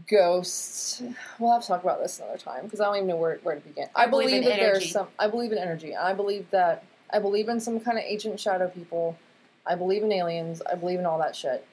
ghosts. 0.10 1.02
We'll 1.40 1.54
have 1.54 1.62
to 1.62 1.68
talk 1.68 1.84
about 1.84 2.02
this 2.02 2.20
another 2.20 2.38
time 2.38 2.64
because 2.64 2.82
I 2.82 2.86
don't 2.86 2.98
even 2.98 3.08
know 3.08 3.16
where, 3.16 3.40
where 3.44 3.56
to 3.56 3.62
begin. 3.62 3.88
I, 3.96 4.04
I 4.04 4.08
believe 4.08 4.30
believe, 4.30 4.44
that 4.46 4.60
energy. 4.60 4.80
there's 4.80 4.92
some. 4.92 5.08
I 5.20 5.28
believe 5.28 5.52
in 5.52 5.58
energy. 5.58 5.96
I 5.96 6.14
believe 6.14 6.50
that 6.52 6.84
I 7.12 7.20
believe 7.20 7.50
in 7.50 7.60
some 7.60 7.80
kind 7.80 7.98
of 7.98 8.04
ancient 8.06 8.40
shadow 8.40 8.68
people. 8.68 9.18
I 9.66 9.76
believe 9.76 10.04
in 10.04 10.12
aliens. 10.12 10.62
I 10.70 10.76
believe 10.76 11.00
in 11.00 11.06
all 11.06 11.20
that 11.20 11.36
shit. 11.36 11.66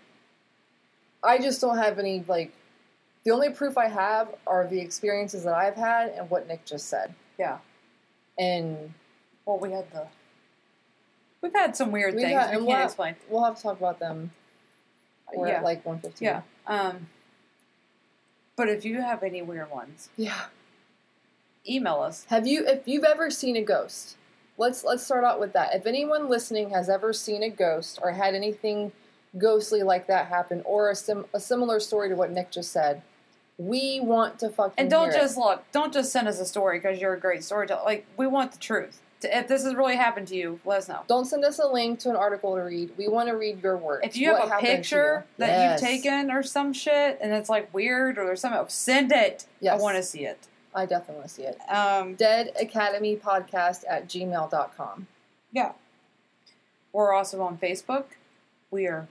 I 1.22 1.38
just 1.38 1.60
don't 1.60 1.78
have 1.78 1.98
any 1.98 2.24
like 2.28 2.52
The 3.24 3.30
only 3.30 3.50
proof 3.50 3.76
I 3.78 3.88
have 3.88 4.28
are 4.46 4.66
the 4.66 4.80
experiences 4.80 5.44
that 5.44 5.54
I've 5.54 5.76
had 5.76 6.10
and 6.10 6.28
what 6.30 6.48
Nick 6.48 6.64
just 6.64 6.88
said. 6.88 7.14
Yeah. 7.38 7.58
And 8.38 8.92
Well, 9.46 9.58
we 9.58 9.72
had 9.72 9.90
the. 9.92 10.06
We've 11.42 11.52
had 11.52 11.74
some 11.76 11.90
weird 11.90 12.14
We've 12.14 12.24
things 12.24 12.40
had- 12.40 12.50
we 12.50 12.56
can't 12.58 12.66
what- 12.66 12.84
explain. 12.84 13.16
we'll 13.28 13.44
have 13.44 13.56
to 13.56 13.62
talk 13.62 13.78
about 13.78 13.98
them. 13.98 14.30
We're 15.34 15.48
Yeah. 15.48 15.54
at 15.58 15.64
like 15.64 15.84
115. 15.84 16.26
Yeah. 16.26 16.42
Um. 16.66 17.08
But 18.56 18.68
if 18.68 18.84
you 18.84 19.00
have 19.00 19.22
any 19.22 19.42
weird 19.42 19.70
ones, 19.70 20.10
Yeah. 20.16 20.44
email 21.68 22.00
us. 22.00 22.24
Have 22.28 22.46
you 22.46 22.66
if 22.66 22.86
you've 22.86 23.04
ever 23.04 23.30
seen 23.30 23.56
a 23.56 23.62
ghost? 23.62 24.16
Let's 24.58 24.84
let's 24.84 25.02
start 25.02 25.24
out 25.24 25.40
with 25.40 25.52
that. 25.54 25.74
If 25.74 25.86
anyone 25.86 26.28
listening 26.28 26.70
has 26.70 26.88
ever 26.88 27.12
seen 27.12 27.42
a 27.42 27.48
ghost 27.48 27.98
or 28.02 28.12
had 28.12 28.34
anything 28.34 28.92
ghostly 29.38 29.82
like 29.82 30.06
that 30.08 30.26
happen 30.26 30.60
or 30.66 30.90
a, 30.90 30.94
sim- 30.94 31.24
a 31.32 31.40
similar 31.40 31.80
story 31.80 32.10
to 32.10 32.14
what 32.14 32.30
Nick 32.30 32.50
just 32.50 32.70
said, 32.70 33.00
we 33.56 33.98
want 33.98 34.38
to 34.40 34.50
fucking 34.50 34.74
And 34.76 34.90
don't 34.90 35.08
hear 35.10 35.18
it. 35.18 35.22
just 35.22 35.38
look. 35.38 35.64
Don't 35.72 35.92
just 35.92 36.12
send 36.12 36.28
us 36.28 36.38
a 36.38 36.44
story 36.44 36.78
because 36.78 37.00
you're 37.00 37.14
a 37.14 37.18
great 37.20 37.42
storyteller. 37.42 37.82
Like 37.82 38.04
we 38.18 38.26
want 38.26 38.52
the 38.52 38.58
truth. 38.58 39.00
If 39.24 39.48
this 39.48 39.64
has 39.64 39.74
really 39.74 39.96
happened 39.96 40.28
to 40.28 40.36
you, 40.36 40.60
let 40.64 40.78
us 40.78 40.88
know. 40.88 41.02
Don't 41.06 41.24
send 41.24 41.44
us 41.44 41.58
a 41.58 41.66
link 41.66 41.98
to 42.00 42.10
an 42.10 42.16
article 42.16 42.54
to 42.56 42.62
read. 42.62 42.90
We 42.96 43.08
want 43.08 43.28
to 43.28 43.36
read 43.36 43.62
your 43.62 43.76
words. 43.76 44.06
If 44.06 44.16
you 44.16 44.34
have 44.34 44.50
a 44.50 44.58
picture 44.58 45.24
you. 45.38 45.44
that 45.44 45.48
Yes. 45.48 45.80
you've 45.82 45.90
taken 45.90 46.30
or 46.30 46.42
some 46.42 46.72
shit, 46.72 47.18
and 47.20 47.32
it's 47.32 47.48
like 47.48 47.72
weird 47.74 48.18
or 48.18 48.24
there's 48.24 48.40
something, 48.40 48.62
send 48.68 49.12
it. 49.12 49.46
Yes. 49.60 49.78
I 49.78 49.82
want 49.82 49.96
to 49.96 50.02
see 50.02 50.24
it. 50.24 50.46
I 50.74 50.86
definitely 50.86 51.16
want 51.16 51.28
to 51.28 51.34
see 51.34 51.42
it. 51.42 51.58
Um, 51.68 52.14
Dead 52.14 52.50
Academy 52.58 53.16
Podcast 53.16 53.84
at 53.88 54.08
gmail.com. 54.08 55.06
yeah. 55.52 55.72
We're 56.92 57.12
also 57.14 57.40
on 57.42 57.56
Facebook. 57.56 58.04
We 58.70 58.86
are 58.86 59.08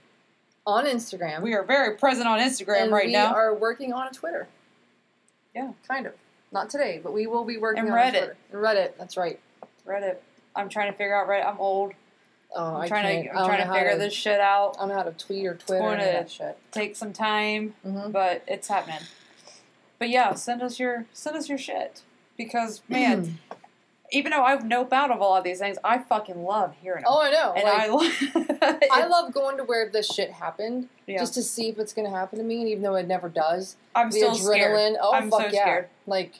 On 0.66 0.84
Instagram. 0.84 1.42
we 1.42 1.52
are 1.54 1.64
very 1.64 1.96
present 1.96 2.28
on 2.28 2.38
Instagram 2.38 2.82
and 2.84 2.92
right 2.92 3.06
we 3.06 3.12
now. 3.12 3.30
We 3.32 3.34
are 3.38 3.54
working 3.54 3.92
on 3.92 4.06
a 4.06 4.10
Twitter. 4.12 4.46
Yeah. 5.54 5.72
Kind 5.88 6.06
of. 6.06 6.12
Not 6.52 6.68
today, 6.70 7.00
but 7.02 7.12
we 7.12 7.26
will 7.26 7.44
be 7.44 7.56
working 7.56 7.84
And 7.84 7.90
on 7.92 7.96
Reddit. 7.98 8.10
Twitter. 8.10 8.36
And 8.52 8.62
Reddit, 8.62 8.92
that's 8.98 9.16
right. 9.16 9.40
Reddit. 9.86 10.16
I'm 10.54 10.68
trying 10.68 10.90
to 10.92 10.96
figure 10.98 11.14
out 11.14 11.28
Reddit. 11.28 11.46
I'm 11.46 11.58
old. 11.58 11.92
Oh, 12.54 12.74
I'm 12.76 12.82
I 12.82 12.88
trying 12.88 13.24
to 13.24 13.30
I'm 13.30 13.46
trying 13.46 13.66
to 13.66 13.72
figure 13.72 13.96
this 13.96 14.12
shit 14.12 14.38
out. 14.40 14.76
I 14.76 14.80
don't 14.80 14.88
know 14.90 14.94
how 14.96 15.02
to 15.04 15.12
tweet 15.12 15.46
or 15.46 15.54
Twitter 15.54 15.82
or 15.82 15.94
going 15.96 15.98
to- 16.00 16.04
that 16.04 16.30
shit. 16.30 16.58
Take 16.70 16.96
some 16.96 17.12
time, 17.12 17.74
hmm 17.82 18.10
but 18.10 18.42
it's 18.46 18.68
happening. 18.68 19.00
But 19.98 20.10
yeah, 20.10 20.34
send 20.34 20.62
us 20.62 20.78
your 20.78 21.06
send 21.12 21.36
us 21.36 21.48
your 21.48 21.58
shit 21.58 22.02
because 22.36 22.82
man, 22.88 23.38
even 24.10 24.32
though 24.32 24.44
I 24.44 24.56
know 24.56 24.82
about 24.82 25.10
of 25.10 25.20
a 25.20 25.24
lot 25.24 25.38
of 25.38 25.44
these 25.44 25.60
things, 25.60 25.78
I 25.82 25.98
fucking 25.98 26.44
love 26.44 26.74
hearing 26.82 27.04
them. 27.04 27.10
Oh, 27.14 27.22
I 27.22 27.30
know. 27.30 27.54
and 27.54 27.64
like, 27.64 27.80
I 27.80 27.86
love. 27.86 28.78
I 28.92 29.06
love 29.06 29.32
going 29.32 29.56
to 29.56 29.64
where 29.64 29.88
this 29.88 30.06
shit 30.12 30.32
happened 30.32 30.88
Yeah. 31.06 31.18
just 31.20 31.32
to 31.34 31.42
see 31.42 31.68
if 31.70 31.78
it's 31.78 31.94
going 31.94 32.10
to 32.10 32.14
happen 32.14 32.38
to 32.38 32.44
me, 32.44 32.60
and 32.60 32.68
even 32.68 32.82
though 32.82 32.96
it 32.96 33.06
never 33.08 33.30
does. 33.30 33.76
I'm 33.94 34.10
the 34.10 34.16
still 34.18 34.32
adrenaline. 34.32 34.42
scared. 34.92 34.96
Oh, 35.00 35.12
I'm 35.14 35.30
fuck 35.30 35.40
so 35.40 35.46
yeah. 35.46 35.62
scared. 35.62 35.88
Like, 36.06 36.34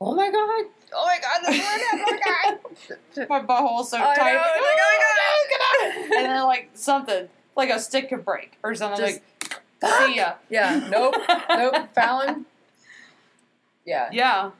oh 0.00 0.14
my 0.16 0.30
god. 0.32 0.64
Oh 0.94 1.06
my 1.06 1.18
god, 1.20 1.46
this 1.46 1.56
is 1.60 1.62
what 1.62 2.22
happened. 2.22 2.60
Oh 2.64 2.72
my 2.90 3.26
god. 3.26 3.28
My 3.28 3.40
butthole's 3.40 3.90
so 3.90 3.98
I 3.98 4.14
tight. 4.16 4.32
know, 4.34 4.42
it's 4.54 4.66
like, 4.66 4.78
oh 4.80 6.00
my 6.08 6.08
god! 6.10 6.18
and 6.18 6.26
then 6.32 6.42
like 6.44 6.70
something 6.74 7.28
like 7.56 7.70
a 7.70 7.78
stick 7.80 8.08
could 8.08 8.24
break 8.24 8.56
or 8.62 8.74
something. 8.74 9.04
Just- 9.04 9.20
like, 9.82 9.92
see 10.08 10.16
ya. 10.16 10.34
Yeah, 10.50 10.86
nope. 10.90 11.14
nope. 11.48 11.88
Fallon. 11.94 12.46
Yeah. 13.84 14.08
Yeah. 14.12 14.50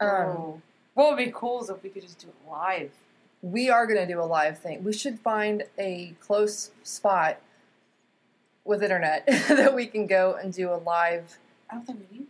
Um, 0.00 0.08
Oh. 0.10 0.62
What 0.94 1.10
would 1.10 1.24
be 1.24 1.30
cool 1.34 1.62
is 1.62 1.68
if 1.70 1.82
we 1.82 1.90
could 1.90 2.02
just 2.02 2.18
do 2.18 2.28
it 2.28 2.34
live. 2.50 2.90
we 3.42 3.68
are 3.70 3.86
going 3.86 3.98
to 4.00 4.12
do 4.12 4.20
a 4.20 4.24
live 4.24 4.58
thing. 4.58 4.82
We 4.82 4.92
should 4.94 5.20
find 5.20 5.64
a 5.78 6.14
close 6.20 6.70
spot 6.82 7.38
with 8.64 8.82
internet 8.82 9.26
that 9.26 9.74
we 9.74 9.86
can 9.86 10.06
go 10.06 10.34
and 10.42 10.52
do 10.54 10.70
a 10.72 10.76
live. 10.76 11.38
I 11.70 11.74
don't 11.74 11.86
think 11.86 12.00
we 12.10 12.18
need. 12.18 12.26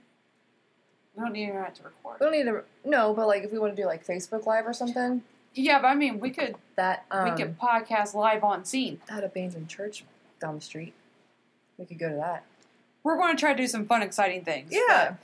We 1.16 1.22
don't 1.22 1.32
need 1.32 1.44
internet 1.44 1.74
to 1.76 1.82
record. 1.84 2.18
We 2.20 2.26
don't 2.26 2.32
need 2.32 2.44
to 2.44 2.62
no, 2.84 3.14
but 3.14 3.26
like 3.26 3.43
if 3.43 3.52
we 3.52 3.59
want 3.59 3.74
to 3.74 3.82
do 3.82 3.86
like 3.86 4.06
Facebook 4.06 4.47
Live 4.47 4.66
or 4.66 4.72
something, 4.72 5.22
Yeah, 5.55 5.80
but 5.80 5.88
I 5.88 5.94
mean, 5.94 6.20
we 6.20 6.30
could 6.30 6.56
that 6.76 7.05
um, 7.10 7.24
we 7.24 7.36
could 7.36 7.59
podcast 7.59 8.14
live 8.14 8.44
on 8.44 8.64
scene. 8.64 9.01
that 9.09 9.24
abandoned 9.24 9.68
church 9.68 10.05
down 10.40 10.56
the 10.56 10.60
street. 10.60 10.93
We 11.78 11.86
could 11.86 11.98
go 11.98 12.09
to 12.10 12.16
that. 12.16 12.44
We're 13.02 13.16
going 13.16 13.36
to 13.36 13.40
try 13.40 13.52
to 13.52 13.56
do 13.56 13.66
some 13.66 13.86
fun, 13.86 14.02
exciting 14.02 14.44
things. 14.44 14.68
Yeah, 14.72 15.14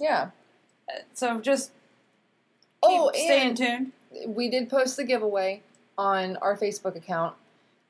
yeah. 0.00 0.30
so 1.14 1.40
just 1.40 1.72
Oh, 2.82 3.10
stay 3.12 3.46
in 3.48 3.54
tune 3.56 3.92
we 4.26 4.48
did 4.48 4.68
post 4.68 4.96
the 4.96 5.04
giveaway 5.04 5.62
on 5.96 6.36
our 6.38 6.56
Facebook 6.56 6.96
account 6.96 7.34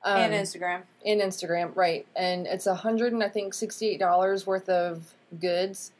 um, 0.04 0.16
and 0.16 0.32
Instagram. 0.34 0.82
and 1.04 1.20
Instagram, 1.20 1.74
right? 1.76 2.06
And 2.16 2.46
it's 2.46 2.66
a 2.66 2.74
hundred 2.74 3.12
and 3.12 3.22
I 3.22 3.28
think 3.28 3.54
sixty-eight 3.54 3.98
dollars 3.98 4.46
worth 4.46 4.68
of 4.68 5.14
goods. 5.40 5.92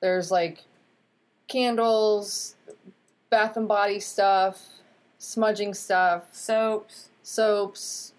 There's 0.00 0.30
like 0.30 0.62
candles, 1.48 2.54
bath 3.30 3.56
and 3.56 3.68
body 3.68 4.00
stuff, 4.00 4.60
smudging 5.18 5.74
stuff, 5.74 6.24
Soaps. 6.32 7.08
soaps. 7.22 8.12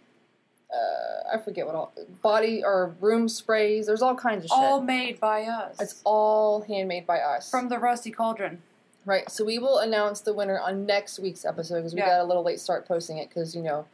Uh, 0.73 1.35
I 1.35 1.37
forget 1.37 1.65
what 1.65 1.75
all 1.75 1.93
body 2.21 2.63
or 2.63 2.95
room 2.99 3.29
sprays. 3.29 3.85
There's 3.85 4.01
all 4.01 4.15
kinds 4.15 4.43
of 4.45 4.49
shit. 4.49 4.57
All 4.57 4.81
made 4.81 5.19
by 5.19 5.43
us. 5.43 5.77
it's 5.79 6.01
all 6.03 6.61
handmade 6.61 7.05
by 7.07 7.19
us. 7.19 7.49
from 7.49 7.69
the 7.69 7.77
Rusty 7.79 8.11
Cauldron. 8.11 8.61
right. 9.05 9.29
So 9.29 9.45
we 9.45 9.59
will 9.59 9.77
announce 9.79 10.21
the 10.21 10.33
winner 10.33 10.59
on 10.59 10.85
next 10.85 11.19
week's 11.19 11.45
episode 11.45 11.77
because 11.77 11.93
we 11.93 11.99
Yeah. 12.01 12.07
got 12.17 12.21
a 12.21 12.23
little 12.25 12.43
late 12.43 12.59
start 12.59 12.87
posting 12.87 13.19
it 13.19 13.29
because 13.29 13.55
you 13.55 13.61
know 13.61 13.85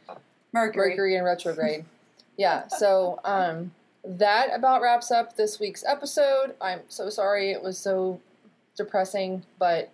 Mercury. 0.52 0.90
Mercury 0.90 1.16
in 1.16 1.24
retrograde. 1.24 1.84
yeah. 2.36 2.66
So 2.68 3.20
um, 3.24 3.70
that 4.04 4.48
about 4.52 4.80
wraps 4.82 5.10
up 5.12 5.36
this 5.36 5.60
week's 5.60 5.84
episode. 5.86 6.54
I'm 6.60 6.80
so 6.88 7.10
sorry 7.10 7.52
it 7.52 7.62
was 7.62 7.78
so 7.78 8.18
depressing, 8.76 9.44
but 9.58 9.90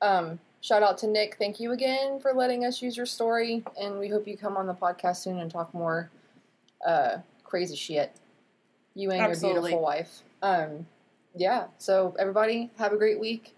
um, 0.00 0.38
shout 0.60 0.82
out 0.82 0.98
to 0.98 1.06
Nick. 1.06 1.36
Thank 1.38 1.60
you 1.60 1.72
again 1.72 2.20
for 2.20 2.32
letting 2.32 2.64
us 2.64 2.82
use 2.82 2.96
your 2.96 3.06
story, 3.06 3.64
and 3.80 3.98
we 3.98 4.08
hope 4.08 4.26
you 4.26 4.36
come 4.36 4.56
on 4.56 4.66
the 4.66 4.74
podcast 4.74 5.16
soon 5.16 5.38
and 5.38 5.50
talk 5.50 5.72
more 5.74 6.10
uh, 6.86 7.18
crazy 7.44 7.76
shit. 7.76 8.12
You 8.94 9.10
and 9.10 9.20
Absolutely. 9.20 9.54
your 9.54 9.62
beautiful 9.62 9.82
wife. 9.82 10.22
Um, 10.42 10.86
yeah. 11.34 11.66
So 11.78 12.14
everybody 12.18 12.70
have 12.78 12.92
a 12.92 12.96
great 12.96 13.20
week. 13.20 13.54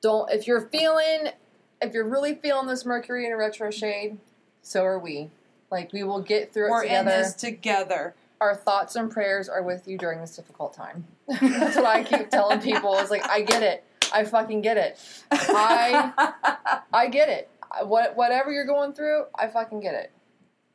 Don't 0.00 0.30
if 0.30 0.46
you're 0.46 0.68
feeling 0.68 1.32
if 1.80 1.92
you're 1.94 2.08
really 2.08 2.34
feeling 2.34 2.66
this 2.66 2.84
Mercury 2.84 3.26
in 3.26 3.32
a 3.32 3.36
retrograde, 3.36 4.18
so 4.62 4.84
are 4.84 4.98
we. 4.98 5.30
Like 5.70 5.92
we 5.92 6.02
will 6.02 6.20
get 6.20 6.52
through 6.52 6.66
it 6.66 6.70
We're 6.70 6.84
in 6.84 7.06
this 7.06 7.34
together. 7.34 8.14
Our 8.40 8.54
thoughts 8.54 8.94
and 8.96 9.10
prayers 9.10 9.48
are 9.48 9.62
with 9.62 9.88
you 9.88 9.98
during 9.98 10.20
this 10.20 10.36
difficult 10.36 10.72
time. 10.74 11.06
That's 11.28 11.76
what 11.76 11.86
I 11.86 12.04
keep 12.04 12.30
telling 12.30 12.60
people. 12.60 12.96
It's 12.98 13.10
like 13.10 13.28
I 13.28 13.42
get 13.42 13.62
it. 13.62 13.84
I 14.12 14.24
fucking 14.24 14.60
get 14.62 14.76
it. 14.76 14.98
I- 15.30 16.80
I 16.92 17.08
get 17.08 17.28
it. 17.28 17.50
What 17.82 18.16
whatever 18.16 18.50
you're 18.52 18.64
going 18.66 18.92
through, 18.92 19.24
I 19.34 19.48
fucking 19.48 19.80
get 19.80 19.94
it. 19.94 20.10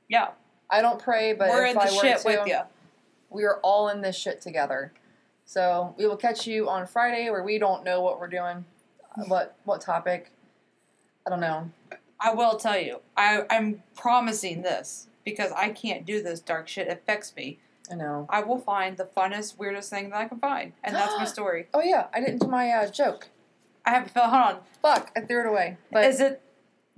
yeah, 0.10 0.30
I 0.70 0.82
don't 0.82 1.00
pray, 1.00 1.34
but 1.34 1.50
we're 1.50 1.66
if 1.66 1.72
in 1.72 1.76
the 1.78 1.82
I 1.82 1.86
were 1.96 2.02
shit 2.02 2.18
to, 2.20 2.28
with 2.28 2.48
you. 2.48 2.60
we 3.30 3.44
are 3.46 3.60
all 3.64 3.90
in 3.90 4.02
this 4.02 4.16
shit 4.16 4.42
together. 4.42 4.94
So 5.46 5.96
we 5.98 6.06
will 6.08 6.16
catch 6.18 6.46
you 6.48 6.70
on 6.70 6.86
Friday, 6.86 7.30
where 7.30 7.44
we 7.44 7.58
don't 7.58 7.84
know 7.84 8.02
what 8.02 8.20
we're 8.20 8.28
doing, 8.28 8.64
what 9.28 9.56
what 9.66 9.82
topic. 9.82 10.32
I 11.26 11.30
don't 11.32 11.40
know. 11.40 11.72
I 12.20 12.34
will 12.34 12.58
tell 12.58 12.78
you. 12.78 13.00
I, 13.18 13.44
I'm 13.50 13.82
promising 13.96 14.62
this 14.62 15.08
because 15.26 15.52
I 15.54 15.70
can't 15.70 16.06
do 16.06 16.22
this 16.22 16.40
dark 16.40 16.68
shit. 16.68 16.88
It 16.88 16.92
affects 16.92 17.36
me. 17.36 17.60
I 17.92 17.96
know. 17.96 18.28
I 18.30 18.42
will 18.44 18.60
find 18.60 18.96
the 18.98 19.06
funnest, 19.06 19.58
weirdest 19.58 19.90
thing 19.90 20.10
that 20.12 20.18
I 20.18 20.28
can 20.28 20.40
find, 20.40 20.74
and 20.84 20.96
that's 20.96 21.14
my 21.18 21.26
story. 21.38 21.68
Oh 21.74 21.82
yeah, 21.82 22.08
I 22.14 22.20
didn't 22.20 22.40
do 22.40 22.48
my 22.48 22.70
uh, 22.70 22.90
joke. 22.90 23.28
I 23.86 23.92
have. 23.92 24.12
Hold 24.16 24.34
on. 24.34 24.58
Fuck, 24.82 25.12
I 25.16 25.22
threw 25.22 25.42
it 25.42 25.48
away. 25.48 25.78
But 25.92 26.06
Is 26.06 26.20
it? 26.22 26.42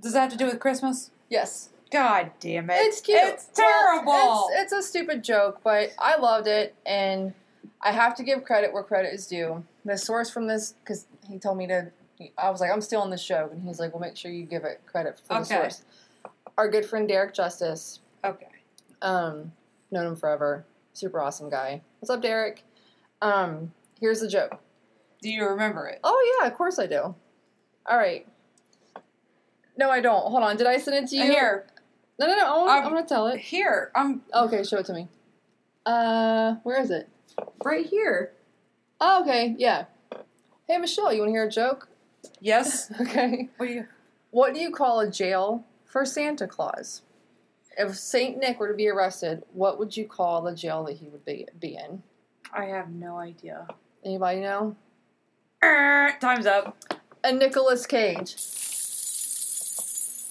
Does 0.00 0.12
that 0.12 0.20
have 0.20 0.32
to 0.32 0.36
do 0.38 0.46
with 0.46 0.60
Christmas? 0.60 1.10
yes, 1.28 1.70
God 1.90 2.30
damn 2.40 2.70
it! 2.70 2.74
it's 2.78 3.00
cute. 3.00 3.18
It's 3.20 3.46
terrible. 3.54 4.12
Well, 4.12 4.48
it's, 4.52 4.72
it's 4.72 4.84
a 4.84 4.88
stupid 4.88 5.24
joke, 5.24 5.60
but 5.64 5.90
I 5.98 6.16
loved 6.16 6.46
it, 6.46 6.74
and 6.84 7.34
I 7.82 7.90
have 7.92 8.14
to 8.16 8.22
give 8.22 8.44
credit 8.44 8.72
where 8.72 8.82
credit 8.84 9.12
is 9.12 9.26
due. 9.26 9.64
The 9.84 9.96
source 9.98 10.30
from 10.30 10.46
this, 10.46 10.74
because 10.84 11.06
he 11.28 11.38
told 11.38 11.58
me 11.58 11.66
to. 11.68 11.90
I 12.38 12.48
was 12.50 12.60
like, 12.60 12.70
I'm 12.70 12.80
stealing 12.80 13.10
this 13.10 13.24
joke, 13.26 13.50
and 13.52 13.62
he's 13.62 13.78
like, 13.80 13.92
well, 13.92 14.00
make 14.00 14.16
sure 14.16 14.30
you 14.30 14.44
give 14.44 14.64
it 14.64 14.80
credit 14.86 15.18
for 15.18 15.34
the 15.34 15.40
Okay. 15.40 15.54
source. 15.54 15.82
Our 16.56 16.68
good 16.70 16.86
friend 16.86 17.06
Derek 17.06 17.34
Justice, 17.34 18.00
okay. 18.30 18.46
um, 19.02 19.52
known 19.90 20.06
him 20.06 20.16
forever, 20.16 20.64
super 20.92 21.20
awesome 21.20 21.48
guy. 21.50 21.82
What's 22.00 22.10
up, 22.10 22.22
Derek? 22.22 22.62
Um, 23.22 23.72
here's 24.00 24.20
the 24.20 24.28
joke. 24.28 24.60
Do 25.22 25.30
you 25.30 25.44
remember 25.46 25.86
it? 25.88 26.00
Oh 26.04 26.38
yeah, 26.40 26.46
of 26.46 26.54
course 26.54 26.78
I 26.78 26.86
do. 26.86 27.14
All 27.88 27.96
right. 27.96 28.26
No, 29.76 29.90
I 29.90 30.00
don't. 30.00 30.30
Hold 30.30 30.42
on. 30.42 30.56
Did 30.56 30.66
I 30.66 30.78
send 30.78 30.96
it 31.04 31.08
to 31.10 31.16
you? 31.16 31.22
Here, 31.24 31.66
No, 32.18 32.26
no, 32.26 32.34
no. 32.34 32.46
I 32.46 32.58
wanna, 32.58 32.70
I'm- 32.70 32.84
I'm 32.86 32.92
gonna 32.92 33.06
tell 33.06 33.26
it. 33.28 33.38
here. 33.38 33.90
I'm 33.94 34.22
Okay, 34.34 34.64
show 34.64 34.78
it 34.78 34.86
to 34.86 34.92
me. 34.94 35.08
Uh, 35.84 36.54
where 36.62 36.80
is 36.80 36.90
it? 36.90 37.08
right 37.64 37.84
here. 37.84 38.32
Oh, 39.00 39.20
okay, 39.22 39.54
yeah. 39.58 39.84
Hey, 40.66 40.78
Michelle, 40.78 41.12
you 41.12 41.20
want 41.20 41.28
to 41.28 41.32
hear 41.32 41.44
a 41.46 41.50
joke? 41.50 41.88
Yes. 42.40 42.90
Okay. 43.00 43.50
What 43.58 43.66
do 43.66 43.72
you? 43.72 43.86
What 44.30 44.54
do 44.54 44.60
you 44.60 44.70
call 44.70 45.00
a 45.00 45.10
jail 45.10 45.64
for 45.84 46.04
Santa 46.04 46.46
Claus? 46.46 47.02
If 47.76 47.96
Saint 47.96 48.38
Nick 48.38 48.58
were 48.58 48.68
to 48.68 48.74
be 48.74 48.88
arrested, 48.88 49.42
what 49.52 49.78
would 49.78 49.94
you 49.96 50.06
call 50.06 50.40
the 50.40 50.54
jail 50.54 50.84
that 50.84 50.96
he 50.96 51.08
would 51.08 51.24
be 51.24 51.46
be 51.60 51.76
in? 51.76 52.02
I 52.52 52.64
have 52.66 52.90
no 52.90 53.18
idea. 53.18 53.66
Anybody 54.04 54.40
know? 54.40 54.76
Time's 55.62 56.46
up. 56.46 56.76
A 57.22 57.32
Nicolas 57.32 57.86
Cage. 57.86 58.36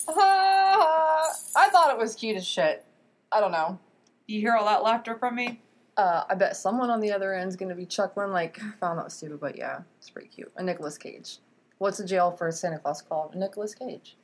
I 0.18 1.70
thought 1.72 1.92
it 1.92 1.98
was 1.98 2.16
cute 2.16 2.38
as 2.38 2.48
shit. 2.48 2.86
I 3.32 3.40
don't 3.40 3.52
know. 3.52 3.80
You 4.28 4.40
hear 4.40 4.56
all 4.56 4.66
that 4.66 4.82
laughter 4.82 5.16
from 5.16 5.36
me? 5.36 5.62
Uh, 5.98 6.24
I 6.30 6.36
bet 6.36 6.58
someone 6.58 6.90
on 6.90 7.00
the 7.00 7.12
other 7.12 7.34
end 7.34 7.50
is 7.50 7.56
going 7.56 7.70
to 7.70 7.76
be 7.76 7.86
chuckling 7.86 8.32
like, 8.32 8.60
I 8.62 8.72
found 8.80 9.00
that 9.00 9.12
stupid, 9.12 9.40
but 9.40 9.58
yeah, 9.58 9.80
it's 9.98 10.10
pretty 10.10 10.30
cute. 10.30 10.52
A 10.58 10.64
Nicolas 10.64 10.98
Cage. 10.98 11.40
What's 11.78 11.98
the 11.98 12.06
jail 12.06 12.32
for 12.32 12.52
Santa 12.52 12.80
Claus 12.80 13.02
called? 13.02 13.36
A 13.36 13.38
Nicolas 13.38 13.76
Cage. 13.76 14.18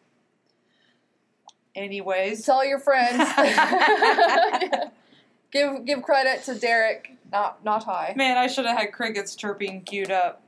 Anyways. 1.76 2.46
Tell 2.46 2.66
your 2.66 2.80
friends. 2.80 3.18
give 5.52 5.86
give 5.86 6.02
credit 6.02 6.44
to 6.46 6.56
Derek, 6.56 7.18
not 7.32 7.64
not 7.64 7.84
high. 7.84 8.14
Man, 8.16 8.38
I 8.38 8.48
should 8.48 8.66
have 8.66 8.78
had 8.78 8.92
crickets 8.92 9.36
chirping 9.36 9.82
queued 9.84 10.12
up. 10.12 10.42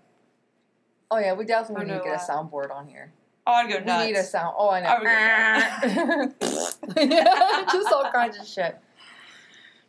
Oh 1.12 1.18
yeah, 1.20 1.34
we 1.34 1.46
definitely 1.46 1.86
need 1.86 1.94
to 1.94 2.00
get 2.00 2.08
a 2.08 2.12
laugh. 2.14 2.28
soundboard 2.28 2.72
on 2.72 2.88
here. 2.88 3.12
Oh, 3.46 3.52
I'd 3.52 3.70
go 3.70 3.80
nuts. 3.80 4.06
We 4.06 4.12
need 4.12 4.18
a 4.18 4.24
sound. 4.24 4.56
Oh, 4.58 4.70
I 4.70 4.80
I 4.80 5.04
know. 5.04 6.34
yeah, 6.98 7.66
just 7.72 7.92
all 7.92 8.10
kinds 8.12 8.40
of 8.40 8.48
shit. 8.48 8.78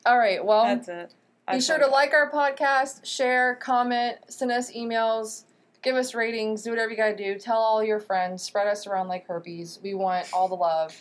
All 0.05 0.19
right. 0.19 0.45
Well, 0.45 0.65
That's 0.65 0.89
it. 0.89 1.09
be 1.11 1.53
That's 1.53 1.67
sure 1.67 1.77
it. 1.77 1.85
to 1.85 1.87
like 1.87 2.13
our 2.13 2.31
podcast, 2.31 3.07
share, 3.07 3.55
comment, 3.57 4.17
send 4.29 4.51
us 4.51 4.73
emails, 4.73 5.45
give 5.83 5.95
us 5.95 6.15
ratings, 6.15 6.63
do 6.63 6.71
whatever 6.71 6.91
you 6.91 6.97
gotta 6.97 7.17
do. 7.17 7.39
Tell 7.39 7.59
all 7.59 7.83
your 7.83 8.01
friends, 8.01 8.43
spread 8.43 8.67
us 8.67 8.87
around 8.89 9.09
like 9.09 9.27
herpes. 9.27 9.79
We 9.83 9.95
want 9.95 10.27
all 10.33 10.49
the 10.49 10.57
love. 10.57 10.95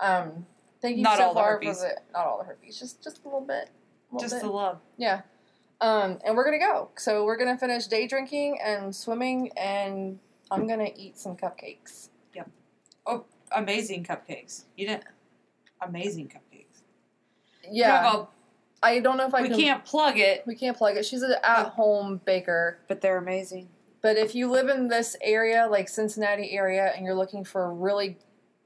Um, 0.00 0.46
thank 0.80 0.96
you 0.96 1.02
Not 1.02 1.18
so 1.18 1.34
far 1.34 1.58
for 1.60 1.72
the 1.74 1.96
not 2.12 2.26
all 2.26 2.38
the 2.38 2.44
herpes, 2.44 2.78
just 2.78 3.02
just 3.02 3.20
a 3.22 3.24
little 3.24 3.40
bit. 3.42 3.68
a 4.10 4.14
little 4.14 4.20
Just 4.20 4.34
bit. 4.36 4.42
the 4.42 4.50
love. 4.50 4.78
Yeah. 4.96 5.22
Um, 5.80 6.18
and 6.24 6.36
we're 6.36 6.44
gonna 6.44 6.58
go. 6.58 6.90
So 6.96 7.24
we're 7.24 7.36
gonna 7.36 7.56
finish 7.58 7.86
day 7.86 8.06
drinking 8.06 8.58
and 8.64 8.94
swimming, 8.94 9.50
and 9.56 10.18
I'm 10.50 10.66
gonna 10.66 10.90
eat 10.96 11.18
some 11.18 11.36
cupcakes. 11.36 12.08
Yep. 12.34 12.50
Oh, 13.06 13.24
amazing 13.54 14.04
cupcakes. 14.04 14.64
You 14.76 14.88
didn't. 14.88 15.04
Amazing 15.82 16.28
cupcakes. 16.28 16.82
Yeah. 17.70 18.24
I 18.82 19.00
don't 19.00 19.16
know 19.18 19.26
if 19.26 19.34
I 19.34 19.42
we 19.42 19.48
can. 19.48 19.58
can't 19.58 19.84
plug 19.84 20.18
it, 20.18 20.42
We 20.46 20.54
can't 20.54 20.76
plug 20.76 20.96
it. 20.96 21.04
She's 21.04 21.20
an 21.22 21.34
at-home 21.42 22.20
baker. 22.24 22.78
but 22.88 23.00
they're 23.02 23.18
amazing. 23.18 23.68
But 24.02 24.16
if 24.16 24.34
you 24.34 24.50
live 24.50 24.68
in 24.70 24.88
this 24.88 25.16
area, 25.20 25.68
like 25.70 25.86
Cincinnati 25.88 26.52
area, 26.52 26.90
and 26.96 27.04
you're 27.04 27.14
looking 27.14 27.44
for 27.44 27.72
really, 27.74 28.16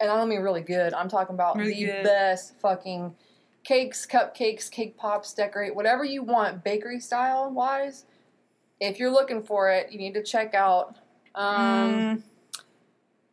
and 0.05 0.12
I 0.12 0.16
don't 0.16 0.28
mean 0.28 0.40
really 0.40 0.60
good, 0.62 0.94
I'm 0.94 1.09
talking 1.09 1.35
about 1.35 1.56
Really 1.56 1.74
the 1.86 1.93
good. 1.93 2.05
best 2.05 2.55
fucking 2.60 3.14
cakes, 3.64 4.06
cupcakes, 4.06 4.70
cake 4.70 4.97
pops, 4.97 5.32
decorate, 5.35 5.74
whatever 5.74 6.05
you 6.05 6.22
want, 6.22 6.62
bakery 6.62 7.01
style 7.01 7.51
wise. 7.51 8.05
If 8.81 8.98
you're 8.98 9.10
looking 9.10 9.43
for 9.43 9.70
it, 9.70 9.90
you 9.90 9.98
need 9.98 10.14
to 10.14 10.22
check 10.22 10.55
out. 10.55 10.97
Um, 11.35 11.55
Mm. 11.55 12.22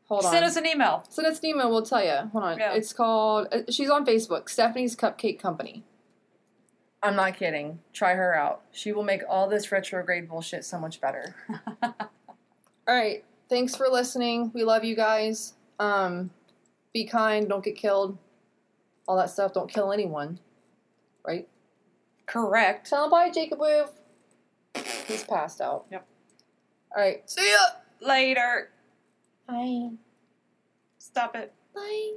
hold 0.07 0.25
on. 0.25 0.31
Send 0.31 0.45
us 0.45 0.55
an 0.55 0.65
email. 0.65 1.03
Send 1.09 1.27
us 1.27 1.39
an 1.39 1.45
email. 1.47 1.69
We'll 1.69 1.81
tell 1.85 2.03
you. 2.03 2.29
Hold 2.31 2.43
on. 2.43 2.57
Yeah. 2.57 2.73
It's 2.73 2.93
called. 2.93 3.47
uh, 3.51 3.59
She's 3.69 3.89
on 3.89 4.05
Facebook. 4.05 4.49
Stephanie's 4.49 4.95
Cupcake 4.95 5.39
Company. 5.39 5.83
I'm 7.03 7.15
not 7.15 7.35
kidding. 7.35 7.79
Try 7.93 8.13
her 8.13 8.35
out. 8.35 8.61
She 8.71 8.91
will 8.93 9.03
make 9.03 9.23
all 9.27 9.49
this 9.49 9.71
retrograde 9.71 10.29
bullshit 10.29 10.63
so 10.63 10.77
much 10.79 11.01
better. 11.01 11.35
all 11.83 11.91
right. 12.87 13.23
Thanks 13.49 13.75
for 13.75 13.87
listening. 13.89 14.51
We 14.53 14.63
love 14.63 14.83
you 14.85 14.95
guys. 14.95 15.53
Um, 15.79 16.29
be 16.93 17.05
kind. 17.05 17.47
Don't 17.47 17.63
get 17.63 17.75
killed. 17.75 18.17
All 19.07 19.17
that 19.17 19.29
stuff. 19.29 19.53
Don't 19.53 19.71
kill 19.71 19.91
anyone. 19.91 20.39
Right. 21.25 21.47
Correct. 22.25 22.89
Tell 22.89 23.05
him 23.05 23.11
bye, 23.11 23.29
Jacob 23.29 23.59
Woof. 23.59 23.89
He's 25.07 25.23
passed 25.23 25.61
out. 25.61 25.85
Yep. 25.91 26.05
All 26.95 27.01
right. 27.01 27.29
See 27.29 27.49
ya 27.51 27.65
later. 27.99 28.69
Bye. 29.47 29.89
Stop 30.97 31.35
it. 31.35 31.53
Bye. 31.75 32.13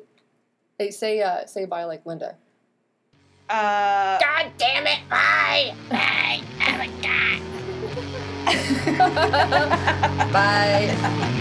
Hey, 0.78 0.90
say 0.90 1.20
uh, 1.20 1.46
say 1.46 1.64
bye 1.64 1.84
like 1.84 2.04
Linda. 2.06 2.36
Uh. 3.48 4.18
God 4.18 4.52
damn 4.56 4.86
it! 4.86 5.00
Bye! 5.10 5.74
Bye! 5.90 6.40
Oh 6.60 6.78
my 6.78 6.88
god! 7.02 7.40
Bye. 10.32 11.40